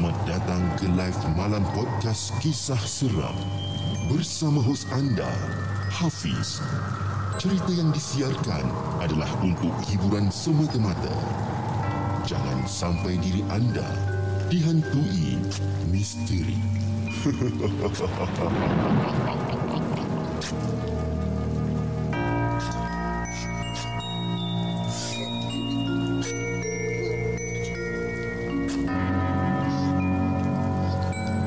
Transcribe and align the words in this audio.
Selamat 0.00 0.24
datang 0.24 0.64
ke 0.80 0.88
live 0.96 1.20
malam 1.36 1.60
podcast 1.76 2.32
kisah 2.40 2.80
seram 2.88 3.36
bersama 4.08 4.56
hos 4.64 4.88
anda 4.96 5.28
Hafiz. 5.92 6.64
Cerita 7.36 7.68
yang 7.68 7.92
disiarkan 7.92 8.64
adalah 8.96 9.28
untuk 9.44 9.76
hiburan 9.92 10.32
semata-mata. 10.32 11.12
Jangan 12.24 12.64
sampai 12.64 13.20
diri 13.20 13.44
anda 13.52 13.84
dihantui 14.48 15.36
misteri. 15.92 16.56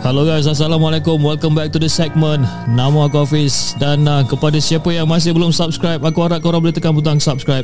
Hello 0.04 0.28
guys, 0.28 0.44
Assalamualaikum 0.52 1.16
Welcome 1.24 1.56
back 1.56 1.72
to 1.72 1.80
the 1.80 1.88
segment 1.88 2.44
Nama 2.68 3.08
aku 3.08 3.24
Hafiz 3.24 3.72
Dan 3.80 4.04
uh, 4.04 4.20
kepada 4.28 4.60
siapa 4.60 4.92
yang 4.92 5.08
masih 5.08 5.32
belum 5.32 5.56
subscribe 5.56 6.04
Aku 6.04 6.28
harap 6.28 6.44
korang 6.44 6.60
boleh 6.60 6.76
tekan 6.76 6.92
butang 6.92 7.24
subscribe 7.24 7.64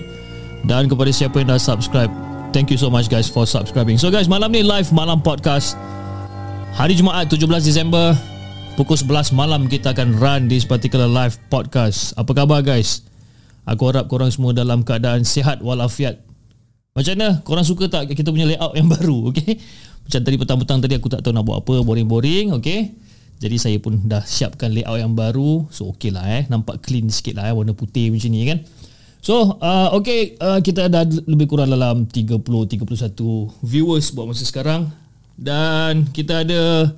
Dan 0.63 0.87
kepada 0.87 1.11
siapa 1.11 1.35
yang 1.43 1.51
dah 1.51 1.59
subscribe 1.59 2.07
Thank 2.55 2.71
you 2.71 2.79
so 2.79 2.87
much 2.87 3.11
guys 3.11 3.27
for 3.27 3.43
subscribing 3.43 3.99
So 3.99 4.07
guys, 4.07 4.31
malam 4.31 4.55
ni 4.55 4.63
live 4.63 4.87
Malam 4.95 5.19
Podcast 5.19 5.75
Hari 6.79 6.95
Jumaat 6.95 7.27
17 7.27 7.43
Disember 7.59 8.15
Pukul 8.79 8.95
11 8.95 9.35
malam 9.35 9.67
kita 9.67 9.91
akan 9.91 10.15
run 10.15 10.47
This 10.47 10.63
particular 10.63 11.11
live 11.11 11.35
podcast 11.51 12.15
Apa 12.15 12.31
khabar 12.31 12.63
guys? 12.63 13.03
Aku 13.67 13.91
harap 13.91 14.07
korang 14.07 14.31
semua 14.31 14.55
dalam 14.55 14.87
keadaan 14.87 15.27
sihat 15.27 15.59
walafiat 15.59 16.23
Macam 16.95 17.19
mana? 17.19 17.43
Korang 17.43 17.67
suka 17.67 17.91
tak 17.91 18.15
kita 18.15 18.31
punya 18.31 18.47
layout 18.47 18.79
yang 18.79 18.87
baru? 18.95 19.35
Okay? 19.35 19.59
Macam 20.09 20.25
tadi 20.25 20.41
petang-petang 20.41 20.81
tadi 20.81 20.97
aku 20.97 21.05
tak 21.05 21.21
tahu 21.21 21.37
nak 21.37 21.45
buat 21.45 21.61
apa 21.61 21.85
Boring-boring 21.85 22.49
okay? 22.57 22.97
Jadi 23.37 23.55
saya 23.61 23.77
pun 23.77 24.09
dah 24.09 24.25
siapkan 24.25 24.73
layout 24.73 24.97
yang 24.97 25.13
baru. 25.13 25.69
So 25.69 25.93
okay 25.93 26.09
lah 26.09 26.25
eh. 26.25 26.49
Nampak 26.49 26.81
clean 26.81 27.13
sikit 27.13 27.37
lah 27.37 27.45
eh. 27.45 27.53
Warna 27.53 27.77
putih 27.77 28.09
macam 28.09 28.33
ni 28.33 28.41
kan? 28.49 28.65
So 29.21 29.61
uh, 29.61 29.93
okay 29.93 30.33
uh, 30.41 30.65
Kita 30.65 30.89
ada 30.89 31.05
lebih 31.05 31.45
kurang 31.45 31.69
dalam 31.69 32.09
30-31 32.09 32.41
viewers 33.61 34.09
buat 34.09 34.33
masa 34.33 34.49
sekarang. 34.49 34.89
Dan 35.37 36.09
kita 36.09 36.41
ada 36.41 36.89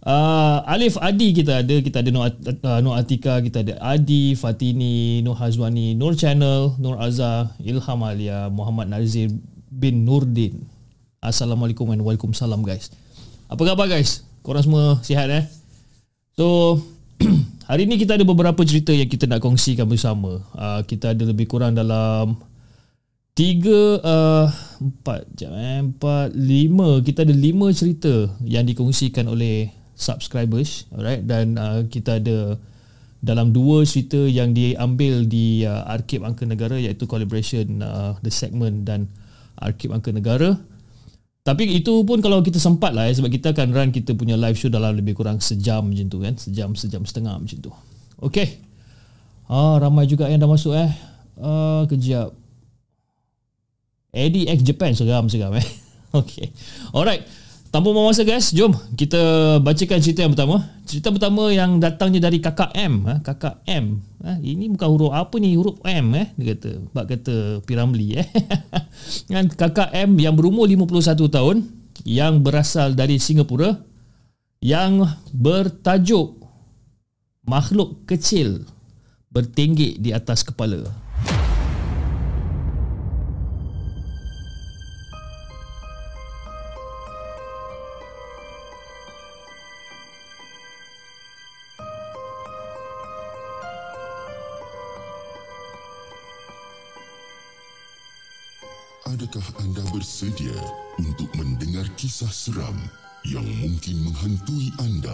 Uh, 0.00 0.64
Alif 0.64 0.96
Adi 0.96 1.36
kita 1.36 1.60
ada. 1.60 1.76
Kita 1.76 2.00
ada 2.00 2.08
uh, 2.08 2.80
Nur 2.80 2.96
Atika 2.96 3.36
Kita 3.44 3.60
ada 3.60 3.76
Adi 3.84 4.32
Fatini 4.32 5.20
Nur 5.20 5.36
Hazwani 5.36 5.92
Nur 5.92 6.16
Channel 6.16 6.80
Nur 6.80 6.96
Azhar 6.96 7.52
Ilham 7.60 8.00
Alia 8.00 8.48
Muhammad 8.48 8.88
Nazir 8.88 9.28
bin 9.68 10.08
Nurdin 10.08 10.79
Assalamualaikum 11.20 11.84
and 11.92 12.00
Waalaikumsalam 12.00 12.64
guys. 12.64 12.88
Apa 13.52 13.60
khabar 13.68 13.92
guys? 13.92 14.24
Korang 14.40 14.64
semua 14.64 15.04
sihat 15.04 15.28
eh? 15.28 15.44
So 16.32 16.80
Hari 17.68 17.84
ni 17.84 18.00
kita 18.00 18.16
ada 18.16 18.24
beberapa 18.24 18.64
cerita 18.64 18.96
yang 18.96 19.04
kita 19.04 19.28
nak 19.28 19.44
kongsikan 19.44 19.84
bersama. 19.84 20.40
Uh, 20.56 20.80
Kita 20.88 21.12
ada 21.12 21.20
lebih 21.28 21.44
kurang 21.44 21.76
dalam 21.76 22.40
Tiga 23.36 24.00
uh, 24.00 24.48
Empat 24.80 25.28
Sekejap 25.36 25.52
eh 25.60 25.78
Empat 25.92 26.28
Lima. 26.32 27.04
Kita 27.04 27.28
ada 27.28 27.36
lima 27.36 27.68
cerita 27.76 28.32
Yang 28.40 28.72
dikongsikan 28.72 29.28
oleh 29.28 29.76
Subscribers 29.92 30.88
Alright? 30.88 31.28
Dan 31.28 31.60
uh, 31.60 31.84
kita 31.84 32.16
ada 32.16 32.56
dalam 33.20 33.52
dua 33.52 33.84
cerita 33.84 34.24
yang 34.24 34.56
diambil 34.56 35.28
di 35.28 35.68
uh, 35.68 35.84
Arkib 35.84 36.24
Angka 36.24 36.48
Negara 36.48 36.80
iaitu 36.80 37.04
collaboration 37.04 37.84
uh, 37.84 38.16
The 38.24 38.32
Segment 38.32 38.88
dan 38.88 39.12
Arkib 39.60 39.92
Angka 39.92 40.16
Negara 40.16 40.56
tapi 41.40 41.72
itu 41.72 42.04
pun 42.04 42.20
kalau 42.20 42.44
kita 42.44 42.60
sempat 42.60 42.92
lah 42.92 43.08
eh, 43.08 43.16
sebab 43.16 43.32
kita 43.32 43.56
akan 43.56 43.72
run 43.72 43.90
kita 43.96 44.12
punya 44.12 44.36
live 44.36 44.60
show 44.60 44.68
dalam 44.68 44.92
lebih 44.92 45.16
kurang 45.16 45.40
sejam 45.40 45.88
macam 45.88 46.06
tu 46.12 46.20
kan. 46.20 46.34
Sejam, 46.36 46.76
sejam 46.76 47.02
setengah 47.08 47.40
macam 47.40 47.58
tu. 47.64 47.72
Okay. 48.20 48.60
Ah, 49.48 49.80
ramai 49.80 50.04
juga 50.04 50.28
yang 50.28 50.44
dah 50.44 50.50
masuk 50.52 50.76
eh. 50.76 50.92
Ah, 51.40 51.88
kejap. 51.88 52.36
Eddie 54.12 54.52
X 54.52 54.60
Japan 54.60 54.92
seram-seram 54.92 55.56
eh. 55.56 55.68
Okay. 56.10 56.50
Alright. 56.90 57.22
Tanpa 57.70 57.94
buang 57.94 58.10
masa 58.10 58.26
guys, 58.26 58.50
jom 58.50 58.74
kita 58.98 59.22
bacakan 59.62 60.02
cerita 60.02 60.26
yang 60.26 60.34
pertama. 60.34 60.66
Cerita 60.90 61.14
pertama 61.14 61.54
yang 61.54 61.78
datangnya 61.78 62.26
dari 62.26 62.42
kakak 62.42 62.74
M. 62.74 63.06
Ha? 63.06 63.22
Kakak 63.22 63.62
M. 63.62 64.02
Ha? 64.26 64.42
Ini 64.42 64.74
bukan 64.74 64.88
huruf 64.90 65.14
apa 65.14 65.38
ni, 65.38 65.54
huruf 65.54 65.78
M. 65.86 66.10
Eh? 66.18 66.34
Dia 66.34 66.58
kata, 66.58 66.70
bak 66.90 67.06
kata 67.06 67.62
Piramli. 67.62 68.18
Eh? 68.18 68.26
Kan 69.30 69.46
kakak 69.54 69.94
M 69.94 70.18
yang 70.18 70.34
berumur 70.34 70.66
51 70.66 71.30
tahun, 71.30 71.56
yang 72.02 72.42
berasal 72.42 72.98
dari 72.98 73.22
Singapura, 73.22 73.78
yang 74.58 75.06
bertajuk 75.30 76.42
Makhluk 77.46 78.02
Kecil 78.02 78.66
Bertinggik 79.30 80.02
di 80.02 80.10
atas 80.10 80.42
kepala. 80.42 80.90
Bersedia 100.00 100.56
untuk 100.96 101.28
mendengar 101.36 101.84
kisah 102.00 102.32
seram 102.32 102.72
yang 103.28 103.44
mungkin 103.60 104.00
menghantui 104.00 104.72
anda? 104.80 105.12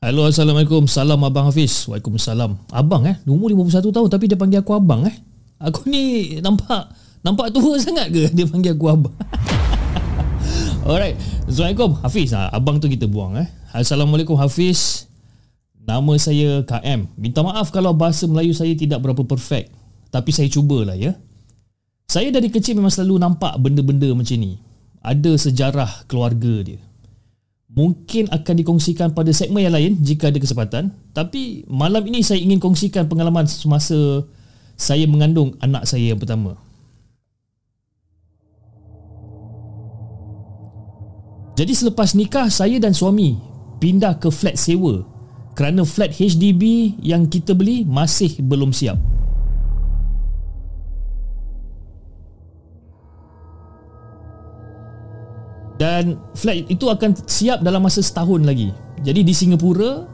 Hello 0.00 0.24
Assalamualaikum. 0.24 0.88
Salam 0.88 1.20
Abang 1.20 1.52
Hafiz. 1.52 1.84
Waalaikumsalam. 1.84 2.56
Abang 2.72 3.04
eh? 3.04 3.20
Umur 3.28 3.52
51 3.52 3.92
tahun 3.92 4.08
Tapi 4.08 4.24
dia 4.32 4.40
panggil 4.40 4.64
aku 4.64 4.72
abang 4.72 5.04
eh? 5.04 5.12
Aku 5.60 5.84
ni 5.84 6.40
nampak 6.40 6.88
Nampak 7.20 7.52
tua 7.52 7.76
sangat 7.84 8.08
ke 8.08 8.32
Dia 8.32 8.48
panggil 8.48 8.72
aku 8.72 8.88
abang? 8.88 9.12
Alright. 10.88 11.20
Assalamualaikum. 11.44 12.00
Hafiz 12.00 12.32
ha, 12.32 12.48
Abang 12.48 12.80
tu 12.80 12.88
kita 12.88 13.04
buang 13.04 13.36
eh? 13.36 13.44
Assalamualaikum 13.76 14.40
Hafiz 14.40 15.04
Nama 15.86 16.12
saya 16.18 16.66
KM 16.66 17.06
Minta 17.14 17.46
maaf 17.46 17.70
kalau 17.70 17.94
bahasa 17.94 18.26
Melayu 18.26 18.50
saya 18.50 18.74
tidak 18.74 18.98
berapa 19.06 19.22
perfect. 19.22 19.70
Tapi 20.10 20.30
saya 20.34 20.50
cubalah 20.50 20.98
ya. 20.98 21.14
Saya 22.10 22.34
dari 22.34 22.50
kecil 22.50 22.74
memang 22.74 22.90
selalu 22.90 23.22
nampak 23.22 23.54
benda-benda 23.62 24.10
macam 24.10 24.34
ni. 24.34 24.58
Ada 25.02 25.38
sejarah 25.38 26.10
keluarga 26.10 26.66
dia. 26.66 26.82
Mungkin 27.70 28.30
akan 28.34 28.54
dikongsikan 28.62 29.14
pada 29.14 29.30
segmen 29.30 29.62
yang 29.62 29.74
lain 29.74 29.92
jika 30.02 30.34
ada 30.34 30.42
kesempatan. 30.42 30.90
Tapi 31.14 31.66
malam 31.70 32.02
ini 32.10 32.22
saya 32.26 32.42
ingin 32.42 32.58
kongsikan 32.58 33.06
pengalaman 33.06 33.46
semasa 33.46 34.26
Saya 34.76 35.08
mengandung 35.08 35.56
anak 35.64 35.88
saya 35.88 36.12
yang 36.12 36.20
pertama. 36.20 36.52
Jadi 41.56 41.72
selepas 41.72 42.12
nikah 42.12 42.52
saya 42.52 42.76
dan 42.76 42.92
suami 42.92 43.40
pindah 43.80 44.20
ke 44.20 44.28
flat 44.28 44.60
sewa 44.60 45.15
kerana 45.56 45.88
flat 45.88 46.12
HDB 46.12 46.92
yang 47.00 47.24
kita 47.24 47.56
beli 47.56 47.88
masih 47.88 48.36
belum 48.44 48.76
siap. 48.76 49.00
Dan 55.80 56.20
flat 56.36 56.68
itu 56.68 56.84
akan 56.88 57.16
siap 57.24 57.64
dalam 57.64 57.80
masa 57.80 58.04
setahun 58.04 58.44
lagi. 58.44 58.68
Jadi 59.00 59.24
di 59.24 59.32
Singapura 59.32 60.04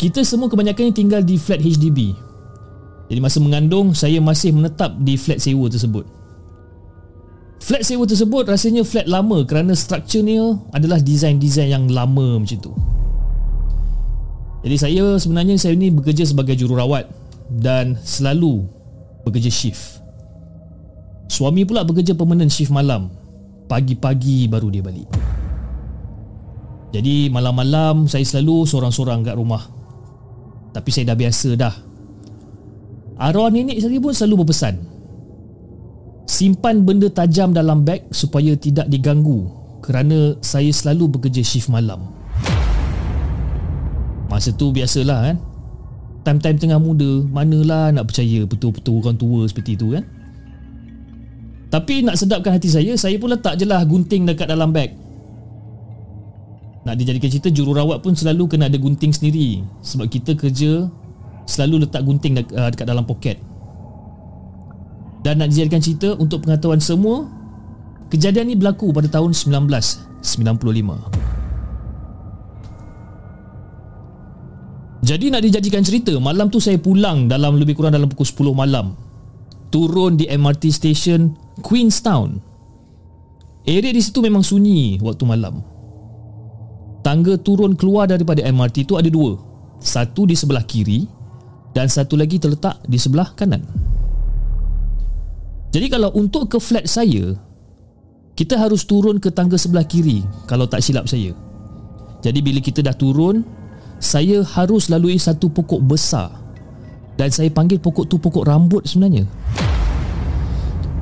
kita 0.00 0.24
semua 0.24 0.48
kebanyakannya 0.48 0.96
tinggal 0.96 1.20
di 1.20 1.36
flat 1.36 1.60
HDB. 1.60 2.16
Jadi 3.12 3.20
masa 3.20 3.38
mengandung 3.44 3.92
saya 3.92 4.16
masih 4.16 4.56
menetap 4.56 4.96
di 4.96 5.20
flat 5.20 5.44
sewa 5.44 5.68
tersebut. 5.68 6.08
Flat 7.60 7.84
sewa 7.84 8.04
tersebut 8.08 8.48
rasanya 8.48 8.80
flat 8.84 9.08
lama 9.08 9.44
kerana 9.44 9.76
strukturnya 9.76 10.56
adalah 10.72 11.00
desain-desain 11.00 11.68
yang 11.68 11.84
lama 11.88 12.40
macam 12.40 12.60
tu. 12.60 12.72
Jadi 14.64 14.76
saya 14.80 15.04
sebenarnya 15.20 15.60
saya 15.60 15.76
ni 15.76 15.92
bekerja 15.92 16.24
sebagai 16.24 16.56
jururawat 16.56 17.04
dan 17.52 18.00
selalu 18.00 18.64
bekerja 19.28 19.52
shift. 19.52 20.00
Suami 21.28 21.68
pula 21.68 21.84
bekerja 21.84 22.16
permanent 22.16 22.48
shift 22.48 22.72
malam. 22.72 23.12
Pagi-pagi 23.68 24.48
baru 24.48 24.72
dia 24.72 24.80
balik. 24.80 25.08
Jadi 26.96 27.28
malam-malam 27.28 28.08
saya 28.08 28.24
selalu 28.24 28.64
sorang-sorang 28.64 29.20
kat 29.20 29.36
rumah. 29.36 29.68
Tapi 30.72 30.88
saya 30.88 31.12
dah 31.12 31.18
biasa 31.18 31.48
dah. 31.60 31.74
Arwah 33.20 33.52
nenek 33.52 33.84
saya 33.84 34.00
pun 34.00 34.16
selalu 34.16 34.48
berpesan. 34.48 34.80
Simpan 36.24 36.88
benda 36.88 37.12
tajam 37.12 37.52
dalam 37.52 37.84
beg 37.84 38.08
supaya 38.08 38.56
tidak 38.56 38.88
diganggu 38.88 39.44
kerana 39.84 40.40
saya 40.40 40.72
selalu 40.72 41.20
bekerja 41.20 41.44
shift 41.44 41.68
malam. 41.68 42.23
Masa 44.34 44.50
tu 44.50 44.74
biasalah 44.74 45.30
kan. 45.30 45.38
Time-time 46.26 46.58
tengah 46.58 46.82
muda 46.82 47.22
Manalah 47.30 47.94
nak 47.94 48.10
percaya 48.10 48.42
Betul-betul 48.42 48.98
orang 48.98 49.14
tua 49.14 49.46
seperti 49.46 49.78
itu 49.78 49.94
kan. 49.94 50.02
Tapi 51.70 52.02
nak 52.02 52.18
sedapkan 52.18 52.58
hati 52.58 52.66
saya 52.66 52.98
Saya 52.98 53.14
pun 53.22 53.30
letak 53.30 53.62
je 53.62 53.64
lah 53.68 53.78
gunting 53.86 54.26
dekat 54.26 54.50
dalam 54.50 54.74
beg. 54.74 54.90
Nak 56.82 56.98
dijadikan 56.98 57.30
cerita 57.30 57.46
Jururawat 57.54 58.02
pun 58.02 58.18
selalu 58.18 58.50
kena 58.50 58.66
ada 58.66 58.74
gunting 58.74 59.14
sendiri. 59.14 59.62
Sebab 59.86 60.10
kita 60.10 60.34
kerja 60.34 60.90
Selalu 61.46 61.86
letak 61.86 62.02
gunting 62.02 62.34
uh, 62.34 62.74
dekat 62.74 62.90
dalam 62.90 63.06
poket. 63.06 63.38
Dan 65.22 65.38
nak 65.38 65.54
dijadikan 65.54 65.78
cerita 65.78 66.18
Untuk 66.18 66.42
pengetahuan 66.42 66.82
semua 66.82 67.30
Kejadian 68.10 68.50
ni 68.50 68.58
berlaku 68.58 68.90
pada 68.90 69.06
tahun 69.06 69.30
1995 69.30 71.33
Jadi 75.04 75.28
nak 75.28 75.44
dijadikan 75.44 75.84
cerita 75.84 76.16
Malam 76.16 76.48
tu 76.48 76.56
saya 76.58 76.80
pulang 76.80 77.28
Dalam 77.28 77.60
lebih 77.60 77.76
kurang 77.76 77.92
dalam 77.92 78.08
pukul 78.08 78.24
10 78.24 78.56
malam. 78.56 78.96
Turun 79.68 80.16
di 80.16 80.24
MRT 80.24 80.72
station 80.72 81.36
Queenstown 81.60 82.40
Area 83.68 83.92
di 83.92 84.00
situ 84.00 84.24
memang 84.24 84.40
sunyi 84.40 84.96
Waktu 85.04 85.24
malam. 85.28 85.60
Tangga 87.04 87.36
turun 87.36 87.76
keluar 87.76 88.08
daripada 88.08 88.40
MRT 88.48 88.88
tu 88.88 88.96
ada 88.96 89.12
dua. 89.12 89.36
Satu 89.76 90.24
di 90.24 90.32
sebelah 90.32 90.64
kiri 90.64 91.04
Dan 91.76 91.92
satu 91.92 92.16
lagi 92.16 92.40
terletak 92.40 92.80
di 92.88 92.96
sebelah 92.96 93.28
kanan. 93.36 93.60
Jadi 95.68 95.86
kalau 95.92 96.16
untuk 96.16 96.48
ke 96.48 96.56
flat 96.56 96.88
saya 96.88 97.36
Kita 98.32 98.56
harus 98.56 98.88
turun 98.88 99.20
ke 99.20 99.28
tangga 99.28 99.60
sebelah 99.60 99.84
kiri 99.84 100.24
Kalau 100.48 100.64
tak 100.64 100.80
silap 100.80 101.04
saya. 101.04 101.36
Jadi 102.24 102.40
bila 102.40 102.56
kita 102.64 102.80
dah 102.80 102.96
turun 102.96 103.63
saya 104.02 104.44
harus 104.44 104.92
lalui 104.92 105.16
satu 105.16 105.48
pokok 105.48 105.80
besar. 105.84 106.30
Dan 107.14 107.30
saya 107.30 107.46
panggil 107.48 107.78
pokok 107.78 108.10
tu 108.10 108.18
pokok 108.18 108.44
rambut 108.50 108.82
sebenarnya. 108.82 109.22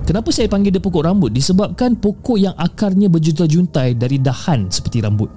Kenapa 0.02 0.28
saya 0.28 0.50
panggil 0.50 0.74
dia 0.74 0.82
pokok 0.82 1.08
rambut? 1.08 1.32
Disebabkan 1.32 1.96
pokok 1.96 2.36
yang 2.36 2.52
akarnya 2.58 3.08
berjuntai-juntai 3.08 3.96
dari 3.96 4.20
dahan 4.20 4.68
seperti 4.68 5.00
rambut. 5.00 5.30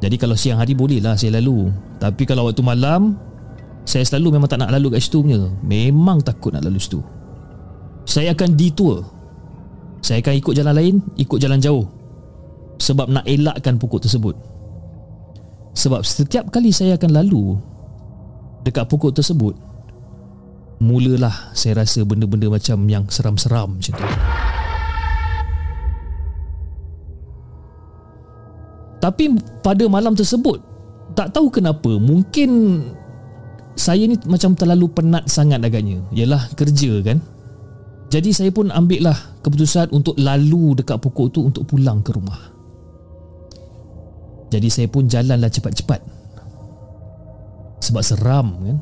Jadi 0.00 0.16
kalau 0.16 0.32
siang 0.32 0.56
hari 0.56 0.72
boleh 0.72 0.96
lah 1.04 1.12
saya 1.12 1.36
lalu. 1.36 1.68
Tapi 2.00 2.24
kalau 2.24 2.48
waktu 2.48 2.64
malam 2.64 3.20
saya 3.84 4.00
selalu 4.06 4.40
memang 4.40 4.48
tak 4.48 4.64
nak 4.64 4.72
lalu 4.72 4.96
kat 4.96 5.04
situ 5.04 5.20
punya. 5.20 5.52
Memang 5.60 6.24
takut 6.24 6.56
nak 6.56 6.64
lalu 6.64 6.80
situ. 6.80 7.04
Saya 8.08 8.32
akan 8.32 8.56
detour. 8.56 9.04
Saya 10.00 10.24
akan 10.24 10.34
ikut 10.40 10.54
jalan 10.56 10.74
lain 10.74 10.94
ikut 11.20 11.36
jalan 11.36 11.60
jauh. 11.60 11.84
Sebab 12.80 13.12
nak 13.12 13.28
elakkan 13.28 13.76
pokok 13.76 14.08
tersebut 14.08 14.49
sebab 15.74 16.02
setiap 16.02 16.50
kali 16.50 16.74
saya 16.74 16.98
akan 16.98 17.10
lalu 17.14 17.54
Dekat 18.66 18.90
pokok 18.90 19.16
tersebut 19.16 19.54
Mulalah 20.80 21.52
saya 21.52 21.84
rasa 21.84 22.02
benda-benda 22.02 22.48
macam 22.48 22.88
yang 22.88 23.04
seram-seram 23.12 23.76
macam 23.76 23.92
tu. 24.00 24.06
Tapi 29.00 29.24
pada 29.64 29.84
malam 29.88 30.12
tersebut 30.16 30.60
Tak 31.12 31.36
tahu 31.36 31.52
kenapa 31.52 31.96
Mungkin 32.00 32.50
Saya 33.76 34.04
ni 34.04 34.16
macam 34.28 34.52
terlalu 34.52 34.92
penat 34.92 35.24
sangat 35.30 35.62
agaknya. 35.64 36.04
Yalah 36.12 36.52
kerja 36.52 37.00
kan. 37.00 37.22
Jadi 38.10 38.34
saya 38.34 38.50
pun 38.50 38.68
ambil 38.74 39.08
lah 39.08 39.18
keputusan 39.40 39.94
untuk 39.94 40.18
lalu 40.18 40.76
dekat 40.82 40.98
pokok 40.98 41.30
tu 41.30 41.46
untuk 41.46 41.64
pulang 41.64 42.02
ke 42.02 42.10
rumah 42.10 42.49
jadi 44.50 44.68
saya 44.68 44.90
pun 44.90 45.06
jalanlah 45.06 45.46
cepat-cepat. 45.46 46.02
Sebab 47.80 48.02
seram 48.02 48.46
kan? 48.60 48.78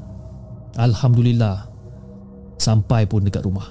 Alhamdulillah. 0.80 1.68
Sampai 2.58 3.04
pun 3.04 3.22
dekat 3.22 3.46
rumah. 3.46 3.70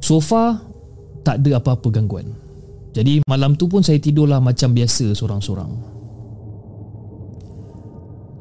So 0.00 0.18
far 0.18 0.64
Tak 1.22 1.38
ada 1.44 1.62
apa-apa 1.62 1.86
gangguan. 1.92 2.34
Jadi 2.94 3.22
malam 3.30 3.54
tu 3.54 3.70
pun 3.70 3.84
saya 3.84 3.98
tidurlah 4.02 4.42
macam 4.42 4.74
biasa 4.74 5.14
seorang-seorang. 5.14 5.70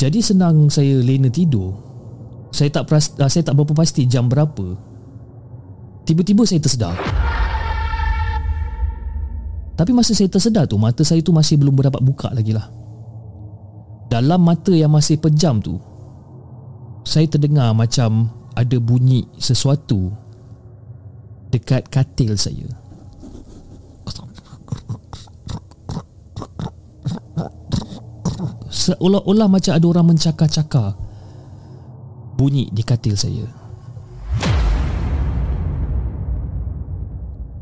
Jadi 0.01 0.17
senang 0.17 0.65
saya 0.73 0.97
lena 0.97 1.29
tidur 1.29 1.77
Saya 2.49 2.73
tak 2.73 2.89
ah, 2.89 3.29
saya 3.29 3.45
tak 3.45 3.53
berapa 3.53 3.77
pasti 3.77 4.09
jam 4.09 4.25
berapa 4.25 4.73
Tiba-tiba 6.09 6.41
saya 6.41 6.57
tersedar 6.57 6.97
tapi 9.81 9.97
masa 9.97 10.13
saya 10.13 10.29
tersedar 10.29 10.69
tu 10.69 10.77
Mata 10.77 11.01
saya 11.01 11.25
tu 11.25 11.33
masih 11.33 11.57
belum 11.57 11.73
berdapat 11.73 12.05
buka 12.05 12.29
lagi 12.29 12.53
lah. 12.53 12.69
Dalam 14.13 14.45
mata 14.45 14.69
yang 14.69 14.93
masih 14.93 15.17
pejam 15.17 15.57
tu 15.57 15.81
Saya 17.01 17.25
terdengar 17.25 17.73
macam 17.73 18.29
Ada 18.53 18.77
bunyi 18.77 19.25
sesuatu 19.41 20.13
Dekat 21.49 21.89
katil 21.89 22.37
saya. 22.37 22.63
Seolah-olah 28.69 29.49
macam 29.49 29.73
ada 29.73 29.85
orang 29.89 30.05
mencakar-cakar 30.13 30.93
Bunyi 32.37 32.69
di 32.69 32.85
katil 32.85 33.17
saya 33.17 33.60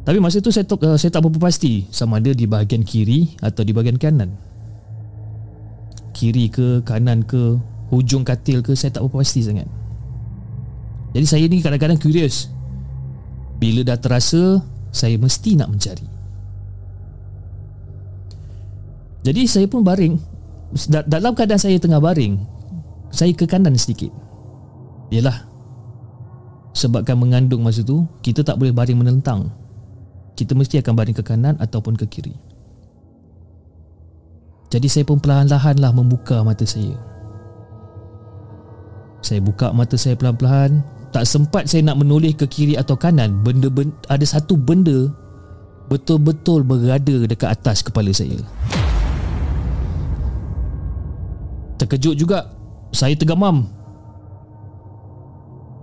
Tapi 0.09 0.17
masa 0.17 0.41
tu 0.41 0.49
saya, 0.49 0.65
tak, 0.65 0.81
uh, 0.81 0.97
saya 0.97 1.13
tak 1.13 1.21
berapa 1.21 1.37
pasti 1.37 1.85
sama 1.93 2.17
ada 2.17 2.33
di 2.33 2.49
bahagian 2.49 2.81
kiri 2.81 3.37
atau 3.45 3.61
di 3.61 3.69
bahagian 3.69 4.01
kanan. 4.01 4.33
Kiri 6.17 6.49
ke, 6.49 6.81
kanan 6.81 7.21
ke, 7.21 7.61
hujung 7.93 8.25
katil 8.25 8.65
ke, 8.65 8.73
saya 8.73 8.89
tak 8.89 9.05
berapa 9.05 9.21
pasti 9.21 9.45
sangat. 9.45 9.69
Jadi 11.13 11.25
saya 11.29 11.45
ni 11.45 11.61
kadang-kadang 11.61 12.01
curious. 12.01 12.49
Bila 13.61 13.85
dah 13.85 14.01
terasa, 14.01 14.65
saya 14.89 15.13
mesti 15.21 15.53
nak 15.53 15.77
mencari. 15.77 16.09
Jadi 19.29 19.45
saya 19.45 19.69
pun 19.69 19.85
baring. 19.85 20.17
Dalam 21.05 21.37
keadaan 21.37 21.61
saya 21.61 21.77
tengah 21.77 22.01
baring, 22.01 22.33
saya 23.13 23.29
ke 23.37 23.45
kanan 23.45 23.77
sedikit. 23.77 24.09
Yalah. 25.13 25.45
Sebabkan 26.73 27.13
mengandung 27.13 27.61
masa 27.61 27.85
tu, 27.85 28.09
kita 28.25 28.41
tak 28.41 28.57
boleh 28.57 28.73
baring 28.73 29.05
menentang 29.05 29.53
kita 30.39 30.55
mesti 30.55 30.79
akan 30.79 30.95
baring 30.95 31.17
ke 31.19 31.23
kanan 31.27 31.59
ataupun 31.59 31.99
ke 31.99 32.07
kiri. 32.07 32.31
Jadi 34.71 34.87
saya 34.87 35.03
pun 35.03 35.19
perlahan-lahanlah 35.19 35.91
membuka 35.91 36.39
mata 36.47 36.63
saya. 36.63 36.95
Saya 39.19 39.43
buka 39.43 39.75
mata 39.75 39.99
saya 39.99 40.15
perlahan-lahan, 40.15 40.79
tak 41.11 41.27
sempat 41.27 41.67
saya 41.67 41.83
nak 41.83 41.99
menoleh 41.99 42.31
ke 42.31 42.47
kiri 42.47 42.79
atau 42.79 42.95
kanan, 42.95 43.43
benda, 43.43 43.67
benda 43.67 43.91
ada 44.07 44.23
satu 44.23 44.55
benda 44.55 45.11
betul-betul 45.91 46.63
berada 46.63 47.27
dekat 47.27 47.49
atas 47.51 47.83
kepala 47.83 48.15
saya. 48.15 48.39
Terkejut 51.81 52.15
juga, 52.15 52.47
saya 52.95 53.17
tergamam. 53.17 53.67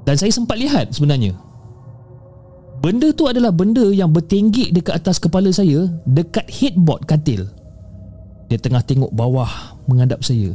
Dan 0.07 0.15
saya 0.15 0.31
sempat 0.31 0.57
lihat 0.57 0.95
sebenarnya 0.95 1.35
Benda 2.87 3.11
tu 3.11 3.27
adalah 3.27 3.51
benda 3.51 3.83
yang 3.91 4.15
bertinggi 4.15 4.71
dekat 4.71 5.03
atas 5.03 5.19
kepala 5.19 5.51
saya 5.51 5.91
Dekat 6.07 6.47
headboard 6.47 7.03
katil. 7.03 7.51
Dia 8.47 8.63
tengah 8.63 8.79
tengok 8.79 9.11
bawah 9.11 9.75
menghadap 9.91 10.23
saya. 10.23 10.55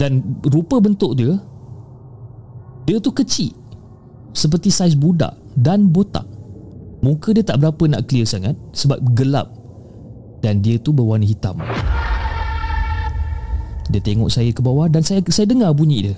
Dan 0.00 0.40
rupa 0.48 0.80
bentuk 0.80 1.12
dia 1.12 1.36
Dia 2.88 2.96
tu 2.96 3.12
kecil 3.12 3.52
Seperti 4.32 4.72
saiz 4.72 4.96
budak 4.96 5.36
dan 5.60 5.92
botak. 5.92 6.24
Muka 7.04 7.36
dia 7.36 7.44
tak 7.44 7.60
berapa 7.60 7.92
nak 7.92 8.08
clear 8.08 8.24
sangat 8.24 8.56
Sebab 8.72 9.12
gelap 9.12 9.52
Dan 10.40 10.64
dia 10.64 10.80
tu 10.80 10.96
berwarna 10.96 11.28
hitam. 11.28 11.60
Dia 13.92 14.00
tengok 14.00 14.32
saya 14.32 14.48
ke 14.56 14.64
bawah 14.64 14.88
Dan 14.88 15.04
saya 15.04 15.20
saya 15.28 15.52
dengar 15.52 15.76
bunyi 15.76 16.12
dia 16.12 16.16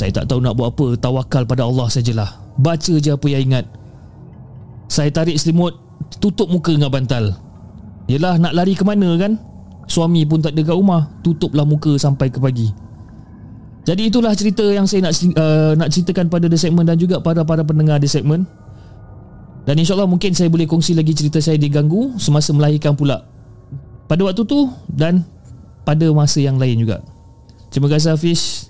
Saya 0.00 0.16
tak 0.16 0.32
tahu 0.32 0.40
nak 0.40 0.56
buat 0.56 0.72
apa 0.72 0.96
Tawakal 0.96 1.44
pada 1.44 1.68
Allah 1.68 1.84
sajalah. 1.92 2.56
Baca 2.56 2.94
je 2.96 3.12
apa 3.12 3.26
yang 3.28 3.52
ingat. 3.52 3.68
Saya 4.88 5.12
tarik 5.12 5.36
selimut 5.36 5.76
Tutup 6.24 6.48
muka 6.48 6.72
dengan 6.72 6.88
bantal. 6.88 7.36
Yelah 8.08 8.40
nak 8.40 8.56
lari 8.56 8.72
ke 8.72 8.80
mana 8.80 9.20
kan? 9.20 9.36
Suami 9.84 10.24
pun 10.24 10.40
tak 10.40 10.56
ada 10.56 10.72
kat 10.72 10.72
rumah 10.72 11.12
Tutuplah 11.20 11.68
muka 11.68 12.00
sampai 12.00 12.32
ke 12.32 12.40
pagi. 12.40 12.72
Jadi 13.84 14.08
itulah 14.08 14.32
cerita 14.32 14.64
yang 14.64 14.88
saya 14.88 15.04
nak 15.04 15.12
uh, 15.36 15.76
nak 15.76 15.92
ceritakan 15.92 16.32
pada 16.32 16.48
The 16.48 16.56
Segment 16.56 16.88
Dan 16.88 16.96
juga 16.96 17.20
pada 17.20 17.44
para 17.44 17.60
pendengar 17.60 18.00
The 18.00 18.08
Segment. 18.08 18.48
Dan 19.68 19.76
insyaAllah 19.76 20.08
mungkin 20.08 20.32
saya 20.32 20.48
boleh 20.48 20.64
kongsi 20.64 20.96
lagi 20.96 21.12
cerita 21.12 21.44
saya 21.44 21.60
diganggu 21.60 22.16
Semasa 22.16 22.56
melahirkan 22.56 22.96
pula. 22.96 23.28
Pada 24.08 24.24
waktu 24.24 24.48
tu 24.48 24.72
Dan 24.88 25.28
pada 25.84 26.08
masa 26.16 26.40
yang 26.40 26.56
lain 26.56 26.88
juga. 26.88 27.04
Terima 27.68 27.92
kasih 27.92 28.16
Hafiz 28.16 28.69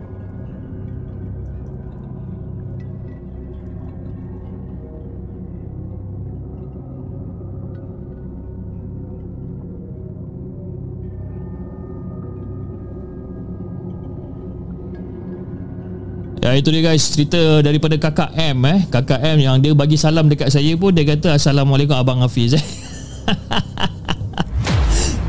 Ya 16.41 16.57
itu 16.57 16.73
dia 16.73 16.81
guys 16.81 17.05
cerita 17.05 17.61
daripada 17.61 18.01
kakak 18.01 18.33
M 18.33 18.65
eh 18.65 18.81
kakak 18.89 19.21
M 19.21 19.37
yang 19.37 19.61
dia 19.61 19.77
bagi 19.77 19.93
salam 19.93 20.25
dekat 20.25 20.49
saya 20.49 20.73
pun 20.73 20.89
dia 20.89 21.05
kata 21.05 21.37
assalamualaikum 21.37 21.93
abang 21.93 22.25
Hafiz 22.25 22.57
eh 22.57 22.65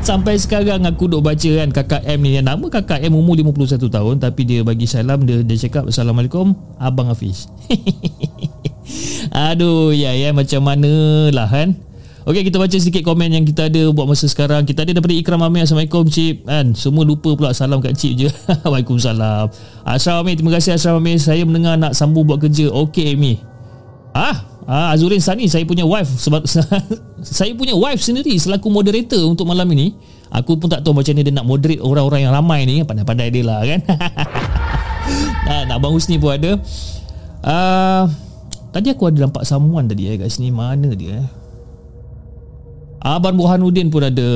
Sampai 0.03 0.41
sekarang 0.41 0.83
aku 0.89 1.05
duk 1.05 1.21
baca 1.21 1.49
kan 1.63 1.69
kakak 1.69 2.01
M 2.09 2.19
ni 2.25 2.35
yang 2.41 2.49
nama 2.49 2.65
kakak 2.65 3.05
M 3.05 3.13
umur 3.13 3.37
51 3.37 3.93
tahun 3.93 4.15
tapi 4.19 4.41
dia 4.41 4.65
bagi 4.65 4.89
salam 4.89 5.21
dia 5.21 5.45
dia 5.45 5.55
cakap 5.69 5.87
assalamualaikum 5.93 6.57
abang 6.81 7.07
Hafiz. 7.07 7.45
Aduh 9.53 9.93
ya 9.93 10.11
ya 10.17 10.33
macam 10.33 10.65
mana 10.65 11.29
lah 11.29 11.47
kan. 11.47 11.77
Okey 12.23 12.47
kita 12.47 12.55
baca 12.55 12.71
sedikit 12.71 13.03
komen 13.03 13.35
yang 13.35 13.43
kita 13.43 13.67
ada 13.67 13.91
buat 13.91 14.07
masa 14.07 14.31
sekarang. 14.31 14.63
Kita 14.63 14.87
ada 14.87 14.95
daripada 14.95 15.11
Ikram 15.11 15.43
Amir 15.43 15.67
Assalamualaikum 15.67 16.07
Cip 16.07 16.47
kan. 16.47 16.71
Semua 16.71 17.03
lupa 17.03 17.35
pula 17.35 17.51
salam 17.51 17.83
kat 17.83 17.99
Cip 17.99 18.15
je. 18.15 18.29
Waalaikumsalam. 18.63 19.51
Asram 19.83 20.23
Amir 20.23 20.39
terima 20.39 20.55
kasih 20.55 20.79
Asram 20.79 21.03
Amir. 21.03 21.19
Saya 21.19 21.43
mendengar 21.43 21.75
nak 21.75 21.91
sambung 21.91 22.23
buat 22.23 22.39
kerja. 22.39 22.71
Okey 22.71 23.19
Amy. 23.19 23.43
Ah, 24.15 24.39
ah 24.63 24.95
Azurin 24.95 25.19
Sani 25.19 25.51
saya 25.51 25.67
punya 25.67 25.83
wife 25.83 26.07
sebab 26.15 26.47
saya 27.27 27.51
punya 27.59 27.75
wife 27.75 27.99
sendiri 27.99 28.39
selaku 28.39 28.71
moderator 28.71 29.19
untuk 29.27 29.43
malam 29.43 29.67
ini. 29.75 29.91
Aku 30.31 30.55
pun 30.55 30.71
tak 30.71 30.79
tahu 30.79 30.95
macam 30.95 31.11
ni 31.19 31.27
dia 31.27 31.35
nak 31.35 31.43
moderate 31.43 31.83
orang-orang 31.83 32.23
yang 32.23 32.31
ramai 32.31 32.63
ni. 32.63 32.87
Pandai-pandai 32.87 33.35
dia 33.35 33.43
lah 33.43 33.67
kan. 33.67 33.83
nah, 35.51 35.61
nak 35.67 35.75
Abang 35.75 35.91
Husni 35.91 36.15
pun 36.15 36.39
ada. 36.39 36.55
Uh, 37.43 38.07
tadi 38.71 38.95
aku 38.95 39.11
ada 39.11 39.27
nampak 39.27 39.43
samuan 39.43 39.91
tadi 39.91 40.07
eh 40.07 40.15
kat 40.15 40.31
sini. 40.31 40.55
Mana 40.55 40.87
dia 40.95 41.19
eh? 41.19 41.42
Abang 43.03 43.35
Burhanuddin 43.35 43.91
pun 43.91 43.99
ada. 43.99 44.31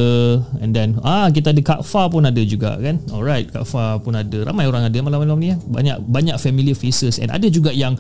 And 0.60 0.76
then 0.76 1.00
ah 1.00 1.32
kita 1.32 1.56
ada 1.56 1.62
Kak 1.64 1.88
Fa 1.88 2.12
pun 2.12 2.28
ada 2.28 2.44
juga 2.44 2.76
kan? 2.76 3.00
Alright 3.16 3.48
Kak 3.48 3.64
Fa 3.64 3.96
pun 4.04 4.12
ada. 4.12 4.44
Ramai 4.44 4.68
orang 4.68 4.84
ada 4.84 4.98
malam-malam 5.00 5.40
ni 5.40 5.56
ya. 5.56 5.58
banyak 5.64 6.04
banyak 6.04 6.36
familiar 6.36 6.76
faces. 6.76 7.16
And 7.16 7.32
ada 7.32 7.48
juga 7.48 7.72
yang 7.72 7.96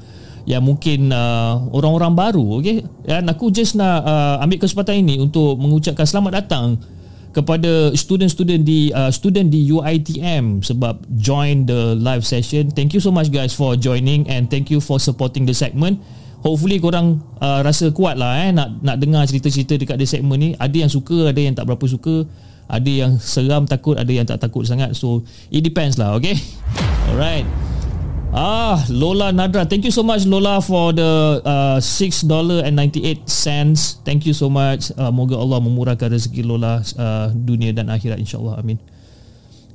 yang 0.47 0.63
mungkin 0.63 1.11
uh, 1.11 1.71
orang-orang 1.75 2.15
baru 2.15 2.63
okey 2.63 2.83
dan 3.03 3.27
aku 3.27 3.51
just 3.51 3.75
nak 3.75 4.03
uh, 4.07 4.39
ambil 4.39 4.63
kesempatan 4.63 5.03
ini 5.03 5.19
untuk 5.19 5.59
mengucapkan 5.59 6.07
selamat 6.07 6.43
datang 6.43 6.79
kepada 7.35 7.91
student-student 7.91 8.63
di 8.63 8.87
uh, 8.95 9.11
student 9.11 9.51
di 9.51 9.67
UiTM 9.67 10.63
sebab 10.63 11.03
join 11.19 11.67
the 11.67 11.99
live 11.99 12.23
session. 12.23 12.71
Thank 12.71 12.95
you 12.95 13.03
so 13.03 13.11
much 13.11 13.27
guys 13.27 13.51
for 13.51 13.75
joining 13.75 14.23
and 14.31 14.47
thank 14.47 14.71
you 14.71 14.79
for 14.79 14.99
supporting 14.99 15.43
the 15.43 15.55
segment 15.55 15.99
hopefully 16.47 16.79
korang 16.79 17.19
uh, 17.43 17.59
rasa 17.59 17.91
kuat 17.91 18.15
lah 18.15 18.47
eh 18.47 18.55
nak 18.55 18.79
nak 18.79 18.95
dengar 19.03 19.27
cerita-cerita 19.27 19.75
dekat 19.75 19.99
di 19.99 20.07
segmen 20.07 20.39
ni. 20.39 20.49
Ada 20.55 20.87
yang 20.87 20.91
suka 20.91 21.27
ada 21.27 21.41
yang 21.43 21.51
tak 21.51 21.67
berapa 21.67 21.83
suka. 21.83 22.23
Ada 22.67 22.87
yang 22.87 23.11
seram 23.19 23.67
takut 23.67 23.99
ada 23.99 24.07
yang 24.07 24.23
tak 24.23 24.39
takut 24.39 24.63
sangat. 24.63 24.95
So 24.95 25.27
it 25.51 25.67
depends 25.67 25.99
lah 25.99 26.15
okay? 26.15 26.39
Alright. 27.11 27.43
Ah 28.31 28.79
Lola 28.87 29.35
Nadra. 29.35 29.67
Thank 29.67 29.87
you 29.87 29.93
so 29.95 30.03
much 30.07 30.23
Lola 30.23 30.63
for 30.63 30.95
the 30.95 31.43
uh, 31.43 31.79
$6.98 31.83 32.63
thank 34.07 34.23
you 34.23 34.35
so 34.35 34.47
much. 34.47 34.91
Uh, 34.95 35.11
moga 35.11 35.35
Allah 35.35 35.59
memurahkan 35.59 36.11
rezeki 36.11 36.47
Lola 36.47 36.79
uh, 36.95 37.27
dunia 37.35 37.75
dan 37.75 37.91
akhirat 37.91 38.19
insyaAllah. 38.19 38.59
Amin. 38.59 38.79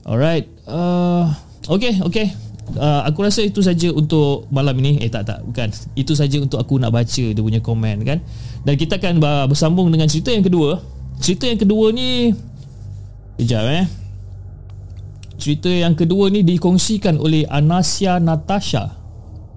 Alright. 0.05 0.49
Uh, 0.65 1.33
okay 1.69 2.01
okay 2.05 2.33
uh, 2.79 3.03
aku 3.07 3.27
rasa 3.27 3.43
itu 3.43 3.61
saja 3.65 3.91
untuk 3.91 4.47
malam 4.49 4.79
ini. 4.83 5.03
Eh 5.03 5.11
tak 5.11 5.29
tak. 5.29 5.41
Bukan. 5.43 5.69
Itu 5.99 6.15
saja 6.15 6.39
untuk 6.39 6.63
aku 6.63 6.79
nak 6.79 6.95
baca 6.95 7.25
dia 7.33 7.43
punya 7.43 7.61
komen 7.63 8.07
kan? 8.07 8.19
Dan 8.63 8.75
kita 8.79 8.99
akan 9.03 9.19
bersambung 9.51 9.91
dengan 9.91 10.07
cerita 10.07 10.31
yang 10.31 10.47
kedua. 10.47 10.79
Cerita 11.23 11.47
yang 11.47 11.61
kedua 11.61 11.91
ni 11.91 12.33
kejap 13.39 13.65
eh. 13.67 13.87
Cerita 15.39 15.71
yang 15.71 15.99
kedua 15.99 16.31
ni 16.31 16.47
dikongsikan 16.47 17.19
oleh 17.19 17.43
Anasia 17.51 18.23
Natasha. 18.23 18.95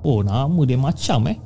Oh 0.02 0.26
nama 0.26 0.62
dia 0.66 0.78
macam 0.78 1.30
eh. 1.30 1.38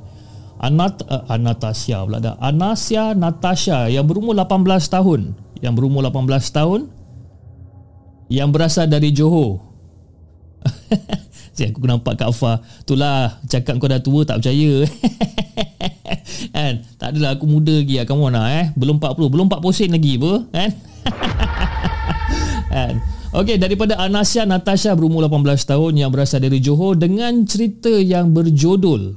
Anat 0.60 1.04
uh, 1.08 1.24
Anastasia 1.32 2.04
pula 2.04 2.20
dah. 2.20 2.36
Anasia 2.36 3.16
Natasha 3.16 3.88
yang 3.88 4.04
berumur 4.04 4.36
18 4.36 4.68
tahun. 4.92 5.32
Yang 5.60 5.74
berumur 5.76 6.04
18 6.04 6.28
tahun 6.52 6.80
yang 8.30 8.54
berasal 8.54 8.86
dari 8.86 9.10
Johor 9.10 9.58
Cik 11.60 11.76
aku 11.76 11.84
nampak 11.84 12.16
Kak 12.16 12.32
Afah 12.32 12.64
Itulah 12.80 13.36
Cakap 13.44 13.76
kau 13.76 13.84
dah 13.84 14.00
tua 14.00 14.24
tak 14.24 14.40
percaya. 14.40 14.88
Kan? 16.56 16.80
Tak 16.96 17.12
adalah 17.12 17.36
aku 17.36 17.44
muda 17.44 17.84
lagi. 17.84 18.00
Lah 18.00 18.08
Come 18.08 18.24
on 18.24 18.32
lah 18.32 18.48
eh. 18.48 18.66
Belum 18.72 18.96
40 18.96 19.28
Belum 19.28 19.44
40 19.44 19.76
sen 19.76 19.92
lagi 19.92 20.16
apa? 20.16 20.32
Kan? 20.48 20.70
Kan? 22.72 22.94
Okey 23.30 23.62
daripada 23.62 23.94
Anasia 24.00 24.42
Natasha 24.42 24.90
berumur 24.96 25.22
18 25.22 25.62
tahun 25.62 25.92
yang 25.94 26.10
berasal 26.10 26.42
dari 26.42 26.58
Johor 26.58 26.98
dengan 26.98 27.46
cerita 27.46 27.92
yang 27.92 28.34
berjudul 28.34 29.14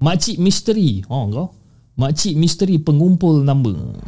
Makcik 0.00 0.40
Misteri. 0.40 1.04
Oh 1.12 1.28
kau. 1.28 1.52
Makcik 2.00 2.40
Misteri 2.40 2.80
pengumpul 2.80 3.44
nombor. 3.44 4.00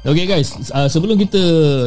Okay 0.00 0.24
guys, 0.24 0.56
uh, 0.72 0.88
sebelum 0.88 1.20
kita 1.20 1.40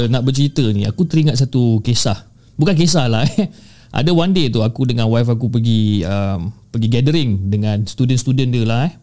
nak 0.09 0.21
bercerita 0.21 0.62
ni, 0.69 0.85
aku 0.85 1.05
teringat 1.09 1.39
satu 1.39 1.81
kisah. 1.81 2.29
Bukan 2.57 2.77
kisah 2.77 3.09
lah 3.09 3.25
eh. 3.39 3.50
Ada 3.93 4.09
one 4.09 4.33
day 4.33 4.50
tu 4.50 4.65
aku 4.65 4.89
dengan 4.89 5.05
wife 5.09 5.29
aku 5.29 5.50
pergi 5.53 6.01
um, 6.01 6.50
pergi 6.73 6.89
gathering 6.89 7.53
dengan 7.53 7.85
student-student 7.85 8.50
dia 8.50 8.63
lah 8.65 8.79
eh. 8.89 8.93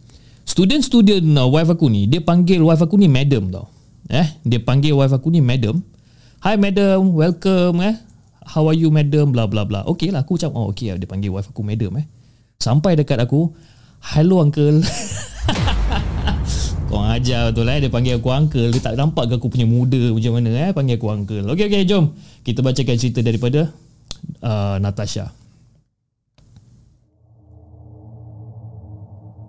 Student-student 0.47 1.23
uh, 1.39 1.47
wife 1.47 1.71
aku 1.71 1.87
ni, 1.87 2.11
dia 2.11 2.23
panggil 2.23 2.63
wife 2.63 2.83
aku 2.83 2.99
ni 2.99 3.07
madam 3.07 3.51
tau. 3.51 3.71
Eh, 4.11 4.27
dia 4.43 4.59
panggil 4.59 4.95
wife 4.95 5.15
aku 5.15 5.31
ni 5.31 5.39
madam. 5.39 5.83
Hi 6.43 6.59
madam, 6.59 7.15
welcome 7.15 7.83
eh. 7.87 7.95
How 8.43 8.67
are 8.67 8.75
you 8.75 8.91
madam? 8.91 9.31
Blah 9.31 9.47
blah 9.47 9.63
blah. 9.63 9.87
Okay 9.87 10.11
lah, 10.11 10.27
aku 10.27 10.35
macam, 10.35 10.51
oh 10.59 10.75
okay 10.75 10.91
lah. 10.91 10.99
Dia 10.99 11.07
panggil 11.07 11.31
wife 11.31 11.51
aku 11.51 11.63
madam 11.63 11.95
eh. 12.03 12.07
Sampai 12.59 12.99
dekat 12.99 13.23
aku, 13.23 13.55
hello 14.15 14.43
uncle. 14.43 14.83
Ajar 17.11 17.51
betul 17.51 17.67
eh. 17.67 17.79
Dia 17.83 17.91
panggil 17.91 18.23
aku 18.23 18.31
uncle. 18.31 18.71
Dia 18.71 18.83
tak 18.83 18.95
nampak 18.95 19.27
ke 19.27 19.35
aku 19.43 19.51
punya 19.51 19.67
muda 19.67 19.99
macam 20.15 20.33
mana 20.39 20.51
eh. 20.55 20.71
Panggil 20.71 20.95
aku 20.95 21.07
uncle. 21.11 21.45
Okay 21.51 21.67
okay, 21.67 21.83
jom. 21.83 22.15
Kita 22.47 22.63
bacakan 22.63 22.97
cerita 22.97 23.21
daripada 23.21 23.67
uh, 24.47 24.79
Natasha. 24.79 25.35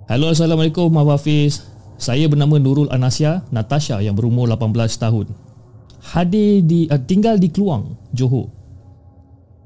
Hello, 0.10 0.34
Assalamualaikum, 0.34 0.92
Abang 0.92 1.16
Hafiz. 1.16 1.64
Saya 2.02 2.26
bernama 2.28 2.58
Nurul 2.58 2.90
Anasia 2.90 3.46
Natasha 3.54 4.02
yang 4.02 4.18
berumur 4.18 4.50
18 4.50 4.76
tahun 4.98 5.32
hadir 6.02 6.66
di 6.66 6.90
uh, 6.90 6.98
tinggal 6.98 7.38
di 7.38 7.54
Keluang, 7.54 7.94
Johor. 8.12 8.50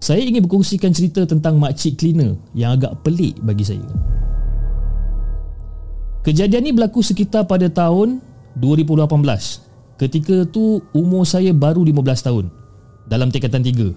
Saya 0.03 0.21
ingin 0.21 0.45
berkongsikan 0.45 0.91
cerita 0.93 1.25
tentang 1.25 1.57
makcik 1.57 1.97
cleaner 1.97 2.37
yang 2.53 2.75
agak 2.77 3.01
pelik 3.01 3.39
bagi 3.41 3.65
saya. 3.65 3.87
Kejadian 6.25 6.65
ini 6.65 6.73
berlaku 6.73 7.05
sekitar 7.05 7.45
pada 7.45 7.69
tahun 7.69 8.17
2018. 8.57 9.05
Ketika 10.01 10.49
tu 10.49 10.81
umur 10.89 11.21
saya 11.21 11.53
baru 11.53 11.85
15 11.85 12.01
tahun 12.25 12.45
dalam 13.05 13.29
tingkatan 13.29 13.61
3. 13.61 13.93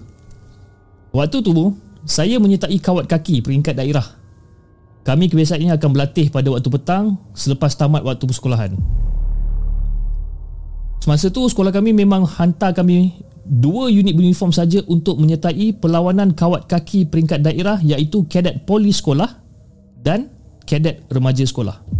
Waktu 1.09 1.37
tu 1.41 1.73
saya 2.05 2.37
menyertai 2.37 2.77
kawat 2.77 3.09
kaki 3.09 3.41
peringkat 3.41 3.73
daerah. 3.73 4.05
Kami 5.01 5.25
kebiasaannya 5.25 5.73
akan 5.73 5.89
berlatih 5.89 6.29
pada 6.29 6.53
waktu 6.53 6.69
petang 6.69 7.17
selepas 7.33 7.73
tamat 7.73 8.05
waktu 8.05 8.21
persekolahan. 8.29 8.77
Semasa 11.01 11.33
tu 11.33 11.49
sekolah 11.49 11.73
kami 11.73 11.97
memang 11.97 12.29
hantar 12.29 12.77
kami 12.77 13.25
dua 13.41 13.89
unit 13.89 14.13
beruniform 14.13 14.53
saja 14.53 14.85
untuk 14.85 15.17
menyertai 15.17 15.81
perlawanan 15.81 16.37
kawat 16.37 16.69
kaki 16.69 17.09
peringkat 17.09 17.41
daerah 17.41 17.81
iaitu 17.81 18.29
kadet 18.29 18.69
polis 18.69 19.01
sekolah 19.01 19.33
dan 19.97 20.29
kadet 20.69 21.01
remaja 21.09 21.41
sekolah. 21.41 21.99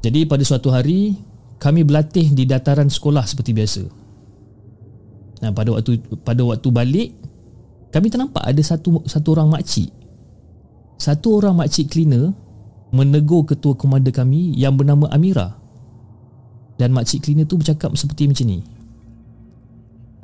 Jadi 0.00 0.24
pada 0.24 0.40
suatu 0.44 0.72
hari 0.72 1.16
kami 1.60 1.84
berlatih 1.84 2.32
di 2.32 2.48
dataran 2.48 2.88
sekolah 2.88 3.24
seperti 3.28 3.52
biasa. 3.52 3.82
Nah, 5.44 5.52
pada 5.52 5.76
waktu 5.76 6.00
pada 6.24 6.40
waktu 6.44 6.68
balik 6.72 7.08
kami 7.92 8.08
ternampak 8.08 8.44
ada 8.44 8.62
satu 8.64 9.04
satu 9.04 9.28
orang 9.36 9.52
makcik. 9.52 9.92
Satu 11.00 11.40
orang 11.40 11.60
makcik 11.60 11.92
cleaner 11.92 12.32
menegur 12.92 13.44
ketua 13.44 13.76
komanda 13.76 14.12
kami 14.12 14.52
yang 14.56 14.76
bernama 14.76 15.08
Amira. 15.12 15.56
Dan 16.80 16.96
makcik 16.96 17.28
cleaner 17.28 17.44
tu 17.44 17.60
bercakap 17.60 17.92
seperti 17.92 18.24
macam 18.28 18.46
ni. 18.48 18.60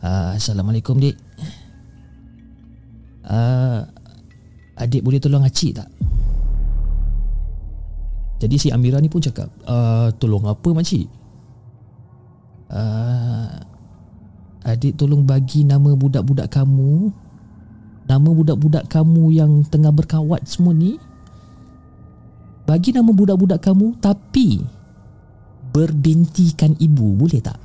Uh, 0.01 0.37
Assalamualaikum, 0.37 0.97
Dik. 1.01 1.17
Uh, 3.27 3.85
adik 4.79 5.03
boleh 5.03 5.19
tolong 5.21 5.45
acik 5.45 5.83
tak? 5.83 5.89
Jadi 8.37 8.57
si 8.61 8.69
Amira 8.69 9.01
ni 9.01 9.09
pun 9.09 9.25
cakap, 9.25 9.49
uh, 9.65 10.13
tolong 10.21 10.45
apa 10.45 10.69
makcik? 10.77 11.09
Uh, 12.67 13.49
adik 14.67 14.99
tolong 14.99 15.23
bagi 15.23 15.63
nama 15.63 15.95
budak-budak 15.95 16.51
kamu 16.51 17.15
Nama 18.11 18.27
budak-budak 18.27 18.91
kamu 18.91 19.35
yang 19.35 19.63
tengah 19.71 19.95
berkawat 19.95 20.43
semua 20.51 20.75
ni 20.75 20.99
Bagi 22.67 22.91
nama 22.91 23.07
budak-budak 23.15 23.63
kamu 23.63 24.03
Tapi 24.03 24.63
berbintikan 25.71 26.75
ibu 26.83 27.15
boleh 27.15 27.39
tak? 27.39 27.59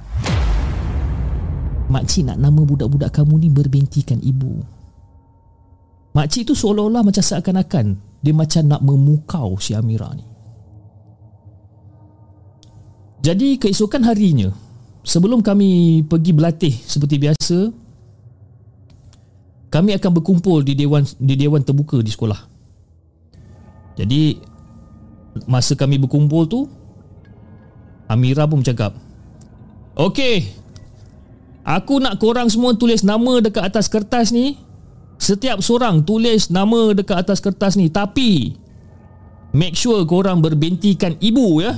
Makcik 1.89 2.29
nak 2.29 2.37
nama 2.37 2.61
budak-budak 2.61 3.09
kamu 3.09 3.41
ni 3.41 3.49
berbintikan 3.49 4.21
ibu 4.21 4.61
Makcik 6.13 6.45
tu 6.45 6.53
seolah-olah 6.53 7.01
macam 7.01 7.25
seakan-akan 7.25 7.97
Dia 8.21 8.33
macam 8.37 8.63
nak 8.69 8.81
memukau 8.85 9.57
si 9.57 9.73
Amira 9.73 10.13
ni 10.13 10.30
Jadi 13.21 13.61
keesokan 13.61 14.01
harinya 14.01 14.49
Sebelum 15.05 15.45
kami 15.45 16.01
pergi 16.05 16.31
berlatih 16.33 16.73
seperti 16.73 17.21
biasa 17.21 17.69
Kami 19.71 19.93
akan 19.95 20.11
berkumpul 20.17 20.65
di 20.65 20.73
dewan 20.73 21.05
di 21.15 21.39
dewan 21.39 21.63
terbuka 21.63 22.01
di 22.03 22.11
sekolah. 22.11 22.41
Jadi 23.97 24.35
Masa 25.47 25.77
kami 25.77 26.01
berkumpul 26.01 26.43
tu 26.49 26.65
Amira 28.09 28.49
pun 28.49 28.65
bercakap 28.65 28.97
Okey 29.95 30.61
Aku 31.61 32.01
nak 32.01 32.17
korang 32.17 32.49
semua 32.49 32.73
tulis 32.73 33.05
nama 33.05 33.37
dekat 33.37 33.61
atas 33.61 33.85
kertas 33.85 34.33
ni. 34.33 34.57
Setiap 35.21 35.61
seorang 35.61 36.01
tulis 36.01 36.49
nama 36.49 36.89
dekat 36.97 37.21
atas 37.21 37.37
kertas 37.37 37.77
ni. 37.77 37.85
Tapi 37.93 38.57
Make 39.53 39.77
sure 39.77 40.01
korang 40.09 40.41
berbintikan 40.41 41.21
ibu 41.21 41.61
ya 41.61 41.77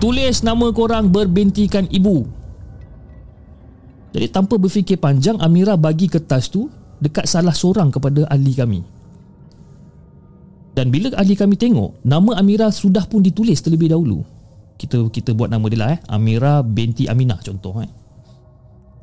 Tulis 0.00 0.40
nama 0.40 0.72
korang 0.72 1.12
berbintikan 1.12 1.84
ibu. 1.92 2.24
Jadi 4.10 4.26
tanpa 4.32 4.56
berfikir 4.56 4.96
panjang 4.96 5.38
Amira 5.38 5.78
bagi 5.78 6.10
kertas 6.10 6.50
tu 6.50 6.66
Dekat 6.98 7.30
salah 7.30 7.54
seorang 7.54 7.94
kepada 7.94 8.26
ahli 8.26 8.52
kami. 8.52 8.80
Dan 10.74 10.90
bila 10.90 11.14
ahli 11.14 11.38
kami 11.38 11.54
tengok 11.54 12.02
Nama 12.02 12.42
Amira 12.42 12.68
sudah 12.74 13.06
pun 13.06 13.22
ditulis 13.22 13.60
terlebih 13.62 13.92
dahulu. 13.92 14.24
Kita 14.80 15.12
kita 15.12 15.36
buat 15.36 15.52
nama 15.52 15.68
dia 15.68 15.78
lah 15.78 15.90
eh. 15.92 16.00
Amira 16.08 16.64
binti 16.64 17.04
Aminah 17.04 17.36
contoh 17.44 17.76
eh. 17.84 17.90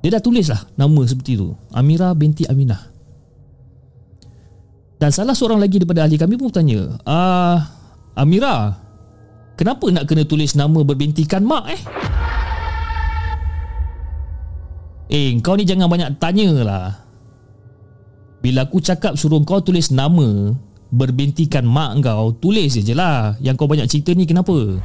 Dia 0.02 0.18
dah 0.18 0.22
tulis 0.22 0.50
lah 0.50 0.62
nama 0.78 1.02
seperti 1.06 1.38
tu. 1.38 1.54
Amira 1.74 2.14
binti 2.18 2.46
Aminah. 2.50 2.82
Dan 4.98 5.14
salah 5.14 5.38
seorang 5.38 5.62
lagi 5.62 5.78
daripada 5.78 6.10
ahli 6.10 6.18
kami 6.18 6.42
pun 6.42 6.50
bertanya 6.50 6.98
ah 7.06 7.70
Amira 8.18 8.87
kenapa 9.58 9.90
nak 9.90 10.06
kena 10.06 10.24
tulis 10.24 10.54
nama 10.54 10.80
berbintikan 10.86 11.42
mak 11.44 11.66
eh 11.74 11.82
eh 15.12 15.34
kau 15.42 15.58
ni 15.58 15.66
jangan 15.66 15.90
banyak 15.90 16.16
tanya 16.22 16.48
lah 16.62 16.88
bila 18.40 18.70
aku 18.70 18.80
cakap 18.80 19.18
suruh 19.18 19.42
kau 19.42 19.60
tulis 19.60 19.90
nama 19.90 20.54
berbintikan 20.94 21.66
mak 21.66 22.00
kau 22.06 22.32
tulis 22.38 22.78
je 22.78 22.94
lah 22.94 23.36
yang 23.44 23.58
kau 23.58 23.68
banyak 23.68 23.90
cerita 23.90 24.14
ni 24.14 24.24
kenapa 24.30 24.78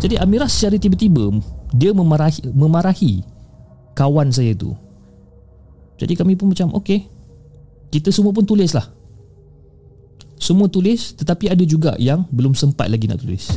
jadi 0.00 0.16
Amira 0.20 0.48
secara 0.48 0.80
tiba-tiba 0.80 1.28
dia 1.76 1.92
memarahi 1.92 2.50
memarahi 2.50 3.22
kawan 3.94 4.32
saya 4.32 4.56
tu. 4.56 4.72
Jadi 6.00 6.16
kami 6.16 6.40
pun 6.40 6.48
macam 6.48 6.72
okey. 6.80 7.04
Kita 7.92 8.08
semua 8.08 8.32
pun 8.32 8.48
tulislah. 8.48 8.88
Semua 10.40 10.72
tulis 10.72 11.12
tetapi 11.12 11.52
ada 11.52 11.60
juga 11.68 11.92
yang 12.00 12.24
belum 12.32 12.56
sempat 12.56 12.88
lagi 12.88 13.04
nak 13.04 13.20
tulis. 13.20 13.52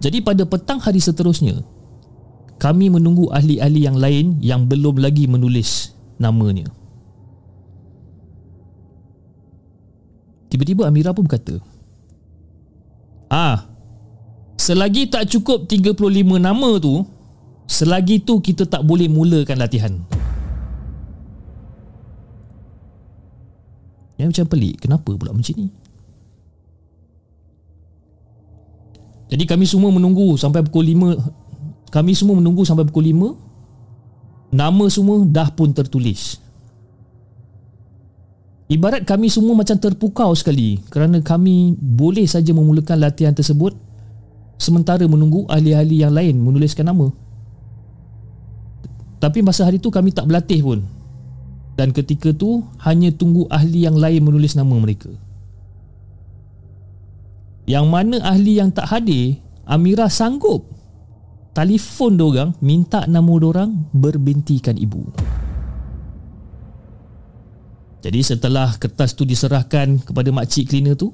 Jadi 0.00 0.24
pada 0.24 0.48
petang 0.48 0.80
hari 0.80 0.98
seterusnya 0.98 1.60
kami 2.56 2.88
menunggu 2.88 3.28
ahli-ahli 3.28 3.80
yang 3.84 4.00
lain 4.00 4.40
yang 4.40 4.64
belum 4.64 4.96
lagi 4.96 5.28
menulis 5.28 5.92
namanya. 6.16 6.72
Tiba-tiba 10.48 10.88
Amira 10.88 11.12
pun 11.12 11.28
berkata, 11.28 11.60
"Ah, 13.28 13.76
Selagi 14.56 15.06
tak 15.12 15.28
cukup 15.28 15.68
35 15.68 16.40
nama 16.40 16.80
tu 16.80 17.04
Selagi 17.68 18.24
tu 18.24 18.40
kita 18.40 18.64
tak 18.64 18.82
boleh 18.88 19.04
mulakan 19.04 19.60
latihan 19.60 19.92
Yang 24.16 24.28
macam 24.32 24.46
pelik 24.52 24.84
Kenapa 24.84 25.10
pula 25.12 25.32
macam 25.32 25.54
ni 25.56 25.68
Jadi 29.32 29.44
kami 29.44 29.64
semua 29.68 29.90
menunggu 29.92 30.36
Sampai 30.40 30.64
pukul 30.64 30.92
5 30.92 31.92
Kami 31.92 32.12
semua 32.16 32.34
menunggu 32.40 32.62
sampai 32.64 32.84
pukul 32.88 33.12
5 33.12 34.56
Nama 34.56 34.84
semua 34.88 35.20
dah 35.24 35.48
pun 35.52 35.72
tertulis 35.72 36.40
Ibarat 38.66 39.06
kami 39.06 39.30
semua 39.30 39.54
macam 39.54 39.78
terpukau 39.78 40.34
sekali 40.34 40.82
Kerana 40.90 41.22
kami 41.22 41.76
boleh 41.78 42.26
saja 42.26 42.50
memulakan 42.50 42.98
latihan 42.98 43.36
tersebut 43.36 43.86
sementara 44.56 45.04
menunggu 45.04 45.44
ahli-ahli 45.46 46.02
yang 46.02 46.12
lain 46.12 46.36
menuliskan 46.40 46.88
nama. 46.88 47.12
Tapi 49.16 49.40
masa 49.40 49.64
hari 49.64 49.80
tu 49.80 49.88
kami 49.88 50.12
tak 50.12 50.28
berlatih 50.28 50.60
pun. 50.60 50.80
Dan 51.76 51.92
ketika 51.92 52.32
tu 52.32 52.64
hanya 52.80 53.12
tunggu 53.12 53.44
ahli 53.52 53.84
yang 53.84 54.00
lain 54.00 54.24
menulis 54.24 54.56
nama 54.56 54.72
mereka. 54.80 55.12
Yang 57.68 57.86
mana 57.86 58.16
ahli 58.24 58.56
yang 58.56 58.72
tak 58.72 58.88
hadir, 58.88 59.44
Amira 59.68 60.08
sanggup 60.08 60.72
telefon 61.52 62.16
orang 62.22 62.50
minta 62.64 63.04
nama 63.04 63.28
orang 63.28 63.92
berbintikan 63.92 64.78
ibu. 64.78 65.04
Jadi 68.00 68.20
setelah 68.22 68.72
kertas 68.78 69.18
tu 69.18 69.26
diserahkan 69.26 70.00
kepada 70.06 70.30
makcik 70.30 70.70
cleaner 70.70 70.94
tu, 70.94 71.10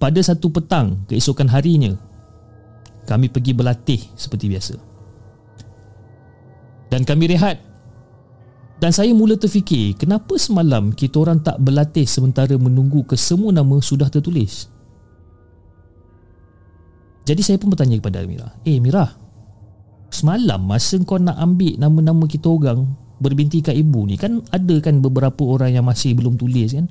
pada 0.00 0.20
satu 0.24 0.48
petang 0.48 1.04
keesokan 1.04 1.52
harinya 1.52 1.92
kami 3.04 3.28
pergi 3.28 3.52
berlatih 3.52 4.00
seperti 4.16 4.48
biasa 4.48 4.74
dan 6.88 7.04
kami 7.04 7.36
rehat 7.36 7.60
dan 8.80 8.90
saya 8.90 9.12
mula 9.12 9.36
terfikir 9.36 9.94
kenapa 9.94 10.40
semalam 10.40 10.90
kita 10.90 11.20
orang 11.20 11.38
tak 11.44 11.60
berlatih 11.60 12.08
sementara 12.08 12.56
menunggu 12.56 13.04
ke 13.04 13.14
semua 13.14 13.52
nama 13.52 13.76
sudah 13.78 14.08
tertulis 14.08 14.66
jadi 17.28 17.40
saya 17.44 17.56
pun 17.60 17.70
bertanya 17.70 18.00
kepada 18.00 18.24
Mira 18.24 18.56
eh 18.64 18.80
Mira 18.80 19.12
semalam 20.10 20.64
masa 20.64 20.98
kau 21.04 21.20
nak 21.20 21.36
ambil 21.36 21.76
nama-nama 21.76 22.24
kita 22.24 22.48
orang 22.48 22.88
berbinti 23.20 23.60
kat 23.60 23.76
ibu 23.76 24.08
ni 24.08 24.16
kan 24.16 24.40
ada 24.50 24.76
kan 24.80 25.04
beberapa 25.04 25.44
orang 25.44 25.76
yang 25.76 25.84
masih 25.84 26.16
belum 26.16 26.40
tulis 26.40 26.72
kan 26.72 26.88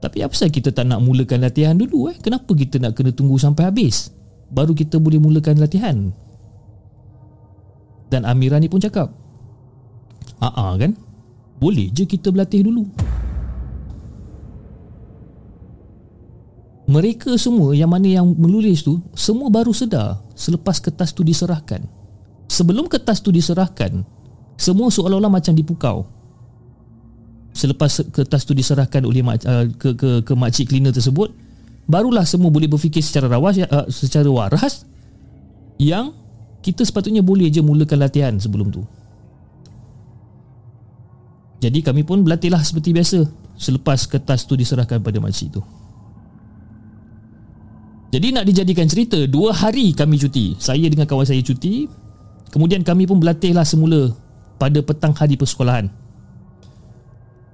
tapi 0.00 0.24
apa 0.24 0.32
sebab 0.32 0.50
kita 0.50 0.68
tak 0.72 0.88
nak 0.88 1.04
mulakan 1.04 1.44
latihan 1.44 1.76
dulu 1.76 2.08
eh? 2.08 2.16
Kenapa 2.16 2.56
kita 2.56 2.80
nak 2.80 2.96
kena 2.96 3.12
tunggu 3.12 3.36
sampai 3.36 3.68
habis? 3.68 4.08
Baru 4.48 4.72
kita 4.72 4.96
boleh 4.96 5.20
mulakan 5.20 5.60
latihan. 5.60 6.08
Dan 8.08 8.26
Amira 8.26 8.58
ni 8.58 8.66
pun 8.66 8.82
cakap, 8.82 9.12
"Aa 10.40 10.74
kan? 10.80 10.96
Boleh 11.60 11.92
je 11.92 12.08
kita 12.08 12.32
berlatih 12.32 12.64
dulu." 12.66 12.88
Mereka 16.90 17.38
semua 17.38 17.70
yang 17.70 17.86
mana 17.86 18.10
yang 18.10 18.26
menulis 18.34 18.82
tu 18.82 18.98
semua 19.14 19.46
baru 19.46 19.70
sedar 19.70 20.18
selepas 20.34 20.82
kertas 20.82 21.14
tu 21.14 21.22
diserahkan. 21.22 21.86
Sebelum 22.50 22.90
kertas 22.90 23.22
tu 23.22 23.30
diserahkan, 23.30 24.02
semua 24.58 24.90
seolah-olah 24.90 25.30
macam 25.30 25.54
dipukau 25.54 26.02
selepas 27.60 27.90
kertas 28.14 28.42
tu 28.46 28.54
diserahkan 28.54 29.02
oleh 29.02 29.20
mak, 29.20 29.42
uh, 29.44 29.66
ke 29.74 29.94
ke 29.98 30.10
ke 30.22 30.32
makcik 30.32 30.70
cleaner 30.70 30.94
tersebut 30.94 31.34
barulah 31.90 32.22
semua 32.22 32.48
boleh 32.48 32.70
berfikir 32.70 33.02
secara 33.02 33.26
rawas 33.26 33.58
uh, 33.58 33.86
secara 33.90 34.30
waras 34.30 34.86
yang 35.80 36.14
kita 36.60 36.84
sepatutnya 36.84 37.24
boleh 37.24 37.48
je 37.48 37.64
mulakan 37.64 38.04
latihan 38.04 38.34
sebelum 38.36 38.68
tu. 38.68 38.84
Jadi 41.60 41.84
kami 41.84 42.02
pun 42.08 42.24
berlatihlah 42.24 42.64
seperti 42.64 42.96
biasa 42.96 43.18
selepas 43.60 44.08
kertas 44.08 44.48
tu 44.48 44.56
diserahkan 44.56 44.96
pada 45.04 45.20
makcik 45.20 45.60
tu. 45.60 45.62
Jadi 48.10 48.34
nak 48.34 48.48
dijadikan 48.48 48.90
cerita, 48.90 49.22
dua 49.28 49.54
hari 49.54 49.94
kami 49.94 50.18
cuti. 50.18 50.58
Saya 50.58 50.88
dengan 50.90 51.06
kawan 51.06 51.28
saya 51.28 51.38
cuti. 51.44 51.86
Kemudian 52.50 52.82
kami 52.82 53.06
pun 53.06 53.22
berlatihlah 53.22 53.62
semula 53.62 54.10
pada 54.58 54.82
petang 54.82 55.14
hari 55.14 55.38
persekolahan. 55.38 55.86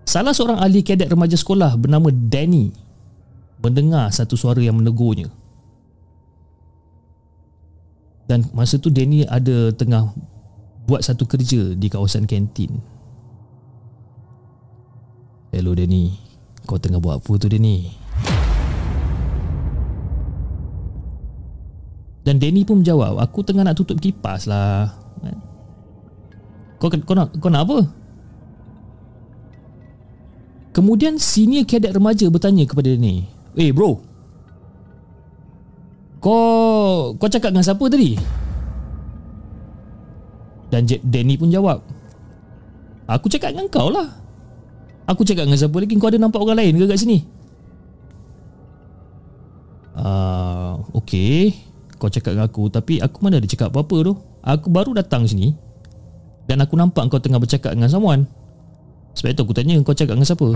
Salah 0.07 0.33
seorang 0.33 0.63
ahli 0.63 0.81
kadet 0.81 1.13
remaja 1.13 1.37
sekolah 1.37 1.77
bernama 1.77 2.09
Danny 2.09 2.73
mendengar 3.61 4.09
satu 4.15 4.39
suara 4.39 4.63
yang 4.63 4.79
menegurnya. 4.81 5.29
Dan 8.31 8.49
masa 8.57 8.81
tu 8.81 8.89
Danny 8.89 9.29
ada 9.29 9.75
tengah 9.77 10.15
buat 10.89 11.03
satu 11.05 11.29
kerja 11.29 11.75
di 11.75 11.87
kawasan 11.91 12.25
kantin. 12.25 12.81
Hello 15.57 15.73
Danny, 15.73 16.13
kau 16.69 16.77
tengah 16.77 17.01
buat 17.01 17.17
apa 17.17 17.33
tu 17.41 17.49
Danny? 17.49 17.89
Dan 22.29 22.37
Danny 22.37 22.61
pun 22.61 22.85
menjawab, 22.85 23.17
aku 23.17 23.41
tengah 23.41 23.65
nak 23.65 23.73
tutup 23.73 23.97
kipas 23.97 24.45
lah. 24.45 24.93
Kau, 26.77 26.93
kau, 26.93 27.17
nak, 27.17 27.33
kau 27.41 27.49
nak 27.49 27.65
apa? 27.65 27.89
Kemudian 30.77 31.17
senior 31.17 31.65
kadet 31.65 31.97
remaja 31.97 32.29
bertanya 32.29 32.69
kepada 32.69 32.93
Danny, 32.93 33.25
Eh 33.57 33.57
hey 33.57 33.71
bro, 33.73 33.97
kau 36.21 37.17
kau 37.17 37.29
cakap 37.33 37.57
dengan 37.57 37.65
siapa 37.65 37.85
tadi? 37.89 38.13
Dan 40.69 40.85
Danny 40.85 41.41
pun 41.41 41.49
jawab. 41.49 41.81
Aku 43.09 43.33
cakap 43.33 43.57
dengan 43.57 43.73
kau 43.73 43.89
lah. 43.89 44.26
Aku 45.07 45.23
cakap 45.23 45.47
dengan 45.47 45.59
siapa 45.59 45.77
lagi? 45.79 45.95
Kau 45.95 46.11
ada 46.11 46.19
nampak 46.19 46.43
orang 46.43 46.59
lain 46.59 46.83
ke 46.83 46.85
kat 46.91 46.99
sini? 46.99 47.23
Ah, 49.95 50.77
uh, 50.77 50.99
okey. 50.99 51.55
Kau 51.97 52.11
cakap 52.11 52.35
dengan 52.35 52.51
aku 52.51 52.69
tapi 52.69 52.99
aku 52.99 53.23
mana 53.23 53.39
ada 53.39 53.49
cakap 53.49 53.71
apa-apa 53.71 53.97
tu. 54.03 54.15
Aku 54.43 54.67
baru 54.69 54.95
datang 54.99 55.25
sini 55.27 55.55
dan 56.47 56.63
aku 56.63 56.79
nampak 56.79 57.07
kau 57.11 57.23
tengah 57.23 57.39
bercakap 57.39 57.75
dengan 57.75 57.91
someone. 57.91 58.27
Sebab 59.15 59.33
itu 59.33 59.43
aku 59.47 59.55
tanya 59.55 59.79
kau 59.81 59.95
cakap 59.95 60.19
dengan 60.19 60.29
siapa? 60.29 60.49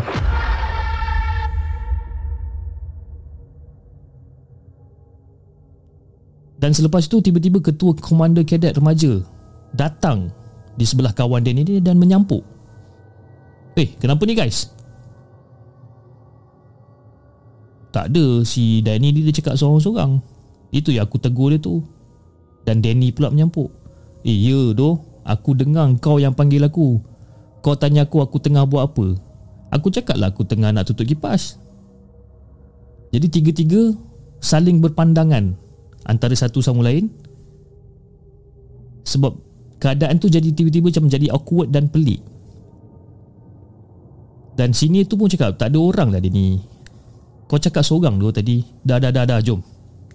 Dan 6.61 6.77
selepas 6.77 7.09
itu 7.09 7.25
tiba-tiba 7.25 7.57
ketua 7.65 7.97
komander 7.97 8.45
kadet 8.45 8.77
remaja 8.77 9.25
datang 9.73 10.29
di 10.77 10.85
sebelah 10.85 11.17
kawan 11.17 11.41
dia 11.41 11.57
ni 11.57 11.65
dan 11.81 11.97
menyampuk. 11.97 12.45
Eh, 13.79 13.95
kenapa 13.99 14.23
ni 14.27 14.35
guys? 14.35 14.71
Tak 17.91 18.15
ada 18.15 18.47
si 18.47 18.83
Danny 18.87 19.11
ni 19.11 19.27
dia 19.27 19.35
cakap 19.35 19.59
seorang-seorang. 19.59 20.23
Itu 20.71 20.95
yang 20.95 21.11
aku 21.11 21.19
tegur 21.19 21.51
dia 21.51 21.59
tu. 21.59 21.83
Dan 22.63 22.83
Danny 22.83 23.11
pula 23.11 23.35
menyampuk. 23.35 23.71
Eh, 24.23 24.35
ya 24.35 24.71
doh. 24.75 25.03
Aku 25.27 25.55
dengar 25.55 25.91
kau 25.99 26.19
yang 26.19 26.35
panggil 26.35 26.63
aku. 26.65 27.03
Kau 27.61 27.77
tanya 27.77 28.09
aku 28.09 28.25
aku 28.25 28.41
tengah 28.41 28.65
buat 28.65 28.91
apa? 28.91 29.19
Aku 29.71 29.93
cakap 29.93 30.19
lah 30.19 30.33
aku 30.33 30.43
tengah 30.43 30.73
nak 30.75 30.89
tutup 30.89 31.07
kipas. 31.07 31.61
Jadi 33.11 33.27
tiga-tiga 33.27 33.95
saling 34.41 34.81
berpandangan 34.81 35.55
antara 36.09 36.33
satu 36.33 36.65
sama 36.65 36.87
lain 36.87 37.13
sebab 39.05 39.37
keadaan 39.83 40.17
tu 40.17 40.33
jadi 40.33 40.49
tiba-tiba 40.55 40.89
macam 40.89 41.11
jadi 41.13 41.27
awkward 41.35 41.69
dan 41.69 41.93
pelik 41.93 42.25
dan 44.61 44.77
sini 44.77 45.09
tu 45.09 45.17
pun 45.17 45.25
cakap 45.25 45.57
tak 45.57 45.73
ada 45.73 45.81
orang 45.81 46.13
lah 46.13 46.21
dia 46.21 46.29
ni. 46.29 46.61
Kau 47.49 47.57
cakap 47.57 47.81
seorang 47.81 48.21
dulu 48.21 48.29
tadi. 48.29 48.61
Dah 48.85 49.01
dah 49.01 49.09
dah 49.09 49.25
dah 49.25 49.41
jom. 49.41 49.65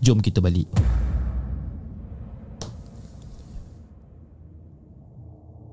Jom 0.06 0.22
kita 0.22 0.38
balik. 0.38 0.70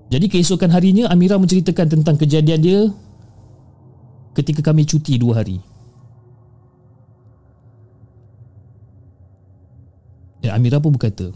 Jadi 0.08 0.24
keesokan 0.24 0.72
harinya 0.72 1.12
Amira 1.12 1.36
menceritakan 1.36 2.00
tentang 2.00 2.16
kejadian 2.16 2.60
dia 2.64 2.80
ketika 4.40 4.64
kami 4.72 4.88
cuti 4.88 5.20
dua 5.20 5.44
hari. 5.44 5.60
Dan 10.40 10.56
Amira 10.56 10.80
pun 10.80 10.96
berkata 10.96 11.28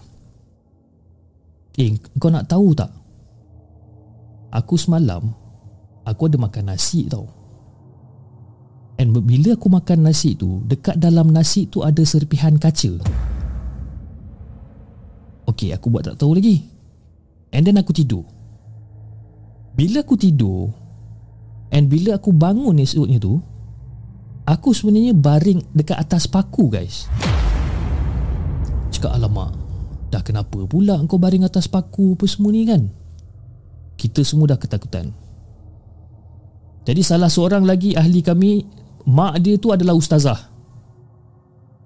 Eh 1.76 2.00
kau 2.16 2.32
nak 2.32 2.48
tahu 2.48 2.72
tak? 2.72 2.88
Aku 4.56 4.80
semalam 4.80 5.45
Aku 6.06 6.30
ada 6.30 6.38
makan 6.38 6.70
nasi 6.70 7.10
tau. 7.10 7.26
And 8.96 9.12
bila 9.12 9.58
aku 9.58 9.68
makan 9.68 10.08
nasi 10.08 10.32
tu 10.32 10.64
Dekat 10.64 10.96
dalam 10.96 11.28
nasi 11.28 11.68
tu 11.68 11.82
ada 11.82 12.00
serpihan 12.06 12.56
kaca. 12.56 12.96
Okay 15.50 15.74
aku 15.74 15.92
buat 15.92 16.06
tak 16.06 16.16
tahu 16.22 16.38
lagi. 16.38 16.62
And 17.50 17.66
then 17.66 17.76
aku 17.76 17.90
tidur. 17.92 18.24
Bila 19.76 20.06
aku 20.06 20.14
tidur 20.16 20.72
And 21.74 21.90
bila 21.90 22.16
aku 22.16 22.30
bangun 22.30 22.78
esoknya 22.80 23.18
tu 23.18 23.42
Aku 24.46 24.70
sebenarnya 24.70 25.10
baring 25.10 25.74
dekat 25.74 25.98
atas 25.98 26.30
paku 26.30 26.70
guys. 26.70 27.10
Cakap 28.94 29.10
alamak 29.18 29.52
Dah 30.08 30.22
kenapa 30.22 30.62
pula 30.70 31.02
kau 31.10 31.18
baring 31.18 31.42
atas 31.42 31.66
paku 31.66 32.14
apa 32.14 32.24
semua 32.30 32.54
ni 32.54 32.62
kan? 32.62 32.86
Kita 33.98 34.22
semua 34.22 34.54
dah 34.54 34.56
ketakutan 34.56 35.25
Jadi 36.86 37.02
salah 37.02 37.26
seorang 37.26 37.66
lagi 37.66 37.98
ahli 37.98 38.22
kami 38.22 38.62
Mak 39.06 39.38
dia 39.38 39.54
tu 39.54 39.70
adalah 39.70 39.94
ustazah. 39.94 40.50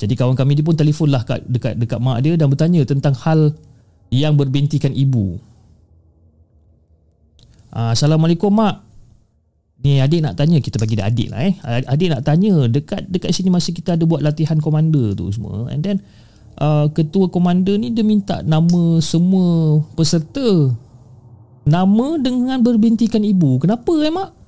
Jadi 0.00 0.16
kawan 0.16 0.32
kami 0.32 0.56
ni 0.56 0.64
pun 0.64 0.72
telefon 0.72 1.12
lah 1.12 1.20
dekat, 1.20 1.44
dekat, 1.44 1.74
dekat 1.76 2.00
mak 2.00 2.24
dia 2.24 2.32
Dan 2.36 2.48
bertanya 2.48 2.80
tentang 2.88 3.12
hal 3.16 3.52
Yang 4.12 4.34
berbintikan 4.44 4.92
ibu. 4.92 5.40
Ah, 7.70 7.94
Assalamualaikum 7.94 8.50
mak. 8.50 8.82
Ni 9.80 9.96
adik 9.96 10.20
nak 10.20 10.36
tanya 10.36 10.60
kita 10.60 10.76
bagi 10.76 10.98
dia 10.98 11.08
adik 11.08 11.28
lah 11.32 11.40
eh. 11.40 11.54
Adik 11.88 12.12
nak 12.12 12.22
tanya 12.26 12.68
dekat 12.68 13.08
dekat 13.08 13.32
sini 13.32 13.48
masa 13.48 13.72
kita 13.72 13.96
ada 13.96 14.04
buat 14.04 14.20
latihan 14.20 14.60
komander 14.60 15.16
tu 15.16 15.32
semua 15.32 15.72
and 15.72 15.80
then 15.80 15.96
uh, 16.60 16.84
ketua 16.92 17.32
komander 17.32 17.80
ni 17.80 17.88
dia 17.88 18.04
minta 18.04 18.44
nama 18.44 19.00
semua 19.00 19.80
peserta. 19.96 20.68
Nama 21.64 22.06
dengan 22.20 22.60
berbintikan 22.60 23.24
ibu. 23.24 23.56
Kenapa 23.56 23.92
eh 24.04 24.12
mak 24.12 24.39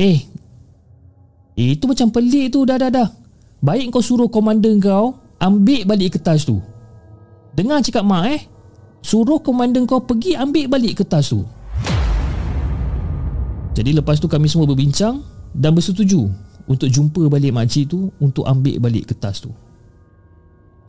eh 0.00 0.24
eh 1.60 1.76
itu 1.76 1.84
macam 1.84 2.08
pelik 2.08 2.56
tu 2.56 2.64
dah 2.64 2.80
dah 2.80 2.88
dah 2.88 3.08
baik 3.60 3.92
kau 3.92 4.00
suruh 4.00 4.32
komander 4.32 4.72
kau 4.80 5.20
ambil 5.36 5.84
balik 5.84 6.16
kertas 6.16 6.48
tu 6.48 6.56
dengar 7.52 7.84
cakap 7.84 8.00
mak 8.00 8.32
eh 8.32 8.40
suruh 9.04 9.44
komander 9.44 9.84
kau 9.84 10.00
pergi 10.00 10.40
ambil 10.40 10.72
balik 10.72 11.04
kertas 11.04 11.36
tu 11.36 11.44
jadi 13.76 13.96
lepas 14.02 14.18
tu 14.18 14.26
kami 14.26 14.50
semua 14.50 14.66
berbincang 14.66 15.22
dan 15.54 15.76
bersetuju 15.76 16.26
untuk 16.70 16.86
jumpa 16.90 17.26
balik 17.26 17.54
makcik 17.54 17.90
tu 17.90 18.10
untuk 18.22 18.46
ambil 18.46 18.78
balik 18.78 19.10
kertas 19.10 19.42
tu. 19.42 19.50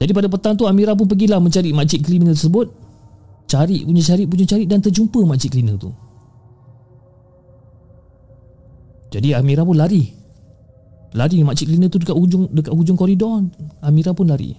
Jadi 0.01 0.11
pada 0.13 0.27
petang 0.29 0.57
tu 0.57 0.65
Amira 0.65 0.97
pun 0.97 1.05
pergilah 1.05 1.37
mencari 1.37 1.73
makcik 1.73 2.05
cleaner 2.05 2.33
tersebut. 2.33 2.73
Cari 3.45 3.85
punya 3.85 4.01
cari 4.01 4.23
punya 4.25 4.45
cari 4.49 4.63
dan 4.65 4.81
terjumpa 4.81 5.21
makcik 5.25 5.53
cleaner 5.53 5.77
tu. 5.77 5.93
Jadi 9.11 9.35
Amira 9.35 9.67
pun 9.67 9.75
lari. 9.75 10.07
Lari 11.11 11.43
makcik 11.43 11.67
cleaner 11.67 11.91
tu 11.91 11.99
dekat 11.99 12.15
hujung 12.15 12.47
dekat 12.47 12.71
hujung 12.71 12.95
koridor. 12.95 13.43
Amira 13.83 14.15
pun 14.15 14.31
lari. 14.31 14.55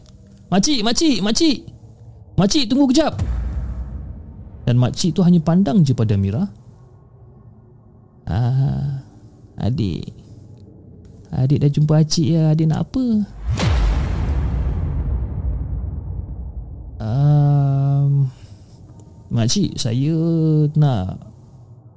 Makcik, 0.53 0.85
makcik, 0.85 1.25
makcik. 1.25 1.65
Makcik 2.37 2.69
tunggu 2.69 2.93
kejap. 2.93 3.17
Dan 4.69 4.77
makcik 4.77 5.17
tu 5.17 5.25
hanya 5.25 5.41
pandang 5.41 5.81
je 5.81 5.97
pada 5.97 6.13
Amira. 6.13 6.45
Ah, 8.29 9.01
adik. 9.57 10.13
Adik 11.33 11.65
dah 11.65 11.71
jumpa 11.73 12.05
acik 12.05 12.37
ya. 12.37 12.53
Adik 12.53 12.69
nak 12.69 12.85
apa? 12.85 13.05
Um, 17.01 18.29
makcik, 19.33 19.81
saya 19.81 20.21
nak 20.77 21.32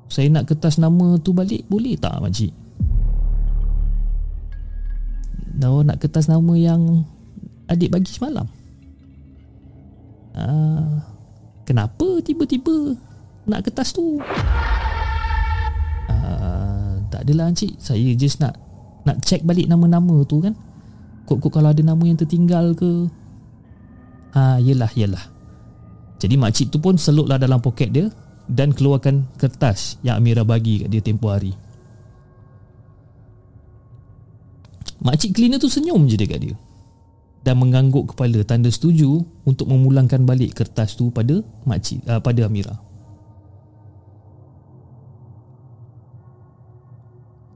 saya 0.08 0.30
nak 0.30 0.46
kertas 0.50 0.78
nama 0.78 1.18
tu 1.20 1.34
balik 1.34 1.66
boleh 1.68 1.98
tak 1.98 2.18
makcik? 2.22 2.54
No, 5.56 5.82
nak 5.82 6.04
kertas 6.04 6.28
nama 6.28 6.54
yang 6.54 7.08
adik 7.72 7.90
bagi 7.90 8.12
semalam. 8.12 8.46
Uh, 10.36 11.00
kenapa 11.64 12.20
tiba-tiba 12.20 13.00
nak 13.48 13.64
kertas 13.64 13.96
tu? 13.96 14.20
Uh, 16.12 17.00
tak 17.08 17.24
adalah 17.24 17.48
encik, 17.50 17.80
saya 17.80 18.12
just 18.20 18.44
nak 18.44 18.60
nak 19.08 19.24
check 19.24 19.46
balik 19.48 19.70
nama-nama 19.70 20.26
tu 20.28 20.44
kan. 20.44 20.54
Kok-kok 21.26 21.58
kalau 21.58 21.74
ada 21.74 21.82
nama 21.82 22.04
yang 22.06 22.20
tertinggal 22.20 22.78
ke, 22.78 23.10
Ah, 24.36 24.60
yelah, 24.60 24.92
yelah. 25.00 25.24
Jadi 26.20 26.36
makcik 26.36 26.68
tu 26.68 26.84
pun 26.84 27.00
selutlah 27.00 27.40
dalam 27.40 27.64
poket 27.64 27.88
dia 27.96 28.12
dan 28.50 28.72
keluarkan 28.72 29.26
kertas 29.38 29.98
yang 30.06 30.22
Amira 30.22 30.46
bagi 30.46 30.86
kat 30.86 30.90
dia 30.90 31.02
tempoh 31.02 31.34
hari. 31.34 31.54
Makcik 35.06 35.38
cleaner 35.38 35.62
tu 35.62 35.70
senyum 35.70 36.10
je 36.10 36.18
dekat 36.18 36.40
dia 36.42 36.56
dan 37.46 37.62
mengangguk 37.62 38.18
kepala 38.18 38.42
tanda 38.42 38.74
setuju 38.74 39.22
untuk 39.46 39.70
memulangkan 39.70 40.26
balik 40.26 40.58
kertas 40.58 40.98
tu 40.98 41.14
pada 41.14 41.46
makcik 41.70 42.02
uh, 42.10 42.18
pada 42.18 42.50
Amira. 42.50 42.74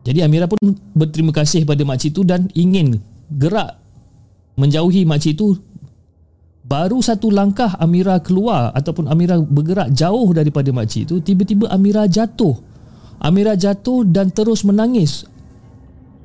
Jadi 0.06 0.22
Amira 0.22 0.46
pun 0.46 0.78
berterima 0.94 1.34
kasih 1.34 1.66
pada 1.66 1.82
makcik 1.82 2.14
tu 2.14 2.22
dan 2.22 2.50
ingin 2.54 3.02
gerak 3.34 3.82
menjauhi 4.54 5.10
makcik 5.10 5.38
tu 5.38 5.58
baru 6.70 7.02
satu 7.02 7.34
langkah 7.34 7.74
Amira 7.82 8.22
keluar 8.22 8.70
ataupun 8.78 9.10
Amira 9.10 9.42
bergerak 9.42 9.90
jauh 9.90 10.30
daripada 10.38 10.70
makcik 10.70 11.10
tu 11.10 11.18
tiba-tiba 11.18 11.66
Amira 11.74 12.06
jatuh. 12.06 12.54
Amira 13.18 13.58
jatuh 13.58 14.06
dan 14.06 14.30
terus 14.30 14.62
menangis. 14.62 15.26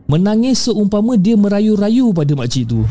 Menangis 0.04 0.68
seumpama 0.68 1.16
dia 1.16 1.33
merayu-rayu 1.33 2.12
pada 2.12 2.37
makcik 2.37 2.68
tu 2.68 2.85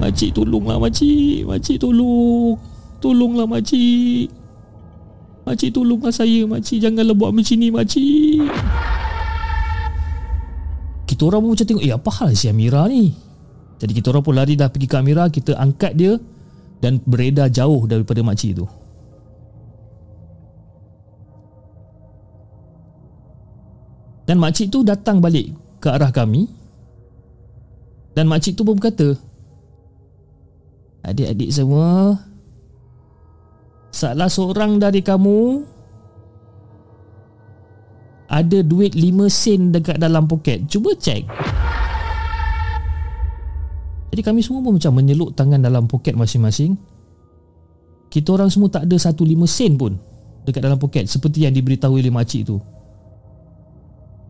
Makcik 0.00 0.32
tolonglah 0.32 0.80
makcik. 0.80 1.44
Makcik 1.44 1.76
tolong. 1.76 2.56
Tolonglah 3.04 3.44
makcik. 3.44 4.32
Makcik 5.44 5.76
tolonglah 5.76 6.08
saya 6.08 6.48
Makcik. 6.48 6.80
Janganlah 6.80 7.12
buat 7.12 7.36
macam 7.36 7.56
ni 7.60 7.68
makcik. 7.68 8.48
Kita 11.04 11.22
orang 11.28 11.44
pun 11.44 11.52
macam 11.52 11.66
tengok 11.68 11.84
Eh 11.84 11.92
apa 11.92 12.10
hal 12.16 12.32
si 12.32 12.48
Amira 12.48 12.88
ni 12.88 13.29
Jadi 13.80 13.92
kita 13.96 14.12
orang 14.12 14.24
pun 14.24 14.36
lari 14.36 14.60
dah 14.60 14.68
pergi 14.68 14.86
ke 14.86 14.96
Amira 15.00 15.24
Kita 15.32 15.56
angkat 15.56 15.96
dia 15.96 16.20
Dan 16.84 17.00
beredar 17.00 17.48
jauh 17.48 17.88
daripada 17.88 18.20
makcik 18.20 18.60
tu 18.60 18.68
Dan 24.28 24.36
makcik 24.38 24.68
tu 24.70 24.84
datang 24.84 25.18
balik 25.18 25.50
ke 25.80 25.88
arah 25.88 26.12
kami 26.12 26.44
Dan 28.12 28.28
makcik 28.28 28.54
tu 28.54 28.62
pun 28.68 28.76
berkata 28.76 29.16
Adik-adik 31.00 31.48
semua 31.48 32.20
Salah 33.90 34.28
seorang 34.28 34.76
dari 34.76 35.00
kamu 35.00 35.64
Ada 38.28 38.60
duit 38.62 38.94
5 38.94 39.26
sen 39.26 39.74
dekat 39.74 39.98
dalam 39.98 40.30
poket. 40.30 40.62
Cuba 40.70 40.94
cek 40.94 41.26
Jadi 44.20 44.36
kami 44.36 44.44
semua 44.44 44.60
pun 44.60 44.76
macam 44.76 44.92
menyeluk 45.00 45.32
tangan 45.32 45.64
dalam 45.64 45.88
poket 45.88 46.12
masing-masing. 46.12 46.76
Kita 48.12 48.36
orang 48.36 48.52
semua 48.52 48.68
tak 48.68 48.84
ada 48.84 48.92
satu 49.00 49.24
5 49.24 49.48
sen 49.48 49.80
pun 49.80 49.96
Dekat 50.44 50.60
dalam 50.60 50.76
poket 50.76 51.08
Seperti 51.08 51.48
yang 51.48 51.56
diberitahu 51.56 51.96
oleh 51.96 52.12
makcik 52.12 52.44
tu. 52.44 52.60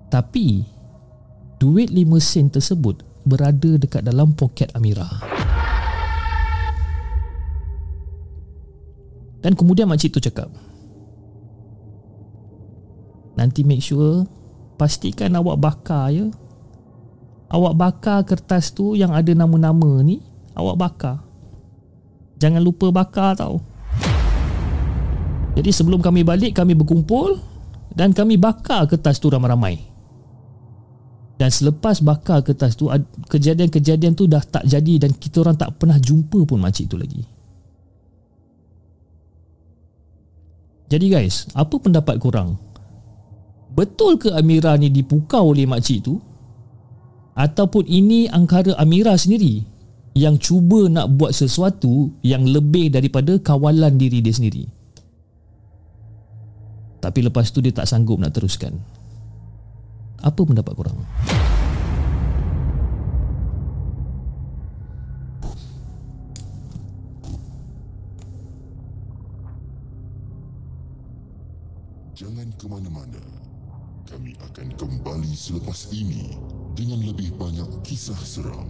Tapi 0.06 0.62
Duit 1.58 1.90
5 1.90 2.06
sen 2.22 2.46
tersebut 2.54 3.02
Berada 3.26 3.82
dekat 3.82 4.06
dalam 4.06 4.30
poket 4.30 4.70
Amira. 4.78 5.10
Dan 9.42 9.58
kemudian 9.58 9.90
makcik 9.90 10.14
tu 10.14 10.22
cakap 10.22 10.54
Nanti 13.34 13.66
make 13.66 13.82
sure 13.82 14.22
Pastikan 14.78 15.34
awak 15.34 15.58
bakar 15.58 16.14
ya 16.14 16.30
Awak 17.50 17.74
bakar 17.74 18.18
kertas 18.22 18.70
tu 18.70 18.94
yang 18.94 19.10
ada 19.10 19.34
nama-nama 19.34 20.00
ni 20.06 20.22
Awak 20.54 20.76
bakar 20.78 21.16
Jangan 22.38 22.62
lupa 22.62 22.94
bakar 22.94 23.34
tau 23.34 23.58
Jadi 25.58 25.70
sebelum 25.74 25.98
kami 25.98 26.22
balik 26.22 26.54
kami 26.54 26.78
berkumpul 26.78 27.42
Dan 27.90 28.14
kami 28.14 28.38
bakar 28.38 28.86
kertas 28.86 29.18
tu 29.18 29.28
ramai-ramai 29.28 29.90
dan 31.40 31.48
selepas 31.48 32.04
bakar 32.04 32.44
kertas 32.44 32.76
tu 32.76 32.92
Kejadian-kejadian 33.32 34.12
tu 34.12 34.28
dah 34.28 34.44
tak 34.44 34.60
jadi 34.68 35.00
Dan 35.00 35.16
kita 35.16 35.40
orang 35.40 35.56
tak 35.56 35.72
pernah 35.80 35.96
jumpa 35.96 36.44
pun 36.44 36.60
makcik 36.60 36.92
tu 36.92 37.00
lagi 37.00 37.24
Jadi 40.90 41.06
guys, 41.08 41.48
apa 41.56 41.80
pendapat 41.80 42.18
korang? 42.20 42.60
Betul 43.72 44.18
ke 44.18 44.34
Amira 44.34 44.74
ni 44.74 44.92
dipukau 44.92 45.54
oleh 45.54 45.64
makcik 45.64 46.02
tu? 46.02 46.18
Ataupun 47.40 47.88
ini 47.88 48.28
angkara 48.28 48.76
Amira 48.76 49.16
sendiri 49.16 49.64
yang 50.12 50.36
cuba 50.36 50.92
nak 50.92 51.08
buat 51.16 51.32
sesuatu 51.32 52.12
yang 52.20 52.44
lebih 52.44 52.92
daripada 52.92 53.40
kawalan 53.40 53.96
diri 53.96 54.20
dia 54.20 54.36
sendiri? 54.36 54.68
Tapi 57.00 57.24
lepas 57.24 57.48
tu 57.48 57.64
dia 57.64 57.72
tak 57.72 57.88
sanggup 57.88 58.20
nak 58.20 58.36
teruskan. 58.36 58.76
Apa 60.20 60.36
pendapat 60.44 60.76
korang? 60.76 61.00
Jangan 72.12 72.52
ke 72.60 72.68
mana-mana. 72.68 73.22
Kami 74.04 74.36
akan 74.44 74.76
kembali 74.76 75.32
selepas 75.32 75.88
ini 75.88 76.36
dengan 76.80 77.04
lebih 77.04 77.36
banyak 77.36 77.68
kisah 77.84 78.16
seram. 78.24 78.64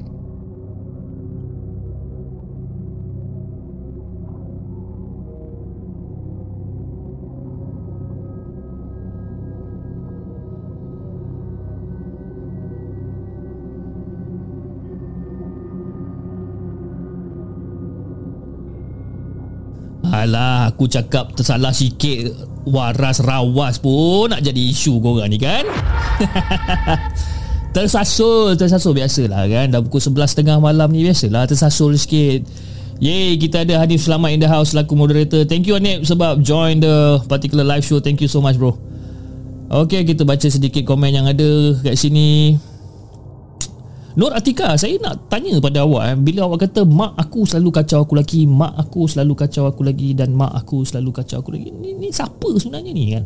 Alah 20.10 20.74
aku 20.74 20.90
cakap 20.90 21.32
tersalah 21.38 21.70
sikit 21.70 22.50
Waras 22.68 23.24
rawas 23.24 23.80
pun 23.80 24.28
nak 24.28 24.44
jadi 24.44 24.60
isu 24.68 25.00
korang 25.00 25.32
ni 25.32 25.40
kan 25.40 25.64
Tersasul 27.70 28.58
Tersasul 28.58 28.92
biasalah 28.98 29.46
kan. 29.46 29.66
Dah 29.70 29.80
pukul 29.82 30.02
11.30 30.02 30.58
malam 30.58 30.88
ni 30.90 31.06
biasalah 31.06 31.46
Tersasul 31.46 31.94
sikit. 31.94 32.42
Yeay 33.00 33.40
kita 33.40 33.64
ada 33.64 33.80
Hanif 33.80 34.04
Selamat 34.04 34.30
in 34.34 34.40
the 34.42 34.50
house 34.50 34.74
Selaku 34.74 34.98
moderator. 34.98 35.46
Thank 35.46 35.70
you 35.70 35.78
Hanif 35.78 36.04
Sebab 36.04 36.42
join 36.42 36.82
the 36.82 37.22
particular 37.30 37.62
live 37.62 37.86
show. 37.86 38.02
Thank 38.02 38.20
you 38.20 38.28
so 38.28 38.42
much 38.42 38.58
bro. 38.58 38.74
Okay 39.70 40.02
kita 40.02 40.26
baca 40.26 40.50
sedikit 40.50 40.82
komen 40.82 41.14
yang 41.14 41.26
ada 41.30 41.78
Kat 41.78 41.94
sini. 41.94 42.58
Nur 44.18 44.34
Atika, 44.34 44.74
saya 44.74 44.98
nak 44.98 45.30
tanya 45.30 45.62
pada 45.62 45.86
awak 45.86 46.02
eh, 46.10 46.16
bila 46.18 46.50
awak 46.50 46.66
kata 46.66 46.82
mak 46.82 47.14
aku 47.14 47.46
selalu 47.46 47.70
kacau 47.70 48.02
aku 48.02 48.18
lagi, 48.18 48.42
mak 48.42 48.74
aku 48.74 49.06
selalu 49.06 49.38
kacau 49.38 49.70
aku 49.70 49.86
lagi 49.86 50.18
dan 50.18 50.34
mak 50.34 50.50
aku 50.50 50.82
selalu 50.82 51.14
kacau 51.14 51.38
aku 51.38 51.54
lagi. 51.54 51.70
Ni, 51.70 51.94
ni 51.94 52.10
siapa 52.10 52.50
sebenarnya 52.58 52.90
ni 52.90 53.14
kan? 53.14 53.24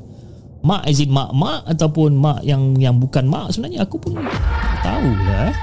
Mak 0.65 0.89
as 0.89 0.97
in 0.97 1.13
mak-mak 1.13 1.69
ataupun 1.69 2.17
mak 2.17 2.41
yang 2.41 2.73
yang 2.81 2.97
bukan 2.97 3.29
mak 3.29 3.53
sebenarnya 3.53 3.85
aku 3.85 4.01
pun 4.01 4.17
tak 4.17 4.81
tahu 4.81 5.11
lah 5.13 5.53
eh. 5.53 5.57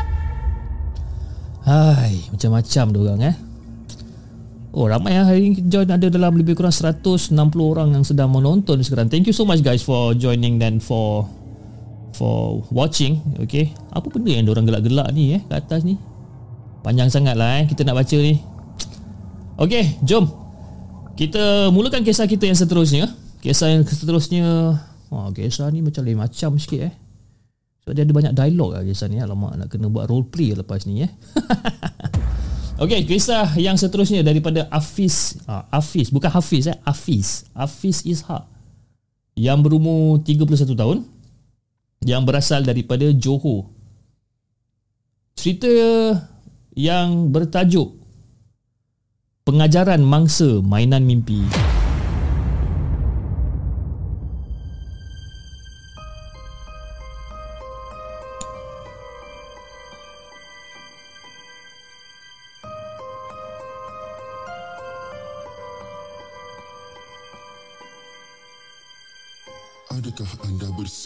Hai, 1.61 2.13
macam-macam 2.29 2.85
dia 2.89 2.99
orang 3.01 3.21
eh. 3.33 3.35
Oh 4.71 4.85
ramai 4.85 5.17
lah 5.17 5.25
hari 5.27 5.51
ini 5.51 5.67
join 5.67 5.89
ada 5.89 6.05
dalam 6.07 6.37
lebih 6.37 6.53
kurang 6.53 6.71
160 6.71 7.33
orang 7.59 7.97
yang 7.97 8.05
sedang 8.05 8.29
menonton 8.29 8.79
sekarang. 8.85 9.09
Thank 9.09 9.27
you 9.27 9.35
so 9.35 9.43
much 9.43 9.65
guys 9.65 9.81
for 9.81 10.13
joining 10.13 10.61
dan 10.61 10.77
for 10.77 11.25
for 12.21 12.61
watching 12.69 13.17
okay 13.41 13.71
apa 13.89 14.05
benda 14.11 14.29
yang 14.29 14.45
orang 14.51 14.67
gelak-gelak 14.67 15.09
ni 15.15 15.39
eh 15.39 15.41
kat 15.47 15.65
atas 15.65 15.81
ni 15.81 15.95
panjang 16.85 17.09
sangat 17.09 17.33
lah 17.33 17.63
eh 17.63 17.65
kita 17.65 17.81
nak 17.87 17.97
baca 17.97 18.17
ni 18.19 18.37
okay 19.57 19.97
jom 20.03 20.27
kita 21.15 21.73
mulakan 21.73 22.05
kisah 22.05 22.27
kita 22.27 22.45
yang 22.45 22.57
seterusnya 22.57 23.09
kisah 23.41 23.73
yang 23.73 23.83
seterusnya 23.87 24.77
wah 25.11 25.27
kisah 25.35 25.67
ni 25.69 25.83
macam 25.83 26.01
lain 26.07 26.17
macam 26.17 26.55
sikit 26.55 26.81
eh. 26.87 26.93
Sebab 27.83 27.93
dia 27.97 28.05
ada 28.07 28.13
banyak 28.13 28.33
dialog 28.33 28.79
lah 28.79 28.81
kisah 28.87 29.11
ni 29.11 29.19
alamak 29.19 29.59
nak 29.59 29.67
kena 29.67 29.91
buat 29.91 30.07
role 30.07 30.25
play 30.31 30.55
lepas 30.55 30.87
ni 30.87 31.03
eh. 31.05 31.11
Okay, 32.81 33.05
kisah 33.05 33.45
yang 33.61 33.77
seterusnya 33.77 34.25
daripada 34.25 34.65
Afiz 34.73 35.37
ah, 35.45 35.69
Afiz, 35.69 36.09
bukan 36.09 36.33
Hafiz 36.33 36.65
eh. 36.65 36.73
Afiz 36.81 37.45
Afiz 37.53 38.01
Ishak. 38.01 38.49
Yang 39.37 39.57
berumur 39.69 40.17
31 40.25 40.73
tahun. 40.73 41.05
Yang 42.01 42.21
berasal 42.25 42.65
daripada 42.65 43.05
Johor. 43.13 43.69
Cerita 45.37 45.69
yang 46.73 47.29
bertajuk 47.29 48.01
Pengajaran 49.45 50.01
Mangsa 50.01 50.65
Mainan 50.65 51.05
Mimpi. 51.05 51.60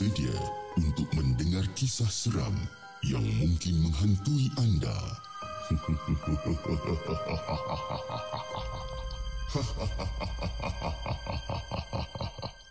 Bersedia 0.06 0.38
untuk 0.78 1.10
mendengar 1.18 1.66
kisah 1.74 2.06
seram 2.06 2.54
yang 3.02 3.26
mungkin 3.42 3.90
menghantui 3.90 4.54
anda? 4.62 4.94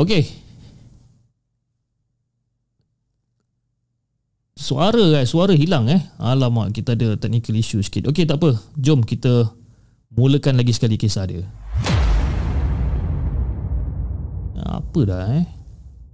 Okey. 0.00 0.24
Suara 4.56 5.20
eh, 5.20 5.28
suara 5.28 5.52
hilang 5.52 5.92
eh. 5.92 6.00
Alamak, 6.16 6.72
kita 6.72 6.96
ada 6.96 7.20
technical 7.20 7.52
issue 7.60 7.84
sikit. 7.84 8.08
Okey, 8.08 8.24
tak 8.24 8.40
apa. 8.40 8.56
Jom 8.80 9.04
kita 9.04 9.52
mulakan 10.16 10.56
lagi 10.56 10.72
sekali 10.72 10.96
kisah 10.96 11.28
dia. 11.28 11.44
Apa 14.60 15.00
dah 15.04 15.36
eh? 15.36 15.44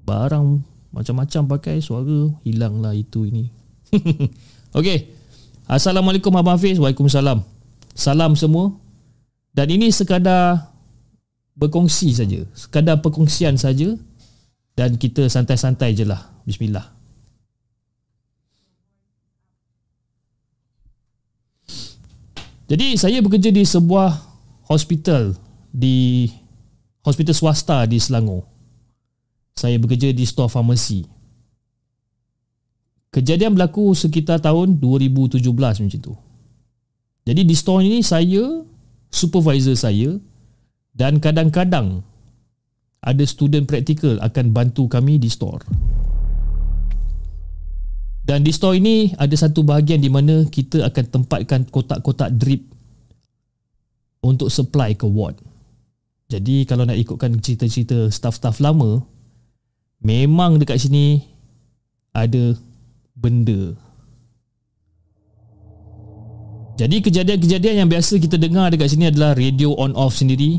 Barang 0.03 0.67
macam-macam 0.91 1.43
pakai 1.59 1.79
suara 1.79 2.31
hilanglah 2.43 2.91
itu 2.91 3.23
ini. 3.23 3.55
Okey. 4.79 5.15
Assalamualaikum 5.71 6.35
Abang 6.35 6.59
Hafiz. 6.59 6.83
Waalaikumsalam. 6.83 7.43
Salam 7.95 8.35
semua. 8.35 8.75
Dan 9.55 9.71
ini 9.71 9.95
sekadar 9.95 10.76
berkongsi 11.57 12.13
saja. 12.13 12.45
Sekadar 12.53 13.01
perkongsian 13.01 13.57
saja 13.57 13.97
dan 14.77 15.01
kita 15.01 15.27
santai-santai 15.27 15.97
je 15.97 16.05
lah. 16.05 16.21
Bismillah. 16.45 16.93
Jadi 22.67 22.99
saya 22.99 23.23
bekerja 23.23 23.55
di 23.55 23.63
sebuah 23.63 24.11
hospital 24.69 25.39
di 25.71 26.29
hospital 27.07 27.35
swasta 27.35 27.87
di 27.87 27.97
Selangor. 28.03 28.45
Saya 29.57 29.81
bekerja 29.81 30.13
di 30.13 30.27
store 30.29 30.53
farmasi. 30.53 31.07
Kejadian 33.15 33.57
berlaku 33.57 33.97
sekitar 33.97 34.43
tahun 34.43 34.77
2017 34.77 35.41
macam 35.41 36.01
tu. 36.03 36.13
Jadi 37.25 37.43
di 37.47 37.55
store 37.57 37.87
ini 37.87 38.05
saya 38.05 38.61
supervisor 39.09 39.73
saya 39.73 40.21
dan 40.97 41.21
kadang-kadang 41.21 42.01
ada 43.05 43.25
student 43.29 43.69
praktikal 43.69 44.17
akan 44.25 44.51
bantu 44.51 44.89
kami 44.89 45.21
di 45.21 45.29
store. 45.29 45.61
Dan 48.27 48.43
di 48.43 48.51
store 48.51 48.83
ini 48.83 49.15
ada 49.15 49.37
satu 49.39 49.63
bahagian 49.63 50.03
di 50.03 50.11
mana 50.11 50.43
kita 50.51 50.83
akan 50.83 51.05
tempatkan 51.15 51.63
kotak-kotak 51.71 52.35
drip 52.35 52.67
untuk 54.25 54.51
supply 54.51 54.99
ke 54.99 55.07
ward. 55.07 55.39
Jadi 56.27 56.67
kalau 56.67 56.83
nak 56.83 56.99
ikutkan 56.99 57.39
cerita-cerita 57.39 58.11
staff-staff 58.11 58.59
lama, 58.59 58.99
memang 60.03 60.59
dekat 60.59 60.83
sini 60.83 61.23
ada 62.11 62.59
benda. 63.15 63.79
Jadi 66.77 66.99
kejadian-kejadian 66.99 67.87
yang 67.87 67.89
biasa 67.89 68.19
kita 68.19 68.35
dengar 68.43 68.75
dekat 68.75 68.91
sini 68.91 69.07
adalah 69.07 69.39
radio 69.39 69.71
on 69.79 69.95
off 69.95 70.19
sendiri 70.19 70.59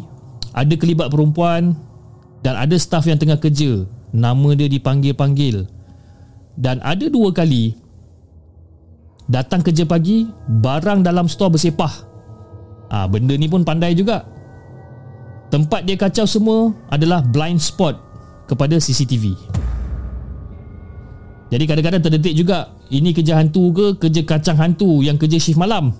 ada 0.57 0.73
kelibat 0.73 1.13
perempuan 1.13 1.77
dan 2.41 2.57
ada 2.57 2.73
staf 2.81 3.05
yang 3.05 3.21
tengah 3.21 3.37
kerja. 3.37 3.85
Nama 4.09 4.49
dia 4.57 4.65
dipanggil-panggil. 4.65 5.69
Dan 6.57 6.81
ada 6.81 7.05
dua 7.05 7.29
kali 7.29 7.77
datang 9.29 9.61
kerja 9.61 9.85
pagi 9.85 10.25
barang 10.49 11.05
dalam 11.05 11.29
stor 11.29 11.53
bersepah. 11.53 11.93
Ah 12.89 13.05
ha, 13.05 13.05
benda 13.05 13.37
ni 13.37 13.45
pun 13.45 13.61
pandai 13.61 13.93
juga. 13.93 14.25
Tempat 15.53 15.85
dia 15.85 15.93
kacau 15.93 16.25
semua 16.25 16.73
adalah 16.89 17.21
blind 17.21 17.61
spot 17.61 17.93
kepada 18.49 18.81
CCTV 18.81 19.37
jadi 21.47 21.63
kadang-kadang 21.63 22.03
terdetik 22.03 22.35
juga 22.35 22.75
ini 22.91 23.15
kerja 23.15 23.39
hantu 23.39 23.71
ke 23.71 23.85
kerja 24.07 24.21
kacang 24.27 24.59
hantu 24.59 24.99
yang 24.99 25.15
kerja 25.15 25.39
shift 25.39 25.55
malam? 25.55 25.95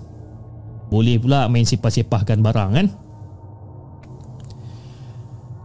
Boleh 0.92 1.16
pula 1.16 1.48
main 1.48 1.64
sepah-sepahkan 1.64 2.40
barang 2.40 2.70
kan 2.76 2.86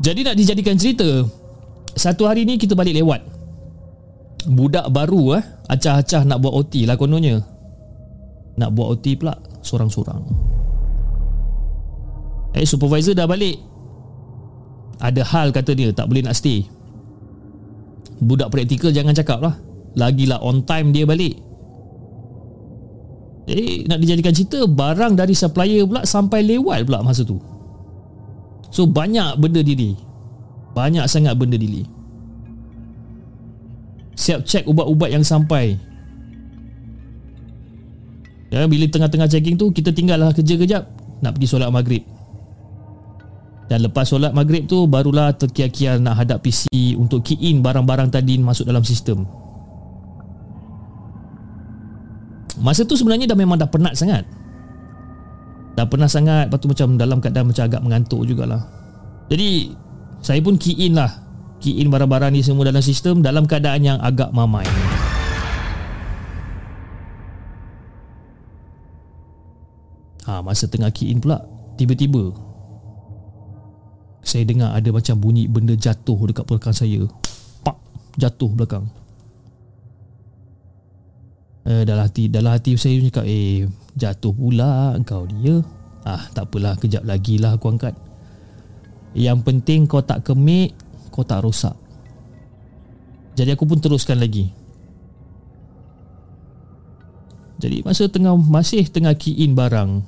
jadi 0.04 0.20
nak 0.28 0.36
dijadikan 0.36 0.76
cerita 0.76 1.08
Satu 1.96 2.28
hari 2.28 2.44
ni 2.44 2.60
kita 2.60 2.76
balik 2.76 3.00
lewat. 3.00 3.24
Budak 4.52 4.92
baru 4.92 5.40
eh 5.40 5.44
Acah-acah 5.72 6.28
nak 6.28 6.44
buat 6.44 6.52
OT 6.52 6.84
lah 6.84 7.00
kononnya. 7.00 7.40
Nak 8.60 8.70
buat 8.76 9.00
OT 9.00 9.16
pula 9.16 9.40
Sorang-sorang 9.64 10.28
Eh 12.52 12.68
supervisor 12.68 13.16
dah 13.16 13.24
balik. 13.24 13.56
Ada 15.00 15.24
hal 15.24 15.56
kata 15.56 15.72
dia 15.72 15.96
Tak 15.96 16.12
boleh 16.12 16.28
nak 16.28 16.36
stay. 16.36 16.68
Budak 18.20 18.52
praktikal 18.52 18.92
jangan 18.92 19.16
cakap 19.16 19.40
lah. 19.40 19.56
Lagilah 19.96 20.44
on 20.44 20.68
time 20.68 20.92
dia 20.92 21.08
balik. 21.08 21.40
Jadi 23.48 23.88
nak 23.88 24.04
dijadikan 24.04 24.36
cerita 24.36 24.68
Barang 24.68 25.16
dari 25.16 25.32
supplier 25.32 25.88
pula 25.88 26.04
Sampai 26.04 26.44
lewat 26.44 26.88
pula 26.88 27.00
masa 27.04 27.24
tu 27.24 27.53
So 28.74 28.90
banyak 28.90 29.38
benda 29.38 29.62
diri 29.62 29.94
Banyak 30.74 31.06
sangat 31.06 31.38
benda 31.38 31.62
diri 31.62 31.86
Siap 34.14 34.46
cek 34.46 34.70
ubat-ubat 34.70 35.10
yang 35.10 35.26
sampai. 35.26 35.74
Ya, 38.54 38.62
bila 38.70 38.86
tengah-tengah 38.86 39.30
checking 39.30 39.58
tu 39.58 39.70
Kita 39.70 39.94
tinggallah 39.94 40.34
kerja 40.34 40.58
kejap. 40.58 40.84
Nak 41.22 41.38
pergi 41.38 41.48
solat 41.50 41.70
maghrib. 41.70 42.02
Dan 43.70 43.86
lepas 43.86 44.10
solat 44.10 44.34
maghrib 44.34 44.66
tu 44.66 44.90
Barulah 44.90 45.34
terkiar-kiar 45.38 46.02
nak 46.02 46.26
hadap 46.26 46.42
PC 46.42 46.98
Untuk 46.98 47.26
key 47.26 47.38
in 47.54 47.62
barang-barang 47.62 48.10
tadi 48.10 48.42
Masuk 48.42 48.66
dalam 48.66 48.82
sistem. 48.82 49.26
Masa 52.58 52.86
tu 52.86 52.98
sebenarnya 52.98 53.30
dah 53.30 53.38
memang 53.38 53.58
dah 53.58 53.70
penat 53.70 53.98
sangat 53.98 54.24
Dah 55.74 55.86
pernah 55.90 56.06
sangat 56.06 56.50
Lepas 56.50 56.60
tu 56.62 56.70
macam 56.70 56.88
dalam 56.98 57.18
keadaan 57.18 57.50
macam 57.50 57.66
agak 57.66 57.82
mengantuk 57.82 58.22
jugalah. 58.30 58.62
Jadi 59.30 59.74
Saya 60.22 60.40
pun 60.40 60.56
key 60.56 60.88
in 60.88 60.96
lah. 60.98 61.10
Key 61.60 61.82
in 61.82 61.90
barang-barang 61.90 62.32
ni 62.36 62.42
semua 62.46 62.70
dalam 62.70 62.84
sistem 62.84 63.20
Dalam 63.26 63.50
keadaan 63.50 63.82
yang 63.82 64.00
agak 64.00 64.30
mamai. 64.32 64.68
Ha, 70.24 70.40
masa 70.40 70.72
tengah 70.72 70.88
key 70.96 71.12
in 71.12 71.20
pula 71.20 71.44
Tiba-tiba 71.76 72.32
Saya 74.24 74.48
dengar 74.48 74.72
ada 74.72 74.88
macam 74.88 75.20
bunyi 75.20 75.52
benda 75.52 75.76
jatuh 75.76 76.16
dekat 76.32 76.48
belakang 76.48 76.72
saya. 76.72 77.04
Pak 77.66 77.76
Jatuh 78.16 78.52
belakang 78.56 78.88
eh, 81.68 81.84
dalam 81.88 82.04
hati 82.04 82.28
dalam 82.28 82.52
hati 82.56 82.76
saya 82.76 83.00
cakap 83.08 83.26
eh 83.28 83.68
jatuh 83.96 84.34
pula 84.36 84.96
kau 85.08 85.28
ni 85.28 85.48
ya. 85.48 85.56
Ah 86.04 86.28
tak 86.36 86.52
apalah 86.52 86.76
kejap 86.76 87.04
lagi 87.08 87.40
lah 87.40 87.56
aku 87.56 87.72
angkat. 87.72 87.96
Yang 89.16 89.40
penting 89.46 89.88
kau 89.88 90.04
tak 90.04 90.28
kemik 90.28 90.76
kau 91.14 91.24
tak 91.24 91.46
rosak. 91.46 91.76
Jadi 93.34 93.56
aku 93.56 93.64
pun 93.66 93.80
teruskan 93.80 94.20
lagi. 94.20 94.52
Jadi 97.64 97.80
masa 97.88 98.12
tengah 98.12 98.36
masih 98.36 98.84
tengah 98.92 99.16
key 99.16 99.48
in 99.48 99.56
barang 99.56 100.04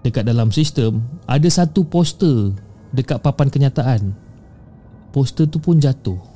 dekat 0.00 0.24
dalam 0.24 0.48
sistem 0.48 1.04
ada 1.28 1.44
satu 1.52 1.84
poster 1.84 2.56
dekat 2.96 3.20
papan 3.20 3.52
kenyataan. 3.52 4.16
Poster 5.12 5.44
tu 5.44 5.60
pun 5.60 5.76
jatuh 5.76 6.29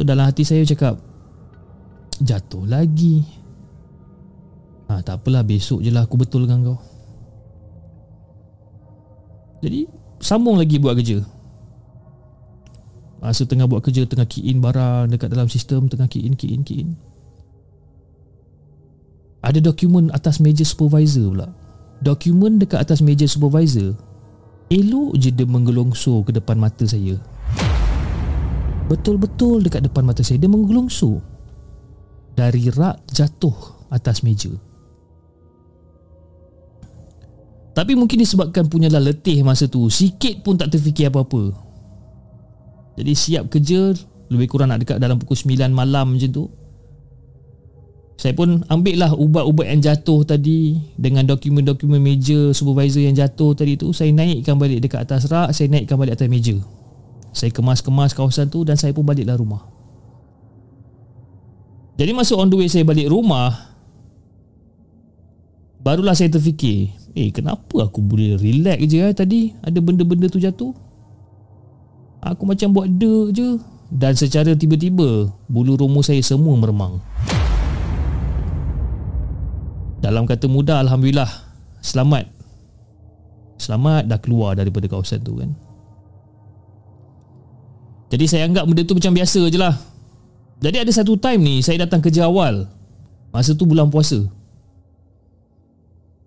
so 0.00 0.08
dalam 0.08 0.24
hati 0.24 0.48
saya 0.48 0.64
cakap 0.64 0.96
jatuh 2.24 2.64
lagi. 2.64 3.20
Ha, 4.88 5.04
tak 5.04 5.20
apalah 5.20 5.44
besok 5.44 5.84
je 5.84 5.92
lah 5.92 6.08
aku 6.08 6.16
betul 6.16 6.48
dengan 6.48 6.72
kau. 6.72 6.80
Jadi 9.60 9.84
sambung 10.24 10.56
lagi 10.56 10.80
buat 10.80 10.96
kerja. 10.96 11.20
Masa 13.20 13.44
tengah 13.44 13.68
buat 13.68 13.84
kerja 13.84 14.08
Tengah 14.08 14.24
key 14.24 14.48
in 14.48 14.64
barang 14.64 15.12
Dekat 15.12 15.28
dalam 15.28 15.44
sistem 15.44 15.92
Tengah 15.92 16.08
key 16.08 16.24
in 16.24 16.40
key 16.40 16.56
in 16.56 16.64
key 16.64 16.88
in. 16.88 16.96
Ada 19.44 19.60
dokumen 19.60 20.08
atas 20.16 20.40
meja 20.40 20.64
supervisor 20.64 21.28
pula. 21.28 21.52
Dokumen 22.00 22.56
dekat 22.56 22.80
atas 22.80 23.04
meja 23.04 23.28
supervisor 23.28 23.92
Elok 24.72 25.20
je 25.20 25.28
dia 25.28 25.44
menggelongso 25.44 26.24
ke 26.24 26.32
depan 26.32 26.56
mata 26.56 26.88
saya 26.88 27.20
Betul-betul 28.90 29.62
dekat 29.62 29.86
depan 29.86 30.02
mata 30.02 30.26
saya. 30.26 30.42
Dia 30.42 30.50
menggelongso 30.50 31.22
Dari 32.34 32.66
rak 32.74 33.06
jatuh 33.14 33.86
atas 33.86 34.26
meja. 34.26 34.50
Tapi 37.70 37.94
mungkin 37.94 38.18
disebabkan 38.18 38.66
punyalah 38.66 38.98
letih 38.98 39.46
masa 39.46 39.70
tu. 39.70 39.86
Sikit 39.86 40.42
pun 40.42 40.58
tak 40.58 40.74
terfikir 40.74 41.06
apa-apa. 41.06 41.54
Jadi 42.98 43.12
siap 43.14 43.46
kerja 43.46 43.94
Lebih 44.26 44.50
kurang 44.50 44.74
nak 44.74 44.82
dekat 44.82 44.98
dalam 44.98 45.22
pukul 45.22 45.38
9 45.38 45.70
malam 45.70 46.18
macam 46.18 46.30
tu. 46.34 46.44
Saya 48.18 48.34
pun 48.34 48.66
ambil 48.68 49.06
lah 49.06 49.14
ubat-ubat 49.14 49.70
yang 49.70 49.80
jatuh 49.80 50.26
tadi 50.26 50.76
Dengan 50.98 51.24
dokumen-dokumen 51.30 52.02
meja 52.02 52.50
supervisor 52.50 53.06
yang 53.06 53.14
jatuh 53.14 53.54
tadi 53.54 53.78
tu. 53.78 53.94
Saya 53.94 54.10
naikkan 54.10 54.58
balik 54.58 54.82
dekat 54.82 55.06
atas 55.06 55.30
rak 55.30 55.54
Saya 55.54 55.70
naikkan 55.70 55.94
balik 55.94 56.18
atas 56.18 56.26
meja 56.26 56.58
Saya 57.30 57.50
kemas-kemas 57.54 58.10
kawasan 58.10 58.50
tu 58.50 58.66
Dan 58.66 58.74
saya 58.74 58.90
pun 58.90 59.06
baliklah 59.06 59.38
rumah. 59.38 59.62
Jadi 61.94 62.10
masa 62.16 62.32
on 62.34 62.48
the 62.48 62.56
way 62.56 62.66
saya 62.66 62.82
balik 62.82 63.12
rumah 63.12 63.76
Barulah 65.84 66.16
saya 66.16 66.32
terfikir 66.32 66.96
Eh 67.12 67.28
kenapa 67.28 67.84
aku 67.84 68.00
boleh 68.00 68.40
relax 68.40 68.78
je 68.88 68.98
eh, 69.04 69.12
tadi 69.12 69.40
Ada 69.60 69.78
benda-benda 69.82 70.26
tu 70.30 70.40
jatuh. 70.40 70.72
Aku 72.20 72.44
macam 72.44 72.76
buat 72.76 72.88
de 72.88 73.32
je. 73.32 73.48
Dan 73.90 74.14
secara 74.14 74.54
tiba-tiba 74.54 75.28
Bulu 75.50 75.74
rumus 75.76 76.08
saya 76.08 76.22
semua 76.22 76.54
meremang. 76.56 77.02
Dalam 80.00 80.24
kata 80.24 80.48
mudah 80.48 80.80
Alhamdulillah 80.80 81.28
Selamat. 81.80 82.28
Selamat 83.60 84.08
dah 84.08 84.20
keluar 84.20 84.56
daripada 84.56 84.88
kawasan 84.88 85.20
tu 85.20 85.36
kan 85.36 85.52
Jadi 88.10 88.24
saya 88.26 88.42
anggap 88.50 88.66
benda 88.66 88.82
tu 88.82 88.98
macam 88.98 89.14
biasa 89.14 89.40
je 89.46 89.58
lah. 89.58 89.74
Jadi 90.60 90.76
ada 90.76 90.92
satu 90.92 91.16
time 91.16 91.40
ni 91.40 91.56
Saya 91.64 91.86
datang 91.86 92.02
kerja 92.02 92.26
awal. 92.26 92.66
Masa 93.30 93.54
tu 93.54 93.64
bulan 93.64 93.86
puasa. 93.88 94.26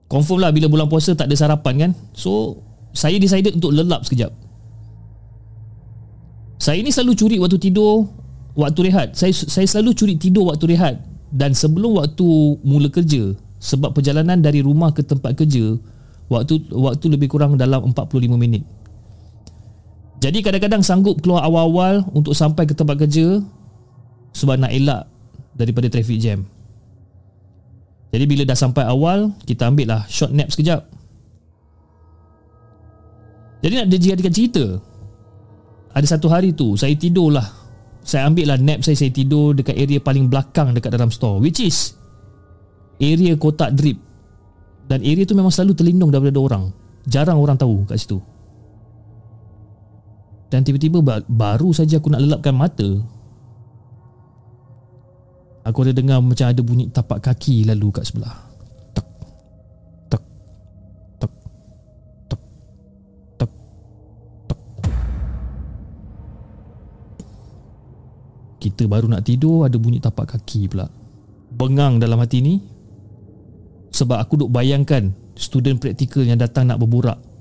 Confirm 0.07 0.39
lah 0.39 0.55
bila 0.55 0.71
bulan 0.71 0.87
puasa 0.87 1.11
tak 1.13 1.27
ada 1.27 1.35
sarapan 1.35 1.73
kan. 1.77 1.91
So 2.15 2.63
Saya 2.95 3.19
decided 3.19 3.59
untuk 3.59 3.75
lelap 3.75 4.07
sekejap. 4.07 4.31
Saya 6.63 6.79
ni 6.79 6.95
selalu 6.95 7.13
curi 7.19 7.37
waktu 7.43 7.59
tidur 7.59 8.07
Waktu 8.55 8.87
rehat. 8.87 9.19
Saya 9.19 9.35
saya 9.35 9.67
selalu 9.67 9.91
curi 9.91 10.15
tidur 10.15 10.47
waktu 10.47 10.71
rehat. 10.71 11.03
Dan 11.33 11.51
sebelum 11.51 11.99
waktu 11.99 12.27
mula 12.63 12.87
kerja 12.87 13.35
Sebab 13.59 13.91
perjalanan 13.91 14.39
dari 14.39 14.63
rumah 14.63 14.95
ke 14.95 15.03
tempat 15.03 15.35
kerja 15.35 15.75
Waktu 16.31 16.71
waktu 16.71 17.05
lebih 17.11 17.27
kurang 17.27 17.59
dalam 17.59 17.91
45 17.91 18.39
minit 18.39 18.63
Jadi 20.23 20.39
kadang-kadang 20.39 20.79
sanggup 20.79 21.19
keluar 21.19 21.43
awal-awal 21.43 22.07
Untuk 22.15 22.31
sampai 22.31 22.63
ke 22.63 22.71
tempat 22.71 22.95
kerja 22.95 23.43
Sebab 24.31 24.55
nak 24.55 24.71
elak 24.71 25.03
Daripada 25.59 25.91
traffic 25.91 26.17
jam. 26.23 26.47
Jadi 28.15 28.23
bila 28.23 28.47
dah 28.47 28.55
sampai 28.55 28.87
awal 28.87 29.35
Kita 29.43 29.67
ambil 29.67 29.91
lah 29.91 30.01
short 30.07 30.31
nap 30.31 30.47
sekejap. 30.47 30.87
Jadi 33.63 33.73
nak 33.79 33.87
dijadikan 33.91 34.33
cerita 34.33 34.65
ada 35.93 36.09
satu 36.09 36.25
hari 36.25 36.57
tu 36.57 36.73
saya 36.73 36.97
tidur 36.97 37.29
lah 37.29 37.45
saya 38.01 38.25
ambil 38.25 38.49
lah 38.49 38.57
nap 38.57 38.81
saya 38.81 38.97
saya 38.97 39.13
tidur 39.13 39.53
dekat 39.53 39.77
area 39.77 40.01
paling 40.01 40.25
belakang 40.25 40.73
dekat 40.73 40.89
dalam 40.89 41.13
store 41.13 41.37
which 41.37 41.61
is 41.61 41.93
area 42.97 43.37
kotak 43.37 43.77
drip. 43.77 44.01
Dan 44.89 45.05
area 45.05 45.23
tu 45.23 45.37
memang 45.37 45.53
selalu 45.53 45.77
terlindung 45.77 46.09
daripada 46.09 46.35
orang. 46.41 46.63
Jarang 47.05 47.37
orang 47.37 47.55
tahu 47.55 47.85
kat 47.85 48.01
situ 48.01 48.19
dan 50.53 50.61
tiba-tiba 50.61 51.01
baru 51.25 51.73
saja 51.73 51.97
aku 51.97 52.13
nak 52.13 52.21
lelapkan 52.21 52.53
mata. 52.53 52.85
Aku 55.65 55.81
ada 55.81 55.97
dengar 55.97 56.21
macam 56.21 56.45
ada 56.45 56.61
bunyi 56.61 56.93
tapak 56.93 57.25
kaki 57.25 57.65
lalu 57.65 57.89
kat 57.89 58.05
sebelah. 58.05 58.53
Kita 68.63 68.87
baru 68.87 69.11
nak 69.11 69.27
tidur 69.27 69.67
Ada 69.67 69.75
bunyi 69.75 69.99
tapak 69.99 70.37
kaki 70.37 70.71
pula. 70.71 70.87
Bengang 71.51 71.99
dalam 71.99 72.15
hati 72.21 72.39
ni. 72.39 72.61
Sebab 73.89 74.21
aku 74.21 74.45
duk 74.45 74.53
bayangkan 74.53 75.11
Student 75.33 75.81
praktikal 75.81 76.23
yang 76.23 76.37
datang 76.37 76.69
nak 76.69 76.77
berburak 76.79 77.32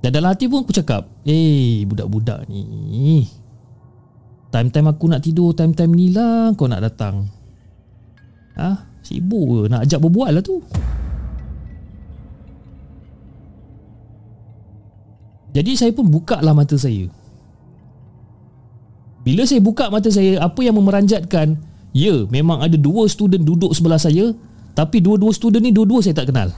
Dan 0.00 0.10
dalam 0.16 0.32
hati 0.32 0.48
pun 0.48 0.64
aku 0.64 0.72
cakap 0.72 1.04
Eh 1.28 1.84
budak-budak 1.84 2.48
ni 2.48 3.28
Time-time 4.50 4.90
aku 4.90 5.04
nak 5.06 5.22
tidur 5.22 5.52
Time-time 5.52 5.92
ni 5.94 6.10
lah 6.10 6.50
kau 6.58 6.66
nak 6.66 6.82
datang. 6.82 7.30
Ah, 8.58 8.74
ha? 8.74 8.90
Sibuk 9.00 9.46
ke? 9.46 9.60
Nak 9.70 9.86
ajak 9.86 10.02
berbual 10.02 10.34
lah 10.34 10.42
tu. 10.44 10.60
Jadi 15.54 15.72
saya 15.78 15.94
pun 15.94 16.10
buka 16.10 16.42
lah 16.42 16.52
mata 16.52 16.74
saya. 16.74 17.06
Bila 19.20 19.44
saya 19.44 19.60
buka 19.60 19.92
mata 19.92 20.08
saya 20.08 20.40
Apa 20.40 20.64
yang 20.64 20.80
memeranjatkan? 20.80 21.60
Ya 21.92 22.24
memang 22.32 22.64
ada 22.64 22.76
dua 22.78 23.04
student 23.04 23.44
duduk 23.44 23.76
sebelah 23.76 24.00
saya 24.00 24.32
Tapi 24.72 25.02
dua-dua 25.02 25.34
student 25.34 25.60
ni 25.60 25.74
Dua-dua 25.74 26.00
saya 26.00 26.16
tak 26.16 26.32
kenal 26.32 26.48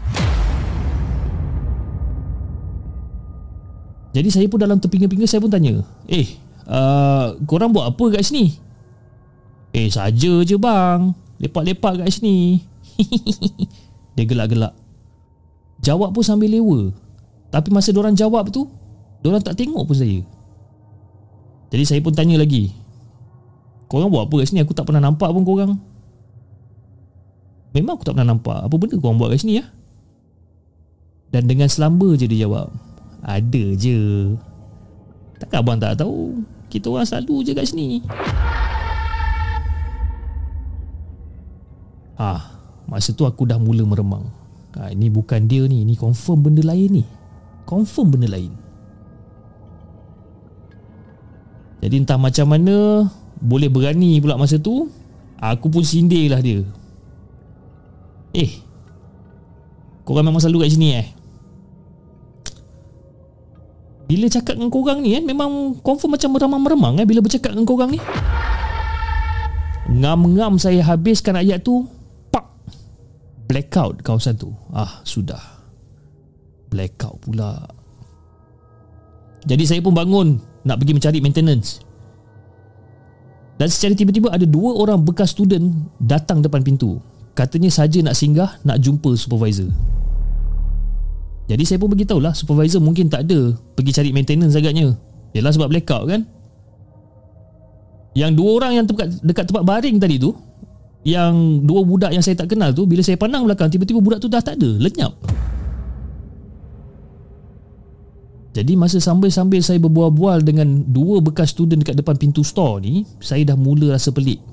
Jadi 4.13 4.29
saya 4.29 4.47
pun 4.47 4.61
dalam 4.61 4.77
terpinga-pinga 4.77 5.25
Saya 5.25 5.41
pun 5.41 5.49
tanya 5.49 5.81
Eh 6.05 6.37
uh, 6.69 7.33
Korang 7.49 7.73
buat 7.73 7.89
apa 7.89 8.05
kat 8.13 8.29
sini? 8.29 8.53
Eh 9.73 9.89
saja 9.89 10.45
je 10.45 10.57
bang. 10.61 11.17
Lepak-lepak 11.41 12.05
kat 12.05 12.09
sini. 12.13 12.61
Dia 14.15 14.29
gelak-gelak. 14.29 14.77
Jawab 15.81 16.13
pun 16.13 16.21
sambil 16.21 16.53
lewa. 16.53 16.93
Tapi 17.49 17.73
masa 17.73 17.93
orang 17.97 18.13
jawab 18.13 18.53
tu 18.53 18.69
Diorang 19.25 19.41
tak 19.41 19.57
tengok 19.57 19.89
pun 19.89 19.97
saya. 19.97 20.21
Jadi 21.73 21.85
saya 21.89 22.01
pun 22.05 22.13
tanya 22.13 22.37
lagi 22.37 22.69
Korang 23.89 24.13
buat 24.13 24.29
apa 24.29 24.45
kat 24.45 24.53
sini? 24.53 24.61
Aku 24.61 24.77
tak 24.77 24.89
pernah 24.89 25.01
nampak 25.01 25.33
pun 25.33 25.45
korang. 25.45 25.73
Memang 27.73 27.97
aku 27.97 28.05
tak 28.05 28.17
pernah 28.17 28.37
nampak. 28.37 28.61
Apa 28.61 28.75
benda 28.77 29.01
korang 29.01 29.17
buat 29.17 29.33
kat 29.33 29.41
sini 29.41 29.61
ya? 29.61 29.65
Dan 31.33 31.49
dengan 31.49 31.65
selamba 31.65 32.13
je 32.13 32.29
dia 32.29 32.45
jawab 32.45 32.92
Ada 33.23 33.65
je. 33.79 34.35
Takkan 35.39 35.63
abang 35.63 35.79
tak 35.79 36.03
tahu? 36.03 36.43
Kita 36.67 36.91
orang 36.91 37.07
selalu 37.07 37.37
je 37.47 37.53
kat 37.55 37.67
sini. 37.71 38.03
Ah, 42.19 42.53
Masa 42.93 43.15
tu 43.15 43.25
aku 43.25 43.49
dah 43.49 43.57
mula 43.57 43.87
meremang. 43.87 44.29
Ha, 44.77 44.93
Ini 44.93 45.09
bukan 45.09 45.49
dia 45.49 45.65
ni. 45.65 45.81
Ini 45.87 45.95
confirm 45.97 46.45
benda 46.45 46.61
lain 46.61 47.01
ni. 47.01 47.05
Confirm 47.65 48.13
benda 48.13 48.29
lain. 48.29 48.53
Jadi 51.83 51.99
entah 51.99 52.15
macam 52.15 52.47
mana 52.47 53.11
Boleh 53.43 53.67
berani 53.67 54.23
pula 54.23 54.39
masa 54.39 54.55
tu 54.55 54.87
Aku 55.43 55.67
pun 55.67 55.83
sindir 55.83 56.31
lah 56.31 56.39
dia. 56.39 56.63
Eh 58.31 58.63
Korang 60.07 60.31
memang 60.31 60.39
selalu 60.39 60.67
kat 60.67 60.79
sini 60.79 60.89
eh 60.95 61.09
Bila 64.13 64.29
cakap 64.29 64.61
dengan 64.61 64.69
korang 64.69 65.01
ni 65.01 65.17
kan 65.17 65.25
Memang 65.25 65.81
confirm 65.81 66.21
macam 66.21 66.37
meremang-meremang 66.37 67.01
eh 67.01 67.07
Bila 67.09 67.25
bercakap 67.25 67.57
dengan 67.57 67.65
korang 67.65 67.97
ni. 67.97 68.01
Ngam-ngam 69.89 70.61
saya 70.61 70.85
habiskan 70.85 71.41
ayat 71.41 71.65
tu 71.65 71.89
Pak 72.29 72.45
Blackout 73.49 74.05
kawasan 74.05 74.37
tu. 74.37 74.53
Ah 74.69 75.01
sudah. 75.09 75.41
Blackout 76.69 77.25
pula. 77.25 77.65
Jadi 79.49 79.65
saya 79.65 79.81
pun 79.81 79.97
bangun 79.97 80.37
Nak 80.69 80.77
pergi 80.77 80.93
mencari 80.93 81.19
maintenance. 81.25 81.81
Dan 83.57 83.73
secara 83.73 83.97
tiba-tiba 83.97 84.29
ada 84.29 84.45
dua 84.45 84.77
orang 84.77 85.01
bekas 85.01 85.33
student 85.33 85.73
Datang 85.97 86.45
depan 86.45 86.61
pintu. 86.61 87.01
Katanya 87.33 87.73
saja 87.73 87.97
nak 88.05 88.13
singgah 88.13 88.61
Nak 88.61 88.77
jumpa 88.77 89.17
supervisor 89.17 89.73
jadi 91.53 91.65
saya 91.69 91.77
pun 91.77 91.93
beritahu 91.93 92.17
lah 92.17 92.33
Supervisor 92.33 92.81
mungkin 92.81 93.13
tak 93.13 93.29
ada 93.29 93.53
Pergi 93.77 93.93
cari 93.93 94.11
maintenance 94.17 94.57
agaknya 94.57 94.97
Yalah 95.37 95.53
sebab 95.53 95.69
blackout 95.69 96.09
kan 96.09 96.25
Yang 98.17 98.33
dua 98.41 98.51
orang 98.57 98.73
yang 98.81 98.85
dekat, 98.89 99.21
dekat 99.21 99.45
tempat 99.53 99.65
baring 99.69 100.01
tadi 100.01 100.17
tu 100.17 100.33
Yang 101.05 101.61
dua 101.69 101.85
budak 101.85 102.17
yang 102.17 102.25
saya 102.25 102.41
tak 102.41 102.57
kenal 102.57 102.73
tu 102.73 102.89
Bila 102.89 103.05
saya 103.05 103.21
pandang 103.21 103.45
belakang 103.45 103.69
Tiba-tiba 103.69 104.01
budak 104.01 104.25
tu 104.25 104.33
dah 104.33 104.41
tak 104.41 104.57
ada 104.57 104.71
Lenyap 104.81 105.13
Jadi 108.53 108.73
masa 108.77 109.01
sambil-sambil 109.01 109.65
saya 109.65 109.81
berbual-bual 109.81 110.45
dengan 110.45 110.85
dua 110.85 111.25
bekas 111.25 111.57
student 111.57 111.81
dekat 111.81 111.97
depan 111.97 112.21
pintu 112.21 112.45
store 112.45 112.85
ni, 112.85 113.09
saya 113.17 113.49
dah 113.49 113.57
mula 113.57 113.97
rasa 113.97 114.13
pelik. 114.13 114.45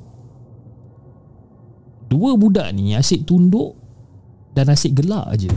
Dua 2.08 2.40
budak 2.40 2.72
ni 2.72 2.96
asyik 2.96 3.28
tunduk 3.28 3.76
dan 4.56 4.72
asyik 4.72 5.04
gelak 5.04 5.28
aje. 5.36 5.52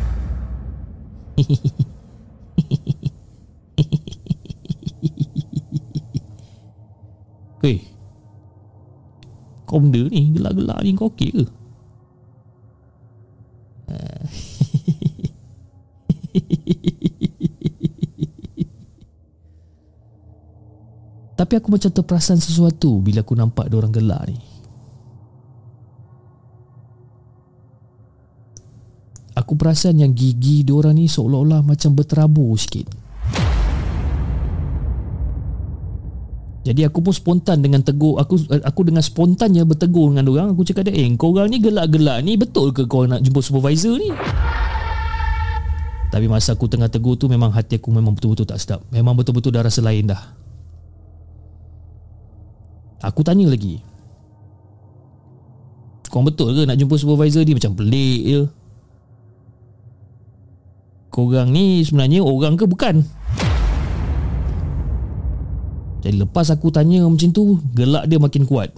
Hei 7.62 7.78
Kau 9.64 9.80
benda 9.80 10.04
ni 10.12 10.36
Gelak-gelak 10.36 10.84
ni 10.84 10.92
kau 10.92 11.08
okey 11.08 11.32
ke? 11.32 11.40
Tapi 21.38 21.52
aku 21.58 21.68
macam 21.72 21.90
terperasan 21.90 22.38
sesuatu 22.38 23.00
Bila 23.00 23.24
aku 23.24 23.32
nampak 23.32 23.72
orang 23.72 23.92
gelak 23.92 24.28
ni 24.28 24.51
Aku 29.32 29.56
perasan 29.56 29.96
yang 29.96 30.12
gigi 30.12 30.60
diorang 30.60 30.92
ni 30.92 31.08
seolah-olah 31.08 31.64
macam 31.64 31.96
berterabur 31.96 32.52
sikit. 32.60 32.84
Jadi 36.62 36.86
aku 36.86 37.02
pun 37.02 37.10
spontan 37.10 37.58
dengan 37.58 37.82
tegur 37.82 38.22
aku 38.22 38.38
aku 38.62 38.80
dengan 38.86 39.02
spontannya 39.02 39.66
bertegur 39.66 40.14
dengan 40.14 40.30
orang. 40.30 40.48
Aku 40.54 40.62
cakap 40.62 40.86
dia 40.86 40.94
eh 40.94 41.10
kau 41.18 41.34
orang 41.34 41.50
ni 41.50 41.58
gelak-gelak 41.58 42.22
ni. 42.22 42.38
Betul 42.38 42.70
ke 42.70 42.86
kau 42.86 43.02
nak 43.08 43.18
jumpa 43.24 43.42
supervisor 43.42 43.98
ni? 43.98 44.14
Tapi 46.12 46.28
masa 46.28 46.52
aku 46.54 46.68
tengah 46.68 46.92
tegur 46.92 47.16
tu 47.16 47.26
memang 47.26 47.50
hati 47.50 47.80
aku 47.80 47.88
memang 47.90 48.14
betul-betul 48.14 48.46
tak 48.46 48.60
sedap. 48.60 48.84
Memang 48.94 49.16
betul-betul 49.16 49.50
dah 49.50 49.64
rasa 49.64 49.80
lain 49.82 50.12
dah. 50.12 50.22
Aku 53.02 53.26
tanya 53.26 53.48
lagi. 53.50 53.82
Kau 56.12 56.20
betul 56.20 56.52
ke 56.52 56.68
nak 56.68 56.76
jumpa 56.76 56.94
supervisor 57.00 57.42
ni? 57.42 57.56
Macam 57.56 57.72
pelik 57.74 58.20
je 58.28 58.61
korang 61.12 61.52
ni 61.52 61.84
sebenarnya 61.84 62.24
orang 62.24 62.56
ke 62.56 62.64
bukan? 62.64 63.04
Jadi 66.02 66.18
lepas 66.18 66.50
aku 66.50 66.72
tanya 66.72 67.06
macam 67.06 67.30
tu, 67.30 67.60
gelak 67.76 68.10
dia 68.10 68.18
makin 68.18 68.42
kuat. 68.48 68.72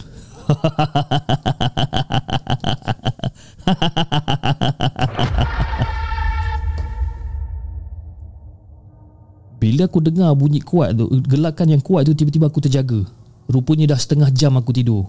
Bila 9.64 9.89
aku 9.89 10.05
dengar 10.05 10.37
bunyi 10.37 10.61
kuat 10.61 10.93
tu, 10.93 11.09
gelakan 11.24 11.72
yang 11.72 11.80
kuat 11.80 12.05
tu 12.05 12.12
tiba-tiba 12.12 12.53
aku 12.53 12.61
terjaga. 12.61 13.09
Rupanya 13.49 13.97
dah 13.97 14.01
setengah 14.01 14.28
jam 14.28 14.53
aku 14.61 14.76
tidur. 14.76 15.09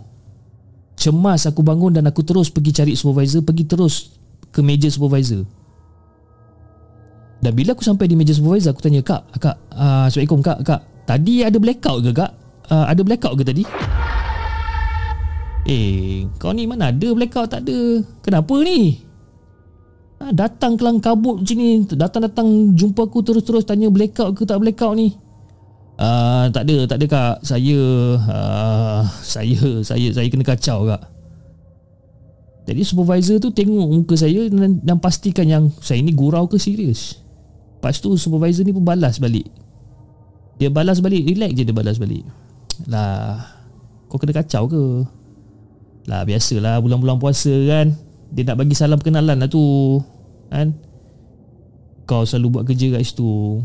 Cemas 0.96 1.44
aku 1.44 1.60
bangun 1.60 1.92
dan 1.92 2.08
aku 2.08 2.24
terus 2.24 2.48
pergi 2.48 2.72
cari 2.72 2.96
supervisor, 2.96 3.44
pergi 3.44 3.68
terus 3.68 4.16
ke 4.56 4.64
meja 4.64 4.88
supervisor. 4.88 5.44
Dan 7.46 7.54
bila 7.54 7.78
aku 7.78 7.86
sampai 7.86 8.10
di 8.10 8.18
meja 8.18 8.34
supervisor 8.34 8.74
Aku 8.74 8.82
tanya 8.82 9.06
kak 9.06 9.22
Kak 9.38 9.54
uh, 9.78 10.10
Assalamualaikum 10.10 10.41
kak 10.41 10.66
Kak 10.66 10.82
Tadi 11.06 11.46
ada 11.46 11.62
blackout 11.62 12.02
ke 12.02 12.12
kak? 12.18 12.32
Uh, 12.74 12.89
Ada 12.89 13.06
blackout 13.06 13.38
ke 13.38 13.43
tadi? 13.46 13.64
Eh 15.70 16.26
Kau 16.41 16.50
ni 16.58 16.66
mana 16.66 16.89
ada 16.89 17.08
blackout? 17.14 17.54
Tak 17.54 17.62
ada. 17.62 18.02
Kenapa 18.26 18.56
ni? 18.66 18.98
Ha, 20.18 20.34
Datang 20.34 20.74
kelang 20.74 20.98
kabut 20.98 21.46
macam 21.46 21.58
ni. 21.62 21.86
Datang-datang 21.86 22.74
Jumpa 22.74 23.06
aku 23.06 23.22
terus-terus 23.22 23.70
Tanya 23.70 23.93
blackout 23.93 24.34
ke 24.34 24.50
tak 24.50 24.58
blackout 24.66 24.98
ni. 24.98 25.14
Uh, 26.02 26.50
Tak 26.50 26.66
ada 26.66 26.89
Tak 26.89 26.98
ada 26.98 27.06
kak. 27.06 27.36
Saya 27.46 27.78
uh, 28.18 29.06
Saya 29.22 29.86
Saya 29.86 30.10
Saya 30.10 30.28
kena 30.34 30.41
kacau 30.41 30.89
kak. 30.89 31.14
Jadi 32.66 32.82
supervisor 32.82 33.38
tu 33.38 33.54
tengok 33.54 33.93
muka 33.93 34.18
saya 34.18 34.50
dan, 34.50 34.82
dan 34.82 34.98
pastikan 34.98 35.46
yang 35.46 35.70
saya 35.86 36.02
ni 36.02 36.10
gurau 36.10 36.50
ke 36.50 36.58
serius. 36.58 37.25
Lepas 37.86 38.02
tu 38.02 38.18
supervisor 38.18 38.66
ni 38.66 38.74
pun 38.74 38.82
balas 38.82 39.22
balik. 39.22 39.46
Dia 40.58 40.74
balas 40.74 41.06
balik 41.06 41.22
Relax 41.22 41.54
je 41.54 41.62
dia 41.70 41.76
balas 41.78 42.02
balik. 42.02 42.26
Lah 42.90 43.46
Kau 44.10 44.18
kena 44.18 44.34
kacau 44.34 44.66
ke? 44.66 45.06
Lah 46.10 46.26
biasalah 46.26 46.82
Bulan-bulan 46.82 47.22
puasa 47.22 47.54
kan 47.70 47.94
Dia 48.34 48.42
nak 48.42 48.58
bagi 48.58 48.74
salam 48.74 48.98
perkenalan 48.98 49.38
lah 49.38 49.46
tu 49.46 49.62
Kan? 50.50 50.74
Kau 52.10 52.26
selalu 52.26 52.58
buat 52.58 52.64
kerja 52.66 52.98
kat 52.98 53.06
situ. 53.06 53.62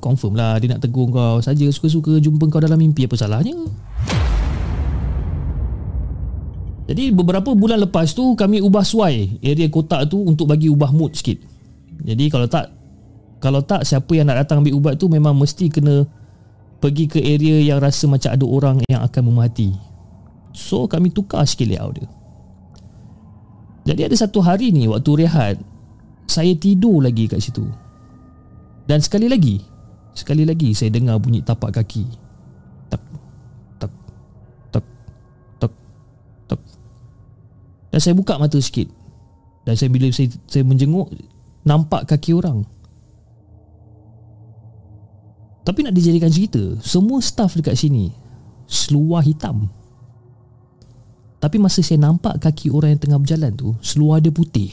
Confirm 0.00 0.32
lah 0.32 0.56
Dia 0.56 0.72
nak 0.72 0.80
tegur 0.80 1.12
kau. 1.12 1.44
Saja 1.44 1.68
suka-suka 1.68 2.16
Jumpa 2.24 2.48
kau 2.48 2.64
dalam 2.64 2.80
mimpi 2.80 3.04
Apa 3.04 3.20
salahnya? 3.20 3.52
Jadi 6.88 7.12
beberapa 7.12 7.52
bulan 7.52 7.84
lepas 7.84 8.16
tu 8.16 8.32
kami 8.32 8.64
ubah 8.64 8.86
suai 8.86 9.42
area 9.44 9.68
kotak 9.68 10.08
tu 10.08 10.22
untuk 10.22 10.46
bagi 10.46 10.70
ubah 10.70 10.94
mood 10.94 11.18
sikit. 11.18 11.55
Jadi 12.02 12.24
kalau 12.28 12.48
tak 12.50 12.72
kalau 13.40 13.60
tak 13.60 13.84
siapa 13.84 14.10
yang 14.16 14.26
nak 14.26 14.44
datang 14.44 14.64
ambil 14.64 14.76
ubat 14.76 14.94
tu 14.96 15.06
memang 15.06 15.36
mesti 15.36 15.68
kena 15.68 16.08
pergi 16.80 17.04
ke 17.08 17.20
area 17.20 17.62
yang 17.62 17.80
rasa 17.80 18.08
macam 18.08 18.32
ada 18.32 18.44
orang 18.44 18.76
yang 18.88 19.00
akan 19.04 19.22
memati. 19.32 19.72
So 20.56 20.88
kami 20.88 21.12
tukar 21.12 21.44
sikit 21.44 21.68
layout 21.68 22.00
dia. 22.00 22.08
Jadi 23.86 24.02
ada 24.02 24.16
satu 24.18 24.42
hari 24.42 24.74
ni 24.74 24.90
waktu 24.90 25.24
rehat 25.24 25.60
saya 26.26 26.52
tidur 26.58 26.98
lagi 27.04 27.30
kat 27.30 27.38
situ. 27.38 27.62
Dan 28.86 28.98
sekali 29.02 29.30
lagi, 29.30 29.62
sekali 30.14 30.42
lagi 30.42 30.74
saya 30.74 30.90
dengar 30.90 31.22
bunyi 31.22 31.42
tapak 31.42 31.76
kaki. 31.76 32.06
Tak 32.90 33.02
tak 33.78 33.92
tak 34.74 34.84
tak 35.62 35.72
tak. 36.50 36.60
Dan 37.94 37.98
saya 38.02 38.14
buka 38.18 38.38
mata 38.40 38.58
sikit. 38.58 38.90
Dan 39.66 39.74
saya 39.74 39.90
bila 39.90 40.06
saya, 40.14 40.30
saya 40.46 40.62
menjenguk 40.62 41.10
nampak 41.66 42.06
kaki 42.06 42.30
orang. 42.38 42.62
Tapi 45.66 45.82
nak 45.82 45.98
dijadikan 45.98 46.30
cerita, 46.30 46.62
semua 46.78 47.18
staff 47.18 47.58
dekat 47.58 47.74
sini 47.74 48.14
seluar 48.70 49.26
hitam. 49.26 49.66
Tapi 51.42 51.58
masa 51.58 51.82
saya 51.82 51.98
nampak 51.98 52.38
kaki 52.38 52.70
orang 52.70 52.94
yang 52.94 53.02
tengah 53.02 53.18
berjalan 53.18 53.52
tu, 53.52 53.74
seluar 53.82 54.22
dia 54.22 54.30
putih. 54.30 54.70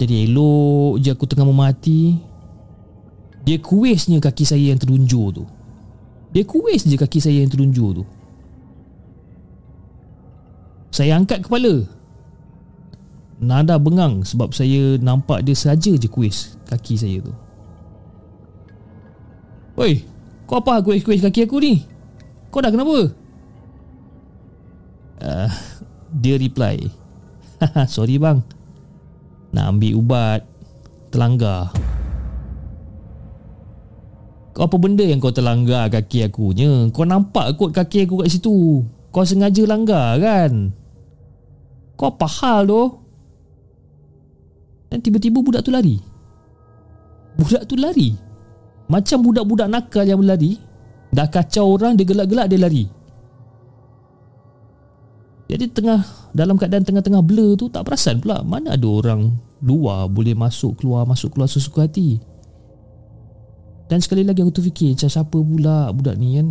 Jadi 0.00 0.24
elok 0.32 0.96
je 1.04 1.12
aku 1.12 1.28
tengah 1.28 1.44
memati. 1.44 2.16
Dia 3.44 3.60
kuisnya 3.60 4.20
kaki 4.20 4.44
saya 4.48 4.72
yang 4.72 4.80
terunjur 4.80 5.36
tu. 5.36 5.44
Dia 6.32 6.44
kuis 6.48 6.88
je 6.88 6.96
kaki 6.96 7.20
saya 7.20 7.44
yang 7.44 7.52
terunjur 7.52 8.00
tu. 8.00 8.04
Saya 10.88 11.20
angkat 11.20 11.44
kepala 11.44 11.99
nada 13.40 13.80
bengang 13.80 14.20
sebab 14.20 14.52
saya 14.52 15.00
nampak 15.00 15.40
dia 15.40 15.56
saja 15.56 15.96
je 15.96 16.06
kuis 16.06 16.60
kaki 16.68 16.94
saya 17.00 17.24
tu. 17.24 17.32
Oi, 19.80 20.04
kau 20.44 20.60
apa 20.60 20.84
kuis-kuis 20.84 21.24
kaki 21.24 21.48
aku 21.48 21.56
ni? 21.64 21.88
Kau 22.52 22.60
dah 22.60 22.68
kenapa? 22.68 23.16
Uh, 25.24 25.50
dia 26.12 26.36
reply. 26.36 26.84
Sorry 27.88 28.20
bang. 28.20 28.44
Nak 29.56 29.64
ambil 29.72 29.96
ubat 29.96 30.40
terlanggar. 31.08 31.72
Kau 34.52 34.68
apa 34.68 34.76
benda 34.76 35.00
yang 35.00 35.16
kau 35.16 35.32
terlanggar 35.32 35.88
kaki 35.88 36.28
aku 36.28 36.52
nya? 36.52 36.92
Kau 36.92 37.08
nampak 37.08 37.56
kot 37.56 37.72
kaki 37.72 38.04
aku 38.04 38.20
kat 38.20 38.28
situ. 38.36 38.84
Kau 39.08 39.24
sengaja 39.24 39.64
langgar 39.64 40.20
kan? 40.20 40.76
Kau 41.96 42.12
apa 42.12 42.28
hal 42.28 42.68
tu? 42.68 42.99
Dan 44.90 44.98
tiba-tiba 44.98 45.38
budak 45.38 45.62
tu 45.62 45.70
lari. 45.70 46.02
Budak 47.38 47.64
tu 47.70 47.78
lari. 47.78 48.30
Macam 48.90 49.22
budak-budak 49.22 49.70
nakal 49.70 50.02
yang 50.02 50.18
berlari 50.18 50.58
Dah 51.14 51.30
kacau 51.30 51.78
orang 51.78 51.94
Dia 51.94 52.02
gelak-gelak 52.02 52.50
dia 52.50 52.58
lari. 52.58 52.84
Jadi 55.46 55.64
tengah 55.70 56.02
Dalam 56.34 56.58
keadaan 56.58 56.82
tengah-tengah 56.82 57.22
blur 57.22 57.54
tu 57.54 57.70
Tak 57.70 57.86
perasan 57.86 58.18
pula 58.18 58.42
Mana 58.42 58.74
ada 58.74 58.86
orang 58.90 59.30
Luar 59.62 60.10
boleh 60.10 60.34
masuk 60.34 60.82
keluar 60.82 61.06
Masuk 61.06 61.38
keluar 61.38 61.46
sesuka 61.46 61.86
hati. 61.86 62.18
Dan 63.86 64.02
sekali 64.02 64.26
lagi 64.26 64.42
aku 64.42 64.58
terfikir 64.58 64.98
Macam 64.98 65.10
siapa 65.10 65.38
pula 65.38 65.94
budak 65.94 66.18
ni 66.18 66.38
kan? 66.42 66.48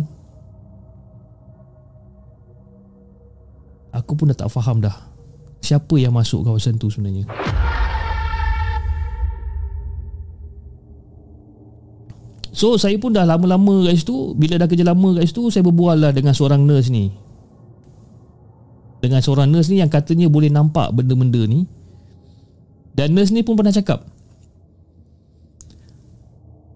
Aku 4.00 4.16
pun 4.16 4.32
dah 4.32 4.38
tak 4.38 4.48
faham 4.48 4.80
dah 4.80 4.96
Siapa 5.60 5.92
yang 6.00 6.16
masuk 6.16 6.40
kawasan 6.48 6.80
tu 6.80 6.88
sebenarnya 6.88 7.28
So 12.50 12.74
saya 12.74 12.98
pun 12.98 13.14
dah 13.14 13.22
lama-lama 13.22 13.86
kat 13.86 14.02
situ. 14.02 14.34
Bila 14.34 14.58
dah 14.58 14.66
kerja 14.66 14.82
lama 14.82 15.14
kat 15.18 15.30
situ 15.30 15.54
Saya 15.54 15.62
berbual 15.62 16.02
lah 16.02 16.10
dengan 16.10 16.34
seorang 16.34 16.62
nurse 16.66 16.90
ni. 16.90 17.14
Dengan 19.00 19.22
seorang 19.22 19.48
nurse 19.48 19.70
ni 19.70 19.80
yang 19.80 19.88
katanya 19.88 20.26
boleh 20.26 20.50
nampak 20.50 20.90
benda-benda 20.92 21.40
ni. 21.46 21.64
Dan 22.92 23.14
nurse 23.14 23.30
ni 23.30 23.46
pun 23.46 23.54
pernah 23.54 23.72
cakap 23.72 24.02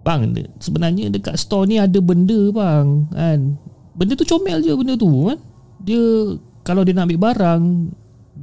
Bang 0.05 0.37
sebenarnya 0.61 1.09
dekat 1.09 1.41
store 1.41 1.65
ni 1.65 1.81
ada 1.81 1.97
benda 1.97 2.53
bang 2.53 3.09
kan? 3.09 3.57
Benda 3.97 4.13
tu 4.13 4.29
comel 4.29 4.61
je 4.61 4.77
benda 4.77 5.01
tu 5.01 5.09
kan? 5.09 5.41
Dia 5.81 6.01
kalau 6.61 6.85
dia 6.85 6.93
nak 6.93 7.09
ambil 7.09 7.33
barang 7.33 7.63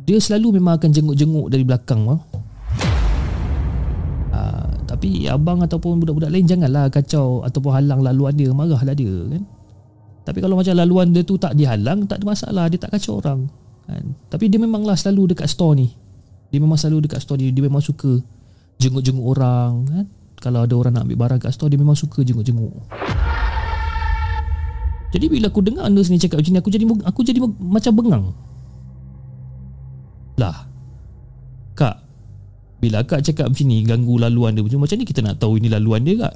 Dia 0.10 0.18
selalu 0.18 0.58
memang 0.58 0.82
akan 0.82 0.90
jenguk-jenguk 0.90 1.54
dari 1.54 1.62
belakang 1.62 2.02
bang 2.10 2.22
tapi 5.02 5.26
abang 5.26 5.66
ataupun 5.66 5.97
budak-budak 5.97 6.30
lain 6.30 6.45
janganlah 6.45 6.86
kacau 6.93 7.41
ataupun 7.41 7.74
halang 7.74 8.06
laluan 8.06 8.38
dia, 8.38 8.54
marahlah 8.54 8.93
dia 8.93 9.10
kan. 9.10 9.41
Tapi 10.30 10.38
kalau 10.38 10.54
macam 10.54 10.78
laluan 10.78 11.10
dia 11.10 11.26
tu 11.26 11.41
tak 11.41 11.58
dihalang, 11.58 12.06
tak 12.06 12.22
ada 12.22 12.30
masalah, 12.30 12.70
dia 12.70 12.78
tak 12.78 12.93
kacau 12.93 13.18
orang. 13.18 13.49
Kan? 13.89 14.14
Tapi 14.30 14.45
dia 14.45 14.62
memanglah 14.62 14.93
selalu 14.93 15.34
dekat 15.34 15.49
store 15.49 15.74
ni. 15.74 15.89
Dia 16.54 16.62
memang 16.62 16.78
selalu 16.78 17.10
dekat 17.10 17.26
store 17.26 17.41
ni, 17.41 17.49
dia 17.49 17.66
memang 17.66 17.82
suka 17.82 18.22
jenguk-jenguk 18.78 19.26
orang 19.26 19.89
kan. 19.89 20.06
Kalau 20.38 20.70
ada 20.70 20.74
orang 20.78 20.93
nak 20.93 21.10
ambil 21.10 21.18
barang 21.18 21.49
kat 21.49 21.49
store, 21.49 21.74
dia 21.74 21.82
memang 21.82 21.97
suka 21.97 22.22
jenguk-jenguk. 22.22 22.70
Jadi 25.18 25.26
bila 25.34 25.49
aku 25.49 25.66
dengar 25.66 25.89
nurse 25.89 26.14
ni 26.14 26.22
cakap 26.22 26.45
macam 26.45 26.54
ni, 26.54 26.60
aku 26.62 26.70
jadi 26.70 26.86
aku 27.10 27.20
jadi 27.26 27.39
macam 27.58 27.91
bengang. 27.97 28.26
Lah. 30.38 30.70
Kak, 31.74 32.06
bila 32.82 33.06
akak 33.06 33.22
cakap 33.22 33.54
macam 33.54 33.66
ni 33.70 33.86
Ganggu 33.86 34.18
laluan 34.18 34.58
dia 34.58 34.66
Macam 34.66 34.98
ni 34.98 35.06
kita 35.06 35.22
nak 35.22 35.38
tahu 35.38 35.62
ini 35.62 35.70
laluan 35.70 36.02
dia 36.02 36.18
kak? 36.18 36.36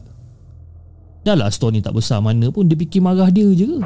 Dah 1.26 1.34
lah 1.34 1.50
store 1.50 1.74
ni 1.74 1.82
tak 1.82 1.98
besar 1.98 2.22
mana 2.22 2.54
pun 2.54 2.70
Dia 2.70 2.78
fikir 2.78 3.02
marah 3.02 3.34
dia 3.34 3.50
je 3.50 3.66
ke? 3.66 3.80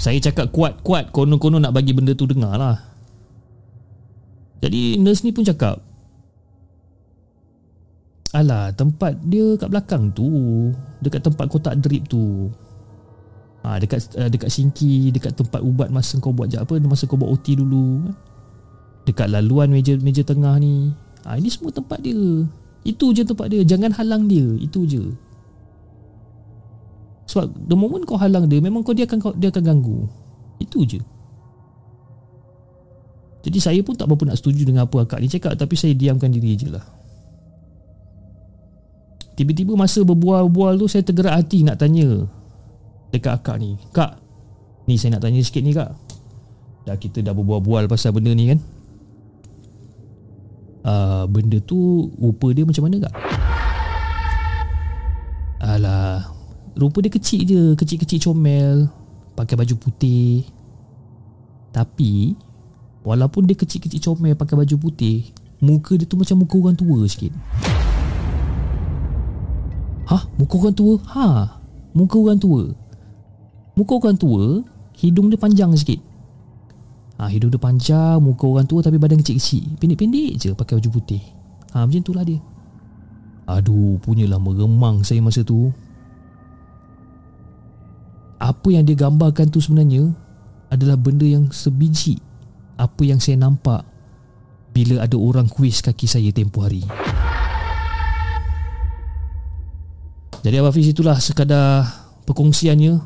Saya 0.00 0.16
cakap 0.24 0.48
kuat-kuat 0.48 1.12
Konon-konon 1.12 1.60
nak 1.60 1.76
bagi 1.76 1.92
benda 1.92 2.16
tu 2.16 2.24
dengar 2.24 2.56
lah. 2.56 2.80
Jadi 4.64 4.96
nurse 4.96 5.20
ni 5.28 5.36
pun 5.36 5.44
cakap 5.44 5.84
Alah 8.32 8.72
tempat 8.72 9.20
dia 9.28 9.60
kat 9.60 9.68
belakang 9.68 10.08
tu 10.16 10.72
Dekat 11.04 11.28
tempat 11.28 11.44
kotak 11.52 11.76
drip 11.76 12.08
tu. 12.08 12.48
Ha, 13.68 13.76
Dekat 13.76 14.16
uh, 14.16 14.32
dekat 14.32 14.48
sinki 14.48 15.12
Dekat 15.12 15.36
tempat 15.36 15.60
ubat 15.60 15.92
masa 15.92 16.16
kau 16.16 16.32
buat 16.32 16.48
je 16.48 16.56
apa 16.56 16.80
Masa 16.80 17.04
kau 17.04 17.20
buat 17.20 17.28
OT 17.28 17.60
dulu 17.60 18.08
dekat 19.02 19.30
laluan 19.30 19.70
meja 19.70 19.98
meja 19.98 20.22
tengah 20.22 20.58
ni. 20.62 20.94
Ha, 21.26 21.38
ini 21.38 21.48
semua 21.50 21.70
tempat 21.74 22.02
dia. 22.02 22.18
Itu 22.82 23.14
je 23.14 23.22
tempat 23.22 23.50
dia. 23.50 23.62
Jangan 23.62 23.94
halang 23.94 24.26
dia. 24.26 24.46
Itu 24.58 24.86
je. 24.86 25.14
Sebab 27.30 27.46
the 27.70 27.76
moment 27.78 28.02
kau 28.02 28.18
halang 28.18 28.50
dia, 28.50 28.58
memang 28.58 28.82
kau 28.82 28.92
dia 28.92 29.06
akan 29.06 29.38
dia 29.38 29.54
akan 29.54 29.62
ganggu. 29.62 30.10
Itu 30.58 30.82
je. 30.82 31.00
Jadi 33.42 33.58
saya 33.58 33.80
pun 33.82 33.98
tak 33.98 34.06
berapa 34.06 34.30
nak 34.30 34.38
setuju 34.38 34.62
dengan 34.62 34.86
apa 34.86 35.02
akak 35.02 35.18
ni 35.18 35.26
cakap 35.26 35.58
tapi 35.58 35.74
saya 35.74 35.98
diamkan 35.98 36.30
diri 36.30 36.54
je 36.54 36.70
lah. 36.70 36.84
Tiba-tiba 39.34 39.74
masa 39.74 40.06
berbual-bual 40.06 40.78
tu 40.78 40.86
saya 40.86 41.02
tergerak 41.02 41.42
hati 41.42 41.66
nak 41.66 41.82
tanya 41.82 42.30
dekat 43.10 43.42
akak 43.42 43.58
ni. 43.58 43.74
Kak, 43.90 44.22
ni 44.86 44.94
saya 44.94 45.18
nak 45.18 45.26
tanya 45.26 45.42
sikit 45.42 45.62
ni 45.66 45.74
kak. 45.74 45.90
Dah 46.86 46.94
kita 46.94 47.18
dah 47.18 47.34
berbual-bual 47.34 47.90
pasal 47.90 48.14
benda 48.14 48.30
ni 48.30 48.54
kan 48.54 48.62
uh, 50.86 51.24
benda 51.30 51.58
tu 51.62 52.10
rupa 52.18 52.50
dia 52.54 52.66
macam 52.66 52.86
mana 52.86 53.08
kak? 53.08 53.14
Alah, 55.62 56.26
rupa 56.74 56.98
dia 57.02 57.10
kecil 57.10 57.40
je, 57.46 57.62
kecil-kecil 57.78 58.18
comel, 58.18 58.90
pakai 59.38 59.54
baju 59.54 59.74
putih. 59.78 60.42
Tapi 61.72 62.36
walaupun 63.06 63.46
dia 63.46 63.56
kecil-kecil 63.56 64.02
comel 64.02 64.34
pakai 64.34 64.58
baju 64.58 64.76
putih, 64.76 65.30
muka 65.62 65.94
dia 65.94 66.04
tu 66.04 66.18
macam 66.18 66.42
muka 66.42 66.56
orang 66.58 66.76
tua 66.76 66.98
sikit. 67.06 67.32
Hah? 70.10 70.28
Muka 70.36 70.54
orang 70.58 70.76
tua? 70.76 70.98
Ha, 71.14 71.26
muka 71.94 72.16
orang 72.18 72.40
tua. 72.42 72.62
Muka 73.72 73.92
orang 73.96 74.18
tua, 74.18 74.60
hidung 74.98 75.32
dia 75.32 75.40
panjang 75.40 75.72
sikit. 75.78 76.11
Ha, 77.22 77.30
hidung 77.30 77.54
dia 77.54 77.62
panjang, 77.62 78.18
muka 78.18 78.50
orang 78.50 78.66
tua 78.66 78.82
tapi 78.82 78.98
badan 78.98 79.22
kecil-kecil. 79.22 79.78
Pendek-pendek 79.78 80.42
je 80.42 80.50
pakai 80.58 80.82
baju 80.82 80.90
putih. 80.98 81.22
Ha, 81.70 81.86
macam 81.86 82.02
itulah 82.02 82.26
dia. 82.26 82.42
Aduh, 83.46 84.02
punyalah 84.02 84.42
meremang 84.42 85.06
saya 85.06 85.22
masa 85.22 85.46
tu. 85.46 85.70
Apa 88.42 88.74
yang 88.74 88.82
dia 88.82 88.98
gambarkan 88.98 89.54
tu 89.54 89.62
sebenarnya 89.62 90.10
adalah 90.66 90.98
benda 90.98 91.22
yang 91.22 91.46
sebiji 91.54 92.18
apa 92.74 93.06
yang 93.06 93.22
saya 93.22 93.38
nampak 93.38 93.86
bila 94.74 95.06
ada 95.06 95.14
orang 95.14 95.46
kuis 95.46 95.78
kaki 95.78 96.10
saya 96.10 96.34
tempoh 96.34 96.66
hari. 96.66 96.82
Jadi 100.42 100.58
Abang 100.58 100.74
Fiz 100.74 100.90
itulah 100.90 101.22
sekadar 101.22 101.86
perkongsiannya 102.26 102.98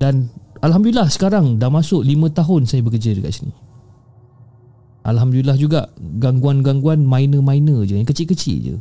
dan 0.00 0.32
Alhamdulillah 0.62 1.10
sekarang 1.10 1.58
dah 1.58 1.68
masuk 1.68 2.06
5 2.06 2.38
tahun 2.38 2.62
saya 2.70 2.86
bekerja 2.86 3.18
dekat 3.18 3.42
sini. 3.42 3.52
Alhamdulillah 5.02 5.58
juga 5.58 5.90
gangguan-gangguan 5.98 7.02
minor-minor 7.02 7.82
je, 7.82 7.98
yang 7.98 8.06
kecil-kecil 8.06 8.56
je. 8.62 8.76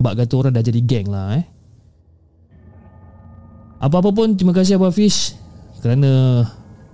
Bak 0.00 0.16
kata 0.16 0.32
orang 0.40 0.56
dah 0.56 0.64
jadi 0.64 0.80
geng 0.80 1.12
lah 1.12 1.36
eh. 1.36 1.44
Apa-apa 3.78 4.10
pun 4.10 4.34
terima 4.34 4.56
kasih 4.56 4.80
Abang 4.80 4.96
Fish 4.96 5.36
kerana 5.84 6.42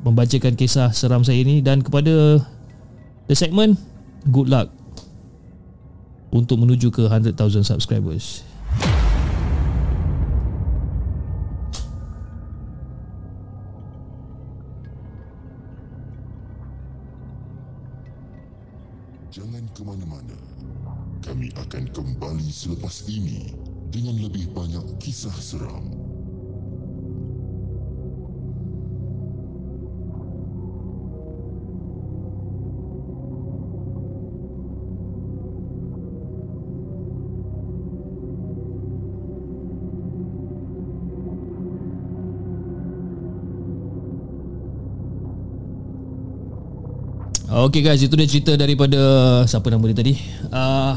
membacakan 0.05 0.53
kisah 0.59 0.93
seram 0.93 1.25
saya 1.25 1.41
ini 1.41 1.65
dan 1.65 1.81
kepada 1.81 2.43
the 3.31 3.35
segment 3.39 3.81
good 4.29 4.51
luck 4.51 4.69
untuk 6.35 6.61
menuju 6.61 6.91
ke 6.91 7.07
100,000 7.07 7.39
subscribers. 7.63 8.43
Selepas 22.65 23.05
ini 23.13 23.53
dengan 23.93 24.17
lebih 24.25 24.49
banyak 24.57 24.97
kisah 24.97 25.37
seram. 25.37 25.85
Okay 47.55 47.81
guys, 47.87 48.03
itu 48.03 48.15
dia 48.19 48.29
cerita 48.29 48.53
daripada 48.59 48.99
siapa 49.47 49.71
nama 49.71 49.87
dia 49.87 49.97
tadi? 49.97 50.15
Uh, 50.51 50.95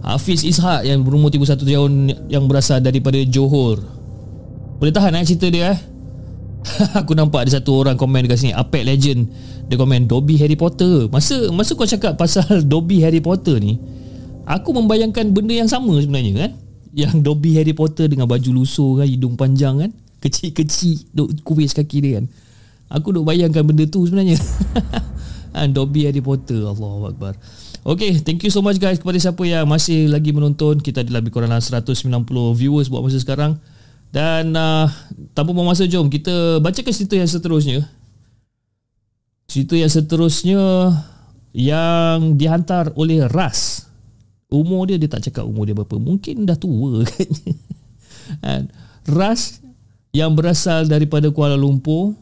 Hafiz 0.00 0.40
Ishak 0.48 0.88
yang 0.88 1.04
berumur 1.04 1.28
31 1.28 1.60
tahun 1.60 1.92
yang 2.32 2.48
berasal 2.48 2.80
daripada 2.80 3.20
Johor. 3.28 3.84
Boleh 4.80 4.92
tahan 4.96 5.12
eh 5.12 5.24
cerita 5.28 5.52
dia 5.52 5.76
eh? 5.76 5.78
Aku 7.04 7.12
nampak 7.12 7.44
ada 7.44 7.60
satu 7.60 7.84
orang 7.84 8.00
komen 8.00 8.24
dekat 8.24 8.40
sini 8.40 8.52
Apex 8.56 8.82
Legend. 8.84 9.20
Dia 9.68 9.76
komen 9.76 10.08
Dobby 10.08 10.40
Harry 10.40 10.56
Potter. 10.56 11.08
Masa 11.12 11.52
masa 11.52 11.76
kau 11.76 11.84
cakap 11.84 12.16
pasal 12.16 12.44
Dobby 12.72 13.04
Harry 13.04 13.20
Potter 13.20 13.60
ni 13.60 13.76
Aku 14.48 14.72
membayangkan 14.72 15.30
benda 15.30 15.52
yang 15.52 15.68
sama 15.68 15.94
sebenarnya 16.00 16.48
kan? 16.48 16.50
Yang 16.96 17.14
Dobby 17.20 17.54
Harry 17.60 17.76
Potter 17.76 18.08
dengan 18.08 18.26
baju 18.26 18.50
lusuh 18.50 19.04
kan 19.04 19.06
Hidung 19.06 19.36
panjang 19.36 19.84
kan 19.84 19.90
Kecil-kecil 20.24 21.12
Duk 21.12 21.28
kuis 21.44 21.76
kaki 21.76 22.00
dia 22.00 22.12
kan. 22.20 22.26
Aku 22.90 23.14
duk 23.14 23.22
bayangkan 23.22 23.62
benda 23.62 23.86
tu 23.86 24.02
sebenarnya. 24.02 24.34
Dobby 25.76 26.08
Harry 26.08 26.24
Potter 26.24 26.66
Allah 26.66 27.10
Akbar 27.10 27.34
Okay, 27.80 28.20
thank 28.20 28.44
you 28.44 28.52
so 28.52 28.60
much 28.60 28.76
guys 28.76 29.00
kepada 29.00 29.16
siapa 29.16 29.40
yang 29.48 29.64
masih 29.64 30.12
lagi 30.12 30.36
menonton. 30.36 30.84
Kita 30.84 31.00
ada 31.00 31.16
lebih 31.16 31.32
kurang 31.32 31.48
190 31.48 31.96
viewers 32.52 32.92
buat 32.92 33.00
masa 33.00 33.16
sekarang. 33.16 33.56
Dan 34.12 34.52
uh, 34.52 34.84
tanpa 35.32 35.56
buang 35.56 35.64
masa, 35.64 35.88
jom 35.88 36.12
kita 36.12 36.60
bacakan 36.60 36.92
cerita 36.92 37.16
yang 37.16 37.30
seterusnya. 37.30 37.80
Cerita 39.48 39.80
yang 39.80 39.88
seterusnya 39.88 40.62
yang 41.56 42.36
dihantar 42.36 42.92
oleh 43.00 43.24
Ras. 43.32 43.88
Umur 44.52 44.84
dia, 44.84 45.00
dia 45.00 45.08
tak 45.08 45.32
cakap 45.32 45.48
umur 45.48 45.64
dia 45.64 45.72
berapa. 45.72 45.96
Mungkin 45.96 46.44
dah 46.44 46.60
tua 46.60 47.00
katnya. 47.08 47.56
Ras 49.08 49.64
yang 50.12 50.36
berasal 50.36 50.84
daripada 50.84 51.32
Kuala 51.32 51.56
Lumpur 51.56 52.12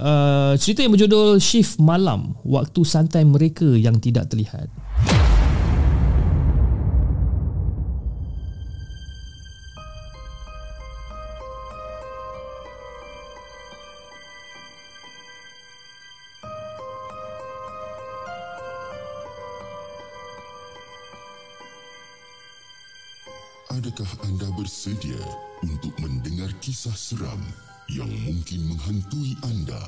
uh, 0.00 0.52
cerita 0.56 0.80
yang 0.82 0.96
berjudul 0.96 1.36
Shift 1.38 1.78
Malam 1.78 2.34
Waktu 2.42 2.80
Santai 2.82 3.22
Mereka 3.28 3.76
Yang 3.76 4.10
Tidak 4.10 4.24
Terlihat. 4.32 4.68
Adakah 23.70 24.12
anda 24.28 24.44
bersedia 24.60 25.16
untuk 25.64 25.94
mendengar 26.04 26.52
kisah 26.60 26.92
seram 26.92 27.40
yang 27.90 28.10
mungkin 28.22 28.70
menghantui 28.70 29.34
anda. 29.42 29.82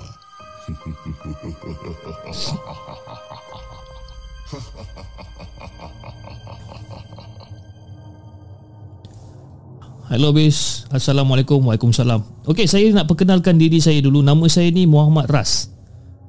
Hello 10.10 10.34
bis 10.34 10.82
Assalamualaikum. 10.90 11.62
Waalaikumsalam. 11.62 12.26
Okey 12.50 12.66
saya 12.66 12.90
nak 12.90 13.06
perkenalkan 13.06 13.54
diri 13.54 13.78
saya 13.78 14.02
dulu. 14.02 14.18
Nama 14.18 14.44
saya 14.50 14.74
ni 14.74 14.82
Muhammad 14.90 15.30
Ras. 15.30 15.70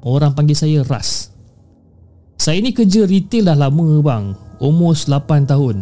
Orang 0.06 0.38
panggil 0.38 0.54
saya 0.54 0.86
Ras. 0.86 1.34
Saya 2.38 2.62
ni 2.62 2.70
kerja 2.70 3.10
retail 3.10 3.50
dah 3.50 3.58
lama 3.58 3.98
bang. 4.06 4.38
Almost 4.62 5.10
8 5.10 5.50
tahun. 5.50 5.82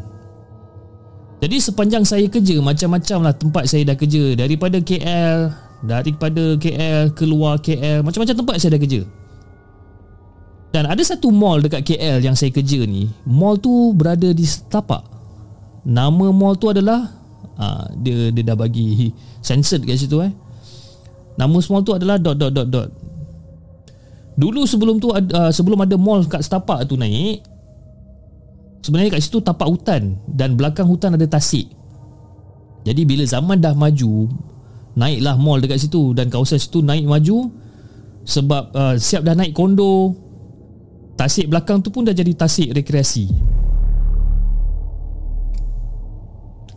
Jadi 1.41 1.57
sepanjang 1.57 2.05
saya 2.05 2.29
kerja 2.29 2.61
Macam-macam 2.61 3.17
lah 3.25 3.33
tempat 3.35 3.67
saya 3.67 3.83
dah 3.91 3.97
kerja. 3.97 4.39
Daripada 4.39 4.79
KL 4.79 5.70
Daripada 5.81 6.55
KL 6.61 7.09
keluar 7.17 7.57
KL 7.57 8.05
Macam-macam 8.05 8.35
tempat 8.37 8.55
saya 8.61 8.77
dah 8.77 8.81
kerja. 8.81 9.01
Dan 10.71 10.87
ada 10.87 11.03
satu 11.03 11.35
mall 11.35 11.59
dekat 11.59 11.83
KL 11.83 12.23
yang 12.23 12.31
saya 12.31 12.47
kerja 12.47 12.87
ni. 12.87 13.11
Mall 13.27 13.59
tu 13.59 13.91
berada 13.91 14.31
di 14.31 14.47
Setapak. 14.47 15.03
Nama 15.83 16.31
mall 16.31 16.55
tu 16.55 16.71
adalah 16.71 17.11
uh, 17.59 17.91
dia, 17.99 18.31
dia 18.31 18.43
dah 18.47 18.55
bagi 18.55 19.11
censored 19.45 19.83
kat 19.83 19.99
situ 19.99 20.23
eh. 20.23 20.31
Nama 21.35 21.51
mall 21.51 21.83
tu 21.83 21.91
adalah 21.91 22.15
dot 22.15 22.39
dot 22.39 22.55
dot 22.55 22.67
dot. 22.71 22.89
Dulu 24.39 24.63
sebelum 24.63 24.95
tu 25.03 25.11
uh, 25.11 25.51
Sebelum 25.51 25.83
ada 25.83 25.99
mall 25.99 26.23
kat 26.23 26.39
Setapak 26.39 26.87
tu 26.87 26.95
naik 26.95 27.43
Sebenarnya 28.79 29.19
kat 29.19 29.21
situ 29.27 29.43
tapak 29.43 29.67
hutan 29.67 30.15
Dan 30.23 30.55
belakang 30.55 30.87
hutan 30.87 31.19
ada 31.19 31.27
tasik. 31.27 31.67
Jadi 32.87 33.03
bila 33.03 33.27
zaman 33.27 33.59
dah 33.59 33.75
maju 33.75 34.31
naiklah 34.95 35.39
mall 35.39 35.59
dekat 35.63 35.79
situ 35.79 36.11
dan 36.11 36.27
kawasan 36.27 36.59
situ 36.59 36.83
naik 36.83 37.07
maju 37.07 37.47
sebab 38.27 38.63
uh, 38.75 38.95
siap 38.99 39.23
dah 39.23 39.33
naik 39.33 39.55
kondo 39.55 40.13
tasik 41.15 41.47
belakang 41.47 41.79
tu 41.79 41.93
pun 41.93 42.03
dah 42.05 42.15
jadi 42.15 42.33
tasik 42.33 42.73
rekreasi. 42.73 43.29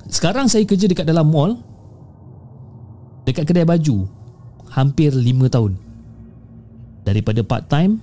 Sekarang 0.04 0.46
saya 0.46 0.62
kerja 0.62 0.86
dekat 0.86 1.08
dalam 1.08 1.26
mall 1.26 1.58
dekat 3.24 3.48
kedai 3.48 3.66
baju 3.66 4.06
hampir 4.70 5.10
5 5.10 5.24
tahun 5.50 5.72
daripada 7.02 7.40
part 7.42 7.66
time 7.66 7.98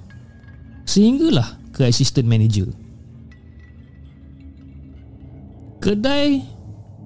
sehinggalah 0.84 1.62
ke 1.72 1.88
assistant 1.88 2.28
manager. 2.28 2.68
Kedai 5.82 6.46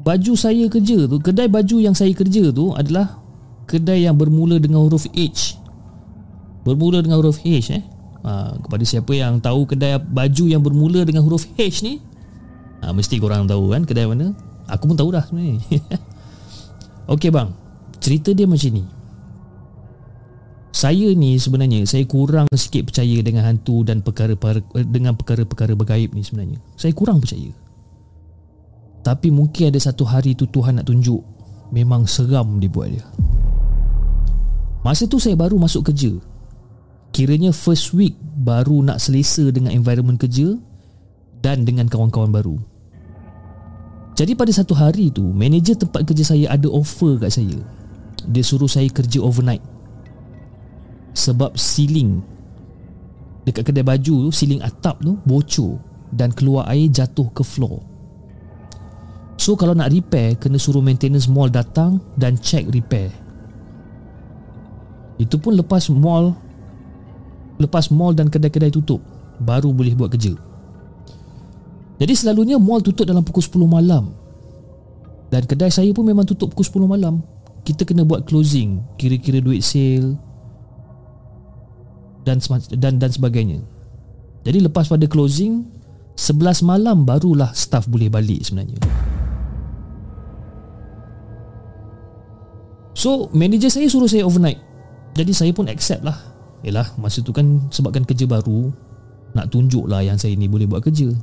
baju 0.05 0.33
saya 0.37 0.69
kerja 0.69 1.09
tu 1.09 1.17
kedai 1.17 1.49
baju 1.49 1.81
yang 1.81 1.97
saya 1.97 2.13
kerja 2.13 2.53
tu 2.53 2.77
adalah 2.77 3.17
kedai 3.65 4.05
yang 4.05 4.13
bermula 4.13 4.61
dengan 4.61 4.85
huruf 4.85 5.09
H. 5.09 5.57
Bermula 6.61 7.01
dengan 7.01 7.17
huruf 7.17 7.41
H 7.41 7.73
eh. 7.73 7.83
Ha, 8.25 8.57
kepada 8.57 8.81
siapa 8.85 9.13
yang 9.13 9.37
tahu 9.41 9.69
kedai 9.69 9.97
baju 10.01 10.45
yang 10.45 10.61
bermula 10.61 11.01
dengan 11.05 11.25
huruf 11.25 11.49
H 11.57 11.81
ni 11.81 12.01
ha, 12.81 12.93
mesti 12.93 13.17
korang 13.17 13.49
tahu 13.49 13.73
kan 13.73 13.81
kedai 13.83 14.05
mana. 14.05 14.37
Aku 14.69 14.85
pun 14.89 14.97
tahu 14.97 15.09
dah 15.13 15.25
sebenarnya. 15.25 15.61
Okey 17.13 17.33
bang. 17.33 17.49
Cerita 17.97 18.33
dia 18.33 18.45
macam 18.45 18.69
ni. 18.77 18.85
Saya 20.75 21.07
ni 21.17 21.39
sebenarnya 21.41 21.81
saya 21.89 22.05
kurang 22.05 22.45
sikit 22.53 22.93
percaya 22.93 23.17
dengan 23.25 23.47
hantu 23.47 23.81
dan 23.81 24.05
perkara-perkara 24.05 24.85
dengan 24.85 25.17
perkara-perkara 25.17 25.73
bergaib 25.73 26.13
ni 26.13 26.21
sebenarnya. 26.21 26.61
Saya 26.77 26.93
kurang 26.93 27.23
percaya 27.23 27.64
tapi 29.05 29.29
mungkin 29.29 29.69
ada 29.69 29.77
satu 29.77 30.01
hari 30.01 30.33
tu 30.33 30.49
Tuhan 30.49 30.81
nak 30.81 30.89
tunjuk 30.89 31.21
Memang 31.69 32.09
seram 32.09 32.57
dibuat 32.57 32.89
dia. 32.89 33.05
Masa 34.81 35.05
tu 35.05 35.21
saya 35.21 35.37
baru 35.37 35.61
masuk 35.61 35.93
kerja. 35.93 36.17
Kiranya 37.13 37.53
first 37.53 37.93
week 37.93 38.17
Baru 38.41 38.81
nak 38.81 38.97
selesa 38.97 39.53
dengan 39.53 39.69
environment 39.77 40.17
kerja 40.17 40.57
Dan 41.37 41.69
dengan 41.69 41.85
kawan-kawan 41.85 42.33
baru. 42.33 42.57
Jadi 44.17 44.33
pada 44.33 44.49
satu 44.49 44.73
hari 44.73 45.13
tu 45.13 45.29
Manager 45.29 45.77
tempat 45.85 46.01
kerja 46.09 46.33
saya 46.33 46.57
ada 46.57 46.65
offer 46.73 47.21
kat 47.21 47.29
saya. 47.29 47.61
Dia 48.25 48.41
suruh 48.41 48.69
saya 48.69 48.89
kerja 48.89 49.21
overnight. 49.21 49.61
Sebab 51.13 51.53
ceiling 51.53 52.25
Dekat 53.45 53.69
kedai 53.69 53.85
baju 53.85 54.27
tu 54.27 54.31
Ceiling 54.33 54.65
atap 54.65 54.99
tu 55.05 55.15
bocor 55.23 55.77
Dan 56.09 56.33
keluar 56.33 56.65
air 56.73 56.89
jatuh 56.89 57.29
ke 57.31 57.45
floor 57.45 57.94
So 59.35 59.59
kalau 59.59 59.75
nak 59.75 59.91
repair 59.91 60.39
Kena 60.39 60.55
suruh 60.55 60.79
maintenance 60.79 61.27
mall 61.27 61.51
datang 61.51 61.99
Dan 62.15 62.39
check 62.39 62.67
repair. 62.71 63.11
Itu 65.19 65.39
pun 65.39 65.55
lepas 65.59 65.91
mall 65.91 66.35
Lepas 67.59 67.91
mall 67.91 68.15
dan 68.15 68.31
kedai-kedai 68.31 68.71
tutup 68.71 68.99
Baru 69.39 69.75
boleh 69.75 69.91
buat 69.95 70.11
kerja. 70.11 70.31
Jadi 71.95 72.13
selalunya 72.15 72.59
mall 72.59 72.83
tutup 72.83 73.07
dalam 73.07 73.23
pukul 73.23 73.43
10 73.43 73.67
malam. 73.67 74.11
Dan 75.31 75.43
kedai 75.47 75.71
saya 75.71 75.91
pun 75.91 76.07
memang 76.07 76.27
tutup 76.27 76.51
pukul 76.51 76.87
10 76.87 76.91
malam. 76.91 77.23
Kita 77.63 77.87
kena 77.87 78.03
buat 78.03 78.27
closing 78.27 78.79
Kira-kira 78.99 79.39
duit 79.43 79.63
sale 79.63 80.19
dan, 82.25 82.41
dan 82.75 82.97
dan 82.99 83.11
sebagainya. 83.11 83.61
Jadi 84.43 84.65
lepas 84.65 84.89
pada 84.89 85.05
closing 85.07 85.63
11 86.15 86.63
malam 86.63 87.03
barulah 87.03 87.51
staff 87.51 87.91
boleh 87.91 88.07
balik 88.07 88.39
sebenarnya 88.39 88.79
So 92.95 93.27
manager 93.35 93.67
saya 93.67 93.91
suruh 93.91 94.07
saya 94.07 94.23
overnight. 94.23 94.57
Jadi 95.19 95.35
saya 95.35 95.51
pun 95.51 95.67
accept 95.67 96.01
lah. 96.01 96.15
Yelah 96.63 96.87
masa 96.97 97.21
tu 97.21 97.29
kan 97.29 97.67
sebabkan 97.69 98.07
kerja 98.07 98.25
baru 98.25 98.73
Nak 99.37 99.53
tunjuk 99.53 99.85
lah 99.85 100.01
yang 100.01 100.17
saya 100.17 100.33
ni 100.33 100.49
boleh 100.49 100.65
buat 100.65 100.81
kerja. 100.81 101.13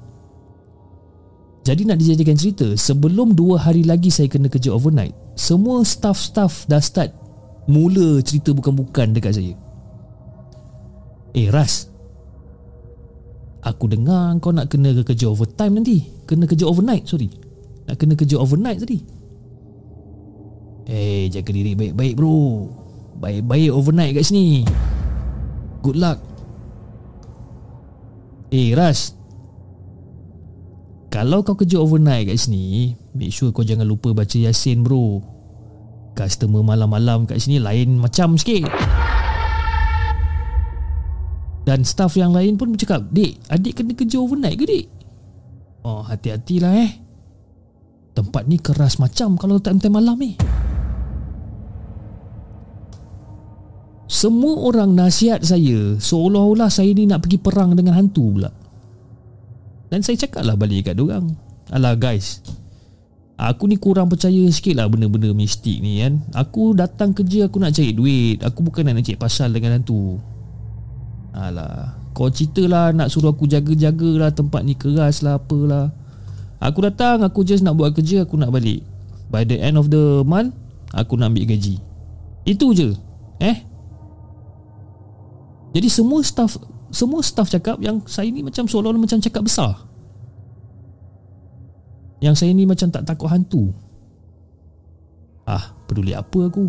Jadi 1.67 1.83
nak 1.83 1.99
dijadikan 1.99 2.39
cerita 2.39 2.79
Sebelum 2.79 3.35
dua 3.35 3.59
hari 3.59 3.83
lagi 3.83 4.07
saya 4.13 4.31
kena 4.31 4.47
kerja 4.47 4.71
overnight 4.71 5.15
Semua 5.35 5.83
staff-staff 5.83 6.71
dah 6.71 6.79
start 6.79 7.11
Mula 7.67 8.19
cerita 8.23 8.51
bukan-bukan 8.51 9.15
dekat 9.15 9.39
saya. 9.39 9.55
Eh 11.31 11.47
Ras. 11.47 11.87
Aku 13.63 13.87
dengar 13.87 14.35
kau 14.43 14.51
nak 14.51 14.67
kena 14.67 14.91
kerja 15.07 15.31
overtime 15.31 15.79
nanti. 15.79 16.03
Kena 16.27 16.51
kerja 16.51 16.67
overnight 16.67 17.07
sorry. 17.07 17.31
Nak 17.87 17.95
kena 18.03 18.19
kerja 18.19 18.43
overnight 18.43 18.83
tadi 18.83 19.22
Eh, 20.87 20.91
hey, 20.91 21.23
jaga 21.31 21.51
diri 21.55 21.79
baik-baik 21.79 22.15
bro. 22.19 22.67
Baik-baik 23.23 23.71
overnight 23.71 24.19
kat 24.19 24.27
sini. 24.27 24.67
Good 25.83 25.99
luck. 25.99 26.19
Eh, 28.51 28.71
hey, 28.71 28.79
Ras. 28.79 29.15
Kalau 31.13 31.45
kau 31.45 31.55
kerja 31.55 31.79
overnight 31.79 32.33
kat 32.33 32.41
sini, 32.41 32.97
make 33.15 33.31
sure 33.31 33.55
kau 33.55 33.63
jangan 33.63 33.87
lupa 33.87 34.11
baca 34.11 34.35
Yasin 34.35 34.83
bro. 34.83 35.23
Customer 36.19 36.65
malam-malam 36.67 37.31
kat 37.31 37.39
sini 37.39 37.63
lain 37.63 38.01
macam 38.01 38.35
sikit. 38.35 38.67
Dan 41.63 41.87
staff 41.87 42.19
yang 42.19 42.35
lain 42.35 42.59
pun 42.59 42.75
bercakap, 42.75 43.07
Dik, 43.15 43.39
adik 43.47 43.79
kena 43.79 43.95
kerja 43.95 44.19
overnight 44.19 44.59
ke 44.59 44.67
dik? 44.67 44.87
Oh, 45.87 46.03
hati-hatilah 46.03 46.75
eh. 46.75 46.91
Tempat 48.19 48.51
ni 48.51 48.59
keras 48.59 48.99
macam 48.99 49.39
kalau 49.39 49.63
time-time 49.63 49.95
malam 49.95 50.19
ni. 50.19 50.35
Eh. 50.35 50.62
Semua 54.23 54.55
orang 54.71 54.95
nasihat 54.95 55.43
saya 55.43 55.99
Seolah-olah 55.99 56.71
saya 56.71 56.95
ni 56.95 57.11
nak 57.11 57.27
pergi 57.27 57.43
perang 57.43 57.75
dengan 57.75 57.99
hantu 57.99 58.39
pula. 58.39 58.55
Dan 59.91 60.07
saya 60.07 60.15
cakap 60.15 60.47
lah 60.47 60.55
balik 60.55 60.87
kat 60.87 60.95
diorang 60.95 61.35
Alah 61.75 61.99
guys 61.99 62.39
Aku 63.35 63.67
ni 63.67 63.75
kurang 63.83 64.07
percaya 64.07 64.47
sikit 64.55 64.79
lah 64.79 64.87
benda-benda 64.87 65.35
mistik 65.35 65.83
ni 65.83 65.99
kan. 65.99 66.23
Aku 66.31 66.79
datang 66.79 67.11
kerja 67.11 67.51
aku 67.51 67.59
nak 67.59 67.75
cari 67.75 67.91
duit. 67.91 68.39
Aku 68.47 68.63
bukan 68.63 68.87
nak 68.87 69.03
cari 69.03 69.19
pasal 69.19 69.51
dengan 69.51 69.83
hantu. 69.83 70.23
Alah 71.35 71.99
Kau 72.15 72.31
cerita 72.31 72.63
lah 72.71 72.95
nak 72.95 73.11
suruh 73.11 73.35
aku 73.35 73.51
jaga-jaga 73.51 74.11
lah 74.23 74.31
Tempat 74.31 74.63
ni 74.63 74.79
keras 74.79 75.27
lah 75.27 75.43
apalah. 75.43 75.91
Aku 76.63 76.87
datang 76.87 77.27
aku 77.27 77.43
just 77.43 77.67
nak 77.67 77.75
buat 77.75 77.91
kerja 77.91 78.23
aku 78.23 78.39
nak 78.39 78.55
balik. 78.55 78.87
By 79.35 79.43
the 79.43 79.59
end 79.59 79.75
of 79.75 79.91
the 79.91 80.23
month 80.23 80.55
Aku 80.95 81.19
nak 81.19 81.35
ambil 81.35 81.51
gaji. 81.51 81.83
Itu 82.47 82.71
je. 82.71 82.95
Eh 83.43 83.72
Jadi 85.73 85.89
semua 85.89 86.21
staff 86.21 86.61
Semua 86.93 87.25
staff 87.25 87.49
cakap 87.49 87.81
yang 87.81 88.05
saya 88.05 88.29
ni 88.29 88.45
macam 88.45 88.69
seolah-olah 88.69 89.01
macam 89.01 89.17
cakap 89.17 89.49
besar. 89.49 89.89
Yang 92.21 92.45
saya 92.45 92.53
ni 92.53 92.69
macam 92.69 92.93
tak 92.93 93.09
takut 93.09 93.33
hantu. 93.33 93.73
Ah 95.49 95.73
peduli 95.89 96.13
apa 96.13 96.47
aku? 96.47 96.69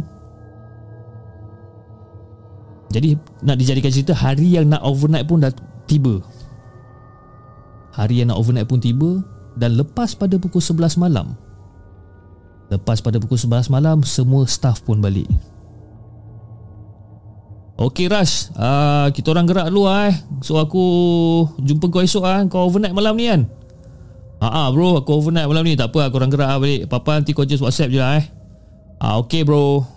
Jadi 2.93 3.19
nak 3.43 3.57
dijadikan 3.59 3.91
cerita 3.91 4.13
Hari 4.15 4.57
yang 4.57 4.71
nak 4.71 4.81
overnight 4.81 5.27
pun 5.27 5.43
dah 5.43 5.51
tiba. 5.85 6.23
Hari 7.93 8.23
yang 8.23 8.31
nak 8.33 8.39
overnight 8.41 8.65
pun 8.65 8.81
tiba 8.81 9.21
Dan 9.53 9.77
lepas 9.77 10.17
pada 10.17 10.39
pukul 10.41 10.63
11 10.63 10.97
malam. 10.97 11.37
Lepas 12.71 13.03
pada 13.03 13.21
pukul 13.21 13.37
11 13.37 13.69
malam 13.69 14.01
Semua 14.01 14.49
staff 14.49 14.81
pun 14.81 14.97
balik 15.03 15.29
Okey 17.73 18.05
Rush. 18.05 18.53
Uh, 18.53 19.09
Kita 19.09 19.33
orang 19.33 19.49
gerak 19.49 19.67
dulu 19.73 19.89
lah 19.89 20.13
eh. 20.13 20.15
So 20.45 20.61
aku 20.61 20.83
Jumpa 21.57 21.89
kau 21.89 22.05
esok 22.05 22.23
lah 22.23 22.45
Kau 22.45 22.69
overnight 22.69 22.93
malam 22.93 23.17
ni 23.17 23.25
kan? 23.29 23.41
Haa 24.43 24.69
bro 24.75 24.99
aku 24.99 25.23
overnight 25.23 25.47
malam 25.47 25.63
ni. 25.63 25.73
Tak 25.79 25.89
apa 25.89 26.11
aku 26.11 26.19
orang 26.19 26.31
gerak 26.31 26.49
lah 26.51 26.59
balik. 26.59 26.81
Apa-apa 26.91 27.11
nanti 27.23 27.31
kau 27.31 27.47
just 27.47 27.63
whatsapp 27.63 27.87
je 27.89 27.97
lah 27.97 28.19
eh. 28.19 28.25
Haa 28.99 29.17
okay 29.17 29.41
bro. 29.47 29.87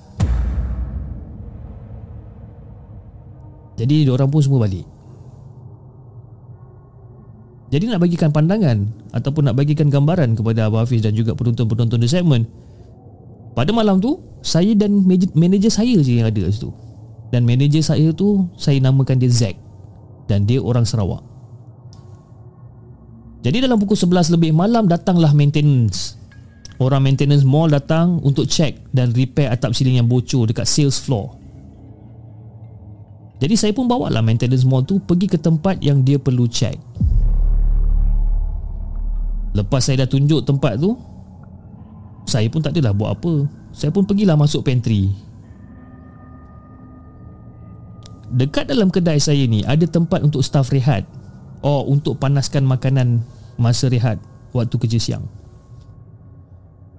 Jadi 3.77 4.09
orang 4.09 4.31
pun 4.33 4.41
semua 4.41 4.64
balik? 4.64 4.89
Jadi 7.66 7.91
nak 7.91 8.01
bagikan 8.01 8.31
pandangan 8.31 8.89
Ataupun 9.11 9.51
nak 9.51 9.59
bagikan 9.59 9.91
gambaran 9.91 10.39
Kepada 10.39 10.70
Abah 10.70 10.87
Hafiz 10.87 11.03
dan 11.03 11.18
juga 11.18 11.35
penonton-penonton 11.35 11.99
The 11.99 12.09
Segment 12.09 12.47
Pada 13.59 13.74
malam 13.74 13.99
tu 13.99 14.22
Saya 14.39 14.72
dan 14.79 15.03
manager 15.35 15.68
saya 15.68 15.99
je 15.99 16.22
yang 16.22 16.31
ada 16.31 16.47
kat 16.47 16.55
situ 16.55 16.70
Dan 17.35 17.43
manager 17.43 17.83
saya 17.83 18.14
tu 18.14 18.47
Saya 18.55 18.79
namakan 18.79 19.18
dia 19.18 19.31
Zack 19.31 19.59
Dan 20.31 20.47
dia 20.47 20.62
orang 20.62 20.87
Sarawak 20.87 21.37
jadi 23.47 23.62
dalam 23.62 23.79
pukul 23.79 23.95
11 23.95 24.35
lebih 24.35 24.51
malam 24.51 24.91
datanglah 24.91 25.31
maintenance. 25.31 26.18
Orang 26.83 27.07
maintenance 27.07 27.47
mall 27.47 27.70
datang 27.70 28.18
untuk 28.27 28.51
check 28.51 28.83
dan 28.91 29.14
repair 29.14 29.55
atap 29.55 29.70
siling 29.70 30.03
yang 30.03 30.11
bocor 30.11 30.51
dekat 30.51 30.66
sales 30.66 30.99
floor. 30.99 31.39
Jadi 33.39 33.55
saya 33.55 33.70
pun 33.70 33.87
bawa 33.87 34.11
lah 34.11 34.18
maintenance 34.18 34.66
mall 34.66 34.83
tu 34.83 34.99
pergi 34.99 35.31
ke 35.31 35.39
tempat 35.39 35.79
yang 35.79 36.03
dia 36.03 36.18
perlu 36.18 36.51
check. 36.51 36.74
Lepas 39.55 39.87
saya 39.87 40.03
dah 40.03 40.11
tunjuk 40.11 40.43
tempat 40.43 40.83
tu, 40.83 40.99
saya 42.27 42.51
pun 42.51 42.66
tak 42.66 42.74
adalah 42.74 42.99
buat 42.99 43.14
apa. 43.14 43.47
Saya 43.70 43.95
pun 43.95 44.03
pergilah 44.03 44.35
masuk 44.35 44.66
pantry. 44.66 45.14
Dekat 48.37 48.68
dalam 48.68 48.93
kedai 48.93 49.16
saya 49.16 49.49
ni 49.49 49.64
ada 49.64 49.89
tempat 49.89 50.20
untuk 50.20 50.45
staff 50.45 50.68
rehat. 50.68 51.09
Oh, 51.64 51.89
untuk 51.89 52.20
panaskan 52.20 52.68
makanan 52.68 53.24
masa 53.57 53.89
rehat 53.89 54.20
waktu 54.53 54.76
kerja 54.76 55.01
siang. 55.01 55.24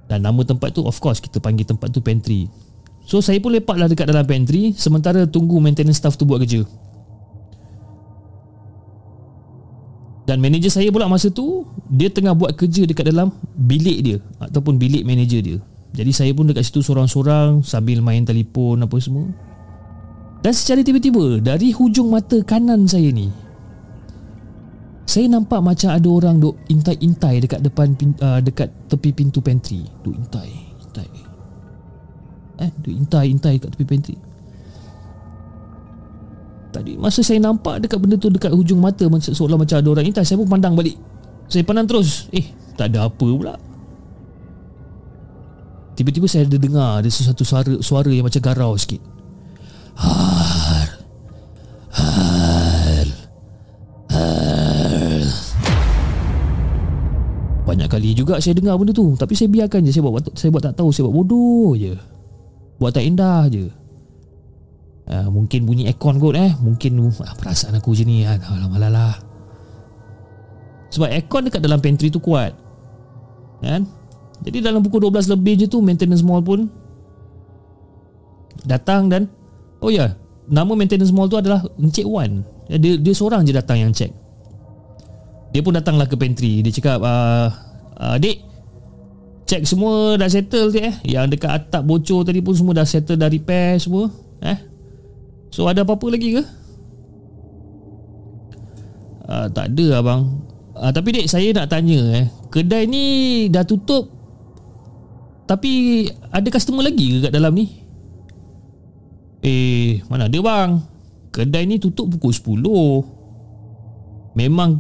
Dan 0.10 0.26
nama 0.26 0.42
tempat 0.42 0.74
tu 0.74 0.82
of 0.82 0.98
course 0.98 1.22
kita 1.22 1.38
panggil 1.38 1.62
tempat 1.62 1.94
tu 1.94 2.02
pantry. 2.02 2.50
So 3.06 3.22
saya 3.22 3.38
pun 3.38 3.54
lepaklah 3.54 3.86
dekat 3.86 4.10
dalam 4.10 4.26
pantry 4.26 4.74
sementara 4.74 5.30
tunggu 5.30 5.62
maintenance 5.62 6.02
staff 6.02 6.18
tu 6.18 6.26
buat 6.26 6.42
kerja. 6.42 6.66
Dan 10.28 10.44
manager 10.44 10.74
saya 10.74 10.90
pula 10.92 11.08
masa 11.08 11.32
tu 11.32 11.64
dia 11.88 12.12
tengah 12.12 12.34
buat 12.36 12.58
kerja 12.58 12.84
dekat 12.84 13.14
dalam 13.14 13.32
bilik 13.56 13.98
dia 14.04 14.18
ataupun 14.42 14.76
bilik 14.76 15.06
manager 15.06 15.40
dia. 15.40 15.58
Jadi 15.96 16.12
saya 16.12 16.32
pun 16.34 16.50
dekat 16.50 16.68
situ 16.68 16.84
sorang-sorang 16.84 17.64
sambil 17.64 18.04
main 18.04 18.26
telefon 18.26 18.84
apa 18.84 18.98
semua. 19.00 19.32
Dan 20.42 20.54
secara 20.54 20.86
tiba-tiba 20.86 21.42
dari 21.42 21.74
hujung 21.74 22.14
mata 22.14 22.40
kanan 22.46 22.86
saya 22.86 23.10
ni 23.10 23.48
saya 25.08 25.32
nampak 25.32 25.64
macam 25.64 25.90
ada 25.96 26.08
orang 26.12 26.36
duk 26.36 26.60
intai-intai 26.68 27.40
dekat 27.40 27.64
depan 27.64 27.96
uh, 28.20 28.44
dekat 28.44 28.68
tepi 28.92 29.16
pintu 29.16 29.40
pantry. 29.40 29.88
Duk 30.04 30.12
intai, 30.12 30.52
intai. 30.84 31.08
Eh, 32.60 32.70
duk 32.84 32.92
intai-intai 32.92 33.56
dekat 33.56 33.72
tepi 33.72 33.88
pantry. 33.88 34.16
Tadi 36.76 37.00
masa 37.00 37.24
saya 37.24 37.40
nampak 37.40 37.88
dekat 37.88 38.04
benda 38.04 38.20
tu 38.20 38.28
dekat 38.28 38.52
hujung 38.52 38.84
mata 38.84 39.08
seolah 39.08 39.56
macam 39.56 39.80
ada 39.80 39.88
orang 39.88 40.06
intai, 40.12 40.28
saya 40.28 40.44
pun 40.44 40.52
pandang 40.52 40.76
balik. 40.76 41.00
Saya 41.48 41.64
pandang 41.64 41.88
terus. 41.88 42.28
Eh, 42.36 42.44
tak 42.76 42.92
ada 42.92 43.08
apa 43.08 43.24
pula. 43.24 43.56
Tiba-tiba 45.96 46.28
saya 46.28 46.46
ada 46.46 46.60
dengar 46.60 47.00
ada 47.00 47.08
sesuatu 47.08 47.48
suara 47.48 47.80
suara 47.80 48.12
yang 48.12 48.28
macam 48.28 48.44
garau 48.44 48.76
sikit. 48.76 49.00
Banyak 57.68 57.92
kali 57.92 58.16
juga 58.16 58.40
saya 58.40 58.56
dengar 58.56 58.80
benda 58.80 58.96
tu. 58.96 59.12
Tapi 59.20 59.36
saya 59.36 59.52
biarkan 59.52 59.84
je. 59.84 59.92
Saya 59.92 60.08
buat, 60.08 60.24
saya 60.40 60.50
buat 60.56 60.64
tak 60.64 60.80
tahu. 60.80 60.90
Saya 60.96 61.12
buat 61.12 61.16
bodoh 61.20 61.76
je. 61.76 62.00
Buat 62.80 62.96
tak 62.96 63.04
indah 63.04 63.52
je. 63.52 63.68
Uh, 65.08 65.28
Mungkin 65.28 65.68
bunyi 65.68 65.92
aircon 65.92 66.16
kot 66.16 66.40
eh. 66.40 66.56
Mungkin 66.64 66.96
uh, 66.96 67.12
perasaan 67.36 67.76
aku 67.76 67.92
je 67.92 68.08
ni. 68.08 68.24
Kan 68.24 68.40
Alah 68.48 68.92
lah 68.92 69.16
Sebab 70.96 71.12
aircon 71.12 71.52
dekat 71.52 71.60
dalam 71.60 71.84
pantry 71.84 72.08
tu 72.08 72.24
kuat. 72.24 72.56
Kan? 73.60 73.84
Jadi 74.48 74.64
dalam 74.64 74.80
pukul 74.80 75.10
12 75.10 75.34
lebih 75.34 75.66
je 75.66 75.68
tu 75.68 75.82
Maintenance 75.82 76.22
mall 76.22 76.46
pun 76.46 76.70
Datang 78.70 79.10
dan 79.10 79.26
Oh 79.82 79.94
ya 79.94 80.18
Nama 80.48 80.72
maintenance 80.80 81.12
mall 81.12 81.28
tu 81.28 81.36
adalah 81.36 81.60
Encik 81.76 82.08
Wan. 82.08 82.40
Dia, 82.72 82.96
dia 82.96 83.14
seorang 83.14 83.44
je 83.44 83.52
datang 83.52 83.84
yang 83.84 83.92
check. 83.92 84.16
Dia 85.52 85.60
pun 85.60 85.76
datanglah 85.76 86.08
ke 86.08 86.16
pantry. 86.16 86.64
Dia 86.64 86.72
cakap 86.72 87.04
uh, 87.04 87.52
uh, 88.00 88.16
Dik 88.16 88.48
Check 89.48 89.64
semua 89.64 90.20
dah 90.20 90.28
settle 90.28 90.72
je 90.72 90.80
eh? 90.84 90.96
Yang 91.08 91.36
dekat 91.36 91.52
atap 91.52 91.84
bocor 91.88 92.28
tadi 92.28 92.44
pun 92.44 92.52
Semua 92.52 92.76
dah 92.76 92.84
settle 92.84 93.16
Dah 93.16 93.32
repair 93.32 93.80
semua 93.80 94.12
Eh? 94.44 94.60
So 95.52 95.72
ada 95.72 95.88
apa-apa 95.88 96.12
lagi 96.12 96.36
ke? 96.36 96.44
Uh, 99.24 99.48
Tak 99.52 99.72
ada 99.72 100.04
abang. 100.04 100.44
Uh, 100.76 100.92
Tapi 100.92 101.16
dik 101.16 101.28
saya 101.32 101.56
nak 101.56 101.72
tanya 101.72 102.00
eh. 102.24 102.26
Kedai 102.52 102.92
ni 102.92 103.04
dah 103.48 103.64
tutup 103.64 104.12
Tapi 105.48 106.04
Ada 106.28 106.48
customer 106.52 106.84
lagi 106.84 107.20
ke 107.20 107.28
kat 107.28 107.32
dalam 107.32 107.56
ni 107.56 107.87
Eh 109.46 110.02
Mana 110.10 110.30
ada 110.30 110.40
bang 110.40 110.82
Kedai 111.34 111.70
ni 111.70 111.78
tutup 111.78 112.10
pukul 112.14 112.34
10 112.34 113.18
Memang 114.38 114.78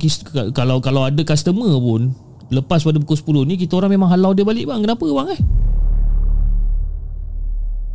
kalau 0.53 0.77
kalau 0.77 1.09
ada 1.09 1.21
customer 1.25 1.81
pun 1.81 2.13
lepas 2.53 2.85
pada 2.85 3.01
pukul 3.01 3.43
10 3.43 3.49
ni 3.49 3.55
kita 3.57 3.73
orang 3.73 3.97
memang 3.97 4.13
halau 4.13 4.31
dia 4.31 4.45
balik 4.45 4.69
bang. 4.69 4.85
Kenapa 4.85 5.01
bang 5.01 5.27
eh? 5.33 5.41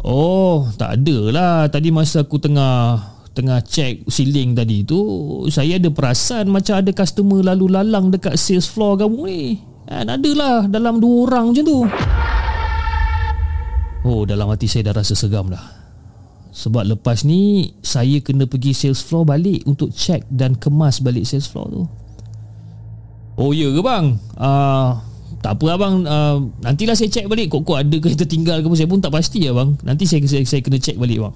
Oh, 0.03 0.67
tak 0.75 0.99
ada 0.99 1.19
lah. 1.31 1.57
Tadi 1.71 1.95
masa 1.95 2.27
aku 2.27 2.43
tengah 2.43 2.99
tengah 3.33 3.63
check 3.65 4.05
ceiling 4.11 4.53
tadi 4.53 4.85
tu, 4.85 5.01
saya 5.49 5.81
ada 5.81 5.89
perasan 5.89 6.53
macam 6.53 6.83
ada 6.83 6.93
customer 6.93 7.41
lalu 7.41 7.73
lalang 7.73 8.13
dekat 8.13 8.37
sales 8.37 8.69
floor 8.69 8.99
kamu 8.99 9.23
ni. 9.31 9.43
Kan 9.87 10.11
ada 10.11 10.31
lah 10.35 10.57
dalam 10.67 10.99
dua 10.99 11.31
orang 11.31 11.55
macam 11.55 11.65
tu. 11.65 11.79
Oh, 14.03 14.27
dalam 14.27 14.51
hati 14.51 14.67
saya 14.67 14.91
dah 14.91 14.99
rasa 14.99 15.15
segam 15.15 15.47
dah. 15.47 15.82
Sebab 16.53 16.85
lepas 16.85 17.25
ni 17.25 17.73
Saya 17.81 18.21
kena 18.21 18.45
pergi 18.45 18.77
sales 18.77 19.01
floor 19.01 19.25
balik 19.25 19.65
Untuk 19.65 19.89
check 19.97 20.29
dan 20.29 20.53
kemas 20.53 21.01
balik 21.01 21.25
sales 21.25 21.49
floor 21.49 21.67
tu 21.73 21.83
Oh 23.41 23.57
ya 23.57 23.73
ke 23.73 23.81
bang 23.81 24.21
uh, 24.37 25.01
Tak 25.41 25.57
apa 25.57 25.65
abang 25.73 26.05
uh, 26.05 26.45
Nantilah 26.61 26.93
saya 26.93 27.09
check 27.09 27.25
balik 27.25 27.49
Kok-kok 27.49 27.81
ada 27.81 27.97
ke 27.97 28.13
kita 28.13 28.29
tinggal 28.29 28.61
ke 28.61 28.69
Saya 28.77 28.85
pun 28.85 29.01
tak 29.01 29.17
pasti 29.17 29.49
ya 29.49 29.57
bang 29.57 29.73
Nanti 29.81 30.05
saya, 30.05 30.21
saya, 30.29 30.45
saya 30.45 30.61
kena 30.61 30.77
check 30.77 31.01
balik 31.01 31.25
bang 31.25 31.35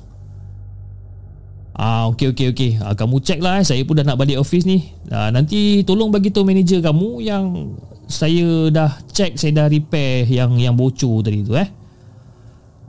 Ah 1.76 2.08
okey 2.08 2.32
okey 2.32 2.46
okey. 2.56 2.70
Ah 2.80 2.96
kamu 2.96 3.20
check 3.20 3.36
lah 3.44 3.60
eh. 3.60 3.64
saya 3.68 3.84
pun 3.84 4.00
dah 4.00 4.04
nak 4.08 4.16
balik 4.16 4.40
office 4.40 4.64
ni. 4.64 4.88
Ah 5.12 5.28
nanti 5.28 5.84
tolong 5.84 6.08
bagi 6.08 6.32
tahu 6.32 6.48
manager 6.48 6.80
kamu 6.80 7.20
yang 7.20 7.76
saya 8.08 8.72
dah 8.72 8.96
check 9.12 9.36
saya 9.36 9.52
dah 9.52 9.66
repair 9.68 10.24
yang 10.24 10.56
yang 10.56 10.72
bocor 10.72 11.20
tadi 11.20 11.44
tu 11.44 11.52
eh. 11.52 11.68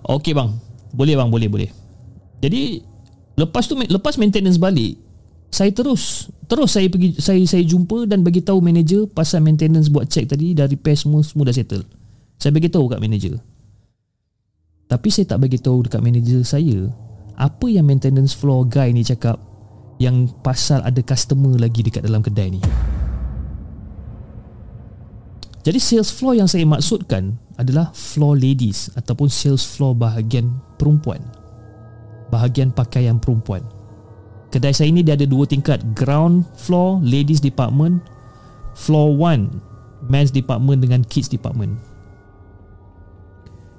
Okey 0.07 0.31
bang. 0.31 0.55
Boleh 0.95 1.19
bang 1.19 1.27
boleh 1.27 1.51
boleh. 1.51 1.69
Jadi 2.37 2.81
lepas 3.37 3.65
tu 3.65 3.73
lepas 3.73 4.13
maintenance 4.21 4.61
balik 4.61 4.97
Saya 5.49 5.73
terus 5.73 6.29
Terus 6.45 6.69
saya 6.69 6.85
pergi 6.87 7.17
Saya 7.17 7.41
saya 7.49 7.65
jumpa 7.65 8.05
Dan 8.05 8.21
bagi 8.21 8.45
tahu 8.45 8.61
manager 8.61 9.09
Pasal 9.09 9.41
maintenance 9.41 9.89
buat 9.89 10.05
check 10.07 10.29
tadi 10.29 10.53
Dah 10.53 10.69
repair 10.69 10.95
semua 10.95 11.25
Semua 11.25 11.49
dah 11.49 11.55
settle. 11.55 11.83
Saya 12.37 12.53
bagi 12.53 12.69
tahu 12.69 12.85
kat 12.85 13.01
manager. 13.01 13.41
Tapi 14.85 15.07
saya 15.09 15.25
tak 15.25 15.41
bagi 15.41 15.57
tahu 15.57 15.89
Dekat 15.89 16.01
manager 16.05 16.45
saya 16.45 16.87
Apa 17.35 17.65
yang 17.67 17.89
maintenance 17.89 18.37
floor 18.37 18.69
guy 18.69 18.93
ni 18.93 19.01
cakap 19.01 19.41
Yang 19.97 20.31
pasal 20.45 20.85
ada 20.85 21.01
customer 21.01 21.57
lagi 21.57 21.81
Dekat 21.81 22.05
dalam 22.05 22.21
kedai 22.21 22.53
ni? 22.53 22.61
Jadi 25.67 25.83
sales 25.83 26.15
floor 26.15 26.39
yang 26.39 26.47
saya 26.47 26.63
maksudkan 26.63 27.35
adalah 27.59 27.91
floor 27.91 28.39
ladies 28.39 28.87
ataupun 28.95 29.27
sales 29.27 29.67
floor 29.67 29.99
bahagian 29.99 30.47
perempuan. 30.79 31.19
Bahagian 32.27 32.75
pakaian 32.75 33.17
perempuan. 33.17 33.63
Kedai 34.51 34.71
saya 34.71 34.91
ini 34.91 35.03
dia 35.03 35.19
ada 35.19 35.27
dua 35.27 35.43
tingkat, 35.43 35.83
ground 35.95 36.47
floor 36.55 37.03
ladies 37.03 37.43
department, 37.43 37.99
floor 38.75 39.11
one 39.15 39.51
men's 40.07 40.31
department 40.31 40.83
dengan 40.83 41.03
kids 41.07 41.27
department. 41.27 41.75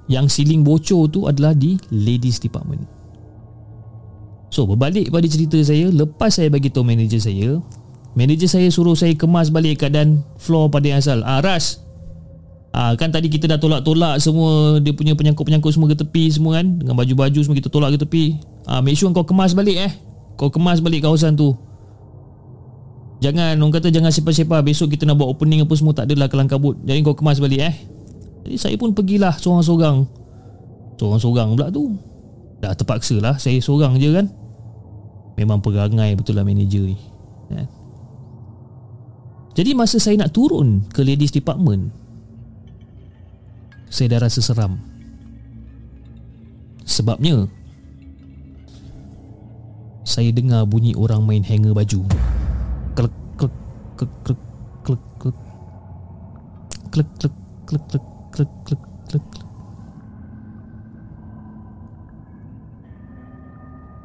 Yang 0.09 0.41
ceiling 0.41 0.65
bocor 0.65 1.09
tu 1.09 1.29
adalah 1.29 1.53
di 1.53 1.77
ladies 1.93 2.41
department. 2.41 2.85
So 4.49 4.65
berbalik 4.65 5.13
pada 5.13 5.29
cerita 5.29 5.61
saya, 5.61 5.93
lepas 5.93 6.33
saya 6.33 6.49
bagi 6.49 6.73
tahu 6.73 6.81
manager 6.81 7.21
saya, 7.21 7.61
Manager 8.17 8.49
saya 8.49 8.67
suruh 8.73 8.97
saya 8.97 9.13
kemas 9.13 9.53
balik 9.53 9.85
keadaan 9.85 10.25
floor 10.41 10.73
pada 10.73 10.89
yang 10.89 10.99
asal. 10.99 11.21
Ah, 11.21 11.45
Ah, 12.69 12.93
kan 12.93 13.09
tadi 13.09 13.33
kita 13.33 13.49
dah 13.49 13.57
tolak-tolak 13.57 14.21
semua 14.21 14.77
dia 14.77 14.93
punya 14.93 15.17
penyangkut-penyangkut 15.17 15.73
semua 15.73 15.89
ke 15.89 15.97
tepi 15.97 16.29
semua 16.29 16.61
kan. 16.61 16.77
Dengan 16.77 16.93
baju-baju 16.93 17.39
semua 17.41 17.57
kita 17.57 17.69
tolak 17.73 17.97
ke 17.97 18.05
tepi. 18.05 18.37
Ah, 18.69 18.79
make 18.85 18.93
sure 18.93 19.09
kau 19.09 19.25
kemas 19.25 19.57
balik 19.57 19.89
eh. 19.89 19.91
Kau 20.37 20.53
kemas 20.53 20.77
balik 20.77 21.01
kawasan 21.01 21.33
tu. 21.33 21.57
Jangan, 23.19 23.59
orang 23.59 23.73
kata 23.73 23.91
jangan 23.91 24.13
sepah-sepah. 24.13 24.61
Besok 24.61 24.93
kita 24.93 25.03
nak 25.09 25.17
buat 25.19 25.33
opening 25.33 25.65
apa 25.65 25.73
semua 25.75 25.97
tak 25.97 26.07
adalah 26.07 26.29
kelang 26.29 26.47
kabut. 26.47 26.77
Jadi 26.85 27.01
kau 27.01 27.17
kemas 27.17 27.41
balik 27.41 27.59
eh. 27.59 27.75
Jadi 28.45 28.55
saya 28.55 28.75
pun 28.77 28.93
pergilah 28.93 29.33
seorang-seorang. 29.35 30.05
Seorang-seorang 31.01 31.47
pula 31.57 31.67
tu. 31.73 31.97
Dah 32.61 32.77
terpaksa 32.77 33.17
lah 33.17 33.35
saya 33.41 33.57
seorang 33.59 33.97
je 33.97 34.13
kan. 34.13 34.29
Memang 35.41 35.57
perangai 35.59 36.13
betul 36.13 36.37
lah 36.37 36.45
manager 36.45 36.85
ni. 36.85 36.97
Ya. 37.49 37.65
Jadi 39.57 39.73
masa 39.75 39.97
saya 39.97 40.15
nak 40.15 40.31
turun 40.31 40.85
ke 40.93 41.01
ladies 41.03 41.33
department 41.33 41.98
Saya 43.89 44.15
dah 44.15 44.29
rasa 44.29 44.39
seram 44.39 44.77
Sebabnya 46.85 47.49
Saya 50.05 50.29
dengar 50.29 50.65
bunyi 50.69 50.93
orang 50.93 51.25
main 51.25 51.41
hanger 51.41 51.73
baju 51.73 52.05
Klek 52.93 53.13
klek 53.37 53.55
klek 53.97 54.11
klek 54.23 54.41
klek 54.85 55.03
klek 55.17 55.37
Klek 56.89 57.09
klek 57.17 57.35
klek 57.65 57.83
klek 57.89 58.09
klek 58.33 58.51
klek 58.65 58.81
klek 59.09 59.27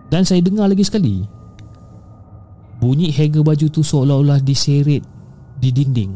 Dan 0.09 0.23
saya 0.25 0.41
dengar 0.41 0.69
lagi 0.69 0.85
sekali 0.85 1.25
Bunyi 2.85 3.09
hanger 3.09 3.41
baju 3.41 3.67
tu 3.73 3.81
seolah-olah 3.81 4.45
diseret 4.45 5.01
di 5.57 5.73
dinding. 5.73 6.13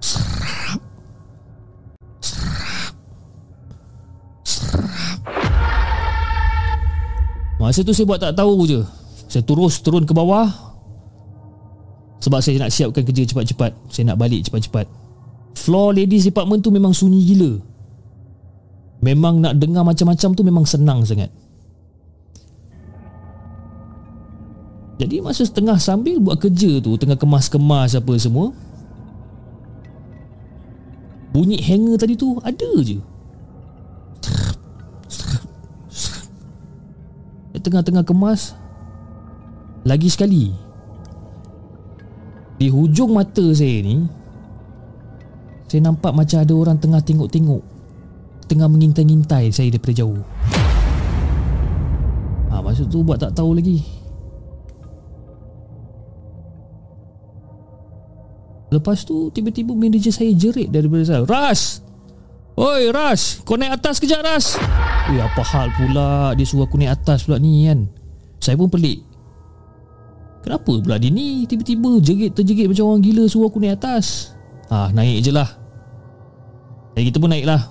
Serap. 0.00 0.39
Masa 7.60 7.84
tu 7.84 7.92
saya 7.92 8.08
buat 8.08 8.16
tak 8.16 8.40
tahu 8.40 8.64
je. 8.64 8.80
Saya 9.28 9.44
terus 9.44 9.84
turun 9.84 10.08
ke 10.08 10.16
bawah. 10.16 10.48
Sebab 12.24 12.40
saya 12.40 12.56
nak 12.56 12.72
siapkan 12.72 13.04
kerja 13.04 13.28
cepat-cepat. 13.28 13.76
Saya 13.92 14.12
nak 14.12 14.16
balik 14.16 14.48
cepat-cepat. 14.48 14.88
Floor 15.60 15.92
ladies 16.00 16.24
department 16.24 16.64
tu 16.64 16.72
memang 16.72 16.96
sunyi 16.96 17.20
gila. 17.20 17.60
Memang 19.04 19.44
nak 19.44 19.60
dengar 19.60 19.84
macam-macam 19.84 20.30
tu 20.32 20.40
memang 20.40 20.64
senang 20.64 21.04
sangat. 21.04 21.28
Jadi 25.00 25.20
masa 25.20 25.44
setengah 25.48 25.80
sambil 25.80 26.20
buat 26.20 26.36
kerja 26.36 26.76
tu 26.84 26.92
Tengah 27.00 27.16
kemas-kemas 27.16 27.96
apa 27.96 28.12
semua 28.20 28.52
Bunyi 31.32 31.56
hanger 31.56 31.96
tadi 31.96 32.20
tu 32.20 32.36
ada 32.44 32.68
je 32.84 33.00
Tengah-tengah 37.60 38.04
kemas 38.04 38.56
Lagi 39.84 40.08
sekali. 40.08 40.52
Di 42.60 42.68
hujung 42.68 43.16
mata 43.16 43.44
saya 43.56 43.80
ni 43.84 44.04
Saya 45.68 45.80
nampak 45.88 46.12
macam 46.12 46.40
ada 46.40 46.54
orang 46.56 46.76
tengah 46.76 47.00
tengok-tengok 47.00 47.62
Tengah 48.50 48.66
mengintai-ngintai 48.66 49.54
saya 49.54 49.70
daripada 49.70 50.02
jauh. 50.02 50.26
Ha, 52.50 52.58
Maksud 52.58 52.90
tu 52.90 53.06
buat 53.06 53.22
tak 53.22 53.38
tahu 53.38 53.54
lagi. 53.54 53.78
Lepas 58.70 59.02
tu 59.02 59.30
tiba-tiba 59.34 59.74
manager 59.74 60.14
saya 60.14 60.30
jerit 60.34 60.70
daripada 60.70 61.02
saya 61.02 61.22
Ras 61.26 61.82
Oi 62.58 62.90
Ras 62.90 63.38
Kau 63.46 63.54
naik 63.54 63.78
atas 63.78 64.02
kejap 64.02 64.26
Ras. 64.26 64.58
Eh 65.10 65.20
apa 65.22 65.42
hal 65.42 65.70
pula? 65.78 66.34
Dia 66.34 66.46
suruh 66.46 66.66
aku 66.66 66.80
naik 66.80 66.98
atas 66.98 67.22
pula 67.22 67.38
ni 67.38 67.70
kan? 67.70 67.86
Saya 68.42 68.58
pun 68.58 68.66
pelik. 68.66 69.06
Kenapa 70.42 70.72
pula 70.80 70.96
dia 70.96 71.12
ni 71.12 71.44
Tiba-tiba 71.44 72.00
jerit 72.00 72.32
terjerit 72.32 72.66
macam 72.66 72.90
orang 72.90 73.04
gila 73.04 73.28
Suruh 73.28 73.52
aku 73.52 73.60
naik 73.60 73.78
atas? 73.78 74.34
Ah 74.72 74.88
naik 74.90 75.22
je 75.22 75.30
lah. 75.30 75.46
Jadi 76.96 77.04
kita 77.12 77.18
pun 77.22 77.30
naik 77.30 77.46
lah 77.46 77.62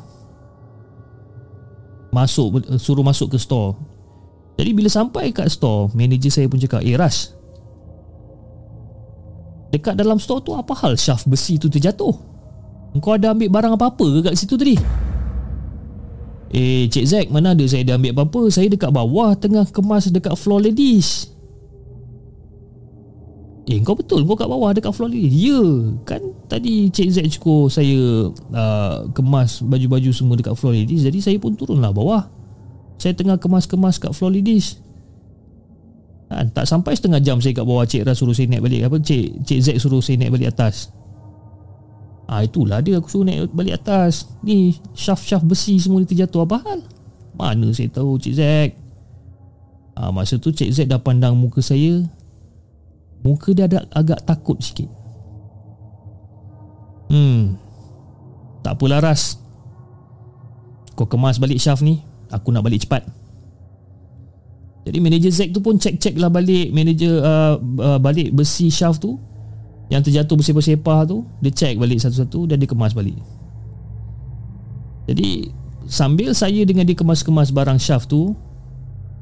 Masuk 2.16 2.64
Suruh 2.80 3.04
masuk 3.04 3.36
ke 3.36 3.38
store. 3.42 3.76
Jadi 4.56 4.72
bila 4.72 4.88
sampai 4.88 5.36
kat 5.36 5.52
store 5.52 5.92
Manager 5.92 6.32
saya 6.32 6.48
pun 6.48 6.60
cakap 6.62 6.86
Eh 6.86 6.96
Ras 6.96 7.36
Dekat 9.70 9.94
dalam 9.94 10.18
store 10.18 10.42
tu 10.42 10.58
apa 10.58 10.74
hal? 10.82 10.98
Shaft 10.98 11.30
besi 11.30 11.62
tu 11.62 11.70
terjatuh? 11.70 12.39
Engkau 12.94 13.14
ada 13.14 13.38
ambil 13.38 13.50
barang 13.54 13.74
apa-apa 13.78 14.06
ke 14.18 14.20
kat 14.32 14.36
situ 14.36 14.58
tadi? 14.58 14.76
Eh, 16.50 16.90
Cik 16.90 17.06
Zack, 17.06 17.26
mana 17.30 17.54
ada 17.54 17.62
saya 17.70 17.86
ada 17.86 18.02
ambil 18.02 18.18
apa-apa? 18.18 18.50
Saya 18.50 18.66
dekat 18.74 18.90
bawah 18.90 19.38
tengah 19.38 19.70
kemas 19.70 20.10
dekat 20.10 20.34
floor 20.34 20.66
ladies. 20.66 21.30
Eh, 23.70 23.78
kau 23.86 23.94
betul 23.94 24.26
kau 24.26 24.34
kat 24.34 24.50
bawah 24.50 24.74
dekat 24.74 24.90
floor 24.98 25.14
ladies? 25.14 25.30
Ya, 25.30 25.62
kan 26.10 26.22
tadi 26.50 26.90
Cik 26.90 27.10
Zack 27.14 27.28
cukup 27.38 27.70
saya 27.70 28.34
uh, 28.34 29.06
kemas 29.14 29.62
baju-baju 29.62 30.10
semua 30.10 30.34
dekat 30.42 30.58
floor 30.58 30.74
ladies. 30.74 31.06
Jadi 31.06 31.22
saya 31.22 31.38
pun 31.38 31.54
turunlah 31.54 31.94
bawah. 31.94 32.26
Saya 32.98 33.14
tengah 33.14 33.38
kemas-kemas 33.38 34.02
kat 34.02 34.18
floor 34.18 34.34
ladies. 34.34 34.82
Ha, 36.30 36.46
tak 36.50 36.66
sampai 36.66 36.98
setengah 36.98 37.22
jam 37.22 37.38
saya 37.38 37.54
kat 37.54 37.66
bawah 37.66 37.86
Cik 37.86 38.06
Ras 38.06 38.18
suruh 38.22 38.34
saya 38.34 38.50
naik 38.50 38.62
balik 38.66 38.86
apa 38.86 38.98
Cik 39.02 39.46
Cik 39.46 39.60
Z 39.66 39.68
suruh 39.82 40.02
saya 40.02 40.18
naik 40.18 40.34
balik 40.34 40.50
atas. 40.54 40.90
Ah 42.30 42.46
itulah 42.46 42.78
dia 42.86 43.02
aku 43.02 43.10
suruh 43.10 43.26
naik 43.26 43.50
balik 43.50 43.82
atas. 43.82 44.30
Ni 44.46 44.78
shaft-shaft 44.94 45.50
besi 45.50 45.82
semua 45.82 46.06
dia 46.06 46.14
terjatuh 46.14 46.46
apa 46.46 46.62
hal? 46.62 46.80
Mana 47.34 47.74
saya 47.74 47.90
tahu 47.90 48.22
Cik 48.22 48.34
Z. 48.38 48.42
Ah 49.98 50.08
ha, 50.08 50.12
masa 50.14 50.38
tu 50.38 50.54
Cik 50.54 50.70
Z 50.70 50.86
dah 50.86 51.02
pandang 51.02 51.34
muka 51.34 51.58
saya. 51.66 52.06
Muka 53.26 53.50
dia 53.58 53.66
ada 53.66 53.82
agak 53.98 54.22
takut 54.30 54.62
sikit. 54.62 54.86
Hmm. 57.10 57.58
Tak 58.62 58.78
apalah 58.78 59.02
Ras. 59.02 59.42
Kau 60.94 61.10
kemas 61.10 61.42
balik 61.42 61.58
shaft 61.58 61.82
ni. 61.82 61.98
Aku 62.30 62.54
nak 62.54 62.62
balik 62.62 62.86
cepat. 62.86 63.10
Jadi 64.86 65.02
manager 65.02 65.34
Zack 65.34 65.50
tu 65.50 65.66
pun 65.66 65.82
check-check 65.82 66.18
lah 66.18 66.34
balik 66.34 66.74
Manager 66.74 67.22
uh, 67.22 67.56
uh, 67.62 68.00
balik 68.02 68.34
besi 68.34 68.74
shaft 68.74 69.04
tu 69.04 69.18
Yang 69.90 70.10
terjatuh 70.10 70.38
bersepah-sepah 70.38 71.00
tu 71.10 71.26
Dia 71.42 71.50
check 71.50 71.76
balik 71.82 71.98
satu-satu 71.98 72.46
Dan 72.46 72.62
dia 72.62 72.70
kemas 72.70 72.94
balik. 72.94 73.18
Jadi 75.10 75.50
Sambil 75.90 76.38
saya 76.38 76.62
dengan 76.64 76.86
dia 76.86 76.94
kemas-kemas 76.94 77.50
barang 77.50 77.82
shaft 77.82 78.14
tu 78.14 78.38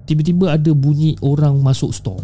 Tiba-tiba 0.08 0.56
ada 0.56 0.72
bunyi 0.72 1.20
orang 1.20 1.60
masuk 1.60 1.92
store. 1.92 2.24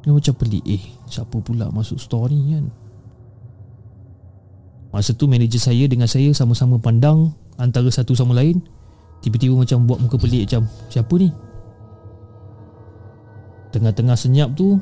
Dia 0.00 0.16
macam 0.16 0.34
pelik 0.40 0.64
Eh 0.64 0.80
siapa 1.04 1.36
pula 1.44 1.68
masuk 1.68 2.00
store 2.00 2.32
ni 2.32 2.56
kan? 2.56 2.72
Masa 4.90 5.12
tu 5.12 5.28
manager 5.28 5.60
saya 5.60 5.84
dengan 5.84 6.08
saya 6.08 6.32
sama-sama 6.32 6.80
pandang 6.80 7.36
antara 7.60 7.86
satu 7.92 8.16
sama 8.16 8.34
lain. 8.34 8.64
Tiba-tiba 9.20 9.54
macam 9.56 9.84
buat 9.84 10.00
muka 10.00 10.16
pelik 10.16 10.48
macam 10.48 10.64
siapa 10.88 11.14
ni? 11.20 11.28
Tengah-tengah 13.70 14.16
senyap 14.16 14.50
tu 14.56 14.80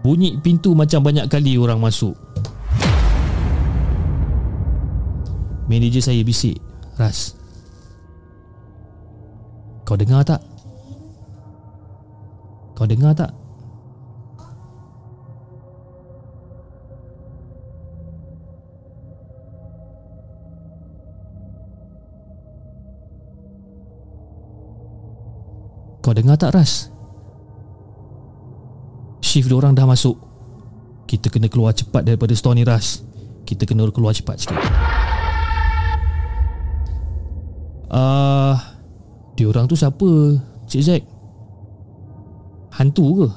bunyi 0.00 0.38
pintu 0.40 0.72
macam 0.72 1.04
banyak 1.04 1.26
kali 1.26 1.58
orang 1.58 1.82
masuk. 1.82 2.14
Manager 5.70 6.02
saya 6.02 6.26
bisik 6.26 6.58
Ras 6.98 7.38
Kau 9.86 9.94
dengar 9.94 10.26
tak? 10.26 10.42
Kau 12.74 12.86
dengar 12.86 13.14
tak? 13.14 13.39
Kau 26.00 26.16
dengar 26.16 26.40
tak 26.40 26.56
Ras? 26.56 26.88
Shift 29.20 29.52
orang 29.52 29.76
dah 29.76 29.84
masuk. 29.84 30.16
Kita 31.04 31.28
kena 31.28 31.52
keluar 31.52 31.76
cepat 31.76 32.08
daripada 32.08 32.32
store 32.32 32.56
ni 32.56 32.64
Ras. 32.64 33.04
Kita 33.44 33.68
kena 33.68 33.84
keluar 33.92 34.16
cepat 34.16 34.40
sikit. 34.40 34.56
Ah, 37.90 38.00
uh, 38.00 38.56
Dia 39.36 39.50
orang 39.50 39.68
tu 39.68 39.76
siapa? 39.76 40.08
Cik 40.70 40.82
Zack? 40.82 41.02
Hantu 42.80 43.06
ke? 43.18 43.28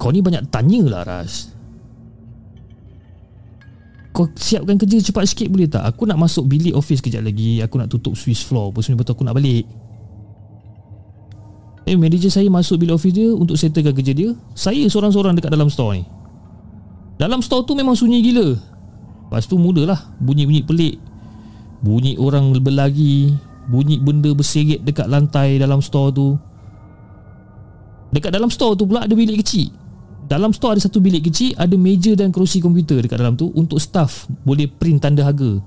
Kau 0.00 0.10
ni 0.10 0.24
banyak 0.24 0.48
tanya 0.48 0.82
lah 0.88 1.02
Ras. 1.04 1.52
Kau 4.12 4.28
siapkan 4.36 4.76
kerja 4.76 5.00
cepat 5.00 5.24
sikit 5.24 5.48
boleh 5.48 5.68
tak? 5.68 5.84
Aku 5.84 6.04
nak 6.04 6.20
masuk 6.20 6.44
bilik 6.48 6.76
office 6.76 7.00
kejap 7.00 7.24
lagi. 7.24 7.60
Aku 7.64 7.80
nak 7.80 7.88
tutup 7.88 8.12
Swiss 8.12 8.44
floor 8.44 8.70
Lepas 8.70 8.92
ni 8.92 8.94
betul 8.94 9.16
aku 9.16 9.24
nak 9.24 9.36
balik 9.36 9.64
Eh 11.82 11.98
manager 11.98 12.30
saya 12.30 12.46
masuk 12.46 12.78
bilik 12.78 12.94
office 12.94 13.14
dia 13.14 13.28
Untuk 13.34 13.58
settlekan 13.58 13.90
kerja 13.90 14.12
dia. 14.14 14.30
Saya 14.54 14.86
seorang-seorang 14.86 15.34
dekat 15.34 15.50
dalam 15.50 15.66
store 15.66 15.98
ni. 15.98 16.04
Dalam 17.18 17.42
store 17.42 17.66
tu 17.66 17.74
memang 17.74 17.98
sunyi 17.98 18.22
gila. 18.22 18.54
Lepas 19.28 19.46
tu 19.50 19.58
mulalah 19.58 19.98
Bunyi-bunyi 20.22 20.62
pelik. 20.62 20.96
Bunyi 21.82 22.14
orang 22.18 22.54
berlari 22.62 23.34
Bunyi 23.66 23.98
benda 23.98 24.30
berserit 24.34 24.82
dekat 24.82 25.06
lantai 25.06 25.58
dalam 25.58 25.78
store 25.82 26.10
tu. 26.14 26.34
Dekat 28.10 28.34
dalam 28.34 28.50
store 28.50 28.74
tu 28.74 28.84
pula 28.86 29.06
ada 29.06 29.14
bilik 29.14 29.42
kecil. 29.42 29.70
Dalam 30.30 30.54
store 30.54 30.78
ada 30.78 30.82
satu 30.86 31.02
bilik 31.02 31.28
kecil 31.28 31.52
Ada 31.58 31.74
meja 31.74 32.14
dan 32.14 32.30
kerusi 32.30 32.62
komputer 32.62 33.02
dekat 33.02 33.18
dalam 33.18 33.34
tu 33.34 33.50
Untuk 33.58 33.82
staff 33.82 34.30
boleh 34.46 34.70
print 34.70 35.02
tanda 35.02 35.26
harga. 35.26 35.58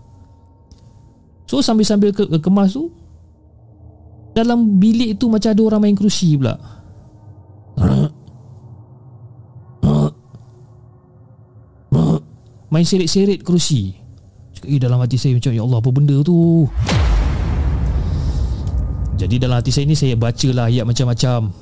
So 1.46 1.62
sambil-sambil 1.62 2.16
ke- 2.16 2.30
kemas 2.42 2.74
tu 2.74 2.90
dalam 4.36 4.76
bilik 4.84 5.16
tu 5.16 5.32
macam 5.32 5.56
ada 5.56 5.62
orang 5.64 5.82
main 5.88 5.96
kerusi 5.96 6.36
pula. 6.36 6.60
Main 12.68 12.84
seret-seret 12.84 13.40
kerusi. 13.40 13.96
Cakap, 14.52 14.68
eh 14.68 14.80
dalam 14.84 15.00
hati 15.00 15.16
saya 15.16 15.40
macam 15.40 15.56
ya 15.56 15.64
Allah 15.64 15.80
apa 15.80 15.90
benda 15.96 16.16
tu. 16.20 16.68
Jadi 19.16 19.40
dalam 19.40 19.64
hati 19.64 19.72
saya 19.72 19.88
ni 19.88 19.96
saya 19.96 20.20
bacalah 20.20 20.68
ayat 20.68 20.84
macam-macam. 20.84 21.56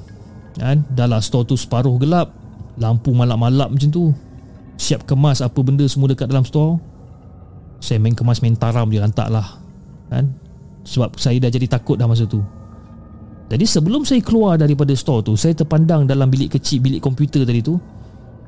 Kan? 0.57 0.77
Dalam 0.89 1.21
store 1.21 1.45
tu 1.45 1.53
separuh 1.53 2.01
gelap. 2.01 2.33
Lampu 2.81 3.13
malap-malap 3.13 3.69
macam 3.69 3.93
tu. 3.93 4.09
Siap 4.81 5.05
kemas 5.05 5.45
apa 5.45 5.61
benda 5.61 5.85
semua 5.85 6.09
dekat 6.09 6.33
dalam 6.33 6.41
store. 6.41 6.81
Saya 7.77 8.01
main 8.01 8.17
kemas 8.17 8.41
main 8.41 8.57
taram 8.57 8.89
je 8.89 8.97
lantak 8.97 9.29
lah. 9.29 9.61
Kan? 10.09 10.33
Sebab 10.81 11.13
saya 11.21 11.37
dah 11.37 11.53
jadi 11.53 11.69
takut 11.69 12.01
dah 12.01 12.09
masa 12.09 12.25
tu. 12.25 12.41
Jadi 13.51 13.65
sebelum 13.67 14.07
saya 14.07 14.23
keluar 14.23 14.55
daripada 14.55 14.95
store 14.95 15.21
tu 15.21 15.33
Saya 15.35 15.51
terpandang 15.53 16.07
dalam 16.07 16.31
bilik 16.31 16.55
kecil 16.55 16.79
Bilik 16.79 17.03
komputer 17.03 17.43
tadi 17.43 17.59
tu 17.59 17.75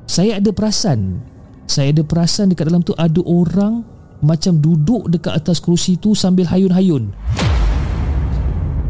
Saya 0.08 0.40
ada 0.40 0.50
perasan. 0.50 1.20
Saya 1.68 1.92
ada 1.92 2.02
perasan 2.06 2.48
dekat 2.48 2.72
dalam 2.72 2.80
tu 2.80 2.96
Ada 2.96 3.20
orang 3.22 3.84
Macam 4.24 4.56
duduk 4.56 5.12
dekat 5.12 5.36
atas 5.36 5.60
kerusi 5.60 6.00
tu 6.00 6.16
Sambil 6.16 6.48
hayun-hayun. 6.48 7.12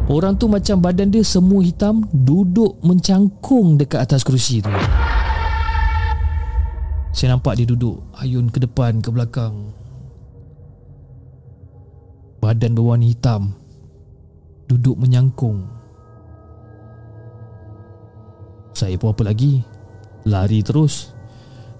Orang 0.06 0.38
tu 0.38 0.46
macam 0.46 0.78
badan 0.78 1.10
dia 1.10 1.26
semua 1.26 1.66
hitam 1.66 2.06
Duduk 2.14 2.78
mencangkung 2.86 3.74
dekat 3.74 4.06
atas 4.06 4.22
kerusi 4.22 4.62
tu. 4.62 4.70
Saya 7.10 7.34
nampak 7.34 7.58
dia 7.58 7.66
duduk 7.66 8.06
Hayun 8.22 8.46
ke 8.54 8.62
depan 8.62 9.02
ke 9.02 9.10
belakang. 9.10 9.74
Badan 12.38 12.78
berwarna 12.78 13.02
hitam 13.02 13.58
Duduk 14.70 14.94
menyangkung 14.94 15.76
saya 18.77 19.01
pun 19.01 19.16
apa 19.16 19.24
lagi? 19.24 19.65
Lari 20.28 20.61
terus. 20.61 21.16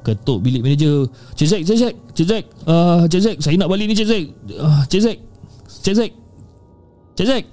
Ketuk 0.01 0.41
bilik 0.41 0.65
manager. 0.65 1.05
Cik 1.37 1.49
Zack, 1.51 1.63
Cik 1.69 1.77
Zack 1.77 1.95
Cik 2.17 2.27
Zack. 2.27 2.45
Uh, 2.65 3.05
Cik 3.05 3.21
Zack, 3.21 3.37
saya 3.45 3.61
nak 3.61 3.69
balik 3.69 3.85
ni 3.85 3.95
Cik 3.99 4.09
Zack. 4.09 4.25
Uh, 4.57 4.81
Cik 4.89 5.01
Zack 5.05 5.19
Cik 5.85 5.95
Zack. 5.95 6.11
Cik 7.21 7.27
Zack. 7.29 7.45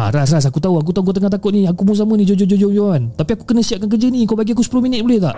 Ha, 0.00 0.08
Ras, 0.08 0.32
Ras, 0.32 0.48
aku 0.48 0.62
tahu, 0.62 0.80
aku 0.80 0.96
tahu 0.96 1.12
kau 1.12 1.14
tengah 1.14 1.28
takut 1.28 1.52
ni. 1.52 1.68
Aku 1.68 1.84
pun 1.84 1.92
sama 1.92 2.16
ni, 2.16 2.24
jom, 2.24 2.32
jom, 2.38 2.48
jom, 2.48 2.72
jom 2.72 2.88
kan. 2.88 3.02
Tapi 3.20 3.30
aku 3.36 3.44
kena 3.52 3.60
siapkan 3.60 3.90
kerja 3.90 4.08
ni. 4.08 4.24
Kau 4.24 4.32
bagi 4.32 4.56
aku 4.56 4.64
10 4.64 4.80
minit 4.80 5.04
boleh 5.04 5.20
tak? 5.20 5.36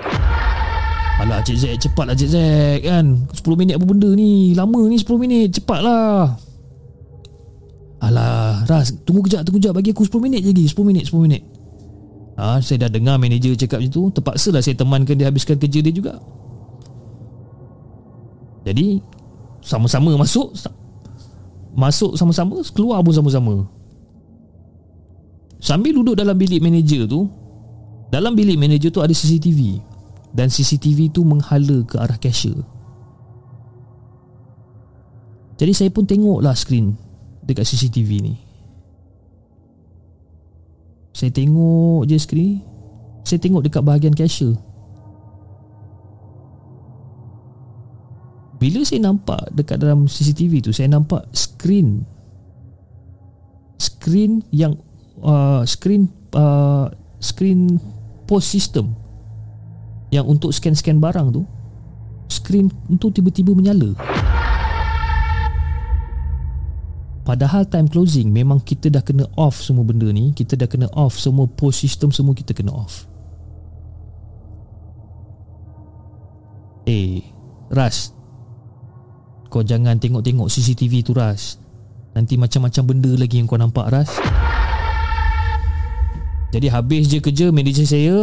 Alah, 1.18 1.42
Cik 1.42 1.56
Zack, 1.58 1.74
cepatlah 1.82 2.14
Cik 2.14 2.30
Zack 2.30 2.78
kan. 2.86 3.06
10 3.26 3.58
minit 3.58 3.74
apa 3.74 3.84
benda 3.88 4.08
ni. 4.14 4.54
Lama 4.54 4.86
ni 4.86 5.02
10 5.02 5.08
minit, 5.18 5.48
cepatlah. 5.58 6.36
Alah, 8.04 8.62
Ras, 8.68 8.94
tunggu 9.02 9.26
kejap, 9.26 9.42
tunggu 9.42 9.58
kejap. 9.58 9.74
Bagi 9.74 9.90
aku 9.90 10.06
10 10.06 10.20
minit 10.20 10.40
je 10.44 10.52
lagi. 10.52 10.64
10 10.68 10.84
minit, 10.84 11.04
10 11.10 11.24
minit 11.26 11.42
ha, 12.36 12.58
Saya 12.60 12.86
dah 12.86 12.90
dengar 12.92 13.16
manager 13.20 13.54
cakap 13.56 13.80
macam 13.80 13.92
tu 13.92 14.02
Terpaksalah 14.20 14.60
saya 14.64 14.76
temankan 14.76 15.16
dia 15.16 15.28
habiskan 15.28 15.56
kerja 15.56 15.78
dia 15.80 15.92
juga. 15.92 16.18
Jadi 18.62 19.02
Sama-sama 19.62 20.14
masuk 20.16 20.54
Masuk 21.72 22.16
sama-sama 22.16 22.60
Keluar 22.72 23.00
pun 23.00 23.14
sama-sama. 23.14 23.54
Sambil 25.62 25.94
duduk 25.94 26.18
dalam 26.18 26.34
bilik 26.34 26.58
manager 26.58 27.06
tu 27.06 27.30
Dalam 28.10 28.34
bilik 28.34 28.58
manager 28.58 28.90
tu 28.90 29.00
ada 29.00 29.14
CCTV 29.14 29.78
Dan 30.34 30.50
CCTV 30.50 31.12
tu 31.12 31.22
menghala 31.22 31.84
ke 31.84 32.00
arah 32.00 32.18
cashier. 32.18 32.56
Jadi 35.60 35.72
saya 35.76 35.90
pun 35.94 36.02
tengoklah 36.02 36.58
skrin 36.58 36.98
Dekat 37.46 37.62
CCTV 37.62 38.10
ni 38.18 38.34
saya 41.12 41.28
tengok 41.28 42.08
je 42.08 42.16
skrin 42.16 42.64
Saya 43.22 43.38
tengok 43.38 43.62
dekat 43.68 43.84
bahagian 43.84 44.16
cashier. 44.16 44.56
Bila 48.56 48.80
saya 48.82 49.04
nampak 49.04 49.52
dekat 49.52 49.76
dalam 49.82 50.08
CCTV 50.08 50.64
tu 50.64 50.72
Saya 50.72 50.88
nampak 50.88 51.28
skrin 51.36 52.06
Skrin 53.76 54.40
yang 54.54 54.78
uh, 55.20 55.66
Skrin 55.68 56.08
uh, 56.32 56.88
Skrin 57.18 57.76
post 58.24 58.54
system 58.54 58.94
Yang 60.14 60.26
untuk 60.30 60.50
scan-scan 60.54 61.02
barang 61.02 61.34
tu 61.34 61.42
Skrin 62.30 62.70
untuk 62.88 63.12
tiba-tiba 63.12 63.52
menyala 63.52 63.92
Padahal 67.22 67.70
time 67.70 67.86
closing 67.86 68.34
memang 68.34 68.58
kita 68.58 68.90
dah 68.90 68.98
kena 68.98 69.30
off 69.38 69.62
semua 69.62 69.86
benda 69.86 70.10
ni 70.10 70.34
Kita 70.34 70.58
dah 70.58 70.66
kena 70.66 70.90
off 70.90 71.14
semua 71.14 71.46
post 71.46 71.86
system 71.86 72.10
semua 72.10 72.34
kita 72.34 72.50
kena 72.50 72.74
off. 72.74 73.06
Eh 76.82 77.22
Ras. 77.70 78.10
Kau 79.48 79.62
jangan 79.62 79.96
tengok-tengok 80.02 80.50
CCTV 80.50 81.06
tu 81.06 81.14
Ras. 81.14 81.56
Nanti 82.12 82.36
macam-macam 82.36 82.82
benda 82.84 83.12
lagi 83.14 83.38
yang 83.38 83.46
kau 83.46 83.56
nampak 83.56 83.88
Ras. 83.88 84.10
Jadi 86.52 86.68
habis 86.68 87.08
je 87.08 87.22
kerja 87.22 87.48
manager 87.48 87.86
saya. 87.88 88.16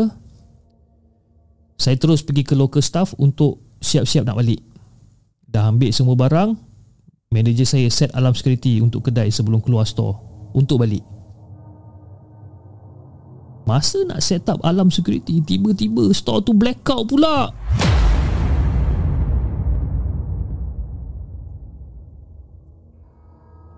Saya 1.80 1.96
terus 1.96 2.22
pergi 2.22 2.44
ke 2.46 2.54
local 2.54 2.84
staff 2.84 3.16
untuk 3.18 3.64
siap-siap 3.80 4.28
nak 4.28 4.38
balik. 4.38 4.62
Dah 5.50 5.72
ambil 5.72 5.90
semua 5.90 6.14
barang 6.14 6.69
Manager 7.30 7.62
saya 7.62 7.86
set 7.94 8.10
alarm 8.18 8.34
security 8.34 8.82
untuk 8.82 9.06
kedai 9.06 9.30
sebelum 9.30 9.62
keluar 9.62 9.86
store. 9.86 10.18
Untuk 10.58 10.82
balik. 10.82 11.06
Masa 13.70 14.02
nak 14.02 14.26
set 14.26 14.50
up 14.50 14.58
alarm 14.66 14.90
security 14.90 15.38
Tiba-tiba 15.46 16.10
store 16.10 16.42
tu 16.42 16.58
blackout 16.58 17.06
pula. 17.06 17.54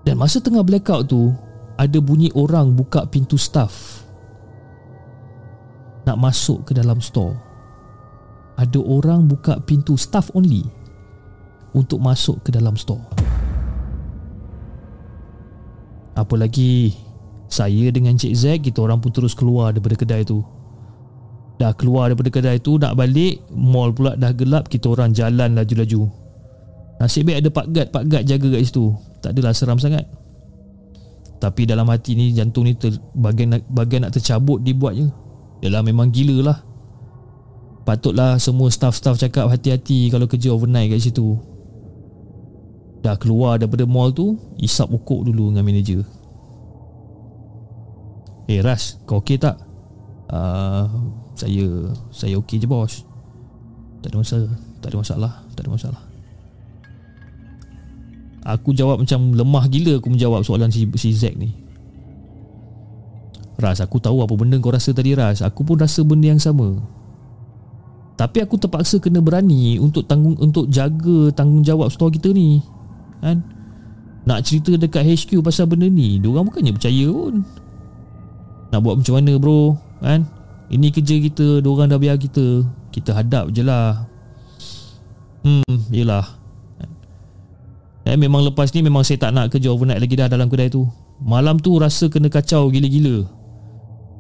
Dan 0.07 0.15
masa 0.15 0.39
tengah 0.39 0.63
blackout 0.63 1.11
tu 1.11 1.35
Ada 1.75 1.99
bunyi 1.99 2.31
orang 2.31 2.71
buka 2.71 3.03
pintu 3.11 3.35
staff. 3.35 3.99
Nak 6.07 6.15
masuk 6.15 6.71
ke 6.71 6.71
dalam 6.71 7.03
store. 7.03 7.35
Ada 8.55 8.79
orang 8.79 9.27
buka 9.27 9.59
pintu 9.67 9.99
staff 9.99 10.31
only 10.39 10.63
Untuk 11.75 11.99
masuk 11.99 12.39
ke 12.47 12.55
dalam 12.55 12.79
store 12.79 13.20
apa 16.21 16.35
lagi? 16.37 16.95
Saya 17.51 17.91
dengan 17.91 18.15
Cik 18.15 18.33
Zack 18.33 18.59
Kita 18.63 18.79
orang 18.87 19.03
pun 19.03 19.11
terus 19.11 19.35
keluar 19.35 19.75
daripada 19.75 19.99
kedai 19.99 20.23
tu. 20.23 20.39
Dah 21.59 21.75
keluar 21.75 22.09
daripada 22.09 22.31
kedai 22.31 22.63
tu 22.63 22.79
Nak 22.79 22.95
balik 22.95 23.43
Mall 23.51 23.91
pula 23.91 24.15
dah 24.15 24.31
gelap 24.31 24.71
Kita 24.71 24.87
orang 24.95 25.11
jalan 25.11 25.59
laju-laju. 25.59 26.01
Nasib 27.03 27.27
baik 27.27 27.37
ada 27.43 27.49
Pak 27.49 27.67
Gad 27.73 27.87
Pak 27.91 28.03
Gad 28.07 28.23
jaga 28.23 28.47
kat 28.55 28.61
situ. 28.63 28.93
Tak 29.19 29.35
adalah 29.35 29.51
seram 29.51 29.81
sangat. 29.81 30.07
Tapi 31.41 31.65
dalam 31.65 31.89
hati 31.89 32.13
ni 32.13 32.31
Jantung 32.31 32.69
ni 32.69 32.77
ter, 32.77 32.93
bagian, 33.17 33.57
bagian 33.73 34.05
nak 34.05 34.13
tercabut 34.13 34.61
Dibuatnya 34.61 35.09
Yalah 35.65 35.81
memang 35.81 36.13
gila 36.13 36.53
lah. 36.53 36.57
Patutlah 37.81 38.37
semua 38.37 38.69
staff-staff 38.69 39.17
cakap 39.17 39.49
Hati-hati 39.49 40.13
kalau 40.13 40.29
kerja 40.29 40.53
overnight 40.53 40.93
kat 40.93 41.01
situ 41.01 41.51
Dah 43.01 43.17
keluar 43.17 43.57
daripada 43.57 43.83
mall 43.89 44.13
tu 44.13 44.37
Isap 44.61 44.93
ukuk 44.93 45.25
dulu 45.25 45.49
dengan 45.49 45.65
manager. 45.65 46.05
Eh 48.45 48.57
hey, 48.57 48.59
Ras 48.61 49.01
Kau 49.09 49.19
okey 49.19 49.41
tak? 49.41 49.57
Uh, 50.29 50.85
saya 51.33 51.91
Saya 52.13 52.37
okey 52.39 52.61
je 52.61 52.69
bos. 52.69 53.03
Tak 54.05 54.13
ada 54.13 54.17
masalah 54.21 54.53
Tak 54.79 54.87
ada 54.93 54.97
masalah 55.01 55.33
Tak 55.57 55.61
ada 55.65 55.71
masalah. 55.73 56.01
Aku 58.41 58.73
jawab 58.73 58.97
macam 58.97 59.37
lemah 59.37 59.69
gila 59.69 60.01
aku 60.01 60.09
menjawab 60.09 60.41
soalan 60.41 60.73
si, 60.73 60.89
si 60.97 61.13
Zack 61.13 61.37
ni. 61.37 61.53
Ras 63.61 63.77
aku 63.85 64.01
tahu 64.01 64.25
apa 64.25 64.33
benda 64.33 64.57
kau 64.57 64.73
rasa 64.73 64.97
tadi 64.97 65.13
Ras. 65.13 65.45
Aku 65.45 65.61
pun 65.61 65.77
rasa 65.77 66.01
benda 66.01 66.33
yang 66.33 66.41
sama. 66.41 66.81
Tapi 68.17 68.41
aku 68.41 68.57
terpaksa 68.57 69.01
kena 69.01 69.17
berani 69.17 69.81
Untuk 69.81 70.05
tanggung 70.05 70.37
untuk 70.37 70.69
jaga 70.69 71.29
tanggungjawab 71.37 71.89
store 71.93 72.17
kita 72.17 72.33
ni 72.33 72.61
Kan 73.21 73.45
Nak 74.25 74.43
cerita 74.43 74.75
dekat 74.75 75.05
HQ 75.05 75.45
pasal 75.45 75.69
benda 75.69 75.87
ni 75.87 76.17
Diorang 76.17 76.49
bukannya 76.49 76.73
percaya 76.73 77.07
pun 77.07 77.45
Nak 78.73 78.79
buat 78.81 78.99
macam 78.99 79.13
mana 79.21 79.33
bro 79.37 79.77
Kan 80.01 80.27
Ini 80.73 80.89
kerja 80.89 81.15
kita 81.21 81.61
Diorang 81.61 81.87
dah 81.87 82.01
biar 82.01 82.17
kita 82.17 82.65
Kita 82.91 83.13
hadap 83.13 83.53
je 83.53 83.61
lah 83.61 84.09
Hmm 85.45 85.77
Yelah 85.93 86.41
Eh, 88.01 88.17
memang 88.17 88.41
lepas 88.41 88.73
ni 88.73 88.81
memang 88.81 89.05
saya 89.05 89.21
tak 89.21 89.31
nak 89.31 89.53
kerja 89.53 89.69
overnight 89.69 90.01
lagi 90.01 90.17
dah 90.17 90.25
dalam 90.25 90.49
kedai 90.49 90.73
tu. 90.73 90.89
Malam 91.21 91.61
tu 91.61 91.77
rasa 91.77 92.09
kena 92.09 92.33
kacau 92.33 92.73
gila-gila. 92.73 93.29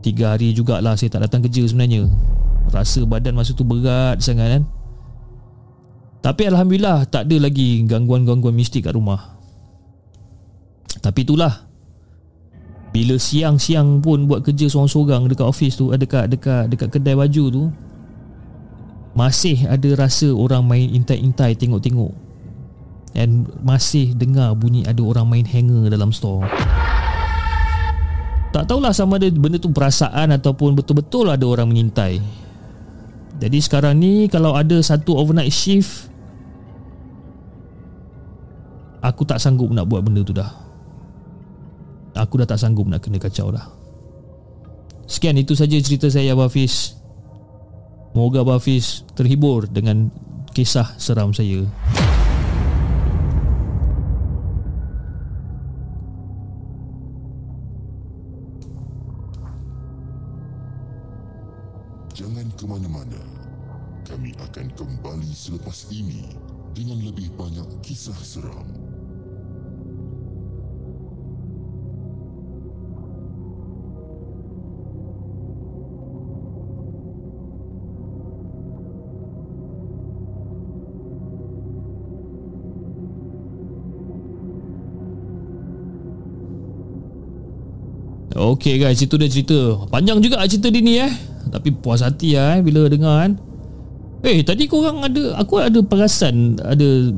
Tiga 0.05 0.37
hari 0.37 0.53
jugalah 0.53 0.93
saya 0.93 1.09
tak 1.09 1.25
datang 1.25 1.41
kerja 1.41 1.65
sebenarnya. 1.65 2.05
Rasa 2.69 3.01
badan 3.09 3.33
masa 3.33 3.57
tu 3.57 3.65
berat 3.65 4.21
sangat 4.21 4.47
kan. 4.57 4.63
Tapi 6.21 6.45
Alhamdulillah 6.45 7.09
tak 7.09 7.25
ada 7.25 7.49
lagi 7.49 7.81
gangguan-gangguan 7.89 8.53
mistik 8.53 8.85
kat 8.85 8.93
rumah. 8.93 9.41
Tapi 11.01 11.25
itulah. 11.25 11.65
Bila 12.91 13.15
siang-siang 13.15 14.03
pun 14.03 14.27
buat 14.27 14.43
kerja 14.43 14.67
seorang-seorang 14.67 15.31
dekat 15.31 15.47
office 15.47 15.79
tu, 15.79 15.95
eh, 15.95 15.97
dekat 15.97 16.27
dekat 16.27 16.69
dekat 16.69 16.89
kedai 16.91 17.15
baju 17.15 17.43
tu, 17.47 17.63
masih 19.15 19.63
ada 19.65 19.89
rasa 19.95 20.29
orang 20.35 20.61
main 20.67 20.91
intai-intai 20.91 21.55
tengok-tengok 21.55 22.11
dan 23.15 23.47
masih 23.63 24.11
dengar 24.15 24.55
bunyi 24.55 24.83
ada 24.83 24.99
orang 25.03 25.23
main 25.27 25.47
hanger 25.47 25.87
dalam 25.87 26.11
store. 26.11 26.43
Tak 28.51 28.67
tahulah 28.67 28.91
sama 28.91 29.15
ada 29.15 29.31
benda 29.31 29.55
tu 29.55 29.71
perasaan 29.71 30.35
ataupun 30.35 30.75
betul-betul 30.75 31.31
ada 31.31 31.47
orang 31.47 31.71
mengintai. 31.71 32.19
Jadi 33.39 33.57
sekarang 33.63 33.95
ni 33.95 34.27
kalau 34.27 34.53
ada 34.53 34.75
satu 34.83 35.15
overnight 35.15 35.55
shift 35.55 36.10
aku 39.01 39.25
tak 39.25 39.41
sanggup 39.41 39.73
nak 39.73 39.89
buat 39.89 40.05
benda 40.05 40.21
tu 40.21 40.31
dah. 40.31 40.49
Aku 42.15 42.37
dah 42.37 42.47
tak 42.47 42.61
sanggup 42.61 42.85
nak 42.85 43.01
kena 43.01 43.17
kacau 43.17 43.49
dah. 43.49 43.65
Sekian 45.09 45.35
itu 45.35 45.57
saja 45.57 45.75
cerita 45.81 46.07
saya 46.07 46.37
Abah 46.37 46.47
Hafiz. 46.47 46.95
Moga 48.15 48.45
Abah 48.45 48.61
Hafiz 48.61 49.03
terhibur 49.17 49.67
dengan 49.67 50.07
kisah 50.55 50.95
seram 50.95 51.35
saya. 51.35 51.67
ke 62.61 62.69
mana-mana. 62.69 63.17
Kami 64.05 64.37
akan 64.37 64.69
kembali 64.77 65.33
selepas 65.33 65.89
ini 65.89 66.29
dengan 66.77 67.01
lebih 67.01 67.33
banyak 67.33 67.65
kisah 67.81 68.13
seram. 68.21 68.90
Okay 88.31 88.79
guys, 88.79 89.03
itu 89.03 89.19
dah 89.19 89.27
cerita. 89.27 89.59
Panjang 89.91 90.23
juga 90.23 90.39
cerita 90.47 90.71
dia 90.71 90.79
ni 90.79 90.95
eh. 90.95 91.11
Tapi 91.51 91.75
puas 91.75 91.99
hati 91.99 92.39
lah 92.39 92.57
eh 92.57 92.59
Bila 92.63 92.87
dengar 92.87 93.27
kan. 93.27 93.31
Eh 94.21 94.45
tadi 94.45 94.69
korang 94.69 95.01
ada 95.01 95.35
Aku 95.41 95.57
ada 95.57 95.81
perasan 95.81 96.55
Ada 96.61 97.09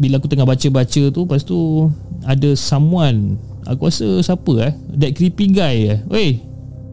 Bila 0.00 0.16
aku 0.16 0.26
tengah 0.26 0.48
baca-baca 0.48 1.02
tu 1.12 1.20
Lepas 1.28 1.44
tu 1.44 1.92
Ada 2.24 2.56
someone 2.56 3.36
Aku 3.68 3.92
rasa 3.92 4.24
siapa 4.24 4.52
eh 4.64 4.72
That 4.96 5.12
creepy 5.12 5.52
guy 5.52 5.76
eh. 5.92 5.98
Wey 6.08 6.40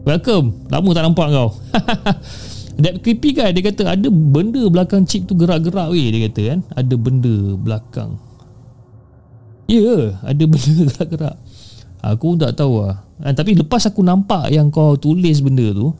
Welcome. 0.02 0.66
Lama 0.66 0.98
tak 0.98 1.06
nampak 1.06 1.30
kau. 1.30 1.54
That 2.82 3.00
creepy 3.00 3.38
guy 3.38 3.54
Dia 3.56 3.72
kata 3.72 3.96
ada 3.96 4.08
benda 4.10 4.66
belakang 4.68 5.06
chip 5.08 5.24
tu 5.26 5.34
gerak-gerak 5.34 5.90
weh 5.90 6.12
Dia 6.12 6.30
kata 6.30 6.42
kan. 6.52 6.60
Ada 6.78 6.94
benda 6.94 7.34
belakang. 7.58 8.10
Ya 9.66 9.80
yeah, 9.80 10.02
Ada 10.26 10.44
benda 10.44 10.72
gerak-gerak 10.92 11.36
Aku 12.02 12.34
tak 12.34 12.58
tahu 12.58 12.82
lah. 12.82 13.06
Tapi 13.22 13.54
lepas 13.54 13.86
aku 13.86 14.02
nampak 14.02 14.50
Yang 14.50 14.74
kau 14.74 14.98
tulis 14.98 15.38
benda 15.38 15.70
tu 15.70 15.94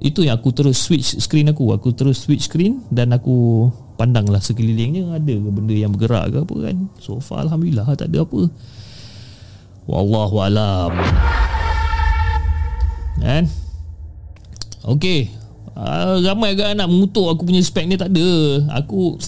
itu 0.00 0.24
yang 0.24 0.40
aku 0.40 0.48
terus 0.56 0.80
switch 0.80 1.20
screen 1.20 1.52
aku. 1.52 1.76
Aku 1.76 1.92
terus 1.92 2.24
switch 2.24 2.48
screen 2.48 2.80
Dan 2.88 3.12
aku 3.12 3.68
pandanglah 4.00 4.40
sekelilingnya 4.40 5.12
Ada 5.12 5.36
ke 5.36 5.50
benda 5.52 5.76
yang 5.76 5.92
bergerak 5.92 6.32
ke 6.32 6.38
apa 6.40 6.56
kan. 6.64 6.76
So 7.04 7.20
far 7.20 7.44
Alhamdulillah 7.44 7.84
tak 7.92 8.08
ada 8.08 8.24
apa. 8.24 8.40
Wallahualam 9.84 10.92
Kan? 13.20 13.44
Okay 14.80 15.28
uh, 15.76 16.16
Ramai 16.24 16.56
agak 16.56 16.76
nak 16.76 16.88
mengutuk 16.88 17.28
aku 17.28 17.44
punya 17.44 17.60
spek 17.60 17.84
ni 17.84 18.00
tak 18.00 18.12
ada. 18.12 18.28
Aku 18.80 19.20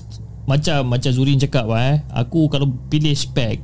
Macam 0.48 0.88
macam 0.88 1.10
Zurin 1.12 1.36
cakap 1.36 1.68
eh. 1.76 2.00
Aku 2.12 2.48
kalau 2.48 2.72
pilih 2.88 3.12
spek 3.12 3.60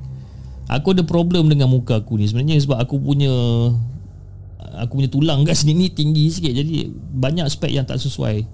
Aku 0.69 0.93
ada 0.93 1.01
problem 1.01 1.49
dengan 1.49 1.73
muka 1.73 2.05
aku 2.05 2.21
ni. 2.21 2.29
Sebenarnya 2.29 2.61
sebab 2.61 2.77
aku 2.77 3.01
punya 3.01 3.33
aku 4.85 5.01
punya 5.01 5.09
tulang 5.09 5.41
kat 5.49 5.57
sini 5.59 5.73
ni 5.73 5.87
tinggi 5.89 6.29
sikit. 6.29 6.53
Jadi 6.53 6.93
banyak 6.93 7.49
spek 7.49 7.73
yang 7.73 7.89
tak 7.89 7.97
sesuai. 7.97 8.45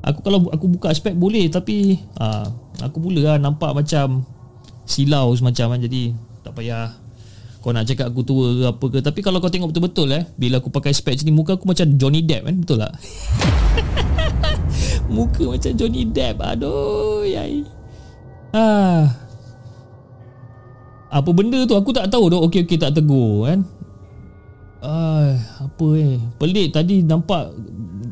Aku 0.00 0.26
kalau 0.26 0.50
aku 0.50 0.66
buka 0.66 0.90
spek 0.90 1.14
boleh 1.14 1.46
tapi 1.52 2.00
ah, 2.18 2.48
aku 2.82 2.98
mula 2.98 3.20
lah 3.20 3.36
nampak 3.38 3.70
macam 3.70 4.26
silau 4.82 5.30
semacam 5.38 5.78
kan. 5.78 5.80
Jadi 5.86 6.10
tak 6.42 6.58
payah 6.58 6.90
kau 7.60 7.76
nak 7.76 7.84
cakap 7.84 8.08
aku 8.10 8.26
tua 8.26 8.46
ke 8.50 8.64
apa 8.66 8.84
ke. 8.90 8.98
Tapi 8.98 9.20
kalau 9.22 9.38
kau 9.38 9.52
tengok 9.52 9.70
betul-betul 9.70 10.10
eh 10.10 10.26
bila 10.34 10.58
aku 10.58 10.74
pakai 10.74 10.90
spek 10.90 11.22
sini 11.22 11.30
muka 11.30 11.54
aku 11.54 11.70
macam 11.70 11.86
Johnny 11.94 12.26
Depp 12.26 12.50
kan? 12.50 12.56
Betul 12.58 12.82
tak? 12.82 12.98
Muka 15.14 15.54
macam 15.54 15.70
Johnny 15.74 16.02
Depp. 16.06 16.38
Aduh 16.38 17.26
yai. 17.26 17.66
Ah 18.50 19.29
apa 21.10 21.30
benda 21.34 21.58
tu 21.66 21.74
aku 21.74 21.90
tak 21.90 22.06
tahu 22.06 22.30
tu 22.30 22.38
okey 22.38 22.62
okey 22.62 22.78
tak 22.78 22.94
tegur 22.94 23.50
kan? 23.50 23.66
Ay, 24.80 25.36
apa 25.60 25.86
eh? 25.98 26.16
Pelik 26.40 26.72
tadi 26.72 27.04
nampak 27.04 27.52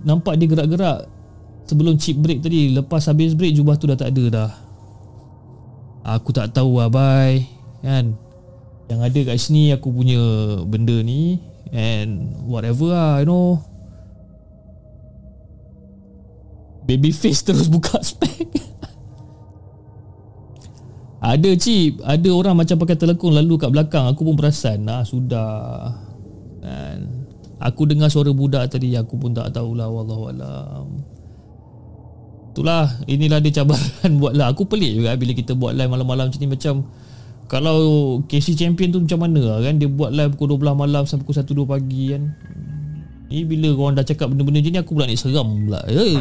Nampak 0.04 0.36
dia 0.36 0.50
gerak-gerak 0.50 1.08
Sebelum 1.64 1.96
chip 1.96 2.20
break 2.20 2.44
tadi. 2.44 2.76
Lepas 2.76 3.08
habis 3.08 3.32
break 3.32 3.56
Jubah 3.56 3.80
tu 3.80 3.88
dah 3.88 3.96
tak 3.96 4.12
ada 4.12 4.24
dah. 4.28 4.50
Aku 6.04 6.34
tak 6.34 6.52
tahu 6.52 6.76
bye 6.92 7.40
Kan? 7.80 8.18
Yang 8.90 9.00
ada 9.00 9.20
kat 9.32 9.36
sini 9.40 9.72
Aku 9.72 9.88
punya 9.94 10.20
benda 10.68 10.98
ni 11.00 11.40
And 11.72 12.36
Whatever 12.44 12.92
lah 12.92 13.24
You 13.24 13.28
know. 13.30 13.48
Baby 16.84 17.12
face 17.16 17.40
terus 17.46 17.70
buka 17.70 18.00
spek 18.02 18.48
Ada 21.18 21.50
chip 21.58 21.98
Ada 22.06 22.30
orang 22.30 22.54
macam 22.62 22.78
pakai 22.78 22.94
telekong 22.94 23.34
Lalu 23.34 23.58
kat 23.58 23.70
belakang. 23.74 24.06
Aku 24.06 24.22
pun 24.22 24.38
perasan 24.38 24.86
Ah 24.86 25.02
Sudah. 25.02 25.90
Kan? 26.62 27.26
Aku 27.58 27.90
dengar 27.90 28.06
suara 28.06 28.30
budak 28.30 28.70
tadi 28.70 28.94
aku 28.94 29.18
pun 29.18 29.34
tak 29.34 29.50
tahulah 29.50 29.90
wallahu 29.90 30.30
alam 30.30 30.86
itulah 32.58 32.90
inilah 33.06 33.38
dia 33.38 33.62
cabaran 33.62 34.10
buatlah. 34.20 34.50
Aku 34.50 34.66
pelik 34.66 34.98
juga 34.98 35.14
bila 35.14 35.30
kita 35.30 35.54
buat 35.54 35.78
live 35.78 35.86
malam-malam 35.86 36.26
macam 36.26 36.40
ni. 36.42 36.50
Macam 36.50 36.74
kalau 37.46 37.78
KC 38.26 38.58
champion 38.58 38.90
tu 38.90 38.98
macam 38.98 39.22
mana 39.22 39.38
lah 39.38 39.58
kan? 39.62 39.78
Dia 39.78 39.86
buat 39.86 40.10
live 40.10 40.34
pukul 40.34 40.58
12 40.58 40.74
malam 40.74 41.06
sampai 41.06 41.22
pukul 41.22 41.38
1 41.38 41.54
2 41.54 41.70
pagi 41.70 42.04
kan? 42.10 42.22
Ni 43.30 43.46
bila 43.46 43.68
orang 43.78 44.02
dah 44.02 44.04
cakap 44.10 44.26
benda-benda 44.34 44.58
macam 44.58 44.72
ni 44.74 44.80
aku 44.82 44.92
pula 44.98 45.06
ni 45.06 45.14
seram 45.14 45.48
pula. 45.70 45.80
Hey. 45.86 46.18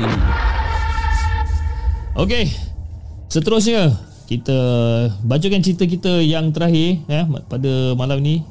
Okay 2.17 2.45
Seterusnya 3.33 3.97
kita 4.27 4.57
bacakan 5.23 5.63
cerita 5.63 5.87
kita 5.87 6.19
yang 6.19 6.51
terakhir 6.51 6.99
ya 7.07 7.23
pada 7.47 7.95
malam 7.95 8.19
ni. 8.19 8.43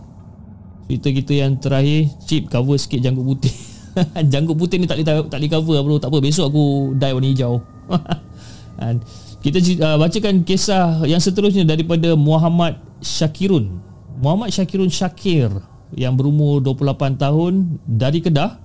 Cerita 0.89 1.09
kita 1.13 1.33
yang 1.37 1.53
terakhir, 1.61 2.09
chip 2.25 2.49
cover 2.49 2.81
sikit 2.81 3.05
janggut 3.05 3.27
putih. 3.27 3.53
janggut 4.33 4.57
putih 4.57 4.81
ni 4.81 4.89
tak 4.89 5.05
boleh 5.05 5.29
tak 5.29 5.39
boleh 5.39 5.53
cover 5.53 5.77
bro, 5.85 5.97
tak 6.01 6.09
apa. 6.09 6.19
Besok 6.25 6.49
aku 6.49 6.65
dye 6.97 7.13
warna 7.13 7.29
hijau. 7.29 7.61
And 8.81 9.05
kita 9.45 9.61
uh, 9.85 9.97
bacakan 10.01 10.49
kisah 10.49 11.05
yang 11.05 11.21
seterusnya 11.21 11.69
daripada 11.69 12.17
Muhammad 12.17 12.81
Syakirun. 13.05 13.77
Muhammad 14.17 14.57
Syakirun 14.57 14.89
Syakir 14.89 15.53
yang 15.93 16.17
berumur 16.17 16.65
28 16.65 17.21
tahun 17.21 17.53
dari 17.85 18.25
Kedah. 18.25 18.65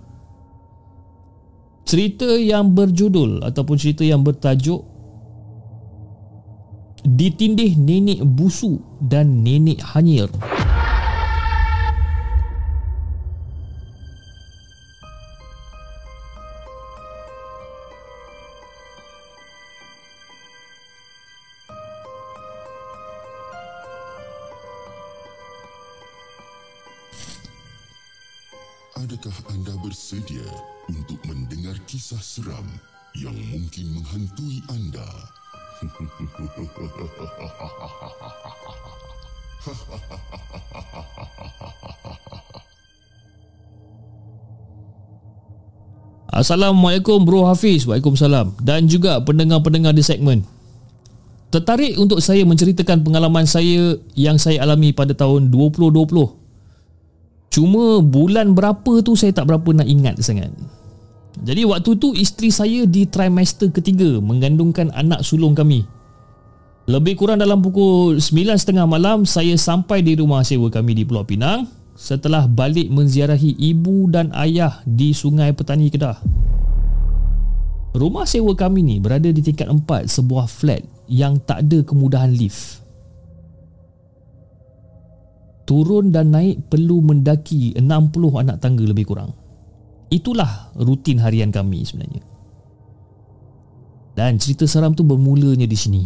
Cerita 1.83 2.29
yang 2.39 2.71
berjudul 2.71 3.43
ataupun 3.43 3.75
cerita 3.75 4.07
yang 4.07 4.23
bertajuk 4.23 4.90
Ditindih 7.01 7.81
Nenek 7.81 8.21
Busu 8.21 8.77
dan 9.01 9.41
Nenek 9.41 9.81
Hanyir. 9.81 10.29
Adakah 29.01 29.33
anda 29.49 29.73
bersedia 29.81 30.45
untuk 30.85 31.17
mendengar 31.25 31.73
kisah 31.89 32.21
seram 32.21 32.69
yang 33.17 33.33
mungkin 33.49 33.97
menghantui 33.97 34.61
anda? 34.69 35.40
Assalamualaikum 46.31 47.25
Bro 47.25 47.49
Hafiz. 47.49 47.89
Waalaikumsalam. 47.89 48.61
Dan 48.61 48.85
juga 48.85 49.17
pendengar-pendengar 49.25 49.97
di 49.97 50.05
segmen. 50.05 50.45
Tertarik 51.49 51.97
untuk 51.97 52.21
saya 52.23 52.47
menceritakan 52.47 53.03
pengalaman 53.03 53.43
saya 53.43 53.99
Yang 54.15 54.37
saya 54.47 54.63
alami 54.63 54.95
pada 54.95 55.11
tahun 55.11 55.51
2020 55.51 55.91
Cuma 57.51 57.99
bulan 57.99 58.55
berapa 58.55 59.03
tu 59.03 59.19
saya 59.19 59.35
tak 59.35 59.51
berapa 59.51 59.75
nak 59.75 59.89
ingat 59.89 60.15
sangat. 60.23 60.47
Jadi 61.39 61.63
waktu 61.63 61.95
tu 61.95 62.11
isteri 62.11 62.51
saya 62.51 62.83
di 62.83 63.07
trimester 63.07 63.71
ketiga 63.71 64.19
mengandungkan 64.19 64.91
anak 64.91 65.23
sulung 65.23 65.55
kami. 65.55 65.87
Lebih 66.91 67.15
kurang 67.15 67.39
dalam 67.39 67.63
pukul 67.63 68.19
9.30 68.19 68.75
malam 68.83 69.23
saya 69.23 69.55
sampai 69.55 70.03
di 70.03 70.19
rumah 70.19 70.43
sewa 70.43 70.67
kami 70.67 70.91
di 70.97 71.07
Pulau 71.07 71.23
Pinang 71.23 71.69
setelah 71.95 72.49
balik 72.49 72.91
menziarahi 72.91 73.55
ibu 73.55 74.11
dan 74.11 74.33
ayah 74.35 74.83
di 74.83 75.15
Sungai 75.15 75.55
Petani 75.55 75.87
Kedah. 75.87 76.19
Rumah 77.95 78.27
sewa 78.27 78.51
kami 78.57 78.83
ni 78.83 78.95
berada 78.99 79.31
di 79.31 79.39
tingkat 79.39 79.71
4 79.71 80.11
sebuah 80.11 80.51
flat 80.51 80.83
yang 81.07 81.39
tak 81.39 81.63
ada 81.63 81.79
kemudahan 81.85 82.33
lift 82.33 82.81
turun 85.71 86.11
dan 86.11 86.35
naik 86.35 86.67
perlu 86.67 86.99
mendaki 86.99 87.71
60 87.79 88.43
anak 88.43 88.59
tangga 88.59 88.83
lebih 88.83 89.07
kurang. 89.07 89.31
Itulah 90.11 90.75
rutin 90.75 91.23
harian 91.23 91.55
kami 91.55 91.87
sebenarnya. 91.87 92.23
Dan 94.11 94.35
cerita 94.35 94.67
seram 94.67 94.91
tu 94.91 95.07
bermulanya 95.07 95.63
di 95.63 95.77
sini. 95.79 96.03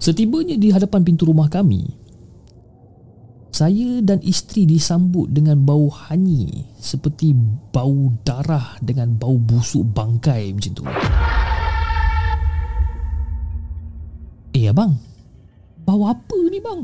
Setibanya 0.00 0.56
di 0.56 0.72
hadapan 0.72 1.04
pintu 1.04 1.28
rumah 1.28 1.52
kami, 1.52 1.84
saya 3.52 4.00
dan 4.00 4.24
isteri 4.24 4.64
disambut 4.64 5.28
dengan 5.28 5.60
bau 5.60 5.92
hanyi 5.92 6.64
seperti 6.80 7.36
bau 7.68 8.08
darah 8.24 8.80
dengan 8.80 9.12
bau 9.12 9.36
busuk 9.36 9.84
bangkai 9.92 10.56
macam 10.56 10.72
tu. 10.72 10.84
Eh 14.56 14.72
abang, 14.72 14.96
Bau 15.84 16.06
apa 16.06 16.38
ni 16.48 16.62
bang? 16.62 16.80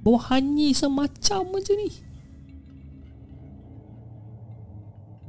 Bau 0.00 0.16
hanyi 0.18 0.72
semacam 0.72 1.52
macam 1.52 1.74
ni 1.76 2.09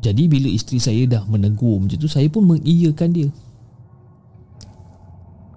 Jadi 0.02 0.26
bila 0.26 0.49
isteri 0.49 0.82
saya 0.82 1.06
dah 1.06 1.23
menegur 1.30 1.78
macam 1.78 1.98
tu 2.02 2.10
Saya 2.10 2.26
pun 2.26 2.49
mengiyakan 2.49 3.10
dia. 3.14 3.30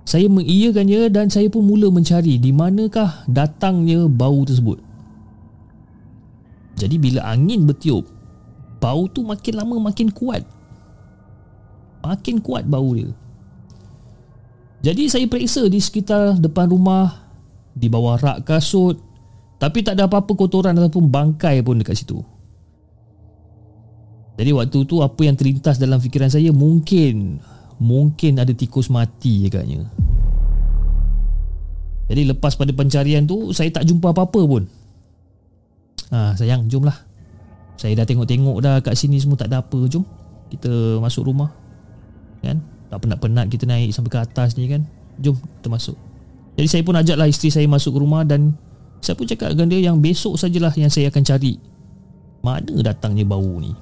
Saya 0.04 0.28
mengiyakan 0.28 0.84
dia 0.84 1.08
dan 1.08 1.32
saya 1.32 1.48
pun 1.48 1.64
mula 1.64 1.88
mencari 1.88 2.36
Di 2.36 2.52
manakah 2.52 3.24
datangnya 3.24 4.04
bau 4.04 4.44
tersebut. 4.44 4.78
Jadi 6.76 6.96
bila 7.00 7.24
angin 7.24 7.64
bertiup 7.64 8.04
Bau 8.84 9.08
tu 9.08 9.24
makin 9.24 9.56
lama 9.56 9.88
makin 9.88 10.12
kuat. 10.12 10.44
Makin 12.04 12.44
kuat 12.44 12.68
bau 12.68 12.92
dia. 12.92 13.08
Jadi 14.84 15.08
saya 15.08 15.24
periksa 15.24 15.64
di 15.72 15.80
sekitar 15.80 16.36
depan 16.36 16.68
rumah 16.68 17.32
Di 17.72 17.88
bawah 17.88 18.20
rak 18.20 18.44
kasut 18.44 19.00
Tapi 19.56 19.80
tak 19.80 19.96
ada 19.96 20.04
apa-apa 20.04 20.36
kotoran 20.36 20.76
ataupun 20.76 21.08
bangkai 21.08 21.64
pun 21.64 21.80
dekat 21.80 22.04
situ 22.04 22.33
Jadi 24.34 24.50
waktu 24.50 24.78
tu 24.82 24.98
apa 24.98 25.20
yang 25.22 25.38
terlintas 25.38 25.78
dalam 25.78 26.02
fikiran 26.02 26.26
saya 26.26 26.50
Mungkin 26.50 27.38
Mungkin 27.78 28.42
ada 28.42 28.50
tikus 28.50 28.90
mati 28.90 29.46
agaknya 29.46 29.86
Jadi 32.10 32.34
lepas 32.34 32.58
pada 32.58 32.74
pencarian 32.74 33.22
tu 33.22 33.54
Saya 33.54 33.70
tak 33.70 33.86
jumpa 33.86 34.10
apa-apa 34.10 34.42
pun. 34.42 34.64
Ha 36.14 36.38
sayang 36.38 36.70
jomlah. 36.70 36.94
Saya 37.74 37.98
dah 37.98 38.06
tengok-tengok 38.06 38.62
dah 38.62 38.78
kat 38.78 38.94
sini 38.94 39.18
semua 39.18 39.34
tak 39.34 39.50
ada 39.50 39.66
apa. 39.66 39.78
Jom 39.90 40.06
kita 40.52 41.02
masuk 41.02 41.26
rumah. 41.26 41.50
Kan? 42.38 42.62
Tak 42.92 43.02
penat-penat 43.02 43.50
kita 43.50 43.66
naik 43.66 43.90
sampai 43.90 44.12
ke 44.14 44.18
atas 44.22 44.54
ni 44.54 44.70
kan? 44.70 44.86
Jom 45.18 45.34
kita 45.34 45.68
masuk. 45.72 45.98
Jadi 46.54 46.68
saya 46.70 46.82
pun 46.86 46.94
ajaklah 46.94 47.26
isteri 47.26 47.50
saya 47.50 47.66
masuk 47.66 47.98
ke 47.98 48.00
rumah 48.06 48.22
Dan 48.22 48.54
saya 49.02 49.18
pun 49.18 49.26
cakap 49.26 49.50
dengan 49.58 49.74
dia 49.74 49.90
yang 49.90 49.98
besok 49.98 50.38
sajalah 50.38 50.70
yang 50.78 50.86
saya 50.86 51.10
akan 51.10 51.22
cari. 51.26 51.58
Mana 52.46 52.70
datangnya 52.84 53.26
bau 53.26 53.58
ni 53.58 53.74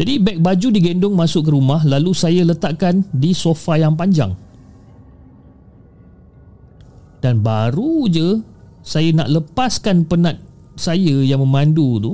Jadi 0.00 0.16
beg 0.16 0.40
baju 0.40 0.68
digendong 0.72 1.12
masuk 1.12 1.44
ke 1.44 1.50
rumah 1.52 1.84
Lalu 1.84 2.16
saya 2.16 2.40
letakkan 2.40 3.04
di 3.12 3.36
sofa 3.36 3.76
yang 3.76 3.92
panjang 3.92 4.32
Dan 7.20 7.44
baru 7.44 8.08
je 8.08 8.40
Saya 8.80 9.12
nak 9.12 9.28
lepaskan 9.28 10.08
penat 10.08 10.40
saya 10.80 11.20
yang 11.20 11.44
memandu 11.44 12.00
tu 12.00 12.12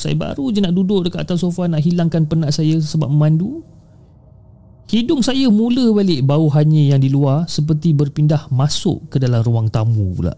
saya 0.00 0.16
baru 0.16 0.48
je 0.48 0.64
nak 0.64 0.72
duduk 0.72 1.04
dekat 1.04 1.28
atas 1.28 1.44
sofa 1.44 1.68
nak 1.68 1.84
hilangkan 1.84 2.24
penat 2.24 2.56
saya 2.56 2.80
sebab 2.80 3.12
memandu. 3.12 3.60
Hidung 4.88 5.20
saya 5.20 5.52
mula 5.52 5.92
balik 5.92 6.24
bau 6.24 6.48
hanyir 6.48 6.96
yang 6.96 7.04
di 7.04 7.12
luar 7.12 7.44
seperti 7.44 7.92
berpindah 7.92 8.48
masuk 8.48 9.12
ke 9.12 9.20
dalam 9.20 9.44
ruang 9.44 9.68
tamu 9.68 10.16
pula. 10.16 10.32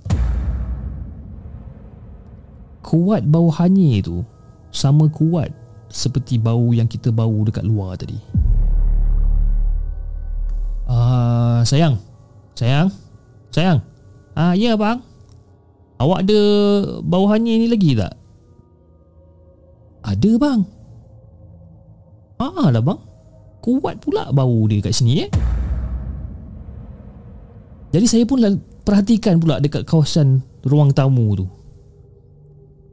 Kuat 2.83 3.23
bau 3.23 3.55
hanyir 3.55 4.03
tu 4.03 4.27
sama 4.75 5.07
kuat 5.07 5.55
seperti 5.93 6.41
bau 6.41 6.73
yang 6.73 6.89
kita 6.89 7.13
bau 7.13 7.45
dekat 7.45 7.69
luar 7.69 8.01
tadi. 8.01 8.17
Ah, 10.89 10.97
uh, 10.97 11.59
sayang. 11.63 12.01
Sayang. 12.57 12.89
Sayang. 13.53 13.79
Ah, 14.33 14.51
uh, 14.51 14.55
ya 14.57 14.75
bang. 14.75 15.05
Awak 16.03 16.27
ada 16.27 16.41
bau 17.07 17.31
hanyir 17.31 17.63
ni 17.63 17.71
lagi 17.71 17.95
tak? 17.95 18.19
Ada 20.03 20.31
bang 20.35 20.61
Ah 22.43 22.75
lah 22.75 22.83
bang 22.83 22.99
Kuat 23.63 24.03
pula 24.03 24.35
bau 24.35 24.67
dia 24.67 24.83
kat 24.83 24.99
sini 24.99 25.23
eh 25.23 25.31
Jadi 27.95 28.07
saya 28.11 28.25
pun 28.27 28.43
perhatikan 28.83 29.39
pula 29.39 29.63
dekat 29.63 29.87
kawasan 29.87 30.43
ruang 30.67 30.91
tamu 30.91 31.39
tu 31.39 31.47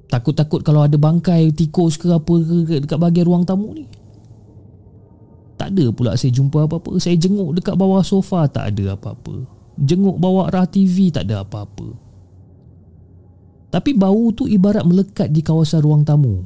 Takut-takut 0.10 0.66
kalau 0.66 0.82
ada 0.82 0.98
bangkai 0.98 1.54
tikus 1.54 1.94
ke 1.94 2.10
apa 2.10 2.34
ke 2.66 2.82
dekat 2.82 2.98
bahagian 2.98 3.30
ruang 3.30 3.46
tamu 3.46 3.78
ni. 3.78 3.86
Tak 5.54 5.70
ada 5.70 5.86
pula 5.94 6.18
saya 6.18 6.34
jumpa 6.34 6.66
apa-apa. 6.66 6.98
Saya 6.98 7.14
jenguk 7.14 7.54
dekat 7.62 7.78
bawah 7.78 8.02
sofa 8.02 8.50
tak 8.50 8.74
ada 8.74 8.98
apa-apa. 8.98 9.46
Jenguk 9.78 10.18
bawah 10.18 10.50
arah 10.50 10.66
TV 10.66 11.14
tak 11.14 11.30
ada 11.30 11.46
apa-apa. 11.46 11.94
Tapi 13.70 13.94
bau 13.94 14.34
tu 14.34 14.50
ibarat 14.50 14.82
melekat 14.82 15.30
di 15.30 15.46
kawasan 15.46 15.86
ruang 15.86 16.02
tamu. 16.02 16.42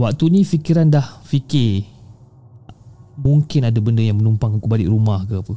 Waktu 0.00 0.24
ni 0.32 0.40
fikiran 0.42 0.88
dah 0.90 1.22
fikir 1.22 1.86
Mungkin 3.14 3.62
ada 3.62 3.78
benda 3.78 4.02
yang 4.02 4.18
menumpang 4.18 4.58
aku 4.58 4.66
balik 4.66 4.90
rumah 4.90 5.22
ke 5.22 5.38
apa? 5.38 5.54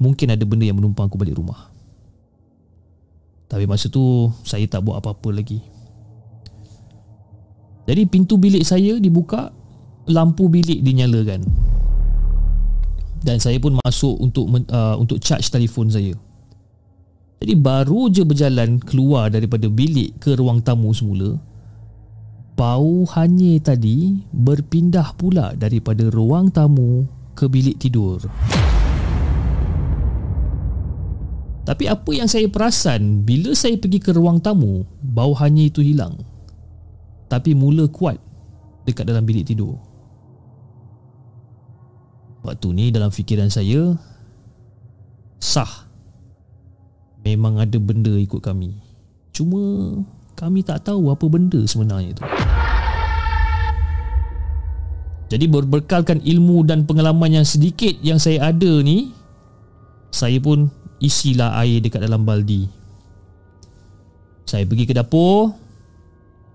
Mungkin 0.00 0.32
ada 0.32 0.40
benda 0.48 0.64
yang 0.64 0.80
menumpang 0.80 1.12
aku 1.12 1.20
balik 1.20 1.36
rumah 1.36 1.73
Tapi 3.54 3.70
masa 3.70 3.86
tu 3.86 4.34
saya 4.42 4.66
tak 4.66 4.82
buat 4.82 4.98
apa-apa 4.98 5.30
lagi. 5.30 5.62
Jadi 7.86 8.02
pintu 8.10 8.34
bilik 8.34 8.66
saya 8.66 8.98
dibuka 8.98 9.54
Lampu 10.10 10.50
bilik 10.50 10.82
dinyalakan. 10.82 11.46
Dan 13.22 13.38
saya 13.38 13.56
pun 13.62 13.78
masuk 13.78 14.18
untuk 14.18 14.50
uh, 14.68 14.98
untuk 14.98 15.22
charge 15.22 15.48
telefon 15.54 15.86
saya. 15.88 16.12
Jadi 17.38 17.54
baru 17.54 18.10
je 18.10 18.26
berjalan 18.26 18.82
keluar 18.82 19.30
daripada 19.30 19.70
bilik 19.70 20.18
ke 20.18 20.34
ruang 20.34 20.58
tamu 20.58 20.90
semula 20.92 21.38
Bau 22.54 23.02
hanyir 23.10 23.58
tadi 23.62 24.14
berpindah 24.30 25.18
pula 25.18 25.58
daripada 25.58 26.06
ruang 26.06 26.54
tamu 26.54 27.02
ke 27.34 27.50
bilik 27.50 27.78
tidur. 27.82 28.22
Tapi 31.64 31.88
apa 31.88 32.10
yang 32.12 32.28
saya 32.28 32.44
perasan 32.44 33.24
bila 33.24 33.56
saya 33.56 33.80
pergi 33.80 33.96
ke 33.96 34.12
ruang 34.12 34.36
tamu, 34.36 34.84
bau 35.00 35.32
hanyir 35.32 35.72
itu 35.72 35.80
hilang. 35.80 36.20
Tapi 37.32 37.56
mula 37.56 37.88
kuat 37.88 38.20
dekat 38.84 39.08
dalam 39.08 39.24
bilik 39.24 39.48
tidur. 39.48 39.80
Waktu 42.44 42.68
ni 42.76 42.84
dalam 42.92 43.08
fikiran 43.08 43.48
saya, 43.48 43.96
sah. 45.40 45.88
Memang 47.24 47.56
ada 47.56 47.80
benda 47.80 48.12
ikut 48.12 48.44
kami. 48.44 48.76
Cuma 49.32 49.96
kami 50.36 50.60
tak 50.60 50.84
tahu 50.84 51.08
apa 51.08 51.24
benda 51.32 51.64
sebenarnya 51.64 52.12
itu. 52.12 52.22
Jadi 55.32 55.48
berbekalkan 55.48 56.20
ilmu 56.20 56.68
dan 56.68 56.84
pengalaman 56.84 57.40
yang 57.40 57.46
sedikit 57.48 57.96
yang 58.04 58.20
saya 58.20 58.52
ada 58.52 58.84
ni, 58.84 59.16
saya 60.12 60.36
pun 60.36 60.68
isilah 61.04 61.60
air 61.60 61.84
dekat 61.84 62.00
dalam 62.00 62.24
baldi. 62.24 62.64
Saya 64.48 64.64
pergi 64.64 64.88
ke 64.88 64.96
dapur, 64.96 65.52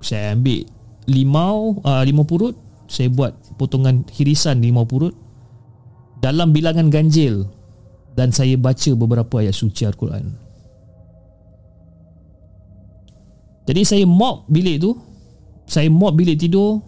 saya 0.02 0.34
ambil 0.34 0.66
limau, 1.06 1.78
uh, 1.86 2.02
limau 2.02 2.26
purut, 2.26 2.58
saya 2.90 3.10
buat 3.14 3.38
potongan 3.62 4.06
hirisan 4.10 4.62
limau 4.62 4.90
purut 4.90 5.14
dalam 6.18 6.50
bilangan 6.50 6.90
ganjil 6.90 7.46
dan 8.18 8.34
saya 8.34 8.58
baca 8.58 8.92
beberapa 8.98 9.40
ayat 9.40 9.56
suci 9.56 9.86
Al-Quran. 9.86 10.26
Jadi 13.70 13.82
saya 13.86 14.06
mop 14.10 14.50
bilik 14.50 14.82
tu, 14.82 14.98
saya 15.70 15.94
mop 15.94 16.18
bilik 16.18 16.42
tidur, 16.42 16.82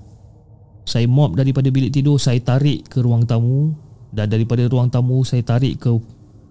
saya 0.82 1.06
mop 1.06 1.38
daripada 1.38 1.70
bilik 1.70 1.94
tidur, 1.94 2.18
saya 2.18 2.42
tarik 2.42 2.90
ke 2.90 2.98
ruang 3.06 3.22
tamu 3.30 3.78
dan 4.10 4.28
daripada 4.28 4.66
ruang 4.66 4.90
tamu 4.90 5.22
saya 5.22 5.46
tarik 5.46 5.78
ke 5.78 5.94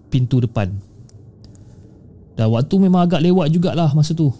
pintu 0.07 0.39
depan. 0.39 0.71
Dan 2.35 2.47
waktu 2.51 2.75
memang 2.79 3.05
agak 3.05 3.21
lewat 3.21 3.51
jugalah 3.51 3.91
masa 3.91 4.15
tu. 4.15 4.31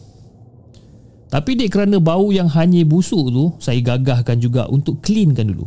Tapi 1.32 1.56
dek 1.56 1.72
kerana 1.72 1.98
bau 2.04 2.28
yang 2.36 2.52
hanya 2.52 2.84
busuk 2.84 3.32
tu 3.32 3.56
Saya 3.64 3.80
gagahkan 3.80 4.36
juga 4.36 4.68
untuk 4.68 5.00
cleankan 5.00 5.48
dulu. 5.48 5.64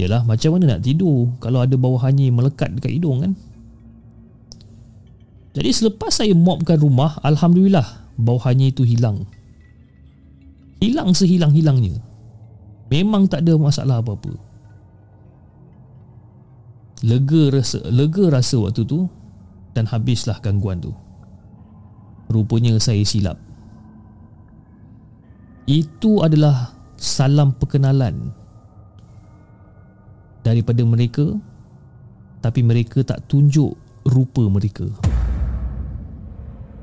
Yalah 0.00 0.24
macam 0.24 0.56
mana 0.56 0.76
nak 0.76 0.88
tidur 0.88 1.36
Kalau 1.36 1.60
ada 1.60 1.76
bau 1.76 2.00
hanyir 2.00 2.32
melekat 2.32 2.72
dekat 2.72 2.96
hidung 2.96 3.20
kan? 3.20 3.32
Jadi 5.52 5.68
selepas 5.72 6.12
saya 6.12 6.32
mopkan 6.32 6.80
rumah 6.80 7.20
Alhamdulillah 7.20 8.08
Bau 8.16 8.40
hanyir 8.40 8.72
itu 8.72 8.80
hilang. 8.88 9.28
Hilang 10.80 11.12
sehilang-hilangnya. 11.12 12.00
Memang 12.88 13.28
tak 13.28 13.44
ada 13.44 13.60
masalah 13.60 14.00
apa-apa. 14.00 14.32
Lega 17.04 17.52
rasa, 17.52 17.84
lega 17.92 18.32
rasa 18.32 18.56
waktu 18.56 18.88
tu 18.88 19.04
dan 19.76 19.84
habislah 19.84 20.40
gangguan 20.40 20.80
tu. 20.80 20.96
Rupanya 22.32 22.80
saya 22.80 23.04
silap. 23.04 23.36
Itu 25.68 26.24
adalah 26.24 26.72
salam 26.96 27.52
perkenalan 27.60 28.32
daripada 30.40 30.80
mereka 30.80 31.36
tapi 32.40 32.64
mereka 32.64 33.04
tak 33.04 33.28
tunjuk 33.28 33.76
rupa 34.08 34.48
mereka. 34.48 34.88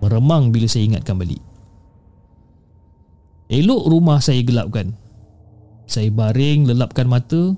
Meremang 0.03 0.51
bila 0.51 0.67
saya 0.67 0.83
ingatkan 0.83 1.15
balik. 1.15 1.39
Elok 3.47 3.87
rumah 3.87 4.19
saya 4.19 4.43
gelapkan. 4.43 4.91
Saya 5.87 6.11
baring 6.11 6.67
lelapkan 6.67 7.07
mata 7.07 7.55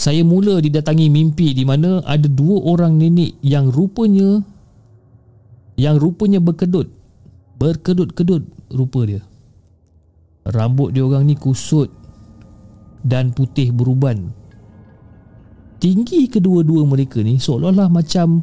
saya 0.00 0.24
mula 0.24 0.64
didatangi 0.64 1.12
mimpi 1.12 1.52
di 1.52 1.68
mana 1.68 2.00
ada 2.08 2.24
dua 2.24 2.72
orang 2.72 2.96
nenek 2.96 3.36
yang 3.44 3.68
rupanya 3.68 4.40
yang 5.76 6.00
rupanya 6.00 6.40
berkedut. 6.40 6.88
Berkedut-kedut 7.60 8.72
rupa 8.72 9.04
dia. 9.04 9.20
Rambut 10.48 10.96
dia 10.96 11.04
orang 11.04 11.28
ni 11.28 11.36
kusut 11.36 11.92
dan 13.04 13.36
putih 13.36 13.76
beruban. 13.76 14.32
Tinggi 15.76 16.32
kedua-dua 16.32 16.88
mereka 16.88 17.20
ni 17.20 17.36
seolah-olah 17.36 17.92
macam 17.92 18.40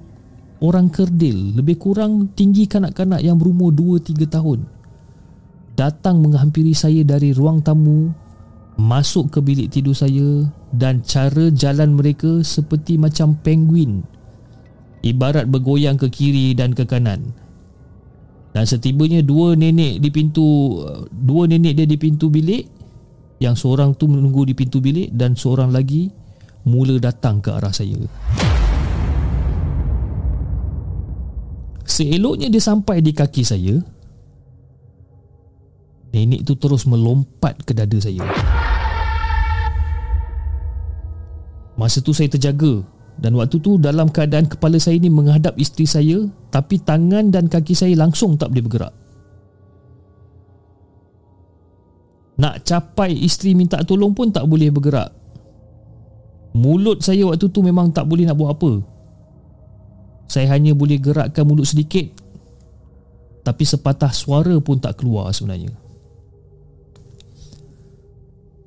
orang 0.62 0.94
kerdil. 0.94 1.58
Lebih 1.58 1.82
kurang 1.82 2.38
tinggi 2.38 2.70
kanak-kanak 2.70 3.26
yang 3.26 3.42
berumur 3.42 3.74
2-3 3.74 4.30
tahun. 4.30 4.62
Datang 5.74 6.22
menghampiri 6.22 6.78
saya 6.78 7.02
dari 7.02 7.34
ruang 7.34 7.66
tamu 7.66 8.27
masuk 8.78 9.34
ke 9.34 9.40
bilik 9.42 9.74
tidur 9.74 9.98
saya 9.98 10.46
dan 10.70 11.02
cara 11.02 11.50
jalan 11.50 11.98
mereka 11.98 12.46
seperti 12.46 12.96
macam 12.96 13.34
penguin. 13.42 14.06
Ibarat 15.02 15.50
bergoyang 15.50 15.98
ke 15.98 16.08
kiri 16.14 16.54
dan 16.54 16.78
ke 16.78 16.86
kanan. 16.86 17.34
Dan 18.54 18.66
setibanya 18.66 19.22
dua 19.22 19.54
nenek 19.54 20.02
di 20.02 20.10
pintu 20.10 20.82
dua 21.14 21.46
nenek 21.46 21.78
dia 21.78 21.86
di 21.86 21.98
pintu 21.98 22.30
bilik 22.34 22.66
yang 23.38 23.54
seorang 23.54 23.94
tu 23.94 24.10
menunggu 24.10 24.50
di 24.50 24.58
pintu 24.58 24.82
bilik 24.82 25.14
dan 25.14 25.38
seorang 25.38 25.70
lagi 25.70 26.10
mula 26.66 26.98
datang 26.98 27.38
ke 27.38 27.54
arah 27.54 27.74
saya. 27.74 28.02
Seeloknya 31.86 32.50
dia 32.50 32.62
sampai 32.62 33.02
di 33.02 33.14
kaki 33.14 33.42
saya 33.42 33.78
nenek 36.18 36.48
tu 36.48 36.58
terus 36.58 36.88
melompat 36.90 37.62
ke 37.62 37.78
dada 37.78 37.98
saya 38.00 38.26
Masa 41.78 42.02
tu 42.02 42.10
saya 42.10 42.26
terjaga 42.26 42.82
dan 43.22 43.38
waktu 43.38 43.62
tu 43.62 43.78
dalam 43.78 44.10
keadaan 44.10 44.50
kepala 44.50 44.82
saya 44.82 44.98
ni 44.98 45.14
menghadap 45.14 45.54
isteri 45.62 45.86
saya 45.86 46.18
tapi 46.50 46.82
tangan 46.82 47.30
dan 47.30 47.46
kaki 47.46 47.78
saya 47.78 47.94
langsung 47.94 48.34
tak 48.38 48.50
boleh 48.50 48.66
bergerak. 48.66 48.94
Nak 52.38 52.66
capai 52.66 53.14
isteri 53.18 53.58
minta 53.58 53.82
tolong 53.82 54.14
pun 54.14 54.30
tak 54.30 54.46
boleh 54.46 54.70
bergerak. 54.70 55.10
Mulut 56.58 57.06
saya 57.06 57.26
waktu 57.30 57.50
tu 57.50 57.62
memang 57.62 57.94
tak 57.94 58.10
boleh 58.10 58.26
nak 58.26 58.38
buat 58.38 58.58
apa. 58.58 58.72
Saya 60.30 60.54
hanya 60.58 60.74
boleh 60.74 60.98
gerakkan 60.98 61.46
mulut 61.46 61.66
sedikit 61.66 62.10
tapi 63.46 63.64
sepatah 63.64 64.12
suara 64.12 64.58
pun 64.62 64.78
tak 64.82 65.02
keluar 65.02 65.30
sebenarnya. 65.30 65.74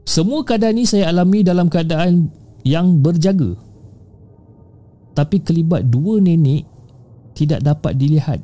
Semua 0.06 0.42
keadaan 0.42 0.74
ni 0.74 0.90
saya 0.90 1.06
alami 1.06 1.46
dalam 1.46 1.70
keadaan 1.70 2.32
yang 2.64 3.00
berjaga. 3.00 3.56
Tapi 5.16 5.42
kelibat 5.42 5.84
dua 5.88 6.22
nenek 6.22 6.64
tidak 7.34 7.60
dapat 7.64 7.96
dilihat. 7.96 8.40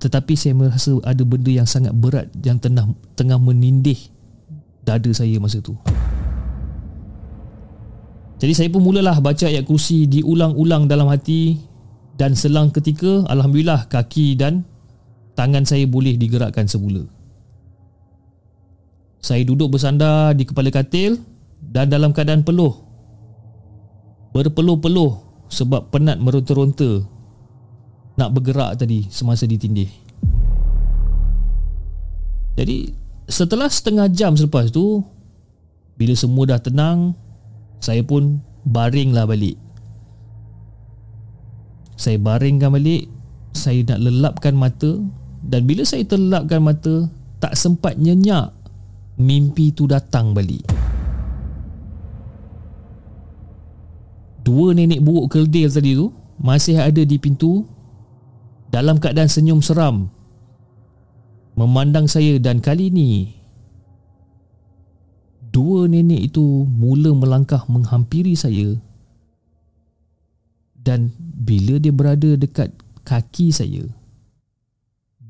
Tetapi 0.00 0.32
saya 0.32 0.56
merasa 0.56 0.96
ada 1.04 1.22
benda 1.24 1.52
yang 1.52 1.68
sangat 1.68 1.92
berat 1.92 2.32
yang 2.40 2.56
tengah 2.56 2.88
tengah 3.14 3.36
menindih 3.36 3.98
dada 4.80 5.10
saya 5.12 5.36
masa 5.36 5.60
tu. 5.60 5.76
Jadi 8.40 8.52
saya 8.56 8.68
pun 8.72 8.80
mulalah 8.80 9.20
baca 9.20 9.44
ayat 9.44 9.68
kursi 9.68 10.08
diulang-ulang 10.08 10.88
dalam 10.88 11.12
hati 11.12 11.60
dan 12.16 12.32
selang 12.32 12.72
ketika 12.72 13.28
Alhamdulillah 13.28 13.84
kaki 13.92 14.40
dan 14.40 14.64
tangan 15.36 15.68
saya 15.68 15.84
boleh 15.84 16.16
digerakkan 16.16 16.64
semula. 16.64 17.04
Saya 19.20 19.44
duduk 19.44 19.76
bersandar 19.76 20.32
di 20.32 20.48
kepala 20.48 20.72
katil 20.72 21.20
dan 21.60 21.92
dalam 21.92 22.10
keadaan 22.16 22.42
peluh. 22.42 22.72
Berpeluh-peluh 24.32 25.12
sebab 25.52 25.92
penat 25.92 26.16
meronta-ronta 26.16 27.04
nak 28.16 28.30
bergerak 28.32 28.80
tadi 28.80 29.06
semasa 29.12 29.44
ditindih. 29.44 29.90
Jadi 32.56 32.92
setelah 33.30 33.70
setengah 33.70 34.10
jam 34.10 34.34
selepas 34.34 34.72
tu 34.72 35.04
bila 35.96 36.12
semua 36.16 36.56
dah 36.56 36.60
tenang 36.60 37.14
saya 37.80 38.04
pun 38.04 38.40
baringlah 38.64 39.24
balik. 39.24 39.56
Saya 42.00 42.16
baringkan 42.16 42.72
balik 42.72 43.08
saya 43.50 43.82
nak 43.82 44.00
lelapkan 44.00 44.54
mata 44.54 45.00
dan 45.42 45.66
bila 45.66 45.82
saya 45.82 46.06
terlelapkan 46.06 46.62
mata 46.62 47.10
tak 47.42 47.56
sempat 47.58 47.98
nyenyak 47.98 48.52
mimpi 49.18 49.74
tu 49.74 49.90
datang 49.90 50.32
balik 50.32 50.64
Dua 54.40 54.72
nenek 54.72 55.04
buruk 55.04 55.36
keldil 55.36 55.68
tadi 55.68 55.92
tu 55.96 56.08
Masih 56.40 56.80
ada 56.80 57.02
di 57.04 57.16
pintu 57.20 57.68
Dalam 58.70 59.02
keadaan 59.02 59.26
senyum 59.26 59.60
seram. 59.60 60.08
Memandang 61.58 62.06
saya 62.06 62.38
dan 62.38 62.62
kali 62.62 62.88
ni 62.88 63.36
dua 65.50 65.90
nenek 65.90 66.30
itu 66.30 66.62
mula 66.62 67.10
melangkah 67.10 67.66
menghampiri 67.66 68.38
saya. 68.38 68.78
Dan 70.78 71.10
bila 71.18 71.82
dia 71.82 71.90
berada 71.90 72.38
dekat 72.38 72.70
kaki 73.02 73.50
saya 73.50 73.90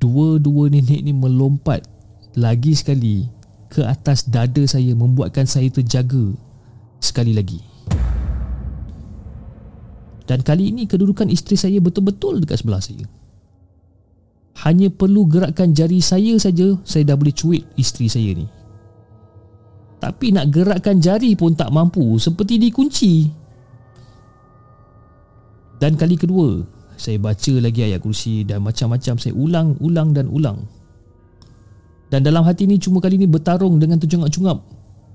dua-dua 0.01 0.73
nenek 0.73 1.05
ni 1.05 1.12
melompat 1.12 1.85
lagi 2.32 2.73
sekali 2.73 3.28
ke 3.69 3.85
atas 3.85 4.24
dada 4.27 4.65
saya 4.65 4.97
membuatkan 4.97 5.45
saya 5.45 5.69
terjaga 5.69 6.32
sekali 7.05 7.37
lagi 7.37 7.61
dan 10.31 10.47
kali 10.47 10.70
ini 10.70 10.86
kedudukan 10.86 11.27
isteri 11.27 11.59
saya 11.59 11.82
betul-betul 11.82 12.39
dekat 12.39 12.62
sebelah 12.62 12.78
saya 12.78 13.02
hanya 14.62 14.86
perlu 14.94 15.27
gerakkan 15.27 15.74
jari 15.74 15.98
saya 15.98 16.39
saja 16.39 16.78
saya 16.86 17.02
dah 17.02 17.19
boleh 17.19 17.35
cuit 17.35 17.66
isteri 17.74 18.07
saya 18.07 18.31
ni 18.39 18.47
tapi 19.98 20.31
nak 20.31 20.55
gerakkan 20.55 21.02
jari 21.02 21.35
pun 21.35 21.59
tak 21.59 21.74
mampu 21.74 22.15
seperti 22.23 22.62
dikunci 22.62 23.27
dan 25.82 25.98
kali 25.98 26.15
kedua 26.15 26.78
saya 27.01 27.16
baca 27.16 27.55
lagi 27.57 27.81
ayat 27.81 28.05
kursi 28.05 28.44
dan 28.44 28.61
macam-macam 28.61 29.16
saya 29.16 29.32
ulang, 29.32 29.73
ulang 29.81 30.12
dan 30.12 30.28
ulang. 30.28 30.69
Dan 32.12 32.20
dalam 32.20 32.44
hati 32.44 32.69
ni 32.69 32.77
cuma 32.77 33.01
kali 33.01 33.16
ni 33.16 33.24
bertarung 33.24 33.81
dengan 33.81 33.97
tercungap-cungap 33.97 34.61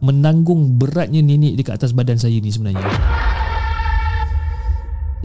menanggung 0.01 0.81
beratnya 0.81 1.21
nenek 1.21 1.61
dekat 1.61 1.77
atas 1.77 1.93
badan 1.93 2.17
saya 2.17 2.41
ni 2.41 2.49
sebenarnya. 2.49 2.81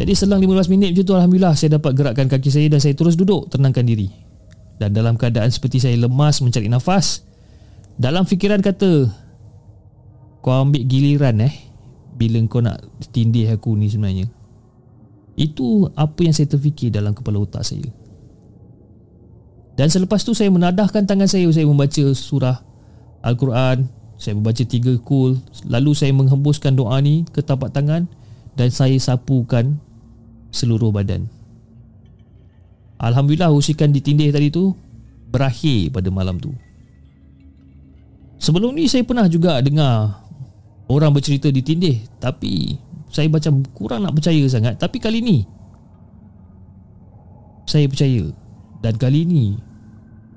Jadi 0.00 0.16
selang 0.16 0.40
15 0.40 0.72
minit 0.72 0.96
macam 0.96 1.04
tu 1.04 1.12
Alhamdulillah 1.12 1.52
saya 1.52 1.76
dapat 1.76 1.92
gerakkan 1.92 2.24
kaki 2.24 2.48
saya 2.48 2.72
dan 2.72 2.80
saya 2.80 2.96
terus 2.96 3.20
duduk 3.20 3.52
tenangkan 3.52 3.84
diri. 3.84 4.08
Dan 4.80 4.96
dalam 4.96 5.20
keadaan 5.20 5.52
seperti 5.52 5.76
saya 5.76 5.92
lemas 6.00 6.40
mencari 6.40 6.72
nafas, 6.72 7.28
dalam 8.00 8.24
fikiran 8.24 8.64
kata, 8.64 9.12
kau 10.40 10.56
ambil 10.56 10.88
giliran 10.88 11.44
eh 11.44 11.52
bila 12.16 12.40
kau 12.48 12.64
nak 12.64 12.80
tindih 13.12 13.52
aku 13.52 13.76
ni 13.76 13.92
sebenarnya. 13.92 14.24
Itu 15.36 15.92
apa 15.92 16.24
yang 16.24 16.32
saya 16.32 16.48
terfikir 16.48 16.88
dalam 16.88 17.12
kepala 17.12 17.44
otak 17.44 17.60
saya. 17.60 17.84
Dan 19.76 19.92
selepas 19.92 20.24
tu 20.24 20.32
saya 20.32 20.48
menadahkan 20.48 21.04
tangan 21.04 21.28
saya 21.28 21.44
saya 21.52 21.68
membaca 21.68 22.04
surah 22.16 22.56
Al-Quran, 23.20 23.84
saya 24.16 24.32
membaca 24.32 24.64
tiga 24.64 24.96
kul, 24.96 25.36
lalu 25.68 25.92
saya 25.92 26.16
menghembuskan 26.16 26.72
doa 26.72 26.96
ni 27.04 27.28
ke 27.28 27.44
tapak 27.44 27.68
tangan 27.68 28.08
dan 28.56 28.72
saya 28.72 28.96
sapukan 28.96 29.76
seluruh 30.50 30.90
badan. 30.94 31.26
Alhamdulillah 33.00 33.50
usikan 33.50 33.90
ditindih 33.90 34.30
tadi 34.30 34.52
tu 34.52 34.76
berakhir 35.30 35.94
pada 35.94 36.12
malam 36.12 36.36
tu. 36.36 36.52
Sebelum 38.40 38.76
ni 38.76 38.88
saya 38.88 39.04
pernah 39.04 39.28
juga 39.28 39.60
dengar 39.64 40.20
orang 40.90 41.14
bercerita 41.14 41.46
ditindih 41.54 42.02
tapi 42.18 42.74
saya 43.10 43.30
macam 43.30 43.62
kurang 43.70 44.02
nak 44.06 44.14
percaya 44.18 44.42
sangat 44.50 44.74
tapi 44.78 44.98
kali 44.98 45.22
ni 45.22 45.38
saya 47.66 47.86
percaya 47.86 48.26
dan 48.82 48.98
kali 48.98 49.22
ni 49.22 49.54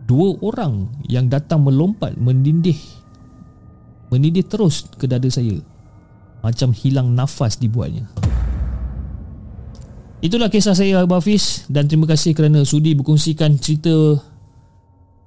dua 0.06 0.38
orang 0.46 0.94
yang 1.10 1.26
datang 1.26 1.66
melompat 1.66 2.14
mendindih 2.22 2.78
mendindih 4.14 4.46
terus 4.46 4.86
ke 4.94 5.10
dada 5.10 5.26
saya 5.30 5.58
macam 6.46 6.70
hilang 6.70 7.18
nafas 7.18 7.58
dibuatnya 7.58 8.06
itulah 10.24 10.48
kisah 10.48 10.74
saya 10.74 11.04
Abah 11.04 11.20
Hafiz. 11.20 11.68
Dan 11.68 11.92
terima 11.92 12.08
kasih 12.08 12.32
kerana 12.32 12.64
sudi 12.64 12.96
berkongsikan 12.96 13.60
cerita 13.60 14.24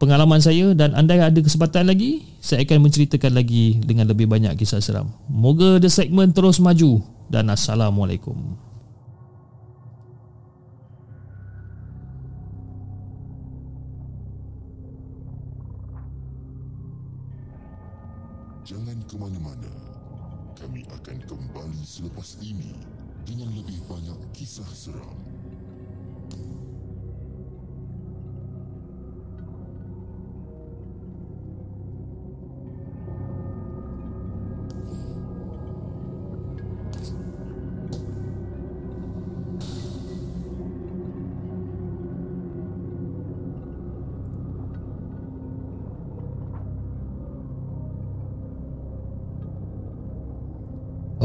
pengalaman 0.00 0.40
saya. 0.40 0.72
Dan 0.72 0.96
anda 0.96 1.20
ada 1.20 1.36
kesempatan 1.38 1.86
lagi 1.86 2.24
saya 2.40 2.64
akan 2.64 2.88
menceritakan 2.88 3.36
lagi 3.36 3.76
dengan 3.84 4.08
lebih 4.08 4.24
banyak 4.26 4.56
kisah 4.56 4.80
seram. 4.80 5.12
Moga 5.28 5.76
the 5.76 5.92
segment 5.92 6.32
terus 6.32 6.56
maju. 6.58 7.04
Dan 7.28 7.52
Assalamualaikum. 7.52 8.65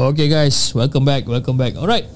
Okay 0.02 0.26
guys, 0.26 0.74
welcome 0.74 1.06
back, 1.06 1.30
welcome 1.30 1.54
back. 1.54 1.78
Alright. 1.78 2.10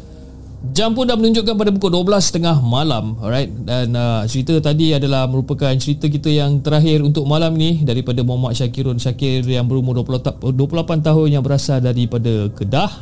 Jam 0.75 0.91
pun 0.91 1.07
dah 1.07 1.15
menunjukkan 1.15 1.55
pada 1.55 1.71
pukul 1.71 2.03
12.30 2.03 2.59
malam 2.65 3.15
Alright 3.23 3.47
Dan 3.47 3.95
uh, 3.95 4.27
cerita 4.27 4.59
tadi 4.59 4.91
adalah 4.91 5.31
merupakan 5.31 5.71
cerita 5.79 6.11
kita 6.11 6.27
yang 6.27 6.59
terakhir 6.59 7.07
untuk 7.07 7.23
malam 7.29 7.55
ni 7.55 7.87
Daripada 7.87 8.27
Muhammad 8.27 8.59
Syakirun 8.59 8.99
Syakir 8.99 9.47
yang 9.47 9.71
berumur 9.71 10.03
20, 10.03 10.43
28 10.43 11.07
tahun 11.07 11.29
yang 11.29 11.45
berasal 11.47 11.79
daripada 11.79 12.51
Kedah 12.51 12.93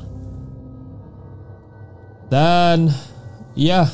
Dan 2.29 2.93
Ya 3.57 3.89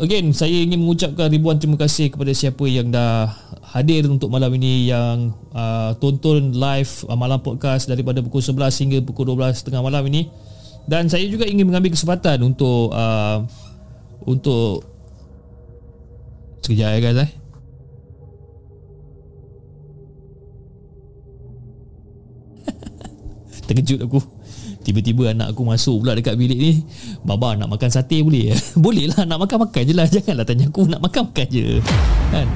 Again, 0.00 0.32
saya 0.32 0.64
ingin 0.64 0.80
mengucapkan 0.80 1.28
ribuan 1.28 1.60
terima 1.60 1.76
kasih 1.76 2.08
kepada 2.08 2.32
siapa 2.32 2.64
yang 2.64 2.88
dah 2.88 3.36
hadir 3.68 4.08
untuk 4.08 4.32
malam 4.32 4.48
ini 4.56 4.88
yang 4.88 5.36
uh, 5.52 5.92
tonton 6.00 6.56
live 6.56 7.04
uh, 7.04 7.12
malam 7.20 7.36
podcast 7.44 7.84
daripada 7.84 8.24
pukul 8.24 8.40
11 8.40 8.80
hingga 8.80 9.04
pukul 9.04 9.36
12 9.36 9.60
tengah 9.60 9.84
malam 9.84 10.00
ini. 10.08 10.32
Dan 10.88 11.12
saya 11.12 11.28
juga 11.28 11.44
ingin 11.44 11.68
mengambil 11.68 11.92
kesempatan 11.92 12.40
untuk 12.40 12.96
uh, 12.96 13.44
untuk 14.24 14.88
sekejap 16.64 16.96
ya 16.96 16.98
guys 17.04 17.20
eh. 17.20 17.30
Terkejut 23.68 24.00
aku. 24.08 24.39
Tiba-tiba 24.90 25.30
anak 25.30 25.54
aku 25.54 25.62
masuk 25.62 26.02
pula 26.02 26.18
dekat 26.18 26.34
bilik 26.34 26.58
ni. 26.58 26.72
Baba 27.22 27.54
nak 27.54 27.70
makan 27.70 27.94
sate 27.94 28.26
boleh? 28.26 28.50
boleh 28.84 29.06
lah 29.14 29.22
nak 29.22 29.46
makan-makan 29.46 29.82
je 29.86 29.94
lah. 29.94 30.10
Janganlah 30.18 30.42
tanya 30.42 30.66
aku 30.66 30.90
nak 30.90 30.98
makan-makan 30.98 31.46
je. 31.46 31.78
Kan? 32.34 32.50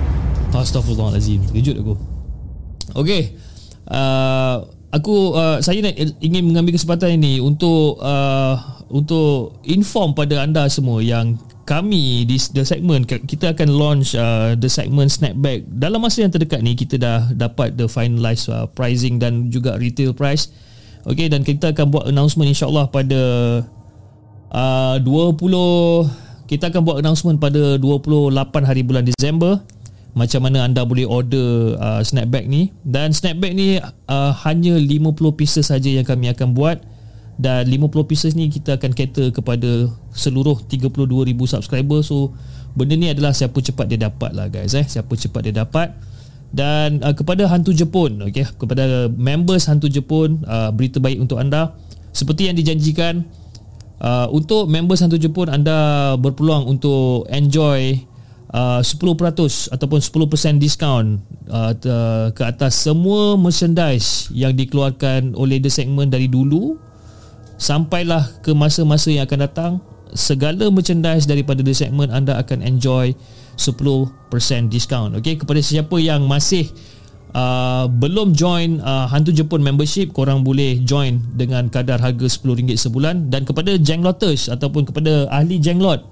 Astaghfirullahaladzim 0.55 1.51
Terkejut 1.51 1.77
aku. 1.83 1.95
Okay 2.95 3.35
uh, 3.91 4.63
Aku 4.95 5.35
uh, 5.35 5.59
Saya 5.59 5.83
nak 5.83 5.99
ingin 6.23 6.47
mengambil 6.47 6.79
kesempatan 6.79 7.19
ini 7.19 7.43
Untuk 7.43 7.99
uh, 7.99 8.55
Untuk 8.87 9.59
Inform 9.67 10.15
pada 10.15 10.47
anda 10.47 10.71
semua 10.71 11.03
Yang 11.03 11.43
kami 11.65 12.29
di 12.29 12.37
the 12.53 12.61
segment 12.61 13.09
kita 13.09 13.57
akan 13.57 13.73
launch 13.73 14.13
uh, 14.13 14.53
the 14.53 14.69
segment 14.69 15.09
snapback. 15.09 15.65
Dalam 15.65 16.05
masa 16.05 16.21
yang 16.21 16.29
terdekat 16.29 16.61
ni 16.61 16.77
kita 16.77 17.01
dah 17.01 17.33
dapat 17.33 17.81
the 17.81 17.89
finalized 17.89 18.53
uh, 18.53 18.69
pricing 18.69 19.17
dan 19.17 19.49
juga 19.49 19.81
retail 19.81 20.13
price 20.13 20.53
Okey 21.05 21.29
dan 21.29 21.45
kita 21.45 21.77
akan 21.77 21.87
buat 21.93 22.05
announcement 22.09 22.49
insyaallah 22.49 22.89
pada 22.89 23.21
uh, 24.49 24.97
20 25.05 26.25
kita 26.45 26.69
akan 26.73 26.81
buat 26.85 26.97
announcement 27.01 27.37
pada 27.41 27.81
28 27.81 28.33
hari 28.69 28.85
bulan 28.85 29.05
Disember. 29.05 29.61
Macam 30.15 30.47
mana 30.47 30.63
anda 30.63 30.87
boleh 30.87 31.09
order 31.09 31.75
uh, 31.81 32.01
snapback 32.05 32.47
ni. 32.47 32.71
Dan 32.87 33.11
snapback 33.11 33.53
ni 33.57 33.81
uh, 33.83 34.33
hanya 34.47 34.79
50 34.79 35.11
pieces 35.35 35.73
saja 35.73 35.89
yang 35.91 36.07
kami 36.07 36.31
akan 36.31 36.55
buat. 36.55 36.85
Dan 37.35 37.67
50 37.67 38.07
pieces 38.07 38.33
ni 38.39 38.47
kita 38.47 38.79
akan 38.79 38.95
cater 38.95 39.35
kepada 39.35 39.91
seluruh 40.15 40.63
32,000 40.71 41.35
subscriber. 41.51 42.05
So 42.07 42.37
benda 42.79 42.95
ni 42.95 43.11
adalah 43.11 43.35
siapa 43.35 43.59
cepat 43.59 43.91
dia 43.91 43.99
dapat 43.99 44.31
lah 44.37 44.47
guys 44.47 44.77
eh. 44.77 44.87
Siapa 44.87 45.11
cepat 45.19 45.51
dia 45.51 45.65
dapat 45.65 45.91
dan 46.55 47.03
uh, 47.03 47.11
kepada 47.11 47.51
hantu 47.51 47.75
Jepun 47.75 48.23
okey 48.31 48.47
kepada 48.55 49.11
members 49.11 49.67
hantu 49.67 49.91
Jepun 49.91 50.47
uh, 50.47 50.71
berita 50.71 51.03
baik 51.03 51.19
untuk 51.19 51.43
anda 51.43 51.75
seperti 52.15 52.47
yang 52.47 52.55
dijanjikan 52.55 53.27
uh, 53.99 54.31
untuk 54.31 54.71
members 54.71 55.03
hantu 55.03 55.19
Jepun 55.19 55.51
anda 55.51 56.15
berpeluang 56.15 56.71
untuk 56.71 57.27
enjoy 57.27 57.99
uh, 58.55 58.79
10% 58.79 59.75
ataupun 59.75 59.99
10% 59.99 60.63
diskaun 60.63 61.19
uh, 61.51 61.75
ke 62.31 62.43
atas 62.47 62.87
semua 62.87 63.35
merchandise 63.35 64.31
yang 64.31 64.55
dikeluarkan 64.55 65.35
oleh 65.35 65.59
The 65.59 65.75
Segment 65.75 66.15
dari 66.15 66.31
dulu 66.31 66.79
sampailah 67.59 68.47
ke 68.47 68.55
masa-masa 68.55 69.11
yang 69.11 69.27
akan 69.27 69.41
datang 69.43 69.73
segala 70.15 70.71
merchandise 70.71 71.27
daripada 71.27 71.67
The 71.67 71.75
Segment 71.75 72.15
anda 72.15 72.39
akan 72.39 72.63
enjoy 72.63 73.19
10% 73.57 74.11
diskaun 74.69 75.17
okey 75.19 75.41
kepada 75.41 75.61
siapa 75.63 75.97
yang 76.01 76.27
masih 76.27 76.69
uh, 77.35 77.85
belum 77.91 78.33
join 78.33 78.79
uh, 78.81 79.11
Hantu 79.11 79.35
Jepun 79.35 79.61
membership 79.61 80.15
korang 80.15 80.47
boleh 80.47 80.81
join 80.87 81.21
dengan 81.35 81.69
kadar 81.69 81.99
harga 82.01 82.25
RM10 82.31 82.79
sebulan. 82.79 83.29
Dan 83.29 83.45
kepada 83.45 83.77
Jenglotters 83.77 84.49
ataupun 84.49 84.89
kepada 84.89 85.29
ahli 85.29 85.59
Jenglot 85.59 86.07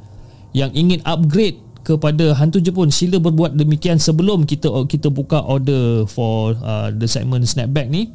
yang 0.52 0.69
ingin 0.74 1.01
upgrade 1.06 1.56
kepada 1.82 2.36
Hantu 2.36 2.62
Jepun 2.62 2.93
sila 2.93 3.19
berbuat 3.19 3.59
demikian 3.59 3.98
sebelum 3.98 4.47
kita 4.47 4.69
kita 4.86 5.09
buka 5.10 5.43
order 5.43 6.05
for 6.06 6.55
uh, 6.62 6.90
the 6.93 7.09
segment 7.09 7.47
snapback 7.47 7.89
ni. 7.89 8.10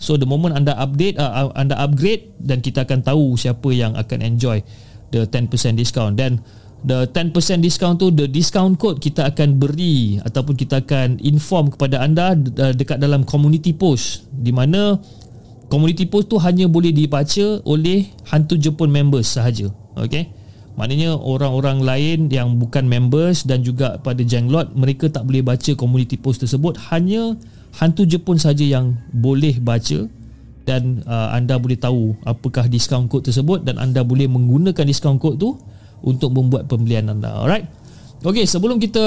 So 0.00 0.16
the 0.16 0.24
moment 0.24 0.56
anda 0.56 0.72
update 0.80 1.20
uh, 1.20 1.52
anda 1.52 1.76
upgrade 1.76 2.32
dan 2.40 2.64
kita 2.64 2.88
akan 2.88 3.04
tahu 3.04 3.36
siapa 3.36 3.68
yang 3.72 3.92
akan 3.96 4.24
enjoy 4.24 4.64
the 5.12 5.28
10% 5.28 5.52
discount. 5.76 6.16
Dan 6.16 6.40
the 6.84 7.08
10% 7.12 7.34
discount 7.60 8.00
tu 8.00 8.08
the 8.08 8.24
discount 8.24 8.80
code 8.80 9.00
kita 9.00 9.28
akan 9.28 9.60
beri 9.60 10.16
ataupun 10.24 10.54
kita 10.56 10.80
akan 10.80 11.20
inform 11.20 11.72
kepada 11.72 12.00
anda 12.00 12.32
dekat 12.72 13.00
dalam 13.00 13.24
community 13.24 13.76
post. 13.76 14.24
Di 14.32 14.52
mana 14.52 14.96
community 15.68 16.08
post 16.08 16.32
tu 16.32 16.36
hanya 16.40 16.66
boleh 16.66 16.90
dibaca 16.90 17.60
oleh 17.68 18.08
hantu 18.32 18.56
Jepun 18.56 18.88
members 18.88 19.28
sahaja. 19.28 19.68
Okey? 20.00 20.28
Maknanya 20.80 21.18
orang-orang 21.18 21.84
lain 21.84 22.18
yang 22.32 22.56
bukan 22.56 22.88
members 22.88 23.44
dan 23.44 23.60
juga 23.60 24.00
pada 24.00 24.24
Jenglot 24.24 24.72
mereka 24.72 25.12
tak 25.12 25.28
boleh 25.28 25.44
baca 25.44 25.76
community 25.76 26.16
post 26.16 26.40
tersebut. 26.40 26.80
Hanya 26.88 27.36
hantu 27.76 28.08
Jepun 28.08 28.40
saja 28.40 28.64
yang 28.64 28.96
boleh 29.12 29.60
baca 29.60 30.08
dan 30.64 31.04
uh, 31.04 31.34
anda 31.36 31.60
boleh 31.60 31.76
tahu 31.76 32.16
apakah 32.24 32.70
discount 32.70 33.10
code 33.10 33.26
tersebut 33.26 33.66
dan 33.66 33.76
anda 33.76 34.06
boleh 34.06 34.30
menggunakan 34.30 34.84
discount 34.86 35.18
code 35.18 35.36
tu 35.36 35.58
untuk 36.04 36.32
membuat 36.32 36.66
pembelian 36.66 37.10
anda. 37.12 37.32
Alright. 37.34 37.66
Okey, 38.20 38.44
sebelum 38.44 38.76
kita 38.76 39.00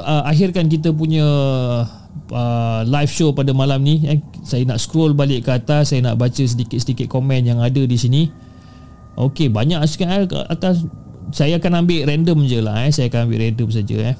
uh, 0.00 0.24
akhirkan 0.24 0.72
kita 0.72 0.88
punya 0.96 1.24
uh, 2.32 2.80
live 2.88 3.12
show 3.12 3.36
pada 3.36 3.52
malam 3.52 3.84
ni, 3.84 4.00
eh, 4.08 4.24
saya 4.40 4.64
nak 4.64 4.80
scroll 4.80 5.12
balik 5.12 5.44
ke 5.44 5.50
atas, 5.52 5.92
saya 5.92 6.00
nak 6.00 6.16
baca 6.16 6.40
sedikit-sedikit 6.40 7.04
komen 7.12 7.44
yang 7.44 7.60
ada 7.60 7.84
di 7.84 7.96
sini. 8.00 8.32
Okey, 9.20 9.52
banyak 9.52 9.84
sikit 9.84 10.08
eh, 10.08 10.24
atas 10.48 10.80
saya 11.30 11.60
akan 11.60 11.84
ambil 11.84 12.08
random 12.08 12.38
je 12.48 12.58
lah 12.64 12.88
eh. 12.88 12.90
Saya 12.94 13.12
akan 13.12 13.28
ambil 13.28 13.38
random 13.46 13.68
saja 13.68 13.96
eh. 14.14 14.16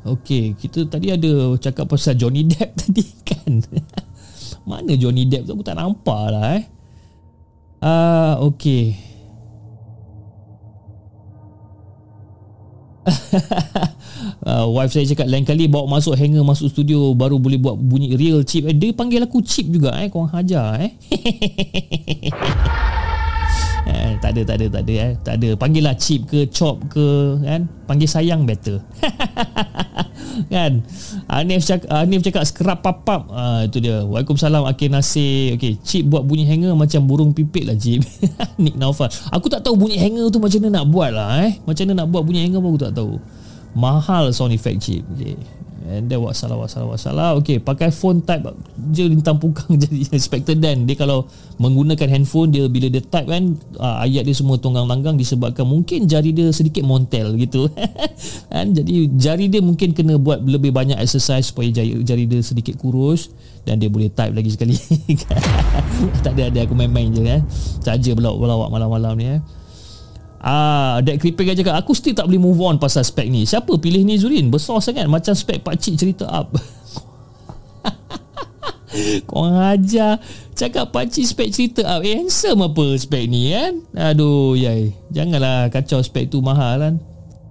Okey, 0.00 0.56
kita 0.56 0.88
tadi 0.88 1.12
ada 1.12 1.58
cakap 1.60 1.90
pasal 1.90 2.16
Johnny 2.16 2.46
Depp 2.48 2.72
tadi 2.86 3.04
kan. 3.26 3.60
Mana 4.64 4.96
Johnny 4.96 5.28
Depp 5.28 5.44
tu 5.44 5.58
aku 5.58 5.64
tak 5.66 5.76
nampak 5.76 6.22
lah 6.32 6.44
eh. 6.56 6.64
Ah, 7.80 8.36
uh, 8.38 8.52
okey. 8.52 9.09
uh, 14.48 14.66
wife 14.70 14.94
saya 14.94 15.06
cakap 15.10 15.26
lain 15.26 15.44
kali 15.44 15.66
bawa 15.66 15.98
masuk 15.98 16.16
hanger 16.16 16.44
masuk 16.44 16.70
studio 16.70 17.12
baru 17.14 17.36
boleh 17.36 17.58
buat 17.58 17.76
bunyi 17.76 18.14
real 18.14 18.42
chip. 18.46 18.66
Eh, 18.66 18.76
dia 18.76 18.94
panggil 18.94 19.24
aku 19.24 19.42
chip 19.42 19.66
juga 19.68 19.94
eh 19.98 20.08
kau 20.08 20.28
hajar 20.28 20.80
eh 20.80 20.92
Eh, 23.88 24.12
tak 24.20 24.36
ada 24.36 24.40
tak 24.44 24.56
ada 24.60 24.66
tak 24.68 24.82
ada 24.84 24.94
eh. 24.94 25.12
Tak 25.24 25.34
ada. 25.40 25.48
Panggil 25.56 25.82
lah 25.84 25.96
chip 25.96 26.28
ke 26.28 26.44
chop 26.52 26.84
ke 26.92 27.40
kan? 27.40 27.64
Panggil 27.88 28.08
sayang 28.10 28.44
better. 28.44 28.80
Kan? 30.46 30.86
Anif 31.26 31.66
cakap 31.66 31.90
Anif 31.90 32.22
cakap 32.22 32.44
scrap 32.46 32.78
papap 32.80 33.28
ah 33.34 33.66
itu 33.66 33.82
dia. 33.82 34.06
Waalaikumsalam 34.06 34.62
Akhir 34.64 34.88
Nasir. 34.88 35.58
Okey 35.58 35.80
chip 35.82 36.06
buat 36.06 36.22
bunyi 36.22 36.46
hanger 36.46 36.72
macam 36.72 37.04
burung 37.04 37.34
pipit 37.34 37.66
lah 37.66 37.76
chip. 37.76 38.00
Nick 38.62 38.78
Naufal. 38.78 39.10
Aku 39.34 39.50
tak 39.50 39.66
tahu 39.66 39.76
bunyi 39.76 39.98
hanger 39.98 40.30
tu 40.30 40.38
macam 40.38 40.60
mana 40.64 40.80
nak 40.80 40.86
buat 40.88 41.10
lah 41.12 41.28
eh. 41.50 41.58
Macam 41.66 41.82
mana 41.88 42.04
nak 42.04 42.08
buat 42.14 42.22
bunyi 42.24 42.46
hanger 42.46 42.60
pun 42.62 42.68
aku 42.72 42.82
tak 42.88 42.94
tahu. 42.94 43.12
Mahal 43.74 44.30
sound 44.30 44.54
effect 44.54 44.78
chip. 44.80 45.02
Okey 45.18 45.59
And 45.80 46.12
then 46.12 46.20
wassalam 46.20 46.60
wassalam 46.60 46.92
wassalam 46.92 47.40
Okay 47.40 47.56
pakai 47.56 47.88
phone 47.88 48.20
type 48.20 48.44
Je 48.92 49.08
lintang 49.08 49.40
pukang 49.40 49.76
jadi 49.82 50.12
Spectre 50.20 50.52
Dan. 50.52 50.84
Dia 50.84 50.92
kalau 50.92 51.24
Menggunakan 51.56 52.04
handphone 52.04 52.52
Dia 52.52 52.68
bila 52.68 52.92
dia 52.92 53.00
type 53.00 53.24
kan 53.24 53.56
uh, 53.80 54.04
Ayat 54.04 54.28
dia 54.28 54.36
semua 54.36 54.60
tunggang-langgang 54.60 55.16
Disebabkan 55.16 55.64
mungkin 55.64 56.04
Jari 56.04 56.36
dia 56.36 56.52
sedikit 56.52 56.84
montel 56.84 57.32
gitu. 57.40 57.72
Kan? 58.52 58.76
Jadi 58.76 59.08
jari 59.16 59.48
dia 59.48 59.64
mungkin 59.64 59.96
Kena 59.96 60.20
buat 60.20 60.44
lebih 60.44 60.68
banyak 60.68 61.00
exercise 61.00 61.48
Supaya 61.48 61.72
jari, 61.72 61.96
jari 62.04 62.28
dia 62.28 62.44
sedikit 62.44 62.76
kurus 62.76 63.32
Dan 63.64 63.80
dia 63.80 63.88
boleh 63.88 64.12
type 64.12 64.36
lagi 64.36 64.52
sekali. 64.52 64.76
Tak 66.24 66.36
ada 66.36 66.52
ada 66.52 66.60
aku 66.60 66.76
main-main 66.76 67.08
je 67.12 67.24
kan 67.24 67.40
Saja 67.80 68.12
belawak-belawak 68.12 68.68
malam-malam 68.68 69.12
ni 69.16 69.26
eh 69.36 69.40
Ah, 70.40 71.04
Dek 71.04 71.20
Creeping 71.20 71.52
aja 71.52 71.60
cakap 71.60 71.84
Aku 71.84 71.92
still 71.92 72.16
tak 72.16 72.24
boleh 72.24 72.40
move 72.40 72.56
on 72.64 72.80
Pasal 72.80 73.04
spek 73.04 73.28
ni. 73.28 73.44
Siapa 73.44 73.76
pilih 73.76 74.00
ni 74.08 74.16
Zurin? 74.16 74.48
Besar 74.48 74.80
sangat 74.80 75.04
Macam 75.04 75.36
spek 75.36 75.60
pakcik 75.60 76.00
cerita 76.00 76.24
up. 76.24 76.56
Kau 79.28 79.46
ajar. 79.46 80.18
Cakap 80.56 80.90
pakcik 80.90 81.28
spek 81.28 81.52
cerita 81.52 81.84
up. 81.84 82.02
Eh 82.02 82.16
handsome 82.16 82.64
apa 82.64 82.84
spek 82.96 83.28
ni 83.28 83.52
kan 83.52 83.84
Aduh 83.94 84.56
yai. 84.56 84.96
Janganlah 85.12 85.68
kacau 85.68 86.00
spek 86.00 86.32
tu 86.32 86.40
mahal 86.40 86.80
kan? 86.80 86.94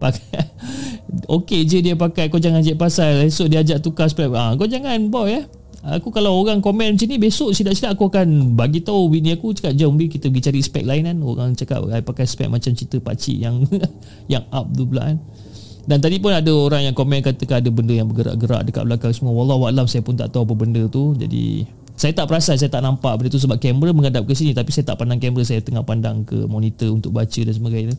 Pakai 0.02 0.50
Okey 1.38 1.70
je 1.70 1.86
dia 1.86 1.94
pakai. 1.94 2.34
Kau 2.34 2.42
jangan 2.42 2.66
cek 2.66 2.76
pasal. 2.76 3.30
Esok 3.30 3.54
dia 3.54 3.62
ajak 3.62 3.86
tukar 3.86 4.10
spek. 4.10 4.34
Ah, 4.34 4.58
Kau 4.58 4.66
jangan 4.66 4.98
boy 5.14 5.30
eh 5.30 5.46
Aku 5.80 6.12
kalau 6.12 6.36
orang 6.44 6.60
komen 6.60 7.00
macam 7.00 7.08
ni 7.08 7.16
Besok 7.16 7.56
silap-silap 7.56 7.96
aku 7.96 8.12
akan 8.12 8.52
Bagi 8.60 8.84
tahu 8.84 9.08
bini 9.08 9.32
aku 9.32 9.56
Cakap 9.56 9.80
jom 9.80 9.96
kita 9.96 10.28
pergi 10.28 10.52
cari 10.52 10.60
spek 10.60 10.84
lain 10.84 11.08
kan 11.08 11.18
Orang 11.24 11.56
cakap 11.56 11.88
I 11.88 12.04
pakai 12.04 12.28
spek 12.28 12.52
macam 12.52 12.76
cerita 12.76 13.00
pakcik 13.00 13.40
Yang 13.40 13.64
yang 14.34 14.44
up 14.52 14.68
tu 14.76 14.84
pula 14.84 15.08
kan 15.08 15.18
dan 15.90 16.06
tadi 16.06 16.22
pun 16.22 16.30
ada 16.30 16.54
orang 16.54 16.86
yang 16.86 16.94
komen 16.94 17.18
katakan 17.26 17.66
ada 17.66 17.70
benda 17.74 17.98
yang 17.98 18.06
bergerak-gerak 18.06 18.62
dekat 18.62 18.86
belakang 18.86 19.10
semua. 19.10 19.34
Wallahualam 19.34 19.90
saya 19.90 20.06
pun 20.06 20.14
tak 20.14 20.30
tahu 20.30 20.46
apa 20.46 20.54
benda 20.54 20.86
tu. 20.86 21.18
Jadi 21.18 21.66
saya 21.98 22.14
tak 22.14 22.30
perasan 22.30 22.62
saya 22.62 22.70
tak 22.70 22.86
nampak 22.86 23.18
benda 23.18 23.34
tu 23.34 23.42
sebab 23.42 23.58
kamera 23.58 23.90
menghadap 23.90 24.22
ke 24.30 24.38
sini 24.38 24.54
tapi 24.54 24.70
saya 24.70 24.86
tak 24.86 25.02
pandang 25.02 25.18
kamera 25.18 25.42
saya 25.42 25.66
tengah 25.66 25.82
pandang 25.82 26.22
ke 26.30 26.46
monitor 26.46 26.94
untuk 26.94 27.10
baca 27.10 27.42
dan 27.42 27.54
sebagainya. 27.58 27.98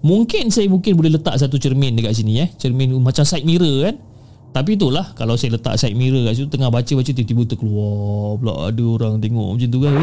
Mungkin 0.00 0.48
saya 0.48 0.72
mungkin 0.72 0.96
boleh 0.96 1.20
letak 1.20 1.36
satu 1.36 1.60
cermin 1.60 2.00
dekat 2.00 2.16
sini 2.16 2.40
eh. 2.40 2.48
Cermin 2.56 2.96
macam 2.96 3.28
side 3.28 3.44
mirror 3.44 3.92
kan. 3.92 4.00
Tapi 4.48 4.80
itulah 4.80 5.12
kalau 5.12 5.36
saya 5.36 5.60
letak 5.60 5.76
side 5.76 5.94
mirror 5.94 6.24
kat 6.24 6.40
situ 6.40 6.48
tengah 6.48 6.72
baca-baca 6.72 7.12
tiba-tiba 7.12 7.44
terkeluar 7.44 8.40
pula 8.40 8.52
ada 8.72 8.84
orang 8.84 9.20
tengok 9.20 9.48
macam 9.54 9.68
tu 9.68 9.78
kan. 9.84 9.94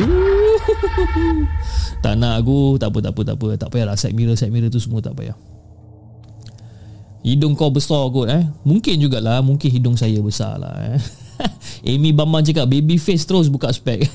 tak 2.05 2.13
nak 2.21 2.45
aku, 2.45 2.77
tak 2.77 2.93
apa 2.93 2.97
tak 3.01 3.11
apa 3.11 3.21
tak 3.25 3.35
apa. 3.35 3.47
Tak 3.57 3.69
payahlah 3.73 3.97
side 3.97 4.13
mirror 4.13 4.37
side 4.37 4.53
mirror 4.53 4.69
tu 4.69 4.77
semua 4.77 5.01
tak 5.01 5.17
payah. 5.17 5.33
Hidung 7.25 7.57
kau 7.57 7.73
besar 7.73 8.05
kot 8.13 8.29
eh. 8.29 8.45
Mungkin 8.61 9.01
jugalah 9.01 9.41
mungkin 9.41 9.73
hidung 9.73 9.97
saya 9.97 10.21
besar 10.21 10.61
lah 10.61 10.77
eh. 10.93 11.01
Amy 11.89 12.13
Bambang 12.13 12.45
cakap 12.45 12.69
baby 12.69 13.01
face 13.01 13.25
terus 13.25 13.49
buka 13.49 13.73
spek. 13.73 14.05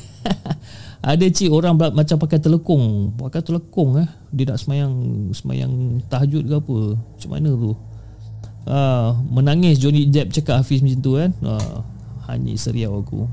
ada 1.03 1.27
cik 1.27 1.51
orang 1.51 1.75
macam 1.75 2.17
pakai 2.23 2.39
telekung, 2.39 3.11
pakai 3.19 3.43
telekung 3.43 3.99
eh. 3.99 4.07
Dia 4.31 4.55
nak 4.55 4.63
semayang 4.63 4.95
semayang 5.35 5.99
tahajud 6.07 6.47
ke 6.47 6.55
apa. 6.55 6.79
Macam 6.95 7.31
mana 7.35 7.51
tu? 7.51 7.75
Uh, 8.67 9.17
menangis 9.31 9.81
Johnny 9.81 10.09
Depp 10.09 10.35
cakap 10.35 10.61
Hafiz 10.61 10.85
macam 10.85 11.01
tu 11.01 11.13
kan? 11.17 11.31
Uh, 11.41 11.85
hanya 12.29 12.53
seriau 12.59 13.01
aku. 13.01 13.29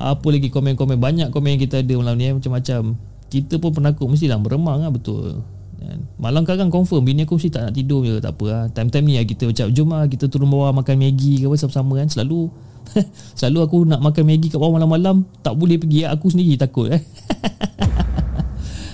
Apa 0.00 0.32
lagi 0.32 0.48
komen-komen? 0.48 0.96
Banyak 0.96 1.28
komen 1.28 1.58
yang 1.58 1.62
kita 1.62 1.84
ada 1.84 1.94
malam 2.00 2.16
ni 2.16 2.30
eh, 2.30 2.34
macam-macam. 2.34 2.96
Kita 3.30 3.60
pun 3.60 3.70
penakut 3.70 4.08
mestilah 4.08 4.40
meremang 4.40 4.82
lah 4.82 4.90
betul. 4.90 5.44
Kan? 5.80 6.04
malam 6.20 6.44
kadang 6.44 6.68
confirm 6.68 7.08
bini 7.08 7.24
aku 7.24 7.40
mesti 7.40 7.48
tak 7.48 7.64
nak 7.64 7.72
tidur 7.72 8.04
je 8.04 8.20
tak 8.20 8.36
apa 8.36 8.44
lah 8.52 8.62
time-time 8.68 9.00
ni 9.08 9.14
lah 9.16 9.24
kita 9.24 9.48
macam 9.48 9.66
jom 9.72 9.88
lah 9.88 10.04
kita 10.12 10.28
turun 10.28 10.52
bawah 10.52 10.76
makan 10.76 11.00
Maggi 11.00 11.40
ke 11.40 11.48
apa 11.48 11.56
sama-sama 11.56 11.96
kan? 11.96 12.08
Selalu 12.12 12.52
selalu 13.38 13.58
aku 13.64 13.76
nak 13.88 14.04
makan 14.04 14.28
Maggi 14.28 14.52
kat 14.52 14.60
bawah 14.60 14.76
malam-malam 14.76 15.24
tak 15.40 15.56
boleh 15.56 15.80
pergi. 15.80 16.04
Aku 16.04 16.28
sendiri 16.28 16.60
takut 16.60 16.92
eh 16.92 17.00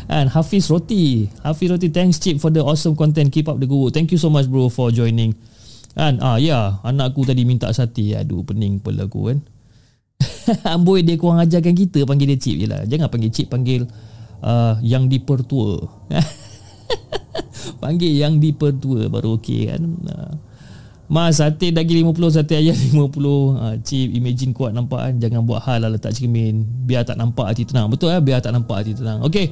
And 0.07 0.31
Hafiz 0.31 0.71
Roti. 0.71 1.27
Hafiz 1.43 1.67
Roti 1.67 1.91
Thanks 1.91 2.23
Chip 2.23 2.39
for 2.39 2.55
the 2.55 2.63
awesome 2.63 2.95
content. 2.95 3.35
Keep 3.35 3.51
up 3.51 3.59
the 3.59 3.67
good 3.67 3.91
work. 3.91 3.93
Thank 3.95 4.15
you 4.15 4.19
so 4.19 4.31
much 4.31 4.47
bro 4.47 4.71
For 4.71 4.95
joining. 4.95 5.35
Kan 5.99 6.23
ah, 6.23 6.39
Ya 6.39 6.79
Anak 6.87 7.15
aku 7.15 7.27
tadi 7.27 7.43
minta 7.43 7.67
sati. 7.75 8.15
Aduh 8.15 8.47
pening 8.47 8.79
kepala 8.79 9.11
aku 9.11 9.35
kan. 9.35 9.39
Amboi 10.79 11.03
dia 11.03 11.19
kurang 11.19 11.43
ajarkan 11.43 11.75
kita 11.75 12.07
Panggil 12.07 12.33
dia 12.35 12.39
Chip 12.39 12.57
je 12.57 12.67
lah. 12.71 12.87
Jangan 12.87 13.11
panggil 13.11 13.35
Chip 13.35 13.51
Panggil 13.51 13.83
uh, 14.41 14.79
Yang 14.81 15.19
dipertua 15.19 15.85
Panggil 17.83 18.15
yang 18.17 18.39
dipertua 18.39 19.11
Baru 19.11 19.43
okey 19.43 19.75
kan. 19.75 19.83
Uh. 20.07 20.33
Mas 21.11 21.39
sate 21.39 21.75
daging 21.75 22.07
50 22.15 22.31
Sate 22.31 22.55
ayam 22.63 22.79
50 22.79 23.11
uh, 23.11 23.75
Chip 23.83 24.09
imagine 24.15 24.55
kuat 24.55 24.71
nampak 24.71 25.03
kan. 25.03 25.15
Jangan 25.19 25.43
buat 25.43 25.67
hal 25.67 25.83
lah 25.83 25.91
letak 25.91 26.15
cermin. 26.15 26.63
Biar 26.63 27.03
tak 27.03 27.19
nampak 27.19 27.51
hati 27.51 27.67
tenang. 27.67 27.91
Betul 27.91 28.15
eh? 28.15 28.23
Biar 28.23 28.39
tak 28.39 28.55
nampak 28.55 28.87
hati 28.87 28.95
tenang. 28.95 29.27
Okay 29.27 29.51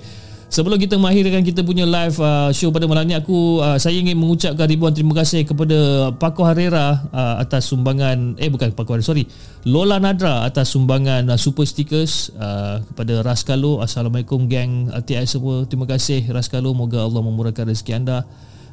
Sebelum 0.55 0.79
kita 0.79 0.95
mengakhirkan 1.03 1.43
kita 1.43 1.67
punya 1.67 1.83
live 1.83 2.15
uh, 2.23 2.55
show 2.55 2.71
pada 2.71 2.87
malam 2.87 3.11
ni 3.11 3.19
aku 3.19 3.59
uh, 3.59 3.75
saya 3.75 3.99
ingin 3.99 4.15
mengucapkan 4.15 4.71
ribuan 4.71 4.95
terima 4.95 5.11
kasih 5.19 5.43
kepada 5.43 6.15
Paco 6.15 6.47
Herrera 6.47 7.11
uh, 7.11 7.43
atas 7.43 7.67
sumbangan 7.75 8.39
eh 8.39 8.47
bukan 8.47 8.71
Paco 8.71 8.95
Herrera 8.95 9.03
sorry. 9.03 9.27
Lola 9.67 9.99
Nadra 9.99 10.47
atas 10.47 10.71
sumbangan 10.71 11.27
uh, 11.27 11.35
super 11.35 11.67
stickers 11.67 12.31
uh, 12.39 12.79
kepada 12.87 13.27
Raskalo 13.27 13.83
Assalamualaikum 13.83 14.47
gang 14.47 14.95
LTI 14.95 15.27
semua. 15.27 15.67
Terima 15.67 15.91
kasih 15.91 16.23
Raskalo 16.31 16.71
moga 16.71 17.03
Allah 17.03 17.19
memurahkan 17.19 17.75
rezeki 17.75 17.91
anda. 17.99 18.23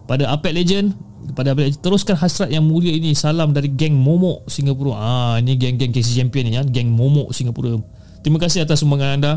Pada 0.05 0.29
Apek 0.29 0.53
Legend 0.53 0.93
kepada 1.33 1.57
teruskan 1.81 2.13
hasrat 2.13 2.53
yang 2.53 2.61
mulia 2.61 2.93
ini. 2.93 3.17
Salam 3.17 3.57
dari 3.57 3.73
geng 3.73 3.97
Momok 3.97 4.45
Singapura. 4.53 5.01
Ah 5.01 5.35
ini 5.41 5.57
geng-geng 5.57 5.89
KC 5.89 6.13
Champion 6.13 6.45
ni 6.45 6.61
ya. 6.61 6.61
Geng 6.61 6.93
Momok 6.93 7.33
Singapura. 7.33 7.73
Terima 8.21 8.37
kasih 8.37 8.69
atas 8.69 8.85
sumbangan 8.85 9.17
anda 9.17 9.33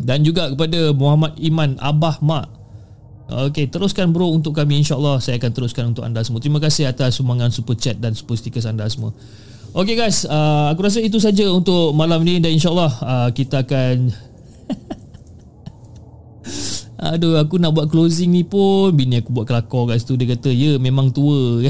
dan 0.00 0.24
juga 0.24 0.48
kepada 0.52 0.94
Muhammad 0.96 1.36
Iman 1.40 1.76
Abah 1.76 2.20
Mak. 2.22 2.46
Okey, 3.32 3.72
teruskan 3.72 4.12
bro 4.12 4.28
untuk 4.28 4.52
kami. 4.52 4.84
insyaAllah 4.84 5.16
saya 5.16 5.40
akan 5.40 5.50
teruskan 5.56 5.84
untuk 5.96 6.04
anda 6.04 6.20
semua. 6.20 6.40
Terima 6.44 6.60
kasih 6.60 6.88
atas 6.88 7.16
sumbangan 7.16 7.48
super 7.48 7.72
chat 7.76 7.96
dan 7.96 8.12
super 8.12 8.36
stickers 8.36 8.68
anda 8.68 8.84
semua. 8.92 9.16
Okey 9.72 9.96
guys, 9.96 10.28
uh, 10.28 10.68
aku 10.68 10.84
rasa 10.84 11.00
itu 11.00 11.16
saja 11.16 11.48
untuk 11.48 11.96
malam 11.96 12.20
ini 12.28 12.44
dan 12.44 12.52
insyaAllah 12.52 12.92
uh, 13.00 13.28
kita 13.32 13.64
akan 13.64 14.12
Aduh 17.02 17.34
aku 17.34 17.58
nak 17.58 17.74
buat 17.74 17.90
closing 17.90 18.30
ni 18.30 18.46
pun. 18.46 18.94
Bini 18.94 19.18
aku 19.18 19.34
buat 19.34 19.48
kelakar 19.48 19.90
kat 19.90 20.06
situ. 20.06 20.14
Dia 20.14 20.38
kata 20.38 20.54
ya 20.54 20.78
memang 20.78 21.10
tua. 21.10 21.66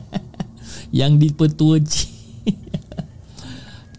Yang 0.94 1.12
dipetua 1.26 1.82
cik 1.82 2.13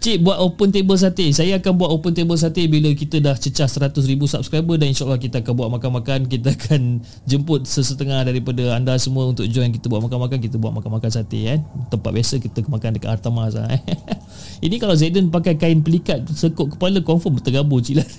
Cik 0.05 0.21
buat 0.21 0.37
open 0.37 0.69
table 0.69 1.01
sate 1.01 1.33
Saya 1.33 1.57
akan 1.57 1.81
buat 1.81 1.89
open 1.89 2.13
table 2.13 2.37
sate 2.37 2.69
Bila 2.69 2.93
kita 2.93 3.17
dah 3.17 3.33
cecah 3.33 3.65
100 3.65 3.89
ribu 4.05 4.29
subscriber 4.29 4.77
Dan 4.77 4.93
insyaAllah 4.93 5.17
kita 5.17 5.41
akan 5.41 5.53
buat 5.57 5.69
makan-makan. 5.73 6.29
Kita 6.29 6.53
akan 6.53 7.01
jemput 7.29 7.65
sesetengah 7.65 8.21
daripada 8.21 8.77
anda 8.77 8.93
semua 9.01 9.25
Untuk 9.25 9.49
join 9.49 9.73
kita 9.73 9.89
buat 9.89 10.05
makan-makan. 10.05 10.37
Kita 10.45 10.61
buat 10.61 10.77
makan-makan 10.77 11.09
sate 11.09 11.49
kan 11.49 11.65
Tempat 11.89 12.11
biasa 12.21 12.37
kita 12.37 12.69
makan 12.69 13.01
dekat 13.01 13.17
Harta 13.17 13.33
Masa 13.33 13.65
eh. 13.65 13.81
Ini 14.69 14.77
kalau 14.77 14.93
Zayden 14.93 15.33
pakai 15.33 15.57
kain 15.57 15.81
pelikat 15.81 16.21
Sekut 16.37 16.77
kepala 16.77 17.01
confirm 17.01 17.41
tergabur 17.41 17.81
cik 17.81 18.05
lah 18.05 18.09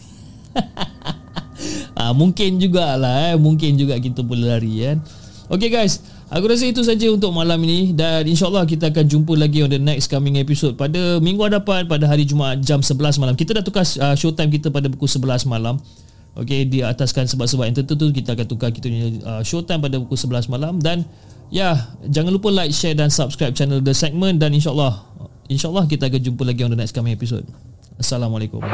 ha, 2.03 2.11
mungkin 2.11 2.59
jugalah 2.59 3.31
eh. 3.31 3.39
Mungkin 3.39 3.79
juga 3.79 3.95
kita 4.03 4.27
boleh 4.27 4.59
lari 4.59 4.75
kan 4.83 5.07
Okay 5.55 5.71
guys 5.71 6.03
Aku 6.27 6.51
rasa 6.51 6.67
itu 6.67 6.83
saja 6.83 7.07
untuk 7.07 7.31
malam 7.31 7.55
ini 7.63 7.95
Dan 7.95 8.27
insyaAllah 8.27 8.67
kita 8.67 8.91
akan 8.91 9.07
jumpa 9.07 9.39
lagi 9.39 9.63
On 9.63 9.71
the 9.71 9.79
next 9.79 10.11
coming 10.11 10.43
episode 10.43 10.75
Pada 10.75 11.23
minggu 11.23 11.39
hadapan 11.47 11.87
Pada 11.87 12.11
hari 12.11 12.27
Jumaat 12.27 12.59
Jam 12.67 12.83
11 12.83 13.23
malam. 13.23 13.39
Kita 13.39 13.55
dah 13.55 13.63
tukar 13.63 13.87
uh, 13.87 14.17
showtime 14.19 14.51
kita 14.51 14.75
Pada 14.75 14.91
pukul 14.91 15.07
11 15.07 15.47
malam. 15.47 15.79
Okay 16.35 16.67
Di 16.67 16.83
ataskan 16.83 17.31
sebab-sebab 17.31 17.71
yang 17.71 17.79
tertentu 17.79 18.11
Kita 18.11 18.35
akan 18.35 18.47
tukar 18.51 18.75
kita 18.75 18.91
punya 18.91 19.09
uh, 19.23 19.43
showtime 19.47 19.79
Pada 19.79 20.03
pukul 20.03 20.19
11 20.19 20.51
malam. 20.51 20.83
Dan 20.83 21.07
Ya 21.47 21.95
Jangan 22.11 22.35
lupa 22.35 22.51
like, 22.51 22.75
share 22.75 22.99
dan 22.99 23.07
subscribe 23.07 23.55
channel 23.55 23.79
The 23.79 23.95
Segment 23.95 24.43
Dan 24.43 24.51
insyaAllah 24.51 25.07
InsyaAllah 25.47 25.87
kita 25.87 26.11
akan 26.11 26.21
jumpa 26.27 26.43
lagi 26.43 26.67
On 26.67 26.75
the 26.75 26.79
next 26.79 26.91
coming 26.91 27.15
episode. 27.15 27.47
Assalamualaikum 28.03 28.67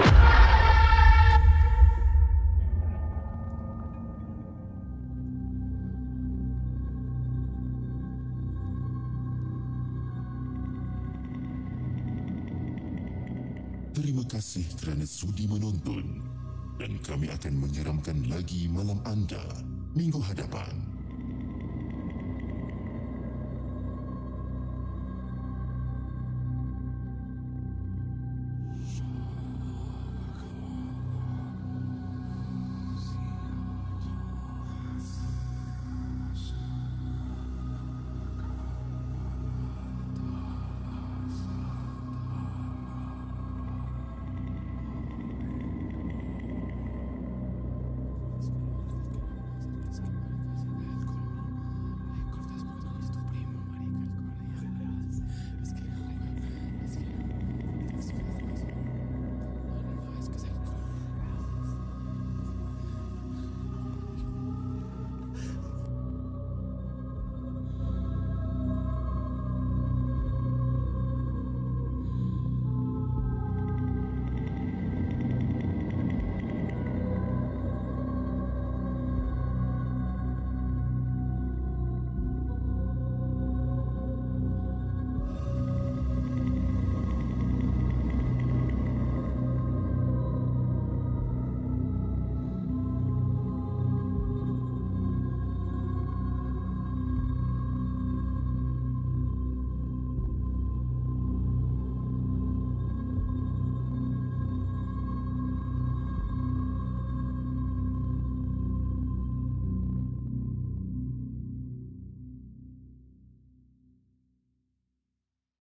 kami 17.12 17.28
akan 17.28 17.60
menyeramkan 17.60 18.24
lagi 18.24 18.72
malam 18.72 18.96
anda 19.04 19.44
minggu 19.92 20.16
hadapan. 20.32 20.72